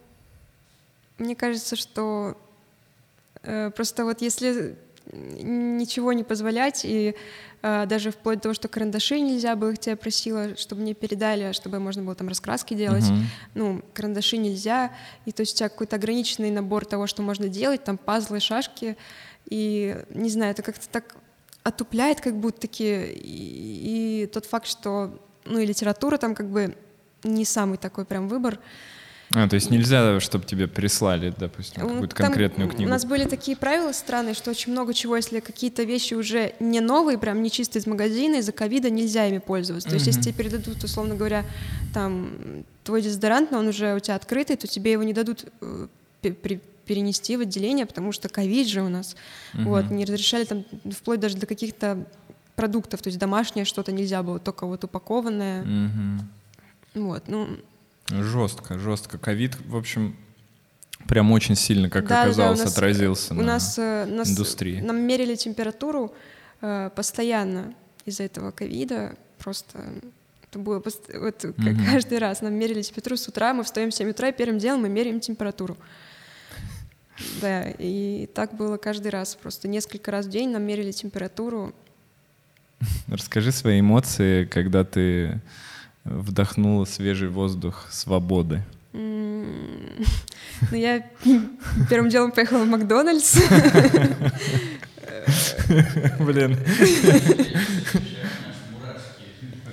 мне 1.18 1.36
кажется, 1.36 1.76
что 1.76 2.38
э, 3.44 3.72
просто 3.72 4.04
вот 4.04 4.22
если 4.22 4.76
ничего 5.14 6.14
не 6.14 6.24
позволять, 6.24 6.84
и 6.84 7.16
э, 7.62 7.86
даже 7.86 8.12
вплоть 8.12 8.38
до 8.38 8.44
того, 8.44 8.54
что 8.54 8.68
карандаши 8.68 9.20
нельзя 9.20 9.56
было, 9.56 9.72
их 9.72 9.80
тебя 9.80 9.96
просила, 9.96 10.58
чтобы 10.58 10.82
мне 10.82 10.94
передали, 10.94 11.52
чтобы 11.54 11.80
можно 11.80 12.04
было 12.04 12.16
там 12.16 12.28
раскраски 12.28 12.74
делать, 12.74 13.04
uh-huh. 13.04 13.24
ну, 13.54 13.82
карандаши 13.94 14.38
нельзя, 14.38 14.92
и 15.26 15.32
то 15.32 15.42
есть 15.42 15.56
у 15.56 15.58
тебя 15.58 15.70
какой-то 15.70 15.96
ограниченный 15.96 16.52
набор 16.52 16.86
того, 16.86 17.08
что 17.08 17.22
можно 17.22 17.48
делать, 17.48 17.84
там 17.84 17.98
пазлы, 17.98 18.40
шашки, 18.40 18.98
и, 19.48 19.96
не 20.10 20.30
знаю, 20.30 20.52
это 20.52 20.64
как-то 20.64 20.90
так 20.90 21.16
отупляет 21.66 22.22
как 22.22 22.40
будто-таки, 22.40 23.06
и, 23.12 24.24
и 24.24 24.28
тот 24.28 24.46
факт, 24.46 24.68
что, 24.68 25.20
ну, 25.46 25.60
и 25.60 25.66
литература 25.66 26.18
там 26.18 26.36
как 26.36 26.50
бы 26.50 26.78
не 27.24 27.44
самый 27.44 27.78
такой 27.78 28.06
прям 28.06 28.30
выбор, 28.30 28.60
а, 29.34 29.50
то 29.50 29.56
есть 29.56 29.72
нельзя, 29.72 30.20
чтобы 30.20 30.46
тебе 30.46 30.68
прислали, 30.68 31.34
допустим, 31.36 31.82
какую-то 31.82 32.16
конкретную 32.16 32.70
книгу? 32.70 32.88
У 32.88 32.92
нас 32.92 33.06
были 33.06 33.26
такие 33.26 33.58
правила 33.58 33.92
странные, 33.92 34.36
что 34.36 34.52
очень 34.52 34.72
много 34.72 34.94
чего, 34.94 35.16
если 35.16 35.40
какие-то 35.40 35.82
вещи 35.82 36.14
уже 36.14 36.54
не 36.60 36.80
новые, 36.80 37.18
прям 37.18 37.42
не 37.42 37.50
чисто 37.50 37.80
из 37.80 37.88
магазина, 37.88 38.36
из-за 38.36 38.52
ковида 38.52 38.92
нельзя 38.92 39.26
ими 39.26 39.40
пользоваться. 39.40 39.90
То 39.90 39.96
есть 39.96 40.06
если 40.06 40.22
тебе 40.22 40.34
передадут, 40.34 40.84
условно 40.84 41.16
говоря, 41.16 41.44
там, 41.94 42.64
твой 42.84 43.02
дезодорант, 43.02 43.50
но 43.50 43.58
он 43.58 43.68
уже 43.68 43.96
у 43.96 44.00
тебя 44.00 44.16
открытый, 44.16 44.58
то 44.58 44.68
тебе 44.68 44.92
его 44.92 45.02
не 45.02 45.14
дадут 45.14 45.46
э, 45.60 45.88
перенести 46.86 47.38
в 47.38 47.42
отделение, 47.42 47.86
потому 47.86 48.12
что 48.12 48.30
ковид 48.30 48.68
же 48.68 48.82
у 48.82 48.90
нас. 48.90 49.16
uh 49.54 49.64
Вот, 49.64 49.90
не 49.92 50.06
разрешали 50.06 50.46
там 50.46 50.66
вплоть 50.92 51.20
даже 51.20 51.38
до 51.38 51.46
каких-то 51.46 52.06
продуктов, 52.56 53.02
то 53.02 53.08
есть 53.10 53.20
домашнее 53.20 53.66
что-то 53.66 53.92
нельзя 53.92 54.24
было, 54.24 54.40
только 54.40 54.66
вот 54.66 54.84
упакованное. 54.84 55.64
uh 55.64 56.20
Вот, 56.96 57.24
ну, 57.28 57.48
Жестко, 58.10 58.78
жестко. 58.80 59.18
Ковид, 59.18 59.58
в 59.66 59.76
общем, 59.76 60.16
Прям 61.08 61.32
очень 61.34 61.56
сильно, 61.56 61.90
как 61.90 62.04
Да, 62.08 62.10
да, 62.16 62.24
оказалось, 62.24 62.62
у 62.62 62.64
нас- 62.64 62.74
отразился 62.74 63.34
У 63.34 63.38
на 63.38 63.44
нас, 63.44 63.78
э, 63.78 64.06
нас 64.06 64.30
индустрии. 64.32 64.80
нам 64.82 64.98
мерили 65.02 65.36
температуру 65.36 66.14
э, 66.62 66.90
постоянно 66.96 67.74
из-за 68.06 68.24
этого 68.24 68.50
ковида. 68.52 69.16
Просто 69.38 69.78
это 70.50 70.58
было 70.58 70.82
вот 70.84 71.44
Мгм. 71.58 71.86
каждый 71.92 72.18
раз 72.18 72.42
нам 72.42 72.54
мерили 72.56 72.82
температуру 72.82 73.18
с 73.18 73.28
утра. 73.28 73.54
Мы 73.54 73.64
встаем 73.64 73.92
в 73.92 73.94
7 73.94 74.10
утра, 74.12 74.30
и 74.30 74.32
первым 74.32 74.58
делом 74.58 74.82
мы 74.82 74.90
меряем 74.90 75.20
температуру. 75.20 75.78
Да, 77.42 77.64
и 77.78 78.28
так 78.34 78.56
было 78.56 78.78
каждый 78.78 79.10
раз. 79.10 79.36
Просто 79.36 79.68
несколько 79.68 80.12
раз 80.12 80.26
в 80.26 80.30
день 80.30 80.50
нам 80.50 80.64
мерили 80.64 80.92
температуру. 80.92 81.74
Расскажи 83.08 83.52
свои 83.52 83.80
эмоции, 83.80 84.46
когда 84.46 84.84
ты 84.84 85.40
вдохнула 86.04 86.86
свежий 86.86 87.30
воздух 87.30 87.88
свободы. 87.92 88.64
Ну, 90.72 90.78
я 90.78 91.06
первым 91.90 92.10
делом 92.10 92.32
поехала 92.32 92.64
в 92.64 92.68
Макдональдс. 92.68 93.38
Блин. 96.20 96.58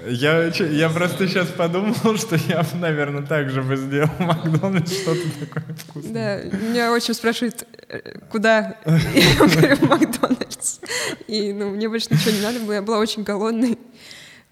Я, 0.07 0.47
я 0.49 0.89
просто 0.89 1.29
сейчас 1.29 1.49
подумал, 1.49 1.95
что 2.17 2.37
я, 2.37 2.65
наверное, 2.75 3.23
так 3.23 3.51
же 3.51 3.63
бы 3.63 3.77
сделал 3.77 4.11
Макдональдс 4.19 4.93
что-то 4.93 5.21
такое 5.41 5.77
вкусное. 5.77 6.51
Да, 6.51 6.57
меня 6.57 6.93
очень 6.93 7.15
спрашивают, 7.15 7.67
э, 7.89 8.19
куда? 8.31 8.79
Я 8.85 9.35
говорю, 9.39 9.87
Макдональдс. 9.87 10.81
И, 11.27 11.53
ну, 11.53 11.71
мне 11.71 11.89
больше 11.89 12.09
ничего 12.11 12.33
не 12.33 12.41
надо 12.41 12.61
было, 12.61 12.73
я 12.73 12.83
была 12.83 12.99
очень 12.99 13.23
голодной. 13.23 13.79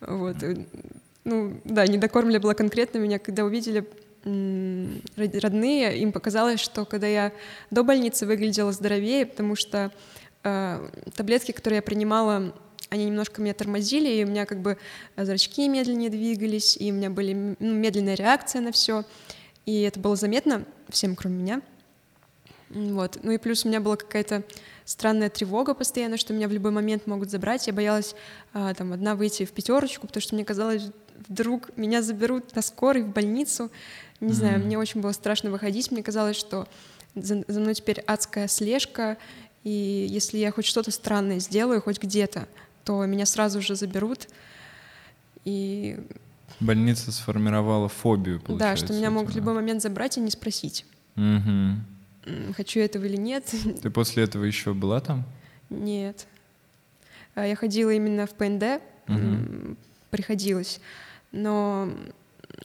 Вот. 0.01 0.43
и, 0.43 0.66
Ну, 1.24 1.60
да, 1.64 1.86
недокормля 1.86 2.39
была 2.39 2.55
конкретно. 2.55 2.98
Меня 2.98 3.18
когда 3.18 3.44
увидели 3.44 3.85
родные, 4.24 5.98
им 5.98 6.12
показалось, 6.12 6.60
что 6.60 6.85
когда 6.85 7.06
я 7.06 7.32
до 7.70 7.82
больницы 7.82 8.27
выглядела 8.27 8.70
здоровее, 8.70 9.24
потому 9.24 9.56
что 9.56 9.90
э, 10.44 10.89
таблетки, 11.16 11.52
которые 11.52 11.77
я 11.77 11.82
принимала, 11.82 12.55
они 12.90 13.06
немножко 13.06 13.40
меня 13.40 13.54
тормозили, 13.54 14.08
и 14.08 14.24
у 14.24 14.26
меня 14.26 14.46
как 14.46 14.60
бы 14.60 14.76
зрачки 15.16 15.68
медленнее 15.68 16.10
двигались, 16.10 16.76
и 16.76 16.92
у 16.92 16.94
меня 16.94 17.08
были 17.08 17.56
ну, 17.58 17.74
медленная 17.74 18.14
реакция 18.14 18.60
на 18.60 18.72
все. 18.72 19.04
И 19.64 19.82
это 19.82 20.00
было 20.00 20.16
заметно 20.16 20.64
всем, 20.88 21.16
кроме 21.16 21.36
меня. 21.36 21.62
Вот. 22.70 23.18
Ну 23.22 23.32
и 23.32 23.38
плюс 23.38 23.64
у 23.64 23.68
меня 23.68 23.80
была 23.80 23.96
какая-то 23.96 24.44
странная 24.84 25.30
тревога 25.30 25.74
постоянно, 25.74 26.16
что 26.16 26.32
меня 26.32 26.48
в 26.48 26.52
любой 26.52 26.70
момент 26.70 27.06
могут 27.06 27.30
забрать. 27.30 27.66
Я 27.66 27.72
боялась 27.72 28.14
а, 28.52 28.74
там 28.74 28.92
одна 28.92 29.14
выйти 29.14 29.44
в 29.44 29.52
пятерочку, 29.52 30.06
потому 30.06 30.22
что 30.22 30.34
мне 30.34 30.44
казалось, 30.44 30.84
вдруг 31.28 31.76
меня 31.76 32.02
заберут 32.02 32.54
на 32.54 32.62
скорой 32.62 33.02
в 33.02 33.08
больницу. 33.08 33.70
Не 34.20 34.32
знаю, 34.32 34.58
Мгм. 34.58 34.66
мне 34.66 34.78
очень 34.78 35.00
было 35.00 35.12
страшно 35.12 35.50
выходить. 35.50 35.90
Мне 35.90 36.02
казалось, 36.02 36.36
что 36.36 36.66
за, 37.14 37.44
за 37.46 37.60
мной 37.60 37.74
теперь 37.74 38.00
адская 38.00 38.48
слежка, 38.48 39.16
и 39.64 40.06
если 40.08 40.38
я 40.38 40.52
хоть 40.52 40.64
что-то 40.64 40.90
странное 40.90 41.38
сделаю, 41.38 41.82
хоть 41.82 42.00
где-то, 42.00 42.48
то 42.85 43.05
меня 43.07 43.27
сразу 43.27 43.61
же 43.62 43.74
заберут. 43.77 44.28
И 45.44 45.98
Больница 46.61 47.12
сформировала 47.12 47.89
фобию, 47.89 48.39
да, 48.40 48.44
получается. 48.47 48.86
что 48.86 48.94
меня 48.94 49.11
могут 49.11 49.32
в 49.32 49.36
любой 49.36 49.55
момент 49.55 49.81
забрать 49.82 50.19
и 50.19 50.20
не 50.20 50.31
спросить, 50.31 50.85
м, 51.16 51.85
хочу 52.57 52.81
этого 52.81 53.05
или 53.07 53.16
нет. 53.16 53.44
Ты 53.82 53.90
после 53.90 54.24
этого 54.24 54.44
еще 54.44 54.74
была 54.74 55.01
там? 55.01 55.24
Нет. 55.70 56.27
А, 57.35 57.47
Я 57.47 57.57
ходила 57.57 57.90
именно 57.90 58.27
в 58.27 58.31
ПНД, 58.35 58.82
м, 59.07 59.77
приходилось. 60.11 60.81
Но... 61.32 61.90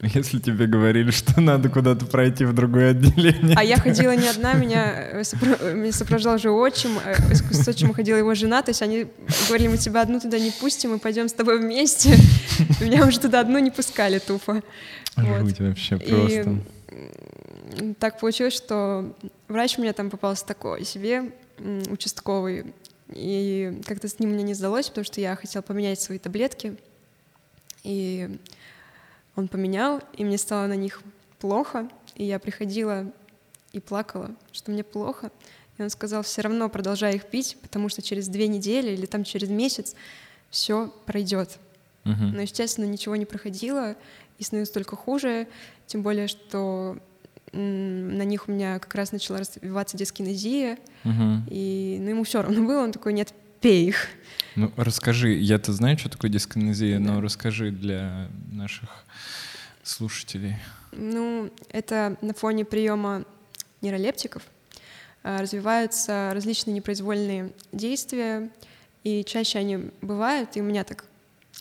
Если 0.02 0.40
тебе 0.40 0.68
говорили, 0.68 1.12
что 1.12 1.40
надо 1.42 1.70
куда-то 1.70 2.06
пройти 2.06 2.44
в 2.46 2.54
другое 2.54 2.92
отделение. 2.92 3.56
А 3.58 3.64
я 3.64 3.78
ходила 3.78 4.16
не 4.16 4.28
одна, 4.28 4.54
меня, 4.54 4.94
э, 5.12 5.22
сопро- 5.22 5.58
э, 5.62 5.74
меня 5.74 5.92
сопровождал 5.94 6.38
же 6.38 6.52
отчим, 6.52 7.00
э, 7.06 7.34
с 7.34 7.68
отчимом 7.68 7.94
ходила 7.94 8.18
его 8.18 8.36
жена, 8.36 8.62
то 8.62 8.72
есть 8.72 8.82
они 8.82 9.08
говорили, 9.48 9.70
мы 9.70 9.78
тебя 9.78 10.02
одну 10.02 10.20
туда 10.20 10.38
не 10.38 10.52
пустим, 10.52 10.92
мы 10.92 11.00
пойдем 11.00 11.30
с 11.30 11.34
тобой 11.34 11.60
вместе. 11.60 12.16
Меня 12.82 13.08
уже 13.08 13.20
туда 13.20 13.40
одну 13.40 13.58
не 13.60 13.72
пускали 13.72 14.20
тупо. 14.20 14.62
Вот. 15.16 15.40
Жуть 15.42 15.60
вообще 15.60 15.96
И 15.96 16.10
просто. 16.10 16.60
м, 17.80 17.96
так 17.96 18.20
получилось, 18.20 18.54
что 18.54 19.16
врач 19.48 19.78
у 19.78 19.82
меня 19.82 19.94
там 19.94 20.10
попался 20.10 20.46
такой 20.46 20.84
себе, 20.84 21.32
участковый, 21.90 22.74
и 23.14 23.82
как-то 23.86 24.08
с 24.10 24.20
ним 24.20 24.32
мне 24.32 24.44
не 24.44 24.54
сдалось, 24.54 24.90
потому 24.90 25.06
что 25.06 25.22
я 25.22 25.36
хотела 25.36 25.62
поменять 25.62 26.02
свои 26.02 26.18
таблетки, 26.20 26.76
и 27.84 28.38
он 29.36 29.48
поменял, 29.48 30.02
и 30.18 30.24
мне 30.24 30.38
стало 30.38 30.68
на 30.68 30.76
них 30.76 31.02
плохо, 31.40 31.90
и 32.16 32.24
я 32.24 32.40
приходила 32.40 33.12
и 33.74 33.80
плакала, 33.80 34.32
что 34.52 34.72
мне 34.72 34.84
плохо, 34.84 35.32
и 35.78 35.82
он 35.82 35.90
сказал, 35.90 36.24
все 36.24 36.42
равно 36.42 36.70
продолжай 36.70 37.16
их 37.16 37.26
пить, 37.26 37.58
потому 37.62 37.90
что 37.90 38.02
через 38.02 38.28
две 38.30 38.48
недели 38.48 38.92
или 38.92 39.06
там 39.06 39.24
через 39.24 39.50
месяц 39.50 39.96
все 40.50 40.94
пройдет. 41.06 41.58
Мгм. 42.06 42.34
Но, 42.34 42.42
естественно, 42.42 42.86
ничего 42.86 43.16
не 43.16 43.26
проходило, 43.26 43.96
и 44.38 44.44
становилось 44.44 44.70
только 44.72 44.96
хуже, 44.96 45.48
тем 45.88 46.02
более, 46.02 46.28
что 46.28 46.98
на 47.52 48.24
них 48.24 48.48
у 48.48 48.52
меня 48.52 48.80
как 48.80 48.96
раз 48.96 49.12
начала 49.12 49.40
развиваться 49.40 49.98
дискинезия, 49.98 50.78
Мгм. 51.04 51.48
и 51.50 51.98
ну, 52.02 52.10
ему 52.10 52.24
все 52.24 52.42
равно 52.42 52.66
было, 52.66 52.84
он 52.84 52.92
такой, 52.92 53.14
нет, 53.14 53.34
пей 53.62 53.88
их. 53.90 54.08
Ну, 54.56 54.72
расскажи, 54.78 55.34
я-то 55.34 55.74
знаю, 55.74 55.98
что 55.98 56.10
такое 56.10 56.32
дискинезия, 56.32 56.98
но 57.00 57.16
Да. 57.16 57.22
расскажи 57.22 57.72
для 57.72 58.30
наших 58.52 58.90
слушателей. 59.84 60.56
Ну, 60.94 61.52
это 61.70 62.18
на 62.22 62.34
фоне 62.34 62.64
приема 62.64 63.26
нейролептиков 63.82 64.44
а, 65.24 65.42
развиваются 65.42 66.32
различные 66.34 66.74
непроизвольные 66.74 67.52
действия, 67.72 68.50
и 69.04 69.24
чаще 69.24 69.60
они 69.60 69.92
бывают, 70.02 70.56
и 70.56 70.62
у 70.62 70.64
меня 70.64 70.84
так 70.84 71.06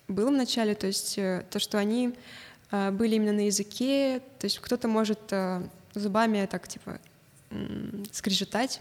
было 0.09 0.29
в 0.29 0.33
начале, 0.33 0.75
то 0.75 0.87
есть 0.87 1.19
э, 1.19 1.45
то, 1.51 1.59
что 1.59 1.79
они 1.79 2.15
а, 2.71 2.91
были 2.91 3.17
именно 3.17 3.33
на 3.33 3.47
языке, 3.47 4.21
то 4.39 4.45
есть 4.45 4.59
кто-то 4.59 4.87
может 4.89 5.21
зубами 5.95 6.47
так 6.51 6.69
типа 6.69 6.99
скрежетать. 8.13 8.81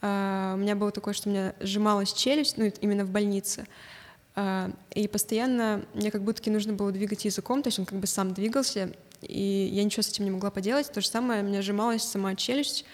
А, 0.00 0.54
У 0.54 0.58
меня 0.58 0.76
было 0.76 0.90
такое, 0.90 1.14
что 1.14 1.28
у 1.28 1.32
меня 1.32 1.54
сжималась 1.60 2.12
челюсть, 2.12 2.56
ну 2.56 2.72
именно 2.80 3.04
в 3.04 3.10
больнице, 3.10 3.66
А, 4.34 4.70
и 4.94 5.08
постоянно 5.08 5.84
мне 5.94 6.10
как 6.10 6.22
будто 6.22 6.50
нужно 6.50 6.72
было 6.72 6.92
двигать 6.92 7.24
языком, 7.24 7.62
то 7.62 7.68
есть 7.68 7.78
он 7.78 7.86
как 7.86 7.98
бы 7.98 8.06
сам 8.06 8.34
двигался, 8.34 8.92
и 9.22 9.68
я 9.72 9.82
ничего 9.82 10.02
с 10.02 10.08
этим 10.08 10.24
не 10.24 10.30
могла 10.30 10.50
поделать. 10.50 10.92
То 10.92 11.00
же 11.00 11.08
самое, 11.08 11.42
у 11.42 11.46
меня 11.46 11.62
сжималась 11.62 12.02
сама 12.02 12.36
челюсть, 12.36 12.84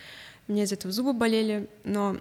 у 0.48 0.52
меня 0.52 0.64
из-за 0.64 0.76
этого 0.76 0.92
зубы 0.92 1.12
болели, 1.12 1.68
но 1.84 2.16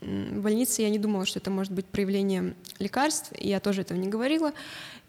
в 0.00 0.40
больнице 0.40 0.82
я 0.82 0.90
не 0.90 0.98
думала, 0.98 1.26
что 1.26 1.40
это 1.40 1.50
может 1.50 1.72
быть 1.72 1.86
проявлением 1.86 2.54
лекарств, 2.78 3.32
и 3.36 3.48
я 3.48 3.58
тоже 3.58 3.80
этого 3.80 3.98
не 3.98 4.08
говорила, 4.08 4.52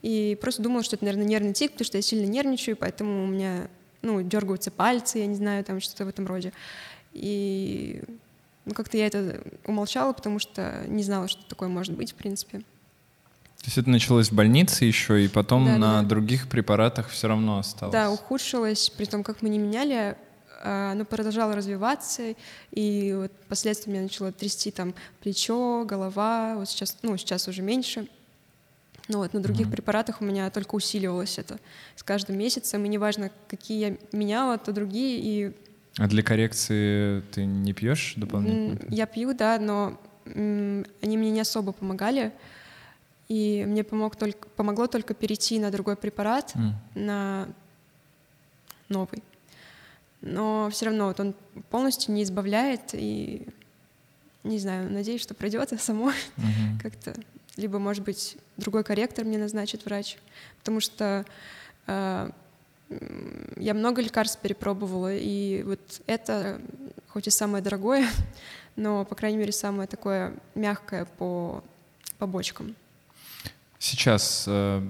и 0.01 0.35
просто 0.41 0.63
думала, 0.63 0.81
что 0.81 0.95
это, 0.95 1.05
наверное, 1.05 1.27
нервный 1.27 1.53
тик, 1.53 1.73
потому 1.73 1.85
что 1.85 1.97
я 1.97 2.01
сильно 2.01 2.25
нервничаю, 2.25 2.75
поэтому 2.75 3.25
у 3.25 3.27
меня, 3.27 3.69
ну, 4.01 4.21
дергаются 4.23 4.71
пальцы, 4.71 5.19
я 5.19 5.27
не 5.27 5.35
знаю, 5.35 5.63
там 5.63 5.79
что-то 5.79 6.05
в 6.05 6.07
этом 6.07 6.25
роде. 6.25 6.53
И 7.13 8.01
ну, 8.69 8.75
как-то 8.75 8.97
я 8.97 9.07
это 9.07 9.41
умолчала, 9.65 10.13
потому 10.13 10.39
что 10.39 10.83
не 10.87 11.03
знала, 11.03 11.27
что 11.27 11.43
такое 11.49 11.69
может 11.69 11.95
быть, 11.95 12.11
в 12.11 12.15
принципе. 12.15 12.59
То 12.59 13.65
есть 13.65 13.77
это 13.77 13.89
началось 13.89 14.29
в 14.29 14.33
больнице 14.33 14.85
еще, 14.85 15.23
и 15.25 15.27
потом 15.27 15.65
Да, 15.65 15.77
на 15.77 16.01
да. 16.01 16.07
других 16.07 16.47
препаратах 16.47 17.09
все 17.09 17.27
равно 17.27 17.57
осталось. 17.59 17.91
Да, 17.91 18.09
ухудшилось, 18.11 18.89
при 18.91 19.05
том, 19.05 19.23
как 19.23 19.41
мы 19.41 19.49
не 19.49 19.57
меняли, 19.57 20.15
а, 20.63 20.91
оно 20.93 21.03
продолжало 21.03 21.55
развиваться, 21.55 22.35
и 22.71 23.13
вот 23.17 23.31
впоследствии 23.45 23.91
меня 23.91 24.03
начало 24.03 24.31
трясти 24.31 24.71
там 24.71 24.93
плечо, 25.21 25.83
голова, 25.85 26.55
вот 26.55 26.69
сейчас, 26.69 26.97
ну, 27.01 27.17
сейчас 27.17 27.47
уже 27.47 27.61
меньше. 27.61 28.07
Но 29.07 29.17
вот 29.17 29.33
на 29.33 29.41
других 29.41 29.65
Мгм. 29.67 29.71
препаратах 29.75 30.21
у 30.21 30.25
меня 30.25 30.49
только 30.51 30.75
усиливалось 30.75 31.39
это 31.39 31.59
с 31.95 32.03
каждым 32.03 32.37
месяцем, 32.37 32.85
и 32.85 32.87
неважно, 32.87 33.31
какие 33.49 33.79
я 33.79 33.97
меняла, 34.11 34.57
то 34.59 34.71
другие, 34.71 35.19
и 35.19 35.57
А 35.99 36.07
для 36.07 36.23
коррекции 36.23 37.21
ты 37.31 37.45
не 37.45 37.73
пьешь 37.73 38.13
дополнительно? 38.15 38.79
Я 38.89 39.05
пью, 39.05 39.33
да, 39.33 39.59
но 39.59 39.99
они 40.25 41.17
мне 41.17 41.29
не 41.31 41.41
особо 41.41 41.73
помогали. 41.73 42.31
И 43.27 43.65
мне 43.67 43.83
помог 43.83 44.15
только, 44.15 44.47
помогло 44.49 44.87
только 44.87 45.13
перейти 45.13 45.59
на 45.59 45.71
другой 45.71 45.95
препарат, 45.97 46.53
М. 46.55 46.73
на 46.95 47.49
новый. 48.87 49.21
Но 50.21 50.69
все 50.71 50.85
равно 50.85 51.07
вот 51.07 51.19
он 51.19 51.35
полностью 51.69 52.13
не 52.13 52.23
избавляет, 52.23 52.93
и 52.93 53.45
не 54.43 54.57
знаю, 54.57 54.91
надеюсь, 54.91 55.21
что 55.21 55.33
пройдет 55.33 55.69
само 55.81 56.11
Мгм. 56.37 56.79
как-то. 56.81 57.13
Либо, 57.57 57.77
может 57.77 58.03
быть, 58.05 58.37
другой 58.57 58.83
корректор 58.83 59.25
мне 59.25 59.37
назначит 59.37 59.85
врач. 59.85 60.17
Потому 60.59 60.79
что 60.79 61.25
э, 61.87 62.29
я 63.57 63.73
много 63.73 64.01
лекарств 64.01 64.39
перепробовала, 64.39 65.13
и 65.13 65.63
вот 65.63 66.01
это, 66.07 66.61
хоть 67.07 67.27
и 67.27 67.29
самое 67.29 67.63
дорогое, 67.63 68.07
но, 68.75 69.05
по 69.05 69.15
крайней 69.15 69.37
мере, 69.37 69.51
самое 69.51 69.87
такое 69.87 70.33
мягкое 70.55 71.05
по 71.05 71.63
побочкам. 72.17 72.75
Сейчас 73.77 74.45
э, 74.47 74.81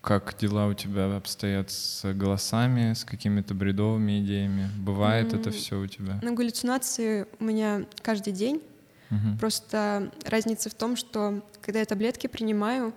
как 0.00 0.36
дела 0.38 0.68
у 0.68 0.74
тебя 0.74 1.16
обстоят 1.16 1.70
с 1.70 2.12
голосами, 2.14 2.92
с 2.92 3.04
какими-то 3.04 3.54
бредовыми 3.54 4.20
идеями? 4.20 4.70
Бывает 4.78 5.32
mm-hmm. 5.32 5.40
это 5.40 5.50
все 5.50 5.80
у 5.80 5.86
тебя? 5.88 6.20
Ну, 6.22 6.32
галлюцинации 6.34 7.26
у 7.40 7.44
меня 7.44 7.84
каждый 8.02 8.32
день. 8.32 8.62
Mm-hmm. 9.10 9.38
Просто 9.40 10.12
разница 10.24 10.70
в 10.70 10.74
том, 10.74 10.94
что 10.96 11.42
когда 11.60 11.80
я 11.80 11.84
таблетки 11.84 12.28
принимаю 12.28 12.94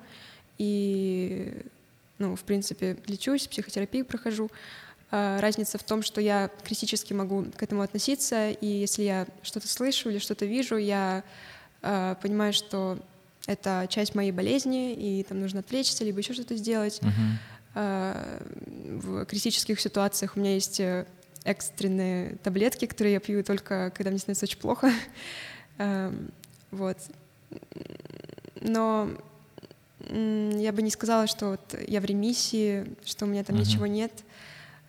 и, 0.60 1.65
ну, 2.20 2.36
в 2.36 2.44
принципе, 2.44 2.98
лечусь, 3.08 3.48
психотерапию 3.48 4.06
прохожу, 4.06 4.52
а, 5.12 5.41
разница 5.41 5.78
в 5.78 5.84
том, 5.84 6.04
что 6.04 6.22
я 6.22 6.52
критически 6.64 7.14
могу 7.14 7.46
к 7.56 7.64
этому 7.64 7.82
относиться, 7.82 8.52
и 8.52 8.68
если 8.68 9.04
я 9.04 9.28
что-то 9.41 9.68
слышу 9.68 10.10
или 10.10 10.20
что-то 10.20 10.46
вижу, 10.46 10.78
я 10.78 11.24
э, 11.82 12.16
понимаю, 12.22 12.54
что 12.54 13.00
это 13.48 13.88
часть 13.90 14.14
моей 14.14 14.32
болезни, 14.32 14.94
и 14.94 15.24
там 15.24 15.40
нужно 15.40 15.62
отвлечься, 15.62 16.04
либо 16.04 16.20
еще 16.20 16.34
что-то 16.34 16.56
сделать. 16.56 17.02
Uh-huh. 17.02 18.50
В 19.00 19.26
критических 19.26 19.80
ситуациях 19.80 20.36
у 20.36 20.40
меня 20.40 20.54
есть 20.54 20.80
э, 20.80 21.06
экстренные 21.44 22.36
таблетки, 22.44 22.86
которые 22.86 23.14
я 23.14 23.20
пью 23.20 23.44
только 23.44 23.91
когда 23.96 24.12
мне 24.12 24.20
становится 24.20 24.46
очень 24.46 24.60
плохо. 24.60 24.91
э, 25.80 26.14
вот. 26.72 26.98
Но 28.62 29.10
я 30.10 30.72
бы 30.72 30.81
не 30.81 30.90
сказала, 30.90 31.27
что 31.27 31.52
вот 31.52 31.76
я 31.88 32.02
в 32.02 32.06
ремиссии, 32.06 32.86
что 33.06 33.26
у 33.26 33.27
меня 33.27 33.44
там 33.44 33.56
uh-huh. 33.56 33.60
ничего 33.60 33.86
нет. 33.86 34.11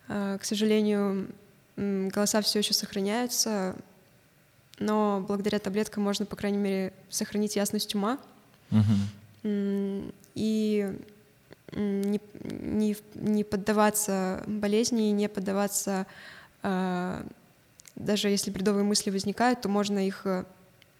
Э, 0.07 0.37
к 0.39 0.45
сожалению, 0.45 1.27
голоса 1.77 2.41
все 2.41 2.59
еще 2.59 2.73
сохраняются, 2.73 3.75
но 4.79 5.23
благодаря 5.27 5.59
таблеткам 5.59 6.03
можно, 6.03 6.25
по 6.25 6.35
крайней 6.35 6.57
мере, 6.57 6.93
сохранить 7.09 7.55
ясность 7.55 7.93
ума. 7.95 8.17
Uh-huh. 8.71 10.13
И 10.33 10.99
не, 11.73 12.19
не, 12.43 12.97
не 13.15 13.43
поддаваться 13.43 14.43
болезни, 14.47 15.03
не 15.11 15.29
поддаваться, 15.29 16.07
э, 16.63 17.23
даже 17.95 18.29
если 18.29 18.51
бредовые 18.51 18.83
мысли 18.83 19.09
возникают, 19.09 19.61
то 19.61 19.69
можно 19.69 20.05
их 20.05 20.25
э, 20.25 20.45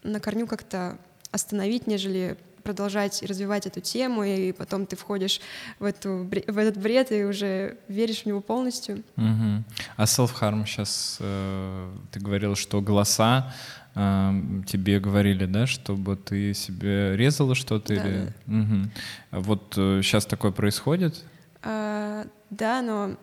на 0.03 0.19
корню 0.19 0.47
как-то 0.47 0.97
остановить, 1.31 1.87
нежели 1.87 2.37
продолжать 2.63 3.23
развивать 3.23 3.67
эту 3.67 3.81
тему, 3.81 4.23
и 4.23 4.51
потом 4.51 4.85
ты 4.85 4.95
входишь 4.95 5.41
в, 5.79 5.85
эту, 5.85 6.29
в 6.47 6.57
этот 6.57 6.77
бред 6.77 7.11
и 7.11 7.23
уже 7.23 7.77
веришь 7.87 8.23
в 8.23 8.25
него 8.25 8.41
полностью. 8.41 9.03
Угу. 9.17 9.63
А 9.97 10.03
self-harm 10.03 10.65
сейчас, 10.65 11.17
э, 11.19 11.91
ты 12.11 12.19
говорил, 12.19 12.55
что 12.55 12.81
голоса 12.81 13.53
э, 13.95 14.31
тебе 14.67 14.99
говорили, 14.99 15.45
да, 15.45 15.67
чтобы 15.67 16.15
ты 16.15 16.53
себе 16.53 17.15
резала 17.15 17.55
что-то 17.55 17.95
да, 17.95 17.95
или... 17.95 18.33
Да. 18.45 18.59
Угу. 18.59 19.41
Вот 19.43 19.73
э, 19.77 20.01
сейчас 20.03 20.25
такое 20.25 20.51
происходит? 20.51 21.23
А, 21.63 22.25
да, 22.49 22.81
но 22.81 23.17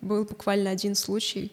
был 0.00 0.24
буквально 0.24 0.70
один 0.70 0.94
случай, 0.94 1.52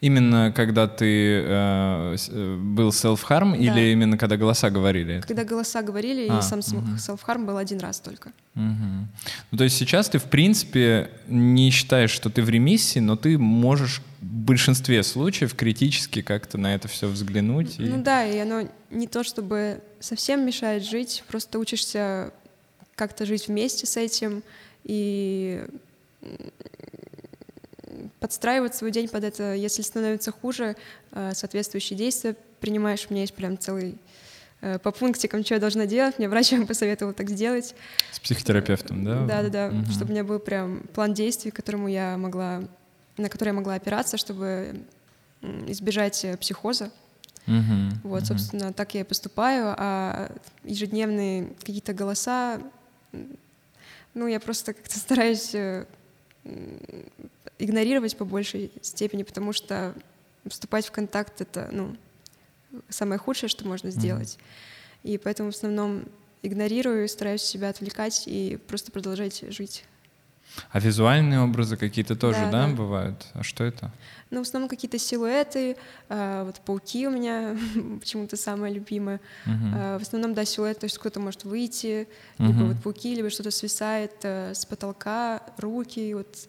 Именно 0.00 0.52
когда 0.54 0.86
ты 0.86 1.42
э, 1.44 2.16
э 2.28 2.56
был 2.56 2.90
self-harm 2.90 3.52
да. 3.52 3.56
или 3.56 3.92
именно 3.92 4.16
когда 4.16 4.36
голоса 4.36 4.70
говорили? 4.70 5.20
Когда 5.26 5.44
голоса 5.44 5.82
говорили, 5.82 6.28
а, 6.28 6.38
и 6.38 6.42
сам 6.42 6.60
угу. 6.60 6.96
self-harm 6.96 7.46
был 7.46 7.56
один 7.56 7.78
раз 7.80 8.00
только. 8.00 8.32
Угу. 8.54 9.08
Ну, 9.50 9.58
то 9.58 9.64
есть 9.64 9.76
сейчас 9.76 10.08
ты, 10.08 10.18
в 10.18 10.24
принципе, 10.24 11.10
не 11.28 11.70
считаешь, 11.70 12.10
что 12.10 12.30
ты 12.30 12.42
в 12.42 12.48
ремиссии, 12.48 13.00
но 13.00 13.16
ты 13.16 13.38
можешь 13.38 14.02
в 14.20 14.24
большинстве 14.24 15.02
случаев 15.02 15.54
критически 15.54 16.22
как-то 16.22 16.58
на 16.58 16.74
это 16.74 16.88
все 16.88 17.08
взглянуть. 17.08 17.78
И... 17.78 17.82
Ну 17.82 18.02
да, 18.02 18.26
и 18.26 18.38
оно 18.38 18.68
не 18.90 19.06
то 19.06 19.24
чтобы 19.24 19.80
совсем 20.00 20.44
мешает 20.44 20.84
жить, 20.84 21.24
просто 21.28 21.58
учишься 21.58 22.32
как-то 22.94 23.24
жить 23.24 23.48
вместе 23.48 23.86
с 23.86 23.96
этим 23.96 24.42
и 24.84 25.64
подстраивать 28.20 28.74
свой 28.74 28.90
день 28.90 29.08
под 29.08 29.24
это. 29.24 29.54
Если 29.54 29.82
становится 29.82 30.32
хуже, 30.32 30.76
э, 31.12 31.32
соответствующие 31.34 31.98
действия 31.98 32.36
принимаешь. 32.60 33.06
У 33.08 33.12
меня 33.12 33.22
есть 33.22 33.34
прям 33.34 33.58
целый 33.58 33.98
э, 34.60 34.78
по 34.78 34.92
пунктикам, 34.92 35.44
что 35.44 35.54
я 35.54 35.60
должна 35.60 35.86
делать. 35.86 36.18
Мне 36.18 36.28
врач 36.28 36.52
посоветовал 36.68 37.12
так 37.12 37.30
сделать. 37.30 37.74
С 38.12 38.20
психотерапевтом, 38.20 39.04
да? 39.04 39.26
Да, 39.26 39.42
да, 39.42 39.48
да. 39.48 39.68
Угу. 39.68 39.92
Чтобы 39.92 40.10
у 40.10 40.12
меня 40.12 40.24
был 40.24 40.38
прям 40.38 40.82
план 40.94 41.14
действий, 41.14 41.50
которому 41.50 41.88
я 41.88 42.16
могла, 42.16 42.62
на 43.16 43.28
который 43.28 43.48
я 43.48 43.54
могла 43.54 43.74
опираться, 43.74 44.16
чтобы 44.16 44.82
избежать 45.66 46.24
э, 46.24 46.36
психоза. 46.36 46.90
Угу, 47.46 48.00
вот, 48.04 48.22
угу. 48.22 48.26
собственно, 48.26 48.72
так 48.72 48.94
я 48.94 49.00
и 49.00 49.04
поступаю. 49.04 49.74
А 49.76 50.30
ежедневные 50.64 51.48
какие-то 51.58 51.94
голоса, 51.94 52.60
ну, 54.14 54.26
я 54.26 54.40
просто 54.40 54.74
как-то 54.74 54.98
стараюсь 54.98 55.54
игнорировать 57.60 58.16
по 58.16 58.24
большей 58.24 58.72
степени, 58.82 59.22
потому 59.22 59.52
что 59.52 59.94
вступать 60.46 60.86
в 60.86 60.90
контакт— 60.90 61.40
это 61.42 61.68
ну, 61.70 61.96
самое 62.88 63.18
худшее, 63.18 63.48
что 63.48 63.66
можно 63.66 63.90
сделать. 63.90 64.38
Mm-hmm. 64.38 65.10
И 65.10 65.18
поэтому 65.18 65.50
в 65.50 65.54
основном 65.54 66.04
игнорирую, 66.42 67.08
стараюсь 67.08 67.42
себя 67.42 67.68
отвлекать 67.68 68.24
и 68.26 68.58
просто 68.66 68.90
продолжать 68.90 69.44
жить. 69.52 69.84
А 70.72 70.80
визуальные 70.80 71.40
образы 71.40 71.76
какие-то 71.76 72.16
тоже, 72.16 72.40
да, 72.40 72.50
да, 72.50 72.66
да, 72.66 72.74
бывают? 72.74 73.26
А 73.34 73.42
что 73.42 73.62
это? 73.62 73.92
Ну, 74.30 74.38
в 74.38 74.42
основном 74.42 74.68
какие-то 74.68 74.98
силуэты, 74.98 75.76
э, 76.08 76.42
вот 76.44 76.60
пауки 76.60 77.06
у 77.06 77.10
меня 77.10 77.56
почему-то 78.00 78.36
самое 78.36 78.74
любимое. 78.74 79.20
Uh-huh. 79.46 79.94
Э, 79.94 79.98
в 79.98 80.02
основном, 80.02 80.34
да, 80.34 80.44
силуэт, 80.44 80.80
то 80.80 80.84
есть 80.84 80.98
кто-то 80.98 81.20
может 81.20 81.44
выйти, 81.44 82.08
uh-huh. 82.38 82.46
либо 82.46 82.64
вот 82.64 82.82
пауки, 82.82 83.14
либо 83.14 83.30
что-то 83.30 83.52
свисает 83.52 84.14
э, 84.22 84.54
с 84.54 84.66
потолка, 84.66 85.42
руки, 85.56 86.14
вот 86.14 86.48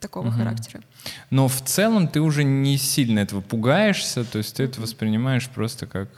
такого 0.00 0.28
угу. 0.28 0.36
характера. 0.36 0.82
Но 1.30 1.48
в 1.48 1.60
целом 1.62 2.08
ты 2.08 2.20
уже 2.20 2.44
не 2.44 2.78
сильно 2.78 3.20
этого 3.20 3.40
пугаешься, 3.40 4.24
то 4.24 4.38
есть 4.38 4.56
ты 4.56 4.64
это 4.64 4.80
воспринимаешь 4.80 5.48
просто 5.48 5.86
как 5.86 6.08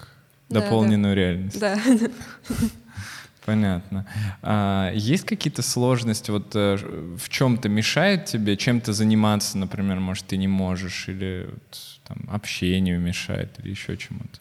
да, 0.49 0.61
дополненную 0.61 1.15
да. 1.15 1.21
реальность. 1.21 1.61
Да. 1.61 1.79
Понятно. 3.45 4.07
А 4.43 4.93
есть 4.95 5.25
какие-то 5.25 5.63
сложности? 5.63 6.31
Вот 6.31 6.55
э, 6.55 6.77
в 7.17 7.29
чем-то 7.29 7.69
мешает 7.69 8.27
тебе 8.27 8.57
чем-то 8.57 8.93
заниматься, 8.93 9.57
например, 9.59 9.99
может, 9.99 10.27
ты 10.27 10.37
не 10.37 10.49
можешь, 10.49 11.09
или 11.09 11.49
вот, 11.51 12.01
там, 12.07 12.19
общению 12.31 13.01
мешает, 13.01 13.51
или 13.59 13.71
еще 13.71 13.97
чему-то? 13.97 14.41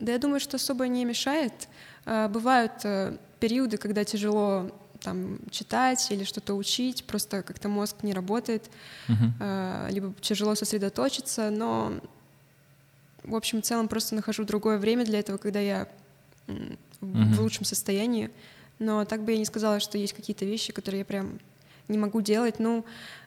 Да, 0.00 0.12
я 0.12 0.18
думаю, 0.18 0.40
что 0.40 0.56
особо 0.56 0.88
не 0.88 1.04
мешает. 1.04 1.68
А, 2.06 2.28
бывают 2.28 2.72
э, 2.84 3.16
периоды, 3.38 3.76
когда 3.76 4.04
тяжело 4.04 4.70
там 5.00 5.38
читать 5.50 6.10
или 6.10 6.24
что-то 6.24 6.54
учить, 6.54 7.04
просто 7.04 7.42
как-то 7.42 7.68
мозг 7.68 7.96
не 8.02 8.12
работает, 8.12 8.70
uh-huh. 9.08 9.90
либо 9.90 10.12
тяжело 10.20 10.54
сосредоточиться, 10.54 11.50
но 11.50 11.94
в 13.24 13.34
общем 13.34 13.62
в 13.62 13.64
целом 13.64 13.88
просто 13.88 14.14
нахожу 14.14 14.44
другое 14.44 14.78
время 14.78 15.04
для 15.04 15.18
этого, 15.18 15.38
когда 15.38 15.60
я 15.60 15.88
uh-huh. 16.46 16.76
в 17.00 17.40
лучшем 17.40 17.64
состоянии. 17.64 18.30
Но 18.78 19.04
так 19.04 19.22
бы 19.22 19.32
я 19.32 19.38
не 19.38 19.44
сказала, 19.44 19.78
что 19.78 19.98
есть 19.98 20.14
какие-то 20.14 20.44
вещи, 20.44 20.72
которые 20.72 21.00
я 21.00 21.04
прям 21.04 21.38
не 21.88 21.98
могу 21.98 22.22
делать. 22.22 22.58
Ну, 22.58 22.84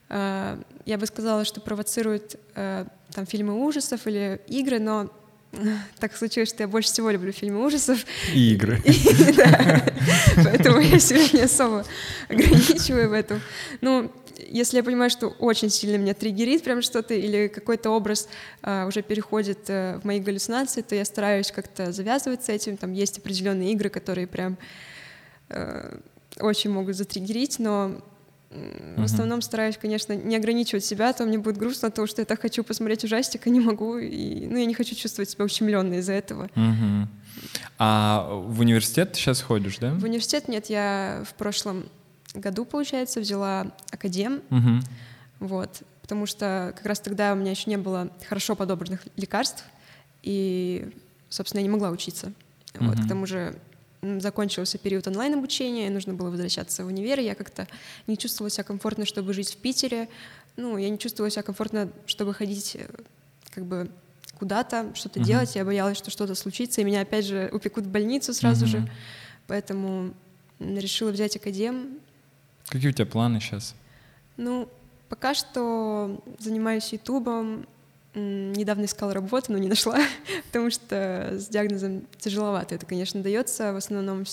э, 0.10 0.62
я 0.86 0.98
бы 0.98 1.06
сказала, 1.06 1.46
что 1.46 1.62
провоцируют 1.62 2.40
э, 2.56 2.86
там 3.12 3.26
фильмы 3.28 3.64
ужасов 3.64 4.08
или 4.08 4.42
игры, 4.48 4.80
но 4.80 5.12
так 6.00 6.16
случилось, 6.16 6.50
что 6.50 6.64
я 6.64 6.68
больше 6.68 6.90
всего 6.90 7.10
люблю 7.10 7.32
фильмы 7.32 7.66
ужасов. 7.66 8.06
И 8.34 8.54
игры. 8.54 8.82
Поэтому 10.36 10.80
я 10.80 11.00
себя 11.00 11.22
не 11.34 11.42
особо 11.42 11.86
ограничиваю 12.30 13.10
в 13.10 13.14
этом. 13.14 13.42
Ну, 13.82 14.12
если 14.48 14.78
я 14.78 14.84
понимаю, 14.84 15.10
что 15.10 15.28
очень 15.28 15.70
сильно 15.70 15.98
меня 15.98 16.14
триггерит 16.14 16.64
прям 16.64 16.82
что-то, 16.82 17.14
или 17.14 17.48
какой-то 17.48 17.92
образ 17.92 18.28
а, 18.62 18.86
уже 18.88 19.02
переходит 19.02 19.66
а, 19.70 20.00
в 20.00 20.06
мои 20.06 20.20
галлюцинации, 20.20 20.82
то 20.82 20.96
я 20.96 21.06
стараюсь 21.06 21.52
как-то 21.52 21.92
завязывать 21.92 22.44
с 22.44 22.50
этим. 22.50 22.78
Там 22.78 22.94
есть 22.94 23.20
определенные 23.20 23.72
игры, 23.74 23.90
которые 23.90 24.28
прям 24.28 24.58
а, 25.50 26.00
очень 26.40 26.72
могут 26.72 26.96
затриггерить, 26.96 27.60
но 27.60 28.04
в 28.54 29.00
uh-huh. 29.00 29.04
основном 29.06 29.42
стараюсь, 29.42 29.78
конечно, 29.78 30.14
не 30.14 30.36
ограничивать 30.36 30.86
себя, 30.86 31.10
а 31.10 31.14
то 31.14 31.26
мне 31.26 31.38
будет 31.38 31.58
грустно 31.58 31.90
того, 31.90 32.08
что 32.08 32.22
я 32.22 32.26
так 32.26 32.42
хочу 32.42 32.64
посмотреть 32.64 33.04
ужастик, 33.04 33.48
а 33.48 33.50
не 33.50 33.60
могу. 33.60 33.98
И, 33.98 34.46
ну, 34.46 34.58
я 34.58 34.66
не 34.66 34.74
хочу 34.74 34.96
чувствовать 34.96 35.30
себя 35.30 35.46
ущемленной 35.46 35.98
из-за 35.98 36.14
этого. 36.14 36.50
Uh-huh. 36.56 37.08
А 37.80 38.30
в 38.30 38.60
университет 38.60 39.14
ты 39.14 39.20
сейчас 39.20 39.42
ходишь, 39.42 39.78
да? 39.80 39.94
В 39.94 40.04
университет 40.04 40.48
нет, 40.48 40.68
я 40.68 41.24
в 41.26 41.34
прошлом 41.34 41.86
году, 42.34 42.66
получается, 42.66 43.20
взяла 43.20 43.72
академ. 43.92 44.42
Uh-huh. 44.50 44.82
Вот, 45.40 45.82
потому 46.02 46.26
что 46.26 46.74
как 46.76 46.86
раз 46.86 47.00
тогда 47.00 47.34
у 47.34 47.36
меня 47.36 47.52
еще 47.52 47.70
не 47.70 47.78
было 47.78 48.10
хорошо 48.28 48.56
подобранных 48.56 49.02
лекарств, 49.16 49.64
и, 50.22 50.92
собственно, 51.30 51.60
я 51.60 51.64
не 51.64 51.72
могла 51.72 51.90
учиться. 51.90 52.32
Uh-huh. 52.74 52.88
Вот, 52.88 53.00
к 53.00 53.08
тому 53.08 53.26
же 53.26 53.56
закончился 54.20 54.78
период 54.78 55.08
онлайн-обучения, 55.08 55.90
нужно 55.90 56.14
было 56.14 56.30
возвращаться 56.30 56.84
в 56.84 56.88
универ, 56.88 57.20
я 57.20 57.36
как-то 57.36 57.68
не 58.08 58.18
чувствовала 58.18 58.50
себя 58.50 58.64
комфортно, 58.64 59.06
чтобы 59.06 59.34
жить 59.34 59.54
в 59.54 59.58
Питере, 59.58 60.10
ну, 60.58 60.78
я 60.78 60.90
не 60.90 60.98
чувствовала 60.98 61.30
себя 61.30 61.44
комфортно, 61.44 61.90
чтобы 62.06 62.34
ходить 62.34 62.76
э, 62.76 62.88
как 63.52 63.66
бы 63.66 63.90
куда-то, 64.38 64.92
что-то 64.94 65.20
uh-huh. 65.20 65.26
делать, 65.26 65.56
я 65.56 65.66
боялась, 65.66 65.98
что 65.98 66.12
что-то 66.12 66.36
случится, 66.36 66.82
и 66.82 66.84
меня 66.84 67.02
опять 67.02 67.26
же 67.26 67.50
упекут 67.52 67.86
в 67.86 67.90
больницу 67.90 68.34
сразу 68.34 68.66
uh-huh. 68.66 68.70
же, 68.70 68.92
поэтому 69.48 70.14
решила 70.60 71.12
взять 71.12 71.36
академ. 71.36 72.00
Какие 72.68 72.90
у 72.90 72.94
тебя 72.94 73.06
планы 73.06 73.40
сейчас? 73.40 73.76
Ну, 74.38 74.68
пока 75.10 75.34
что 75.34 76.22
занимаюсь 76.40 76.92
ютубом, 76.92 77.68
недавно 78.16 78.86
искала 78.86 79.14
работу, 79.14 79.52
но 79.52 79.58
не 79.58 79.68
нашла, 79.68 80.00
потому 80.48 80.70
что 80.70 81.30
с 81.34 81.48
диагнозом 81.48 82.04
тяжеловато 82.20 82.76
это, 82.76 82.86
конечно, 82.86 83.22
дается. 83.22 83.74
В 83.74 83.78
основном 83.78 84.26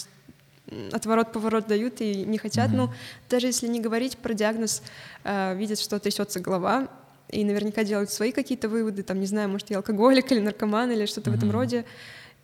отворот-поворот 0.92 1.66
дают 1.66 2.00
и 2.00 2.24
не 2.24 2.38
хотят. 2.38 2.70
Mm-hmm. 2.70 2.76
Ну, 2.76 2.90
даже 3.28 3.48
если 3.48 3.66
не 3.66 3.80
говорить 3.80 4.16
про 4.18 4.34
диагноз, 4.34 4.82
э, 5.24 5.56
видят, 5.56 5.80
что 5.80 5.98
трясется 5.98 6.40
голова, 6.40 6.88
и 7.28 7.44
наверняка 7.44 7.84
делают 7.84 8.10
свои 8.10 8.32
какие-то 8.32 8.68
выводы, 8.68 9.02
там, 9.02 9.20
не 9.20 9.26
знаю, 9.26 9.48
может, 9.48 9.70
я 9.70 9.78
алкоголик 9.78 10.30
или 10.32 10.40
наркоман 10.40 10.90
или 10.90 11.06
что-то 11.06 11.30
mm-hmm. 11.30 11.34
в 11.34 11.36
этом 11.36 11.50
роде. 11.50 11.84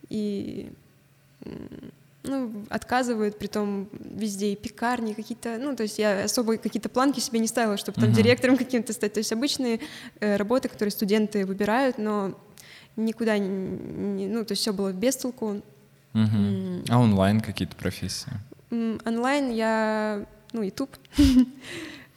И 0.09 0.71
ну, 2.27 2.65
отказывают, 2.69 3.39
при 3.39 3.47
том 3.47 3.89
везде 4.01 4.53
и 4.53 4.57
пекарни 4.57 5.13
какие-то, 5.13 5.59
ну, 5.59 5.77
то 5.77 5.83
есть 5.83 5.99
я 5.99 6.25
особо 6.25 6.57
какие-то 6.57 6.89
планки 6.89 7.21
себе 7.21 7.39
не 7.39 7.47
ставила, 7.47 7.77
чтобы 7.77 8.01
там 8.01 8.11
uh-huh. 8.11 8.15
директором 8.15 8.57
каким-то 8.59 8.93
стать, 8.93 9.13
то 9.13 9.19
есть 9.19 9.33
обычные 9.33 9.81
э, 10.21 10.37
работы, 10.37 10.69
которые 10.69 10.93
студенты 10.93 11.47
выбирают, 11.47 11.99
но 11.99 12.39
никуда 12.97 13.39
не, 13.39 14.27
ну, 14.27 14.45
то 14.45 14.53
есть 14.53 14.63
все 14.63 14.73
было 14.73 14.93
без 14.93 15.17
толку. 15.17 15.63
Uh-huh. 16.15 16.85
А 16.89 16.99
онлайн 16.99 17.41
какие-то 17.41 17.77
профессии? 17.77 18.33
Онлайн 18.71 19.51
я, 19.53 20.27
ну, 20.53 20.63
YouTube. 20.63 20.91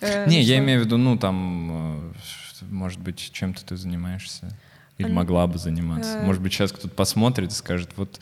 Э, 0.01 0.29
не, 0.29 0.41
я 0.41 0.59
имею 0.59 0.81
в 0.81 0.85
виду, 0.85 0.95
ну, 0.95 1.17
там, 1.17 2.11
э, 2.11 2.63
может 2.69 3.01
быть, 3.01 3.17
чем-то 3.17 3.65
ты 3.65 3.75
занимаешься. 3.75 4.49
Или 4.99 5.11
могла 5.11 5.47
бы 5.47 5.57
заниматься? 5.57 6.19
Может 6.19 6.41
быть, 6.41 6.53
сейчас 6.53 6.71
кто-то 6.73 6.89
посмотрит 6.89 7.51
и 7.51 7.55
скажет, 7.55 7.89
вот 7.95 8.19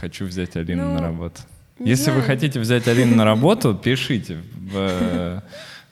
хочу 0.00 0.24
взять 0.24 0.56
Алину 0.56 0.84
ну, 0.84 0.94
на 0.94 1.02
работу. 1.02 1.42
Если 1.78 2.04
знаю. 2.04 2.20
вы 2.20 2.26
хотите 2.26 2.58
взять 2.58 2.88
Алину 2.88 3.14
на 3.14 3.24
работу, 3.26 3.74
пишите 3.74 4.42
в, 4.54 4.72
э, 4.76 5.40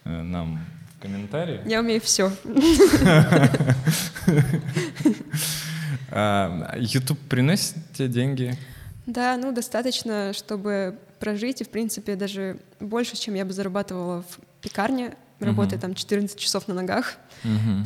нам 0.04 0.64
в 0.96 1.02
комментарии. 1.02 1.60
Я 1.66 1.80
умею 1.80 2.00
все. 2.00 2.32
А, 6.16 6.76
YouTube 6.76 7.18
приносит 7.28 7.74
тебе 7.92 8.06
деньги? 8.06 8.56
Да, 9.06 9.36
ну 9.36 9.52
достаточно, 9.52 10.32
чтобы 10.32 10.96
прожить, 11.18 11.60
и 11.60 11.64
в 11.64 11.70
принципе 11.70 12.14
даже 12.14 12.58
больше, 12.78 13.16
чем 13.16 13.34
я 13.34 13.44
бы 13.44 13.52
зарабатывала 13.52 14.22
в 14.22 14.38
пекарне, 14.60 15.14
работая 15.40 15.78
там 15.78 15.94
14 15.94 16.38
часов 16.38 16.68
на 16.68 16.74
ногах. 16.74 17.16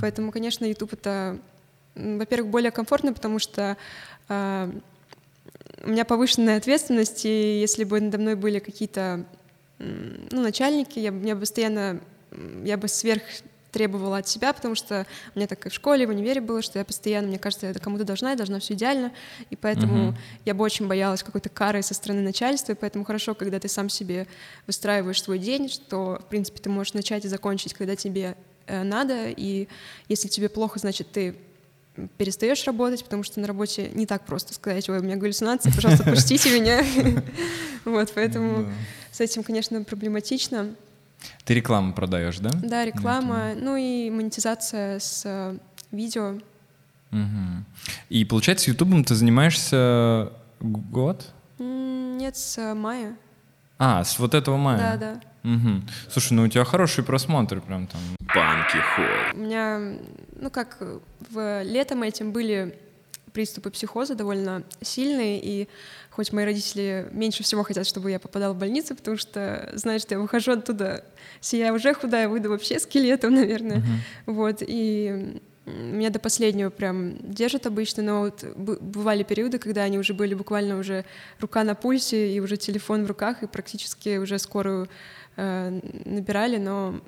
Поэтому, 0.01 0.31
конечно, 0.31 0.65
YouTube 0.66 0.93
это 0.93 1.39
во-первых, 1.98 2.50
более 2.50 2.70
комфортно, 2.70 3.12
потому 3.12 3.38
что 3.38 3.76
э, 4.28 4.72
у 5.84 5.90
меня 5.90 6.04
повышенная 6.04 6.58
ответственность, 6.58 7.24
и 7.24 7.60
если 7.60 7.84
бы 7.84 8.00
надо 8.00 8.18
мной 8.18 8.34
были 8.34 8.58
какие-то 8.58 9.24
ну, 9.78 10.42
начальники, 10.42 10.98
я, 10.98 11.12
я 11.12 11.34
бы 11.34 11.40
постоянно, 11.40 12.00
я 12.64 12.76
бы 12.76 12.88
сверх 12.88 13.22
требовала 13.70 14.18
от 14.18 14.28
себя, 14.28 14.52
потому 14.52 14.74
что 14.74 15.06
мне 15.34 15.46
так 15.46 15.66
и 15.66 15.68
в 15.68 15.74
школе, 15.74 16.06
в 16.06 16.10
универе 16.10 16.40
было, 16.40 16.62
что 16.62 16.78
я 16.78 16.84
постоянно, 16.84 17.28
мне 17.28 17.38
кажется, 17.38 17.66
я 17.66 17.74
кому-то 17.74 18.04
должна, 18.04 18.30
я 18.30 18.36
должна 18.36 18.60
все 18.60 18.74
идеально, 18.74 19.12
и 19.50 19.56
поэтому 19.56 20.10
uh-huh. 20.10 20.16
я 20.46 20.54
бы 20.54 20.64
очень 20.64 20.88
боялась 20.88 21.22
какой-то 21.22 21.48
кары 21.48 21.82
со 21.82 21.94
стороны 21.94 22.22
начальства, 22.22 22.72
и 22.72 22.74
поэтому 22.74 23.04
хорошо, 23.04 23.34
когда 23.34 23.60
ты 23.60 23.68
сам 23.68 23.88
себе 23.88 24.26
выстраиваешь 24.66 25.22
свой 25.22 25.38
день, 25.38 25.68
что, 25.68 26.18
в 26.20 26.24
принципе, 26.28 26.60
ты 26.60 26.70
можешь 26.70 26.94
начать 26.94 27.24
и 27.24 27.28
закончить, 27.28 27.74
когда 27.74 27.94
тебе 27.94 28.36
э, 28.66 28.82
надо, 28.82 29.28
и 29.28 29.68
если 30.08 30.28
тебе 30.28 30.48
плохо, 30.48 30.78
значит, 30.78 31.12
ты 31.12 31.36
перестаешь 32.16 32.64
работать, 32.64 33.04
потому 33.04 33.22
что 33.22 33.40
на 33.40 33.46
работе 33.46 33.90
не 33.94 34.06
так 34.06 34.24
просто 34.24 34.54
сказать, 34.54 34.88
ой, 34.88 34.98
у 34.98 35.02
меня 35.02 35.16
галлюцинации, 35.16 35.70
пожалуйста, 35.70 36.04
отпустите 36.04 36.58
меня. 36.58 36.82
Вот, 37.84 38.12
поэтому 38.14 38.70
с 39.10 39.20
этим, 39.20 39.42
конечно, 39.42 39.82
проблематично. 39.82 40.74
Ты 41.44 41.54
рекламу 41.54 41.94
продаешь, 41.94 42.38
да? 42.38 42.50
Да, 42.62 42.84
реклама, 42.84 43.54
ну 43.56 43.76
и 43.76 44.10
монетизация 44.10 44.98
с 44.98 45.22
э, 45.24 45.56
видео. 45.90 46.38
И 48.10 48.24
получается, 48.24 48.70
Ютубом 48.70 49.04
ты 49.04 49.14
занимаешься 49.14 50.32
год? 50.60 51.32
Нет, 51.58 52.36
с 52.36 52.74
мая. 52.74 53.16
А, 53.78 54.04
с 54.04 54.18
вот 54.18 54.34
этого 54.34 54.56
мая? 54.56 54.78
Да, 54.78 54.96
да. 54.96 55.20
Угу. 55.54 55.82
Слушай, 56.10 56.34
ну 56.34 56.42
у 56.44 56.48
тебя 56.48 56.64
хороший 56.64 57.02
просмотр 57.02 57.60
прям 57.60 57.86
там. 57.86 58.00
Банки 58.34 58.76
ходят. 58.94 59.34
У 59.34 59.38
меня, 59.38 59.98
ну 60.36 60.50
как, 60.50 60.78
в 61.30 61.62
летом 61.62 62.02
этим 62.02 62.32
были 62.32 62.78
приступы 63.32 63.70
психоза 63.70 64.14
довольно 64.14 64.64
сильные, 64.82 65.40
и 65.42 65.68
хоть 66.10 66.32
мои 66.32 66.44
родители 66.44 67.08
меньше 67.12 67.42
всего 67.42 67.62
хотят, 67.62 67.86
чтобы 67.86 68.10
я 68.10 68.18
попадала 68.18 68.52
в 68.52 68.58
больницу, 68.58 68.96
потому 68.96 69.16
что 69.16 69.70
знают, 69.74 70.02
что 70.02 70.14
я 70.14 70.20
выхожу 70.20 70.52
оттуда, 70.52 71.04
если 71.40 71.58
я 71.58 71.72
уже 71.72 71.94
худая, 71.94 72.28
выйду 72.28 72.50
вообще 72.50 72.78
скелетом, 72.80 73.34
наверное. 73.36 73.78
Uh-huh. 73.78 74.32
Вот, 74.32 74.62
и 74.66 75.40
меня 75.66 76.10
до 76.10 76.18
последнего 76.18 76.70
прям 76.70 77.16
держат 77.20 77.66
обычно, 77.66 78.02
но 78.02 78.20
вот 78.20 78.44
бывали 78.56 79.22
периоды, 79.22 79.58
когда 79.58 79.82
они 79.82 79.98
уже 79.98 80.14
были 80.14 80.34
буквально 80.34 80.78
уже 80.78 81.04
рука 81.40 81.62
на 81.64 81.74
пульсе 81.74 82.32
и 82.32 82.40
уже 82.40 82.56
телефон 82.56 83.04
в 83.04 83.06
руках, 83.06 83.42
и 83.42 83.46
практически 83.46 84.16
уже 84.16 84.38
скорую 84.38 84.88
набирали, 85.39 86.56
но 86.59 87.01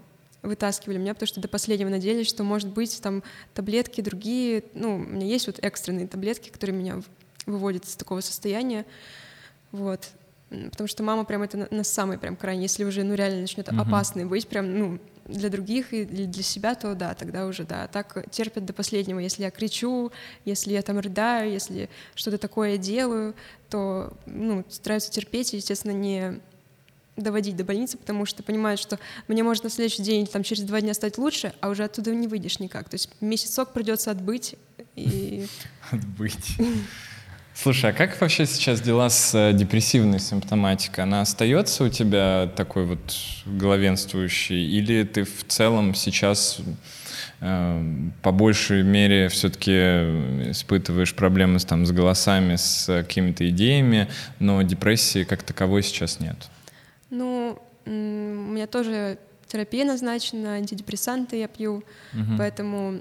вытаскивали 0.43 0.99
меня, 0.99 1.15
потому 1.15 1.27
что 1.27 1.41
до 1.41 1.49
последнего 1.49 1.89
надеялись, 1.89 2.29
что, 2.29 2.45
может 2.45 2.71
быть, 2.71 3.01
там 3.03 3.23
таблетки 3.55 4.01
другие, 4.01 4.65
ну, 4.75 4.97
у 4.97 4.99
меня 4.99 5.27
есть 5.27 5.47
вот 5.47 5.59
экстренные 5.61 6.07
таблетки, 6.07 6.49
которые 6.49 6.77
меня 6.77 7.01
выводят 7.47 7.85
из 7.85 7.97
такого 7.97 8.21
состояния, 8.21 8.87
вот, 9.73 10.09
потому 10.49 10.89
что 10.89 11.03
мама 11.03 11.25
прям 11.25 11.43
это 11.43 11.59
на, 11.59 11.69
на 11.71 11.85
самый 11.85 12.19
прям 12.19 12.37
крайний, 12.37 12.63
если 12.63 12.85
уже, 12.85 13.03
ну, 13.03 13.15
реально 13.15 13.43
начнет 13.43 13.69
uh-huh. 13.69 13.83
опасной 13.83 14.25
быть, 14.25 14.49
прям, 14.49 14.79
ну, 14.79 14.99
для 15.27 15.49
других 15.49 15.93
и 15.93 16.05
для 16.05 16.43
себя, 16.43 16.75
то 16.75 16.95
да, 16.95 17.15
тогда 17.15 17.47
уже 17.47 17.65
да. 17.65 17.87
Так 17.87 18.25
терпят 18.31 18.65
до 18.65 18.73
последнего. 18.73 19.21
Если 19.21 19.43
я 19.43 19.51
кричу, 19.53 20.11
если 20.45 20.73
я 20.73 20.83
там 20.83 20.99
рыдаю, 20.99 21.53
если 21.53 21.89
что-то 22.17 22.39
такое 22.39 22.79
делаю, 22.79 23.35
то 23.69 24.13
ну, 24.27 24.65
стараются 24.69 25.13
терпеть 25.13 25.55
и, 25.55 25.59
естественно, 25.59 25.93
не 25.93 26.41
доводить 27.23 27.57
до 27.57 27.65
больницы, 27.65 27.99
потому 27.99 28.27
что 28.27 28.43
понимают, 28.43 28.81
что 28.81 28.99
мне 29.29 29.43
может 29.43 29.65
на 29.65 29.71
следующий 29.71 30.03
день, 30.03 30.27
там, 30.27 30.43
через 30.43 30.63
два 30.63 30.81
дня 30.81 30.95
стать 30.95 31.19
лучше, 31.19 31.53
а 31.61 31.69
уже 31.69 31.85
оттуда 31.85 32.15
не 32.15 32.29
выйдешь 32.29 32.59
никак. 32.59 32.89
То 32.89 32.95
есть 32.95 33.11
месяцок 33.21 33.73
придется 33.73 34.11
отбыть 34.11 34.57
и... 34.97 35.47
Отбыть. 35.91 36.57
Слушай, 37.63 37.91
а 37.91 37.93
как 37.93 38.19
вообще 38.23 38.47
сейчас 38.47 38.81
дела 38.81 39.11
с 39.11 39.35
э, 39.35 39.53
депрессивной 39.53 40.19
симптоматикой? 40.19 41.05
Она 41.05 41.21
остается 41.21 41.85
у 41.85 41.91
тебя 41.91 42.51
такой 42.57 42.87
вот 42.87 43.01
главенствующей? 43.45 44.67
Или 44.67 45.05
ты 45.05 45.25
в 45.25 45.45
целом 45.47 45.95
сейчас 45.95 46.61
э, 47.41 48.11
по 48.23 48.33
большей 48.33 48.83
мере 48.83 49.29
все-таки 49.29 49.73
испытываешь 50.51 51.15
проблемы 51.15 51.59
с, 51.59 51.67
там, 51.67 51.85
с 51.85 51.93
голосами, 51.93 52.57
с 52.57 52.87
какими-то 52.87 53.47
идеями, 53.51 54.09
но 54.39 54.63
депрессии 54.63 55.25
как 55.25 55.43
таковой 55.43 55.83
сейчас 55.83 56.19
нет? 56.19 56.37
Ну, 57.11 57.59
у 57.87 57.91
меня 57.91 58.67
тоже 58.67 59.19
терапия 59.47 59.85
назначена, 59.85 60.55
антидепрессанты 60.55 61.37
я 61.37 61.49
пью, 61.49 61.83
угу. 62.13 62.37
поэтому, 62.39 63.01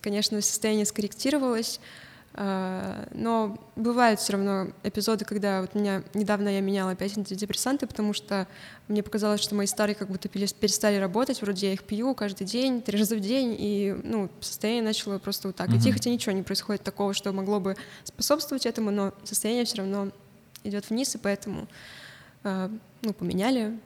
конечно, 0.00 0.40
состояние 0.40 0.86
скорректировалось. 0.86 1.80
А, 2.40 3.08
но 3.14 3.58
бывают 3.74 4.20
все 4.20 4.34
равно 4.34 4.68
эпизоды, 4.84 5.24
когда 5.24 5.62
вот 5.62 5.74
меня 5.74 6.04
недавно 6.14 6.48
я 6.48 6.60
меняла 6.60 6.92
опять 6.92 7.18
антидепрессанты, 7.18 7.88
потому 7.88 8.12
что 8.12 8.46
мне 8.86 9.02
показалось, 9.02 9.40
что 9.40 9.56
мои 9.56 9.66
старые 9.66 9.96
как 9.96 10.08
будто 10.08 10.28
перестали 10.28 10.98
работать, 10.98 11.42
вроде 11.42 11.66
я 11.66 11.72
их 11.72 11.82
пью 11.82 12.14
каждый 12.14 12.46
день, 12.46 12.80
три 12.80 12.96
раза 12.96 13.16
в 13.16 13.20
день, 13.20 13.56
и 13.58 13.96
ну, 14.04 14.30
состояние 14.40 14.84
начало 14.84 15.18
просто 15.18 15.48
вот 15.48 15.56
так 15.56 15.70
идти, 15.70 15.90
хотя 15.90 16.10
ничего 16.10 16.30
не 16.30 16.44
происходит 16.44 16.84
такого, 16.84 17.12
что 17.12 17.32
могло 17.32 17.58
бы 17.58 17.76
способствовать 18.04 18.66
этому, 18.66 18.92
но 18.92 19.12
состояние 19.24 19.64
все 19.64 19.78
равно 19.78 20.10
идет 20.62 20.90
вниз, 20.90 21.16
и 21.16 21.18
поэтому 21.18 21.66
ну, 22.42 23.12
поменяли, 23.12 23.78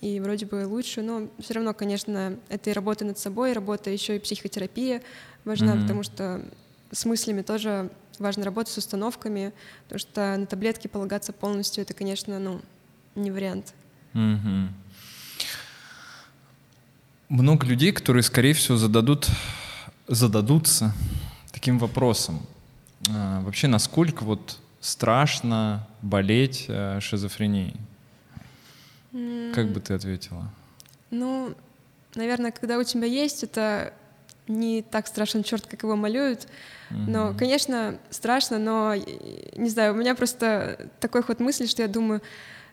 и 0.00 0.18
вроде 0.20 0.46
бы 0.46 0.66
лучше, 0.66 1.02
но 1.02 1.28
все 1.38 1.54
равно, 1.54 1.74
конечно, 1.74 2.38
это 2.48 2.70
и 2.70 2.72
работа 2.72 3.04
над 3.04 3.18
собой, 3.18 3.52
работа 3.52 3.90
еще 3.90 4.16
и 4.16 4.18
психотерапия 4.18 5.02
важна, 5.44 5.74
mm-hmm. 5.74 5.82
потому 5.82 6.02
что 6.02 6.42
с 6.90 7.04
мыслями 7.04 7.42
тоже 7.42 7.90
важно 8.18 8.44
работать 8.44 8.72
с 8.72 8.78
установками, 8.78 9.52
потому 9.84 9.98
что 9.98 10.36
на 10.38 10.46
таблетки 10.46 10.86
полагаться 10.86 11.32
полностью 11.32 11.82
это, 11.82 11.92
конечно, 11.92 12.38
ну, 12.38 12.60
не 13.14 13.30
вариант. 13.30 13.74
Mm-hmm. 14.14 14.68
Много 17.28 17.66
людей, 17.66 17.92
которые, 17.92 18.22
скорее 18.22 18.54
всего, 18.54 18.76
зададут, 18.76 19.28
зададутся 20.08 20.94
таким 21.52 21.78
вопросом. 21.78 22.40
А, 23.08 23.40
вообще, 23.42 23.68
насколько 23.68 24.24
вот 24.24 24.58
страшно 24.80 25.86
болеть 26.02 26.66
э, 26.68 27.00
шизофренией? 27.00 27.76
Как 29.54 29.68
бы 29.68 29.80
ты 29.80 29.94
ответила? 29.94 30.50
Ну, 31.10 31.54
наверное, 32.14 32.52
когда 32.52 32.78
у 32.78 32.84
тебя 32.84 33.06
есть, 33.06 33.42
это 33.42 33.92
не 34.46 34.82
так 34.82 35.06
страшен 35.06 35.42
черт, 35.42 35.66
как 35.66 35.82
его 35.82 35.96
малюют. 35.96 36.46
Но, 36.90 37.34
конечно, 37.34 37.98
страшно, 38.10 38.58
но, 38.58 38.94
не 38.96 39.68
знаю, 39.68 39.94
у 39.94 39.96
меня 39.96 40.16
просто 40.16 40.90
такой 40.98 41.22
ход 41.22 41.38
мысли, 41.38 41.66
что 41.66 41.82
я 41.82 41.88
думаю, 41.88 42.20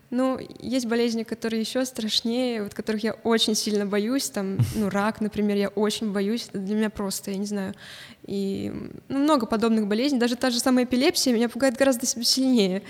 ну, 0.09 0.39
есть 0.59 0.85
болезни, 0.85 1.23
которые 1.23 1.59
еще 1.59 1.83
страшнее, 1.85 2.63
вот 2.63 2.73
которых 2.73 3.03
я 3.03 3.13
очень 3.13 3.55
сильно 3.55 3.85
боюсь, 3.85 4.29
там, 4.29 4.57
ну, 4.75 4.89
рак, 4.89 5.19
например, 5.21 5.57
я 5.57 5.69
очень 5.69 6.11
боюсь, 6.11 6.47
это 6.49 6.59
для 6.59 6.75
меня 6.75 6.89
просто, 6.89 7.31
я 7.31 7.37
не 7.37 7.45
знаю. 7.45 7.73
И 8.25 8.71
ну, 9.09 9.19
много 9.19 9.45
подобных 9.45 9.87
болезней, 9.87 10.19
даже 10.19 10.35
та 10.35 10.49
же 10.49 10.59
самая 10.59 10.85
эпилепсия 10.85 11.33
меня 11.33 11.49
пугает 11.49 11.75
гораздо 11.75 12.05
сильнее. 12.05 12.83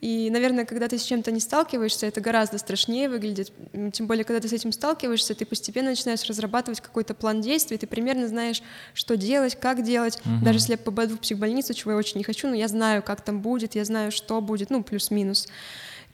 И, 0.00 0.28
наверное, 0.30 0.66
когда 0.66 0.88
ты 0.88 0.98
с 0.98 1.02
чем-то 1.02 1.32
не 1.32 1.40
сталкиваешься, 1.40 2.06
это 2.06 2.20
гораздо 2.20 2.58
страшнее 2.58 3.08
выглядит. 3.08 3.52
Тем 3.92 4.06
более, 4.06 4.24
когда 4.24 4.40
ты 4.40 4.48
с 4.48 4.52
этим 4.52 4.70
сталкиваешься, 4.70 5.34
ты 5.34 5.46
постепенно 5.46 5.90
начинаешь 5.90 6.22
разрабатывать 6.24 6.80
какой-то 6.80 7.14
план 7.14 7.40
действий, 7.40 7.78
ты 7.78 7.86
примерно 7.86 8.28
знаешь, 8.28 8.62
что 8.92 9.16
делать, 9.16 9.58
как 9.58 9.82
делать. 9.82 10.18
Угу. 10.18 10.44
Даже 10.44 10.58
если 10.58 10.72
я 10.72 10.78
попаду 10.78 11.16
в 11.16 11.20
психбольницу, 11.20 11.72
чего 11.72 11.92
я 11.92 11.96
очень 11.96 12.18
не 12.18 12.24
хочу, 12.24 12.46
но 12.46 12.54
я 12.54 12.68
знаю, 12.68 13.02
как 13.02 13.22
там 13.22 13.40
будет, 13.40 13.74
я 13.74 13.84
знаю, 13.84 14.12
что 14.12 14.40
будет, 14.40 14.68
ну, 14.68 14.84
плюс-минус. 14.84 15.48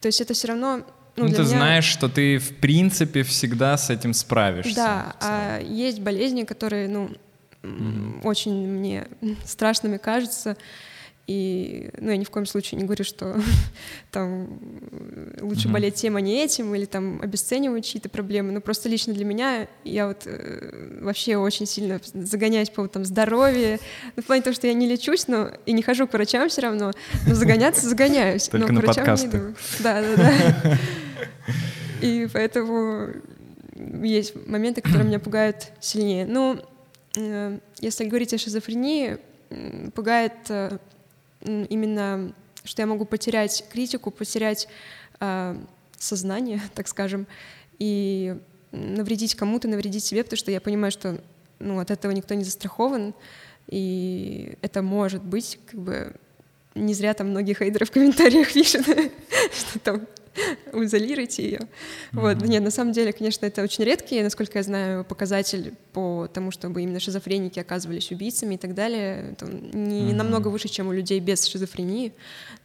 То 0.02 0.08
есть 0.08 0.20
это 0.20 0.34
все 0.34 0.48
равно 0.48 0.78
ну, 1.16 1.24
ну 1.24 1.28
ты 1.28 1.38
меня... 1.38 1.44
знаешь, 1.44 1.84
что 1.84 2.08
ты 2.08 2.38
в 2.38 2.56
принципе 2.56 3.22
всегда 3.22 3.76
с 3.76 3.88
этим 3.88 4.12
справишься. 4.12 4.74
Да, 4.74 5.16
а 5.20 5.60
есть 5.60 6.00
болезни, 6.00 6.42
которые, 6.42 6.88
ну, 6.88 7.10
mm 7.62 8.20
очень 8.24 8.52
мне 8.66 9.06
страшными 9.44 9.96
кажутся. 9.96 10.56
И, 11.28 11.90
ну, 11.98 12.10
я 12.10 12.16
ни 12.16 12.24
в 12.24 12.30
коем 12.30 12.46
случае 12.46 12.80
не 12.80 12.84
говорю, 12.84 13.04
что 13.04 13.36
там 14.10 14.58
лучше 15.40 15.68
mm-hmm. 15.68 15.72
болеть 15.72 15.94
тем, 15.94 16.16
а 16.16 16.20
не 16.20 16.42
этим, 16.42 16.74
или 16.74 16.84
там 16.84 17.20
обесценивать 17.22 17.84
чьи-то 17.84 18.08
проблемы. 18.08 18.52
Но 18.52 18.60
просто 18.60 18.88
лично 18.88 19.14
для 19.14 19.24
меня 19.24 19.68
я 19.84 20.08
вот 20.08 20.22
э, 20.26 20.98
вообще 21.00 21.36
очень 21.36 21.66
сильно 21.66 22.00
загоняюсь 22.12 22.70
по 22.70 22.86
там 22.88 23.04
здоровью. 23.04 23.78
Ну, 24.16 24.22
в 24.22 24.26
плане 24.26 24.42
того, 24.42 24.54
что 24.54 24.66
я 24.66 24.74
не 24.74 24.88
лечусь, 24.88 25.28
но 25.28 25.50
и 25.64 25.72
не 25.72 25.82
хожу 25.82 26.08
к 26.08 26.12
врачам 26.12 26.48
все 26.48 26.62
равно, 26.62 26.92
но 27.26 27.34
загоняться 27.34 27.88
загоняюсь. 27.88 28.48
Только 28.48 28.72
но 28.72 28.80
на 28.80 28.86
подкасты. 28.86 29.54
Да, 29.78 30.02
да, 30.02 30.16
да. 30.16 30.78
И 32.00 32.26
поэтому 32.32 33.10
есть 34.02 34.34
моменты, 34.46 34.80
которые 34.80 35.06
меня 35.06 35.20
пугают 35.20 35.70
сильнее. 35.80 36.26
Ну, 36.26 36.58
э, 37.16 37.58
если 37.78 38.04
говорить 38.06 38.34
о 38.34 38.38
шизофрении, 38.38 39.18
пугает 39.94 40.32
э, 40.48 40.78
именно, 41.44 42.32
что 42.64 42.82
я 42.82 42.86
могу 42.86 43.04
потерять 43.04 43.64
критику, 43.70 44.10
потерять 44.10 44.68
э, 45.20 45.56
сознание, 45.98 46.60
так 46.74 46.88
скажем, 46.88 47.26
и 47.78 48.36
навредить 48.70 49.34
кому-то, 49.34 49.68
навредить 49.68 50.04
себе, 50.04 50.24
потому 50.24 50.38
что 50.38 50.50
я 50.50 50.60
понимаю, 50.60 50.90
что 50.92 51.20
ну, 51.58 51.78
от 51.78 51.90
этого 51.90 52.12
никто 52.12 52.34
не 52.34 52.44
застрахован, 52.44 53.14
и 53.68 54.56
это 54.62 54.82
может 54.82 55.22
быть, 55.22 55.58
как 55.66 55.80
бы, 55.80 56.14
не 56.74 56.94
зря 56.94 57.14
там 57.14 57.30
многие 57.30 57.54
хейтеры 57.54 57.86
в 57.86 57.90
комментариях 57.90 58.52
пишут, 58.54 58.86
что 59.52 59.78
там 59.78 60.06
изолируйте 60.72 61.44
ее. 61.44 61.60
Вот. 62.12 62.42
Нет, 62.42 62.62
на 62.62 62.70
самом 62.70 62.92
деле, 62.92 63.12
конечно, 63.12 63.46
это 63.46 63.62
очень 63.62 63.84
редкий, 63.84 64.22
насколько 64.22 64.58
я 64.58 64.62
знаю, 64.62 65.04
показатель 65.04 65.74
по 65.92 66.28
тому, 66.32 66.50
чтобы 66.50 66.82
именно 66.82 67.00
шизофреники 67.00 67.58
оказывались 67.58 68.10
убийцами 68.10 68.54
и 68.54 68.58
так 68.58 68.74
далее. 68.74 69.36
Не 69.72 70.12
намного 70.12 70.48
выше, 70.48 70.68
чем 70.68 70.88
у 70.88 70.92
людей 70.92 71.20
без 71.20 71.44
шизофрении, 71.44 72.12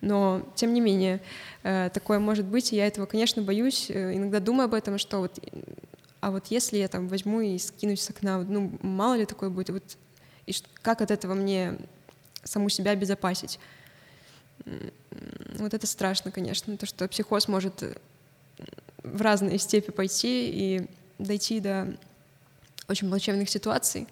но 0.01 0.47
тем 0.55 0.73
не 0.73 0.81
менее 0.81 1.21
э, 1.63 1.89
такое 1.93 2.19
может 2.19 2.45
быть, 2.45 2.73
и 2.73 2.75
я 2.75 2.87
этого, 2.87 3.05
конечно, 3.05 3.41
боюсь. 3.41 3.89
Э, 3.89 4.15
иногда 4.15 4.39
думаю 4.39 4.65
об 4.65 4.73
этом, 4.73 4.97
что 4.97 5.19
вот, 5.19 5.39
а 6.21 6.31
вот 6.31 6.47
если 6.47 6.77
я 6.77 6.87
там 6.87 7.07
возьму 7.07 7.41
и 7.41 7.57
скинусь 7.57 8.01
с 8.01 8.09
окна, 8.09 8.39
ну 8.43 8.71
мало 8.81 9.15
ли 9.15 9.25
такое 9.25 9.49
будет, 9.49 9.69
вот 9.69 9.97
и 10.45 10.53
как 10.81 11.01
от 11.01 11.11
этого 11.11 11.33
мне 11.33 11.77
саму 12.43 12.69
себя 12.69 12.91
обезопасить? 12.91 13.59
Вот 15.57 15.73
это 15.73 15.87
страшно, 15.87 16.31
конечно, 16.31 16.77
то, 16.77 16.85
что 16.85 17.07
психоз 17.07 17.47
может 17.47 17.83
э, 17.83 17.95
в 19.03 19.21
разные 19.21 19.57
степи 19.57 19.91
пойти 19.91 20.49
и 20.49 20.87
дойти 21.17 21.59
до 21.59 21.95
очень 22.87 23.09
плачевных 23.09 23.49
ситуаций. 23.49 24.07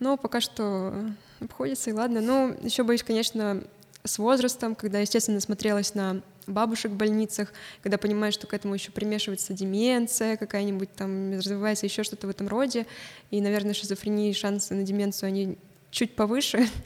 Но 0.00 0.16
пока 0.16 0.40
что 0.40 0.94
обходится, 1.40 1.90
и 1.90 1.92
ладно. 1.92 2.20
Ну, 2.20 2.56
еще 2.62 2.82
боюсь, 2.82 3.02
конечно, 3.02 3.62
с 4.04 4.18
возрастом, 4.18 4.74
когда, 4.74 5.00
естественно, 5.00 5.40
смотрелась 5.40 5.94
на 5.94 6.20
бабушек 6.46 6.92
в 6.92 6.96
больницах, 6.96 7.52
когда 7.82 7.96
понимаешь, 7.96 8.34
что 8.34 8.46
к 8.46 8.52
этому 8.52 8.74
еще 8.74 8.90
примешивается 8.90 9.54
деменция 9.54 10.36
какая-нибудь, 10.36 10.94
там 10.94 11.32
развивается 11.32 11.86
еще 11.86 12.02
что-то 12.02 12.26
в 12.26 12.30
этом 12.30 12.48
роде, 12.48 12.86
и, 13.30 13.40
наверное, 13.40 13.72
шизофрения 13.72 14.30
и 14.30 14.34
шансы 14.34 14.74
на 14.74 14.82
деменцию, 14.82 15.28
они 15.28 15.58
чуть 15.90 16.14
повыше. 16.14 16.68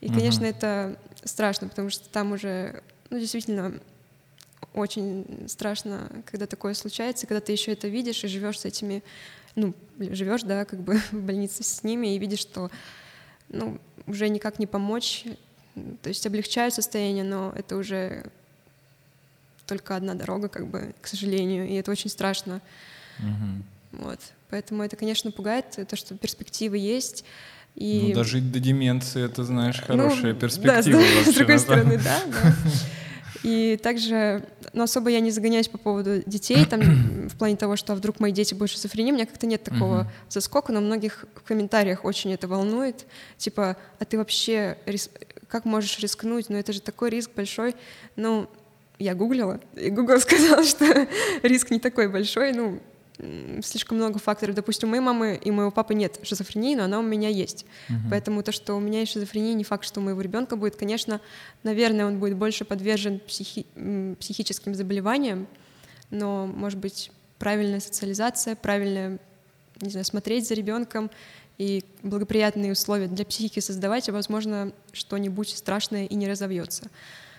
И, 0.00 0.08
конечно, 0.08 0.44
uh-huh. 0.44 0.50
это 0.50 0.98
страшно, 1.24 1.68
потому 1.68 1.90
что 1.90 2.08
там 2.10 2.32
уже, 2.32 2.82
ну, 3.10 3.18
действительно, 3.18 3.80
очень 4.74 5.46
страшно, 5.48 6.10
когда 6.26 6.46
такое 6.46 6.74
случается, 6.74 7.26
когда 7.26 7.40
ты 7.40 7.52
еще 7.52 7.72
это 7.72 7.88
видишь 7.88 8.22
и 8.24 8.28
живешь 8.28 8.60
с 8.60 8.64
этими, 8.66 9.02
ну, 9.54 9.74
живешь, 9.98 10.42
да, 10.42 10.64
как 10.64 10.80
бы 10.80 10.98
в 11.10 11.20
больнице 11.20 11.64
с 11.64 11.82
ними 11.82 12.14
и 12.14 12.18
видишь, 12.18 12.40
что, 12.40 12.70
ну, 13.48 13.78
уже 14.06 14.28
никак 14.28 14.58
не 14.58 14.66
помочь, 14.66 15.24
то 16.02 16.08
есть 16.08 16.26
облегчают 16.26 16.74
состояние, 16.74 17.24
но 17.24 17.52
это 17.56 17.76
уже 17.76 18.24
только 19.66 19.96
одна 19.96 20.14
дорога, 20.14 20.48
как 20.48 20.66
бы, 20.66 20.94
к 21.00 21.06
сожалению, 21.06 21.68
и 21.68 21.74
это 21.74 21.90
очень 21.90 22.10
страшно. 22.10 22.60
Угу. 23.18 24.02
Вот, 24.04 24.20
поэтому 24.50 24.82
это, 24.82 24.96
конечно, 24.96 25.30
пугает, 25.32 25.78
то, 25.88 25.96
что 25.96 26.16
перспективы 26.16 26.78
есть, 26.78 27.24
и... 27.76 28.08
Ну, 28.08 28.14
дожить 28.14 28.50
до 28.50 28.58
деменции, 28.58 29.22
это, 29.22 29.44
знаешь, 29.44 29.82
ну, 29.86 29.96
хорошая 29.96 30.32
ну, 30.32 30.40
перспектива. 30.40 30.98
Да, 30.98 31.24
с, 31.24 31.32
с 31.32 31.34
другой 31.34 31.58
стороны, 31.58 31.98
да, 31.98 32.20
да. 32.42 32.54
И 33.42 33.76
также, 33.76 34.42
ну, 34.72 34.82
особо 34.84 35.10
я 35.10 35.20
не 35.20 35.30
загоняюсь 35.30 35.68
по 35.68 35.78
поводу 35.78 36.22
детей, 36.26 36.64
там, 36.64 37.28
в 37.28 37.36
плане 37.36 37.56
того, 37.56 37.76
что 37.76 37.92
а 37.92 37.96
вдруг 37.96 38.18
мои 38.18 38.32
дети 38.32 38.54
будут 38.54 38.70
шизофрения, 38.70 39.12
у 39.12 39.14
меня 39.14 39.26
как-то 39.26 39.46
нет 39.46 39.62
такого 39.62 40.00
uh-huh. 40.00 40.30
заскока, 40.30 40.72
но 40.72 40.80
многих 40.80 41.26
в 41.34 41.42
комментариях 41.42 42.04
очень 42.04 42.32
это 42.32 42.48
волнует. 42.48 43.06
Типа, 43.36 43.76
а 43.98 44.04
ты 44.04 44.16
вообще 44.16 44.78
рис... 44.86 45.10
как 45.48 45.64
можешь 45.64 45.98
рискнуть? 46.00 46.48
Ну, 46.48 46.56
это 46.56 46.72
же 46.72 46.80
такой 46.80 47.10
риск 47.10 47.30
большой. 47.36 47.76
Ну, 48.16 48.48
я 48.98 49.14
гуглила, 49.14 49.60
и 49.76 49.90
Google 49.90 50.18
сказал, 50.20 50.64
что 50.64 51.06
риск 51.42 51.70
не 51.70 51.78
такой 51.78 52.08
большой, 52.08 52.52
ну, 52.52 52.80
слишком 53.62 53.96
много 53.96 54.18
факторов. 54.18 54.54
Допустим, 54.54 54.88
у 54.88 54.90
моей 54.90 55.02
мамы 55.02 55.40
и 55.42 55.50
моего 55.50 55.70
папы 55.70 55.94
нет 55.94 56.18
шизофрении, 56.22 56.74
но 56.74 56.84
она 56.84 56.98
у 56.98 57.02
меня 57.02 57.28
есть. 57.28 57.64
Угу. 57.88 57.98
Поэтому 58.10 58.42
то, 58.42 58.52
что 58.52 58.74
у 58.74 58.80
меня 58.80 59.00
есть 59.00 59.12
шизофрения, 59.12 59.54
не 59.54 59.64
факт, 59.64 59.84
что 59.84 60.00
у 60.00 60.02
моего 60.02 60.20
ребенка 60.20 60.56
будет. 60.56 60.76
Конечно, 60.76 61.20
наверное, 61.62 62.06
он 62.06 62.18
будет 62.18 62.36
больше 62.36 62.64
подвержен 62.64 63.20
психи 63.20 63.66
психическим 64.18 64.74
заболеваниям, 64.74 65.46
но, 66.10 66.46
может 66.46 66.78
быть, 66.78 67.10
правильная 67.38 67.80
социализация, 67.80 68.56
правильная, 68.56 69.18
не 69.80 69.90
знаю, 69.90 70.04
смотреть 70.04 70.48
за 70.48 70.54
ребенком 70.54 71.10
и 71.58 71.84
благоприятные 72.02 72.72
условия 72.72 73.06
для 73.06 73.24
психики 73.24 73.60
создавать, 73.60 74.08
и, 74.08 74.10
возможно, 74.10 74.72
что-нибудь 74.92 75.50
страшное 75.50 76.06
и 76.06 76.14
не 76.14 76.28
разовьется. 76.28 76.90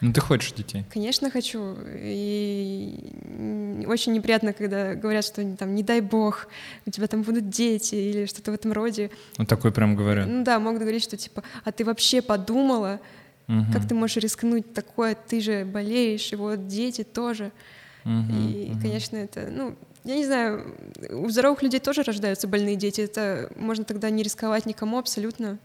Ну, 0.02 0.14
ты 0.14 0.22
хочешь 0.22 0.52
детей? 0.52 0.84
Конечно, 0.94 1.32
хочу. 1.32 1.76
И 1.96 3.86
очень 3.88 4.14
неприятно, 4.14 4.54
когда 4.54 4.94
говорят, 4.94 5.26
что 5.26 5.44
там, 5.56 5.74
не 5.74 5.84
дай 5.84 6.02
бог, 6.02 6.48
у 6.86 6.92
тебя 6.92 7.08
там 7.08 7.24
будут 7.24 7.50
дети 7.50 7.96
или 7.96 8.26
что-то 8.26 8.52
в 8.52 8.54
этом 8.54 8.74
роде. 8.74 9.10
Ну, 9.38 9.46
такой 9.46 9.72
прям 9.72 9.96
говорят. 9.96 10.28
Ну 10.28 10.44
да, 10.44 10.60
могут 10.60 10.82
говорить, 10.82 11.04
что 11.04 11.18
типа, 11.18 11.44
а 11.64 11.72
ты 11.72 11.84
вообще 11.84 12.22
подумала, 12.22 13.00
угу. 13.48 13.66
как 13.74 13.88
ты 13.88 13.96
можешь 13.96 14.18
рискнуть 14.18 14.74
такое, 14.74 15.16
ты 15.16 15.42
же 15.42 15.66
болеешь, 15.66 16.32
и 16.32 16.36
вот 16.36 16.68
дети 16.68 17.04
тоже. 17.04 17.52
Угу, 18.06 18.34
и, 18.34 18.72
угу. 18.72 18.82
конечно, 18.82 19.18
это, 19.18 19.50
ну, 19.52 19.76
я 20.04 20.16
не 20.16 20.26
знаю, 20.26 20.76
у 21.12 21.28
здоровых 21.30 21.64
людей 21.64 21.80
тоже 21.80 22.04
рождаются 22.04 22.48
больные 22.48 22.76
дети, 22.76 23.02
это 23.02 23.52
можно 23.56 23.84
тогда 23.84 24.10
не 24.10 24.24
рисковать 24.24 24.66
никому 24.66 25.00
абсолютно. 25.00 25.58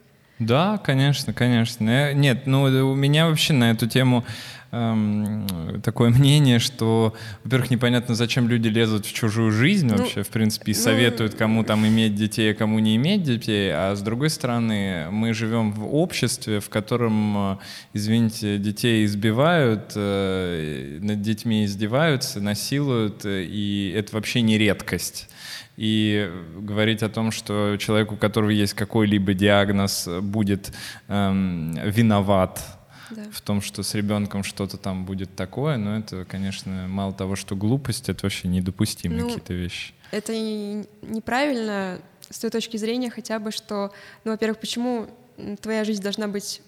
Да, 0.46 0.78
конечно, 0.78 1.32
конечно. 1.32 2.12
Нет, 2.14 2.46
ну 2.46 2.62
у 2.62 2.94
меня 2.94 3.26
вообще 3.28 3.52
на 3.52 3.70
эту 3.70 3.86
тему 3.86 4.24
эм, 4.72 5.80
такое 5.82 6.10
мнение, 6.18 6.58
что, 6.58 7.14
во-первых, 7.44 7.70
непонятно, 7.70 8.14
зачем 8.14 8.48
люди 8.48 8.68
лезут 8.68 9.06
в 9.06 9.12
чужую 9.12 9.52
жизнь 9.52 9.86
ну, 9.88 9.98
вообще, 9.98 10.22
в 10.22 10.28
принципе, 10.28 10.72
и 10.72 10.74
ну, 10.74 10.80
советуют, 10.80 11.34
кому 11.34 11.62
там 11.62 11.86
иметь 11.86 12.14
детей, 12.14 12.52
а 12.52 12.54
кому 12.54 12.78
не 12.78 12.96
иметь 12.96 13.22
детей. 13.22 13.70
А 13.72 13.94
с 13.94 14.02
другой 14.02 14.30
стороны, 14.30 15.08
мы 15.10 15.32
живем 15.34 15.72
в 15.72 15.94
обществе, 15.94 16.60
в 16.60 16.68
котором, 16.68 17.52
э, 17.52 17.56
извините, 17.92 18.58
детей 18.58 19.04
избивают, 19.04 19.92
э, 19.94 20.98
над 21.00 21.20
детьми 21.20 21.64
издеваются, 21.64 22.40
насилуют, 22.40 23.24
и 23.24 23.92
это 23.94 24.14
вообще 24.14 24.40
не 24.40 24.58
редкость 24.58 25.28
и 25.76 26.30
говорить 26.58 27.02
о 27.02 27.08
том, 27.08 27.30
что 27.30 27.76
человек, 27.78 28.12
у 28.12 28.16
которого 28.16 28.50
есть 28.50 28.74
какой-либо 28.74 29.34
диагноз, 29.34 30.08
будет 30.20 30.72
эм, 31.08 31.74
виноват 31.84 32.60
да. 33.10 33.22
в 33.32 33.40
том, 33.40 33.60
что 33.60 33.82
с 33.82 33.94
ребенком 33.94 34.44
что-то 34.44 34.76
там 34.76 35.04
будет 35.04 35.34
такое, 35.34 35.76
но 35.76 35.98
это, 35.98 36.24
конечно, 36.24 36.86
мало 36.88 37.12
того, 37.12 37.36
что 37.36 37.56
глупость, 37.56 38.08
это 38.08 38.24
вообще 38.24 38.48
недопустимые 38.48 39.22
ну, 39.22 39.28
какие-то 39.28 39.54
вещи. 39.54 39.94
Это 40.10 40.34
неправильно 40.34 41.98
с 42.28 42.38
той 42.38 42.50
точки 42.50 42.76
зрения 42.76 43.10
хотя 43.10 43.38
бы, 43.38 43.50
что, 43.50 43.92
ну, 44.24 44.32
во-первых, 44.32 44.58
почему 44.58 45.08
твоя 45.60 45.84
жизнь 45.84 46.02
должна 46.02 46.28
быть, 46.28 46.62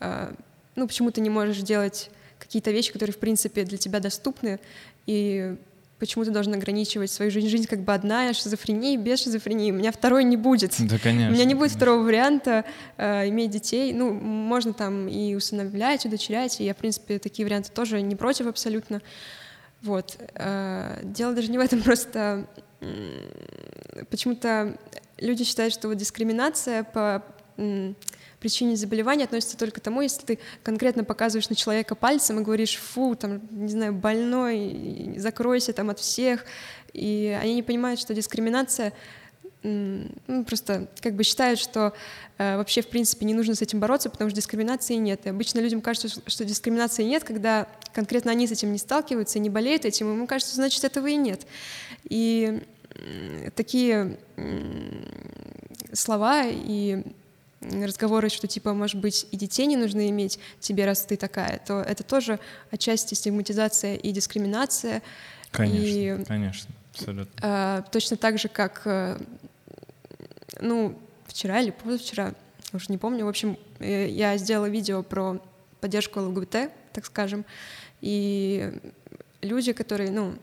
э, 0.00 0.32
ну, 0.74 0.86
почему 0.86 1.10
ты 1.10 1.20
не 1.20 1.30
можешь 1.30 1.58
делать 1.58 2.10
какие-то 2.38 2.70
вещи, 2.70 2.92
которые, 2.92 3.14
в 3.14 3.18
принципе, 3.18 3.64
для 3.64 3.78
тебя 3.78 4.00
доступны, 4.00 4.60
и 5.06 5.56
почему 5.98 6.24
ты 6.24 6.30
должен 6.30 6.54
ограничивать 6.54 7.10
свою 7.10 7.30
жизнь? 7.30 7.48
Жизнь 7.48 7.66
как 7.66 7.80
бы 7.80 7.94
одна, 7.94 8.32
шизофрения, 8.32 8.96
без 8.96 9.22
шизофрении. 9.22 9.70
У 9.70 9.74
меня 9.74 9.92
второй 9.92 10.24
не 10.24 10.36
будет. 10.36 10.74
Да, 10.78 10.98
конечно. 10.98 11.30
У 11.30 11.32
меня 11.32 11.44
не 11.44 11.54
будет 11.54 11.72
второго 11.72 12.02
варианта 12.02 12.64
э, 12.96 13.28
иметь 13.28 13.50
детей. 13.50 13.92
Ну, 13.92 14.12
можно 14.12 14.72
там 14.72 15.08
и 15.08 15.34
усыновлять, 15.34 16.04
удочерять, 16.06 16.60
и 16.60 16.64
я, 16.64 16.74
в 16.74 16.76
принципе, 16.76 17.18
такие 17.18 17.46
варианты 17.46 17.70
тоже 17.72 18.00
не 18.02 18.16
против 18.16 18.46
абсолютно. 18.46 19.00
Вот. 19.82 20.16
Э, 20.34 21.00
дело 21.02 21.34
даже 21.34 21.50
не 21.50 21.58
в 21.58 21.60
этом, 21.60 21.82
просто 21.84 22.46
э, 22.80 24.04
почему-то 24.10 24.76
люди 25.18 25.44
считают, 25.44 25.72
что 25.72 25.88
вот 25.88 25.96
дискриминация 25.96 26.84
по 26.84 27.24
причине 28.46 28.76
заболевания 28.76 29.24
относится 29.24 29.58
только 29.58 29.80
к 29.80 29.82
тому, 29.82 30.02
если 30.02 30.22
ты 30.22 30.38
конкретно 30.62 31.02
показываешь 31.02 31.48
на 31.48 31.56
человека 31.56 31.96
пальцем 31.96 32.38
и 32.38 32.44
говоришь, 32.44 32.76
фу, 32.76 33.16
там, 33.16 33.40
не 33.50 33.68
знаю, 33.68 33.92
больной, 33.92 35.14
закройся 35.16 35.72
там 35.72 35.90
от 35.90 35.98
всех. 35.98 36.44
И 36.92 37.36
они 37.42 37.54
не 37.54 37.64
понимают, 37.64 37.98
что 37.98 38.14
дискриминация 38.14 38.92
ну, 39.64 40.44
просто 40.46 40.86
как 41.00 41.14
бы 41.14 41.24
считают, 41.24 41.58
что 41.58 41.92
э, 42.38 42.56
вообще 42.56 42.82
в 42.82 42.86
принципе 42.86 43.26
не 43.26 43.34
нужно 43.34 43.56
с 43.56 43.62
этим 43.62 43.80
бороться, 43.80 44.10
потому 44.10 44.30
что 44.30 44.36
дискриминации 44.36 44.94
нет. 44.94 45.26
И 45.26 45.30
обычно 45.30 45.58
людям 45.58 45.80
кажется, 45.80 46.08
что 46.24 46.44
дискриминации 46.44 47.02
нет, 47.02 47.24
когда 47.24 47.66
конкретно 47.92 48.30
они 48.30 48.46
с 48.46 48.52
этим 48.52 48.70
не 48.70 48.78
сталкиваются, 48.78 49.40
не 49.40 49.50
болеют 49.50 49.84
этим, 49.84 50.08
и 50.08 50.14
ему 50.14 50.28
кажется, 50.28 50.54
значит 50.54 50.84
этого 50.84 51.08
и 51.08 51.16
нет. 51.16 51.48
И 52.04 52.62
такие 53.56 54.18
слова 55.92 56.44
и 56.46 57.02
разговоры, 57.84 58.28
что 58.28 58.46
типа, 58.46 58.74
может 58.74 59.00
быть, 59.00 59.26
и 59.30 59.36
детей 59.36 59.66
не 59.66 59.76
нужно 59.76 60.08
иметь 60.10 60.38
тебе, 60.60 60.84
раз 60.84 61.02
ты 61.02 61.16
такая, 61.16 61.60
то 61.66 61.80
это 61.80 62.02
тоже 62.02 62.38
отчасти 62.70 63.14
стигматизация 63.14 63.96
и 63.96 64.12
дискриминация. 64.12 65.02
Конечно, 65.50 66.22
и, 66.22 66.24
конечно, 66.24 66.70
абсолютно. 66.92 67.32
А, 67.42 67.82
точно 67.92 68.16
так 68.16 68.38
же, 68.38 68.48
как, 68.48 68.82
э, 68.84 69.18
ну, 70.60 70.98
вчера 71.26 71.60
или 71.60 71.70
позавчера, 71.70 72.34
уже 72.72 72.86
не 72.88 72.98
помню, 72.98 73.24
в 73.24 73.28
общем, 73.28 73.58
э, 73.78 74.08
я 74.08 74.36
сделала 74.36 74.68
видео 74.68 75.02
про 75.02 75.40
поддержку 75.80 76.20
ЛГБТ, 76.20 76.70
так 76.92 77.04
скажем, 77.04 77.44
и 78.00 78.72
люди, 79.42 79.72
которые, 79.72 80.10
ну, 80.10 80.34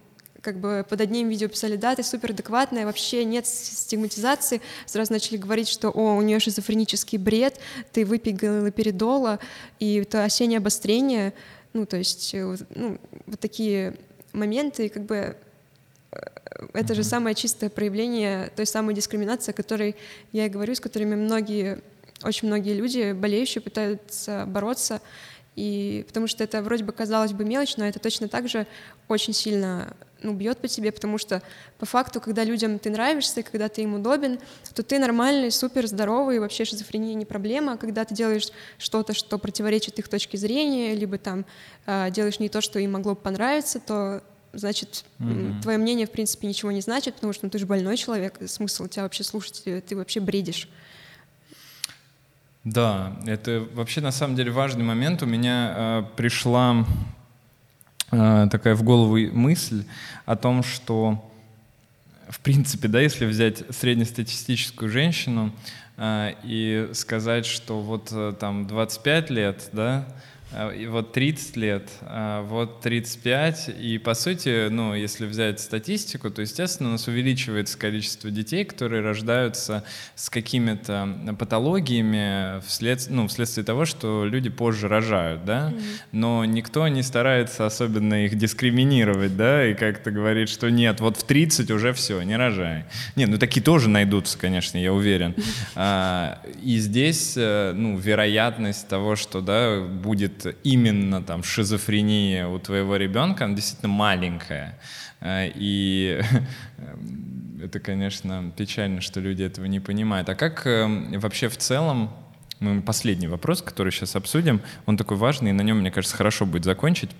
как 0.43 0.59
бы 0.59 0.85
под 0.87 0.99
одним 0.99 1.29
видео 1.29 1.47
писали, 1.47 1.77
да, 1.77 1.95
ты 1.95 2.03
супер 2.03 2.31
адекватная, 2.31 2.85
вообще 2.85 3.23
нет 3.23 3.47
стигматизации, 3.47 4.61
сразу 4.85 5.13
начали 5.13 5.37
говорить, 5.37 5.69
что, 5.69 5.89
о, 5.89 6.15
у 6.15 6.21
нее 6.21 6.39
шизофренический 6.39 7.17
бред, 7.17 7.59
ты 7.93 8.05
выпей 8.05 8.33
галоперидола, 8.33 9.39
и 9.79 9.95
это 9.95 10.25
осеннее 10.25 10.57
обострение, 10.57 11.33
ну, 11.71 11.85
то 11.85 11.97
есть, 11.97 12.33
э, 12.35 12.57
ну, 12.75 12.99
вот 13.25 13.39
такие 13.39 13.95
моменты, 14.33 14.89
как 14.89 15.05
бы 15.05 15.37
э, 16.11 16.17
это 16.73 16.93
же 16.93 17.05
самое 17.05 17.35
чистое 17.35 17.69
проявление 17.69 18.51
той 18.53 18.65
самой 18.65 18.93
дискриминации, 18.93 19.51
о 19.51 19.53
которой 19.53 19.95
я 20.33 20.47
и 20.47 20.49
говорю, 20.49 20.75
с 20.75 20.81
которыми 20.81 21.15
многие, 21.15 21.79
очень 22.21 22.49
многие 22.49 22.73
люди, 22.73 23.13
болеющие, 23.13 23.61
пытаются 23.61 24.43
бороться, 24.45 24.99
и 25.55 26.03
потому 26.07 26.27
что 26.27 26.43
это 26.43 26.61
вроде 26.61 26.83
бы 26.83 26.91
казалось 26.91 27.31
бы 27.31 27.45
мелочь, 27.45 27.77
но 27.77 27.85
это 27.85 27.99
точно 27.99 28.27
так 28.27 28.49
же 28.49 28.65
очень 29.07 29.33
сильно 29.33 29.95
ну, 30.23 30.33
бьет 30.33 30.59
по 30.59 30.67
тебе, 30.67 30.91
потому 30.91 31.17
что 31.17 31.41
по 31.77 31.85
факту, 31.85 32.19
когда 32.19 32.43
людям 32.43 32.79
ты 32.79 32.89
нравишься, 32.89 33.43
когда 33.43 33.69
ты 33.69 33.83
им 33.83 33.95
удобен, 33.95 34.39
то 34.73 34.83
ты 34.83 34.99
нормальный, 34.99 35.51
супер 35.51 35.87
здоровый, 35.87 36.39
вообще 36.39 36.65
шизофрения 36.65 37.13
не 37.13 37.25
проблема. 37.25 37.73
А 37.73 37.77
когда 37.77 38.05
ты 38.05 38.15
делаешь 38.15 38.49
что-то, 38.77 39.13
что 39.13 39.37
противоречит 39.37 39.99
их 39.99 40.07
точке 40.07 40.37
зрения, 40.37 40.95
либо 40.95 41.17
там 41.17 41.45
э, 41.85 42.09
делаешь 42.11 42.39
не 42.39 42.49
то, 42.49 42.61
что 42.61 42.79
им 42.79 42.93
могло 42.93 43.13
бы 43.13 43.21
понравиться, 43.21 43.79
то 43.79 44.23
значит, 44.53 45.05
mm-hmm. 45.19 45.61
твое 45.61 45.77
мнение, 45.77 46.07
в 46.07 46.11
принципе, 46.11 46.47
ничего 46.47 46.71
не 46.71 46.81
значит, 46.81 47.15
потому 47.15 47.33
что 47.33 47.45
ну, 47.45 47.49
ты 47.49 47.57
же 47.57 47.65
больной 47.65 47.97
человек, 47.97 48.39
смысл 48.45 48.87
тебя 48.87 49.03
вообще 49.03 49.23
слушать, 49.23 49.63
ты 49.63 49.95
вообще 49.95 50.19
бредишь. 50.19 50.69
Да, 52.63 53.17
это 53.25 53.67
вообще 53.73 53.99
на 53.99 54.11
самом 54.11 54.35
деле 54.35 54.51
важный 54.51 54.85
момент. 54.85 55.21
У 55.21 55.25
меня 55.25 55.73
э, 55.75 56.03
пришла 56.15 56.77
э, 56.81 56.83
такая 58.49 58.75
в 58.75 58.83
голову 58.83 59.17
мысль 59.31 59.85
о 60.25 60.35
том, 60.35 60.63
что 60.63 61.23
в 62.33 62.39
принципе, 62.39 62.87
да, 62.87 62.99
если 62.99 63.25
взять 63.25 63.63
среднестатистическую 63.69 64.89
женщину 64.89 65.53
э, 65.97 66.33
и 66.43 66.89
сказать, 66.93 67.45
что 67.45 67.79
вот 67.79 68.09
э, 68.11 68.33
там 68.39 68.65
25 68.65 69.29
лет, 69.29 69.69
да, 69.71 70.07
вот 70.87 71.13
30 71.13 71.57
лет, 71.57 71.89
а 72.01 72.43
вот 72.43 72.81
35, 72.81 73.71
и 73.79 73.97
по 73.97 74.13
сути, 74.13 74.67
ну, 74.69 74.93
если 74.93 75.25
взять 75.25 75.59
статистику, 75.59 76.29
то, 76.29 76.41
естественно, 76.41 76.89
у 76.89 76.91
нас 76.93 77.07
увеличивается 77.07 77.77
количество 77.77 78.29
детей, 78.29 78.63
которые 78.63 79.01
рождаются 79.01 79.83
с 80.15 80.29
какими-то 80.29 81.35
патологиями 81.39 82.61
вслед, 82.67 83.05
ну, 83.09 83.27
вследствие 83.27 83.65
того, 83.65 83.85
что 83.85 84.25
люди 84.25 84.49
позже 84.49 84.87
рожают, 84.87 85.45
да, 85.45 85.71
mm-hmm. 85.71 85.83
но 86.11 86.45
никто 86.45 86.87
не 86.87 87.03
старается 87.03 87.65
особенно 87.65 88.25
их 88.25 88.35
дискриминировать, 88.37 89.35
да, 89.35 89.65
и 89.65 89.73
как-то 89.73 90.11
говорит, 90.11 90.49
что 90.49 90.69
нет, 90.69 90.99
вот 90.99 91.17
в 91.17 91.23
30 91.23 91.71
уже 91.71 91.93
все, 91.93 92.21
не 92.21 92.35
рожай. 92.35 92.85
Нет, 93.15 93.29
ну 93.29 93.37
такие 93.37 93.61
тоже 93.61 93.89
найдутся, 93.89 94.37
конечно, 94.37 94.77
я 94.77 94.93
уверен. 94.93 95.35
А, 95.75 96.39
и 96.61 96.77
здесь, 96.77 97.33
э, 97.35 97.73
ну, 97.73 97.97
вероятность 97.97 98.87
того, 98.87 99.15
что, 99.15 99.41
да, 99.41 99.81
будет 99.81 100.42
именно 100.49 101.21
там 101.21 101.43
шизофрения 101.43 102.47
у 102.47 102.59
твоего 102.59 102.95
ребенка, 102.95 103.45
она 103.45 103.55
действительно 103.55 103.91
маленькая. 103.91 104.79
Э, 105.21 105.49
и 105.53 106.21
это, 107.61 107.79
конечно, 107.79 108.51
печально, 108.55 109.01
что 109.01 109.19
люди 109.19 109.43
этого 109.43 109.65
не 109.65 109.79
понимают. 109.79 110.29
А 110.29 110.35
как 110.35 110.65
эм, 110.67 111.19
вообще 111.19 111.47
в 111.47 111.57
целом, 111.57 112.13
мы 112.59 112.81
последний 112.81 113.27
вопрос, 113.27 113.61
который 113.61 113.91
сейчас 113.91 114.15
обсудим, 114.15 114.61
он 114.85 114.97
такой 114.97 115.17
важный, 115.17 115.51
и 115.51 115.53
на 115.53 115.61
нем, 115.61 115.79
мне 115.79 115.91
кажется, 115.91 116.17
хорошо 116.17 116.45
будет 116.45 116.65
закончить. 116.65 117.11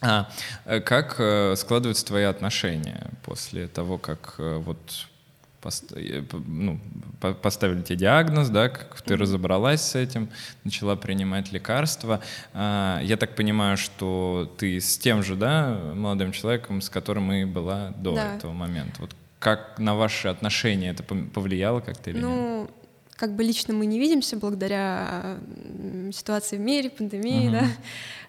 А, 0.00 0.28
э, 0.64 0.80
как 0.80 1.16
э, 1.18 1.54
складываются 1.56 2.06
твои 2.06 2.24
отношения 2.24 3.10
после 3.24 3.68
того, 3.68 3.98
как 3.98 4.36
вот 4.38 4.78
Э, 4.80 5.17
ну, 6.46 6.80
поставили 7.42 7.82
тебе 7.82 7.98
диагноз, 7.98 8.48
да, 8.48 8.68
как 8.68 9.00
ты 9.02 9.16
разобралась 9.16 9.82
с 9.82 9.94
этим, 9.94 10.28
начала 10.64 10.96
принимать 10.96 11.52
лекарства. 11.52 12.20
А, 12.52 13.00
я 13.02 13.16
так 13.16 13.34
понимаю, 13.34 13.76
что 13.76 14.52
ты 14.58 14.80
с 14.80 14.98
тем 14.98 15.22
же, 15.22 15.36
да, 15.36 15.92
молодым 15.94 16.32
человеком, 16.32 16.80
с 16.80 16.88
которым 16.88 17.32
и 17.32 17.44
была 17.44 17.90
до 17.96 18.14
да. 18.14 18.36
этого 18.36 18.52
момента. 18.52 19.00
Вот 19.00 19.14
как 19.38 19.78
на 19.78 19.94
ваши 19.94 20.28
отношения 20.28 20.90
это 20.90 21.02
повлияло 21.02 21.80
как-то 21.80 22.10
или 22.10 22.20
ну, 22.20 22.62
нет? 22.62 22.70
как 23.16 23.34
бы 23.34 23.42
лично 23.42 23.74
мы 23.74 23.86
не 23.86 23.98
видимся 23.98 24.36
благодаря 24.36 25.38
ситуации 26.12 26.56
в 26.56 26.60
мире, 26.60 26.90
пандемии, 26.90 27.48
uh-huh. 27.48 27.52
да, 27.52 27.66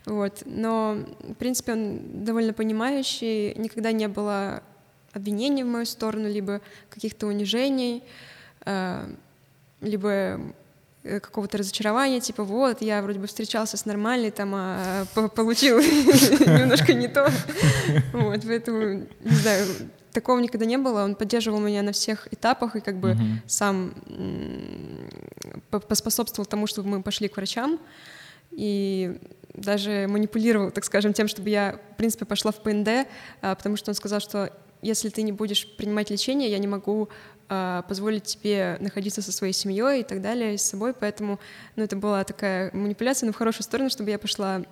вот. 0.06 0.44
Но, 0.46 0.98
в 1.24 1.34
принципе, 1.36 1.74
он 1.74 2.24
довольно 2.26 2.54
понимающий, 2.54 3.54
никогда 3.56 3.92
не 3.92 4.08
было 4.08 4.64
обвинений 5.14 5.64
в 5.64 5.68
мою 5.68 5.86
сторону, 5.86 6.30
либо 6.30 6.62
каких-то 6.90 7.28
унижений, 7.28 8.04
э, 8.66 9.08
либо 9.82 10.40
э, 11.04 11.20
какого-то 11.20 11.58
разочарования, 11.58 12.20
типа 12.20 12.44
вот, 12.44 12.82
я 12.82 13.02
вроде 13.02 13.20
бы 13.20 13.28
встречался 13.28 13.78
с 13.78 13.86
нормальной, 13.86 14.32
там, 14.32 14.54
а 14.56 15.06
получил 15.36 15.80
немножко 15.80 16.94
не 16.94 17.08
то. 17.08 17.30
Вот, 18.14 18.42
поэтому, 18.46 19.08
не 19.24 19.36
знаю, 19.36 19.66
такого 20.12 20.40
никогда 20.40 20.66
не 20.66 20.78
было. 20.78 21.04
Он 21.04 21.16
поддерживал 21.16 21.60
меня 21.60 21.82
на 21.82 21.92
всех 21.92 22.28
этапах 22.34 22.76
и 22.76 22.82
как 22.82 22.98
бы 22.98 23.16
сам 23.48 23.94
поспособствовал 25.70 26.46
тому, 26.46 26.68
чтобы 26.68 26.90
мы 26.90 27.02
пошли 27.02 27.28
к 27.28 27.38
врачам. 27.38 27.80
И 28.52 29.18
даже 29.54 30.08
манипулировал, 30.08 30.72
так 30.72 30.86
скажем, 30.86 31.14
тем, 31.14 31.28
чтобы 31.28 31.50
я, 31.50 31.80
в 31.94 31.98
принципе, 31.98 32.26
пошла 32.26 32.52
в 32.52 32.62
ПНД, 32.62 33.08
а, 33.42 33.56
потому 33.56 33.76
что 33.76 33.92
он 33.92 33.96
сказал, 33.96 34.20
что 34.20 34.52
если 34.82 35.10
ты 35.10 35.22
не 35.22 35.32
будешь 35.32 35.68
принимать 35.76 36.10
лечение, 36.10 36.50
я 36.50 36.58
не 36.58 36.68
могу 36.68 37.10
э, 37.50 37.84
позволить 37.88 38.24
тебе 38.24 38.78
находиться 38.80 39.22
со 39.22 39.32
своей 39.32 39.54
семьей 39.54 40.02
и 40.02 40.04
так 40.04 40.22
далее, 40.22 40.58
с 40.58 40.64
собой, 40.64 40.94
поэтому, 40.94 41.40
ну, 41.76 41.84
это 41.84 41.96
была 41.96 42.24
такая 42.24 42.72
манипуляция, 42.74 43.28
но 43.28 43.34
в 43.34 43.38
хорошую 43.38 43.64
сторону, 43.64 43.90
чтобы 43.90 44.10
я 44.10 44.20
пошла, 44.20 44.64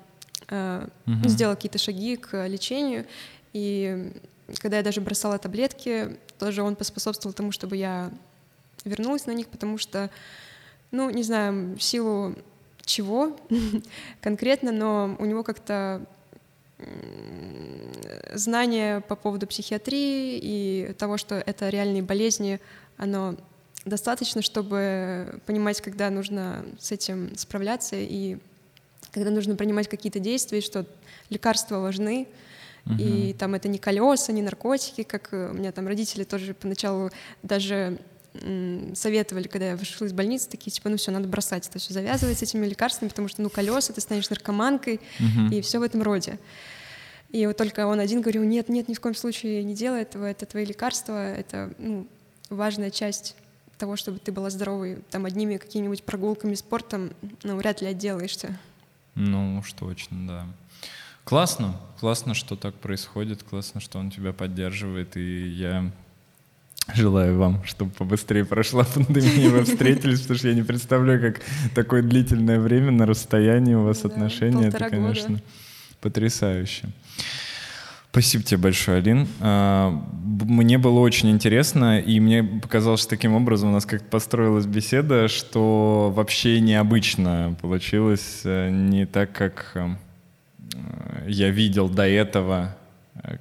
э, 0.49 0.87
угу. 1.05 1.29
сделала 1.29 1.55
какие-то 1.55 1.77
шаги 1.77 2.15
к 2.15 2.47
лечению, 2.47 3.05
и 3.53 4.13
когда 4.59 4.77
я 4.77 4.83
даже 4.83 5.01
бросала 5.01 5.37
таблетки, 5.37 6.17
тоже 6.39 6.61
он 6.63 6.75
поспособствовал 6.75 7.33
тому, 7.33 7.51
чтобы 7.51 7.75
я 7.75 8.11
вернулась 8.85 9.25
на 9.25 9.31
них, 9.31 9.47
потому 9.47 9.77
что, 9.77 10.09
ну, 10.91 11.09
не 11.09 11.23
знаю, 11.23 11.75
в 11.75 11.83
силу 11.83 12.35
чего 12.85 13.37
конкретно, 14.21 14.71
но 14.71 15.15
у 15.19 15.25
него 15.25 15.43
как-то 15.43 16.05
знание 18.33 19.01
по 19.01 19.15
поводу 19.15 19.47
психиатрии 19.47 20.39
и 20.41 20.93
того, 20.97 21.17
что 21.17 21.35
это 21.35 21.69
реальные 21.69 22.03
болезни, 22.03 22.59
оно 22.97 23.35
достаточно, 23.85 24.41
чтобы 24.41 25.39
понимать, 25.45 25.81
когда 25.81 26.09
нужно 26.09 26.65
с 26.79 26.91
этим 26.91 27.35
справляться 27.35 27.95
и 27.95 28.37
когда 29.11 29.31
нужно 29.31 29.55
принимать 29.55 29.87
какие-то 29.87 30.19
действия, 30.19 30.61
что 30.61 30.85
лекарства 31.29 31.79
важны, 31.79 32.27
uh-huh. 32.85 33.01
и 33.01 33.33
там 33.33 33.55
это 33.55 33.67
не 33.67 33.79
колеса, 33.79 34.31
не 34.31 34.41
наркотики, 34.41 35.03
как 35.03 35.29
у 35.31 35.53
меня 35.53 35.71
там 35.71 35.87
родители 35.87 36.23
тоже 36.23 36.53
поначалу 36.53 37.09
даже 37.41 37.97
советовали, 38.93 39.47
когда 39.47 39.69
я 39.69 39.75
вышла 39.75 40.05
из 40.05 40.13
больницы, 40.13 40.49
такие, 40.49 40.71
типа, 40.71 40.89
ну 40.89 40.97
все, 40.97 41.11
надо 41.11 41.27
бросать 41.27 41.67
это 41.67 41.79
все, 41.79 41.93
завязывать 41.93 42.37
с 42.37 42.43
этими 42.43 42.65
лекарствами, 42.65 43.09
потому 43.09 43.27
что, 43.27 43.41
ну, 43.41 43.49
колеса, 43.49 43.93
ты 43.93 44.01
станешь 44.01 44.29
наркоманкой, 44.29 44.99
uh-huh. 45.19 45.55
и 45.55 45.61
все 45.61 45.79
в 45.79 45.81
этом 45.81 46.03
роде. 46.03 46.39
И 47.29 47.45
вот 47.45 47.57
только 47.57 47.87
он 47.87 47.99
один 47.99 48.21
говорил, 48.21 48.43
нет, 48.43 48.69
нет, 48.69 48.87
ни 48.87 48.93
в 48.93 49.01
коем 49.01 49.15
случае 49.15 49.63
не 49.63 49.73
делай 49.73 50.01
этого, 50.01 50.25
это 50.25 50.45
твои 50.45 50.65
лекарства, 50.65 51.33
это 51.33 51.73
ну, 51.77 52.07
важная 52.49 52.91
часть 52.91 53.35
того, 53.77 53.95
чтобы 53.95 54.19
ты 54.19 54.31
была 54.31 54.49
здоровой. 54.49 54.99
Там 55.09 55.25
одними 55.25 55.57
какими-нибудь 55.57 56.03
прогулками, 56.03 56.55
спортом, 56.55 57.11
ну, 57.43 57.55
вряд 57.57 57.81
ли 57.81 57.87
отделаешься. 57.87 58.57
Ну 59.15 59.59
уж 59.59 59.73
точно, 59.73 60.27
да. 60.27 60.47
Классно, 61.23 61.79
классно, 61.99 62.33
что 62.33 62.55
так 62.55 62.75
происходит, 62.75 63.43
классно, 63.43 63.81
что 63.81 63.99
он 63.99 64.11
тебя 64.11 64.31
поддерживает, 64.31 65.17
и 65.17 65.49
я 65.49 65.91
Желаю 66.95 67.37
вам, 67.37 67.63
чтобы 67.65 67.91
побыстрее 67.91 68.45
прошла 68.45 68.83
пандемия, 68.85 69.49
вы 69.49 69.63
встретились, 69.63 70.21
потому 70.21 70.37
что 70.37 70.47
я 70.47 70.53
не 70.53 70.63
представляю, 70.63 71.21
как 71.21 71.41
такое 71.75 72.01
длительное 72.01 72.59
время 72.59 72.91
на 72.91 73.05
расстоянии 73.05 73.75
у 73.75 73.83
вас 73.83 74.01
да, 74.01 74.09
отношения. 74.09 74.67
Это, 74.67 74.89
конечно, 74.89 75.35
года. 75.35 75.43
потрясающе. 76.01 76.87
Спасибо 78.11 78.43
тебе 78.43 78.57
большое, 78.57 78.97
Алин. 78.97 79.27
А, 79.41 79.91
мне 80.23 80.77
было 80.77 80.99
очень 81.01 81.29
интересно, 81.29 81.99
и 81.99 82.19
мне 82.19 82.43
показалось, 82.43 83.01
что 83.01 83.11
таким 83.11 83.35
образом 83.35 83.69
у 83.69 83.73
нас 83.73 83.85
как-то 83.85 84.07
построилась 84.09 84.65
беседа, 84.65 85.27
что 85.27 86.11
вообще 86.15 86.59
необычно 86.59 87.55
получилось, 87.61 88.41
э, 88.43 88.69
не 88.71 89.05
так, 89.05 89.33
как 89.33 89.71
э, 89.75 89.87
я 91.27 91.51
видел 91.51 91.89
до 91.89 92.07
этого 92.07 92.75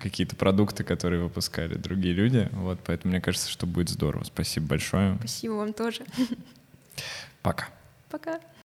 какие-то 0.00 0.36
продукты, 0.36 0.84
которые 0.84 1.22
выпускали 1.22 1.74
другие 1.74 2.14
люди. 2.14 2.48
Вот, 2.52 2.80
поэтому 2.84 3.12
мне 3.12 3.20
кажется, 3.20 3.50
что 3.50 3.66
будет 3.66 3.88
здорово. 3.88 4.24
Спасибо 4.24 4.66
большое. 4.66 5.16
Спасибо 5.18 5.52
вам 5.52 5.72
тоже. 5.72 6.04
Пока. 7.42 7.68
Пока. 8.10 8.40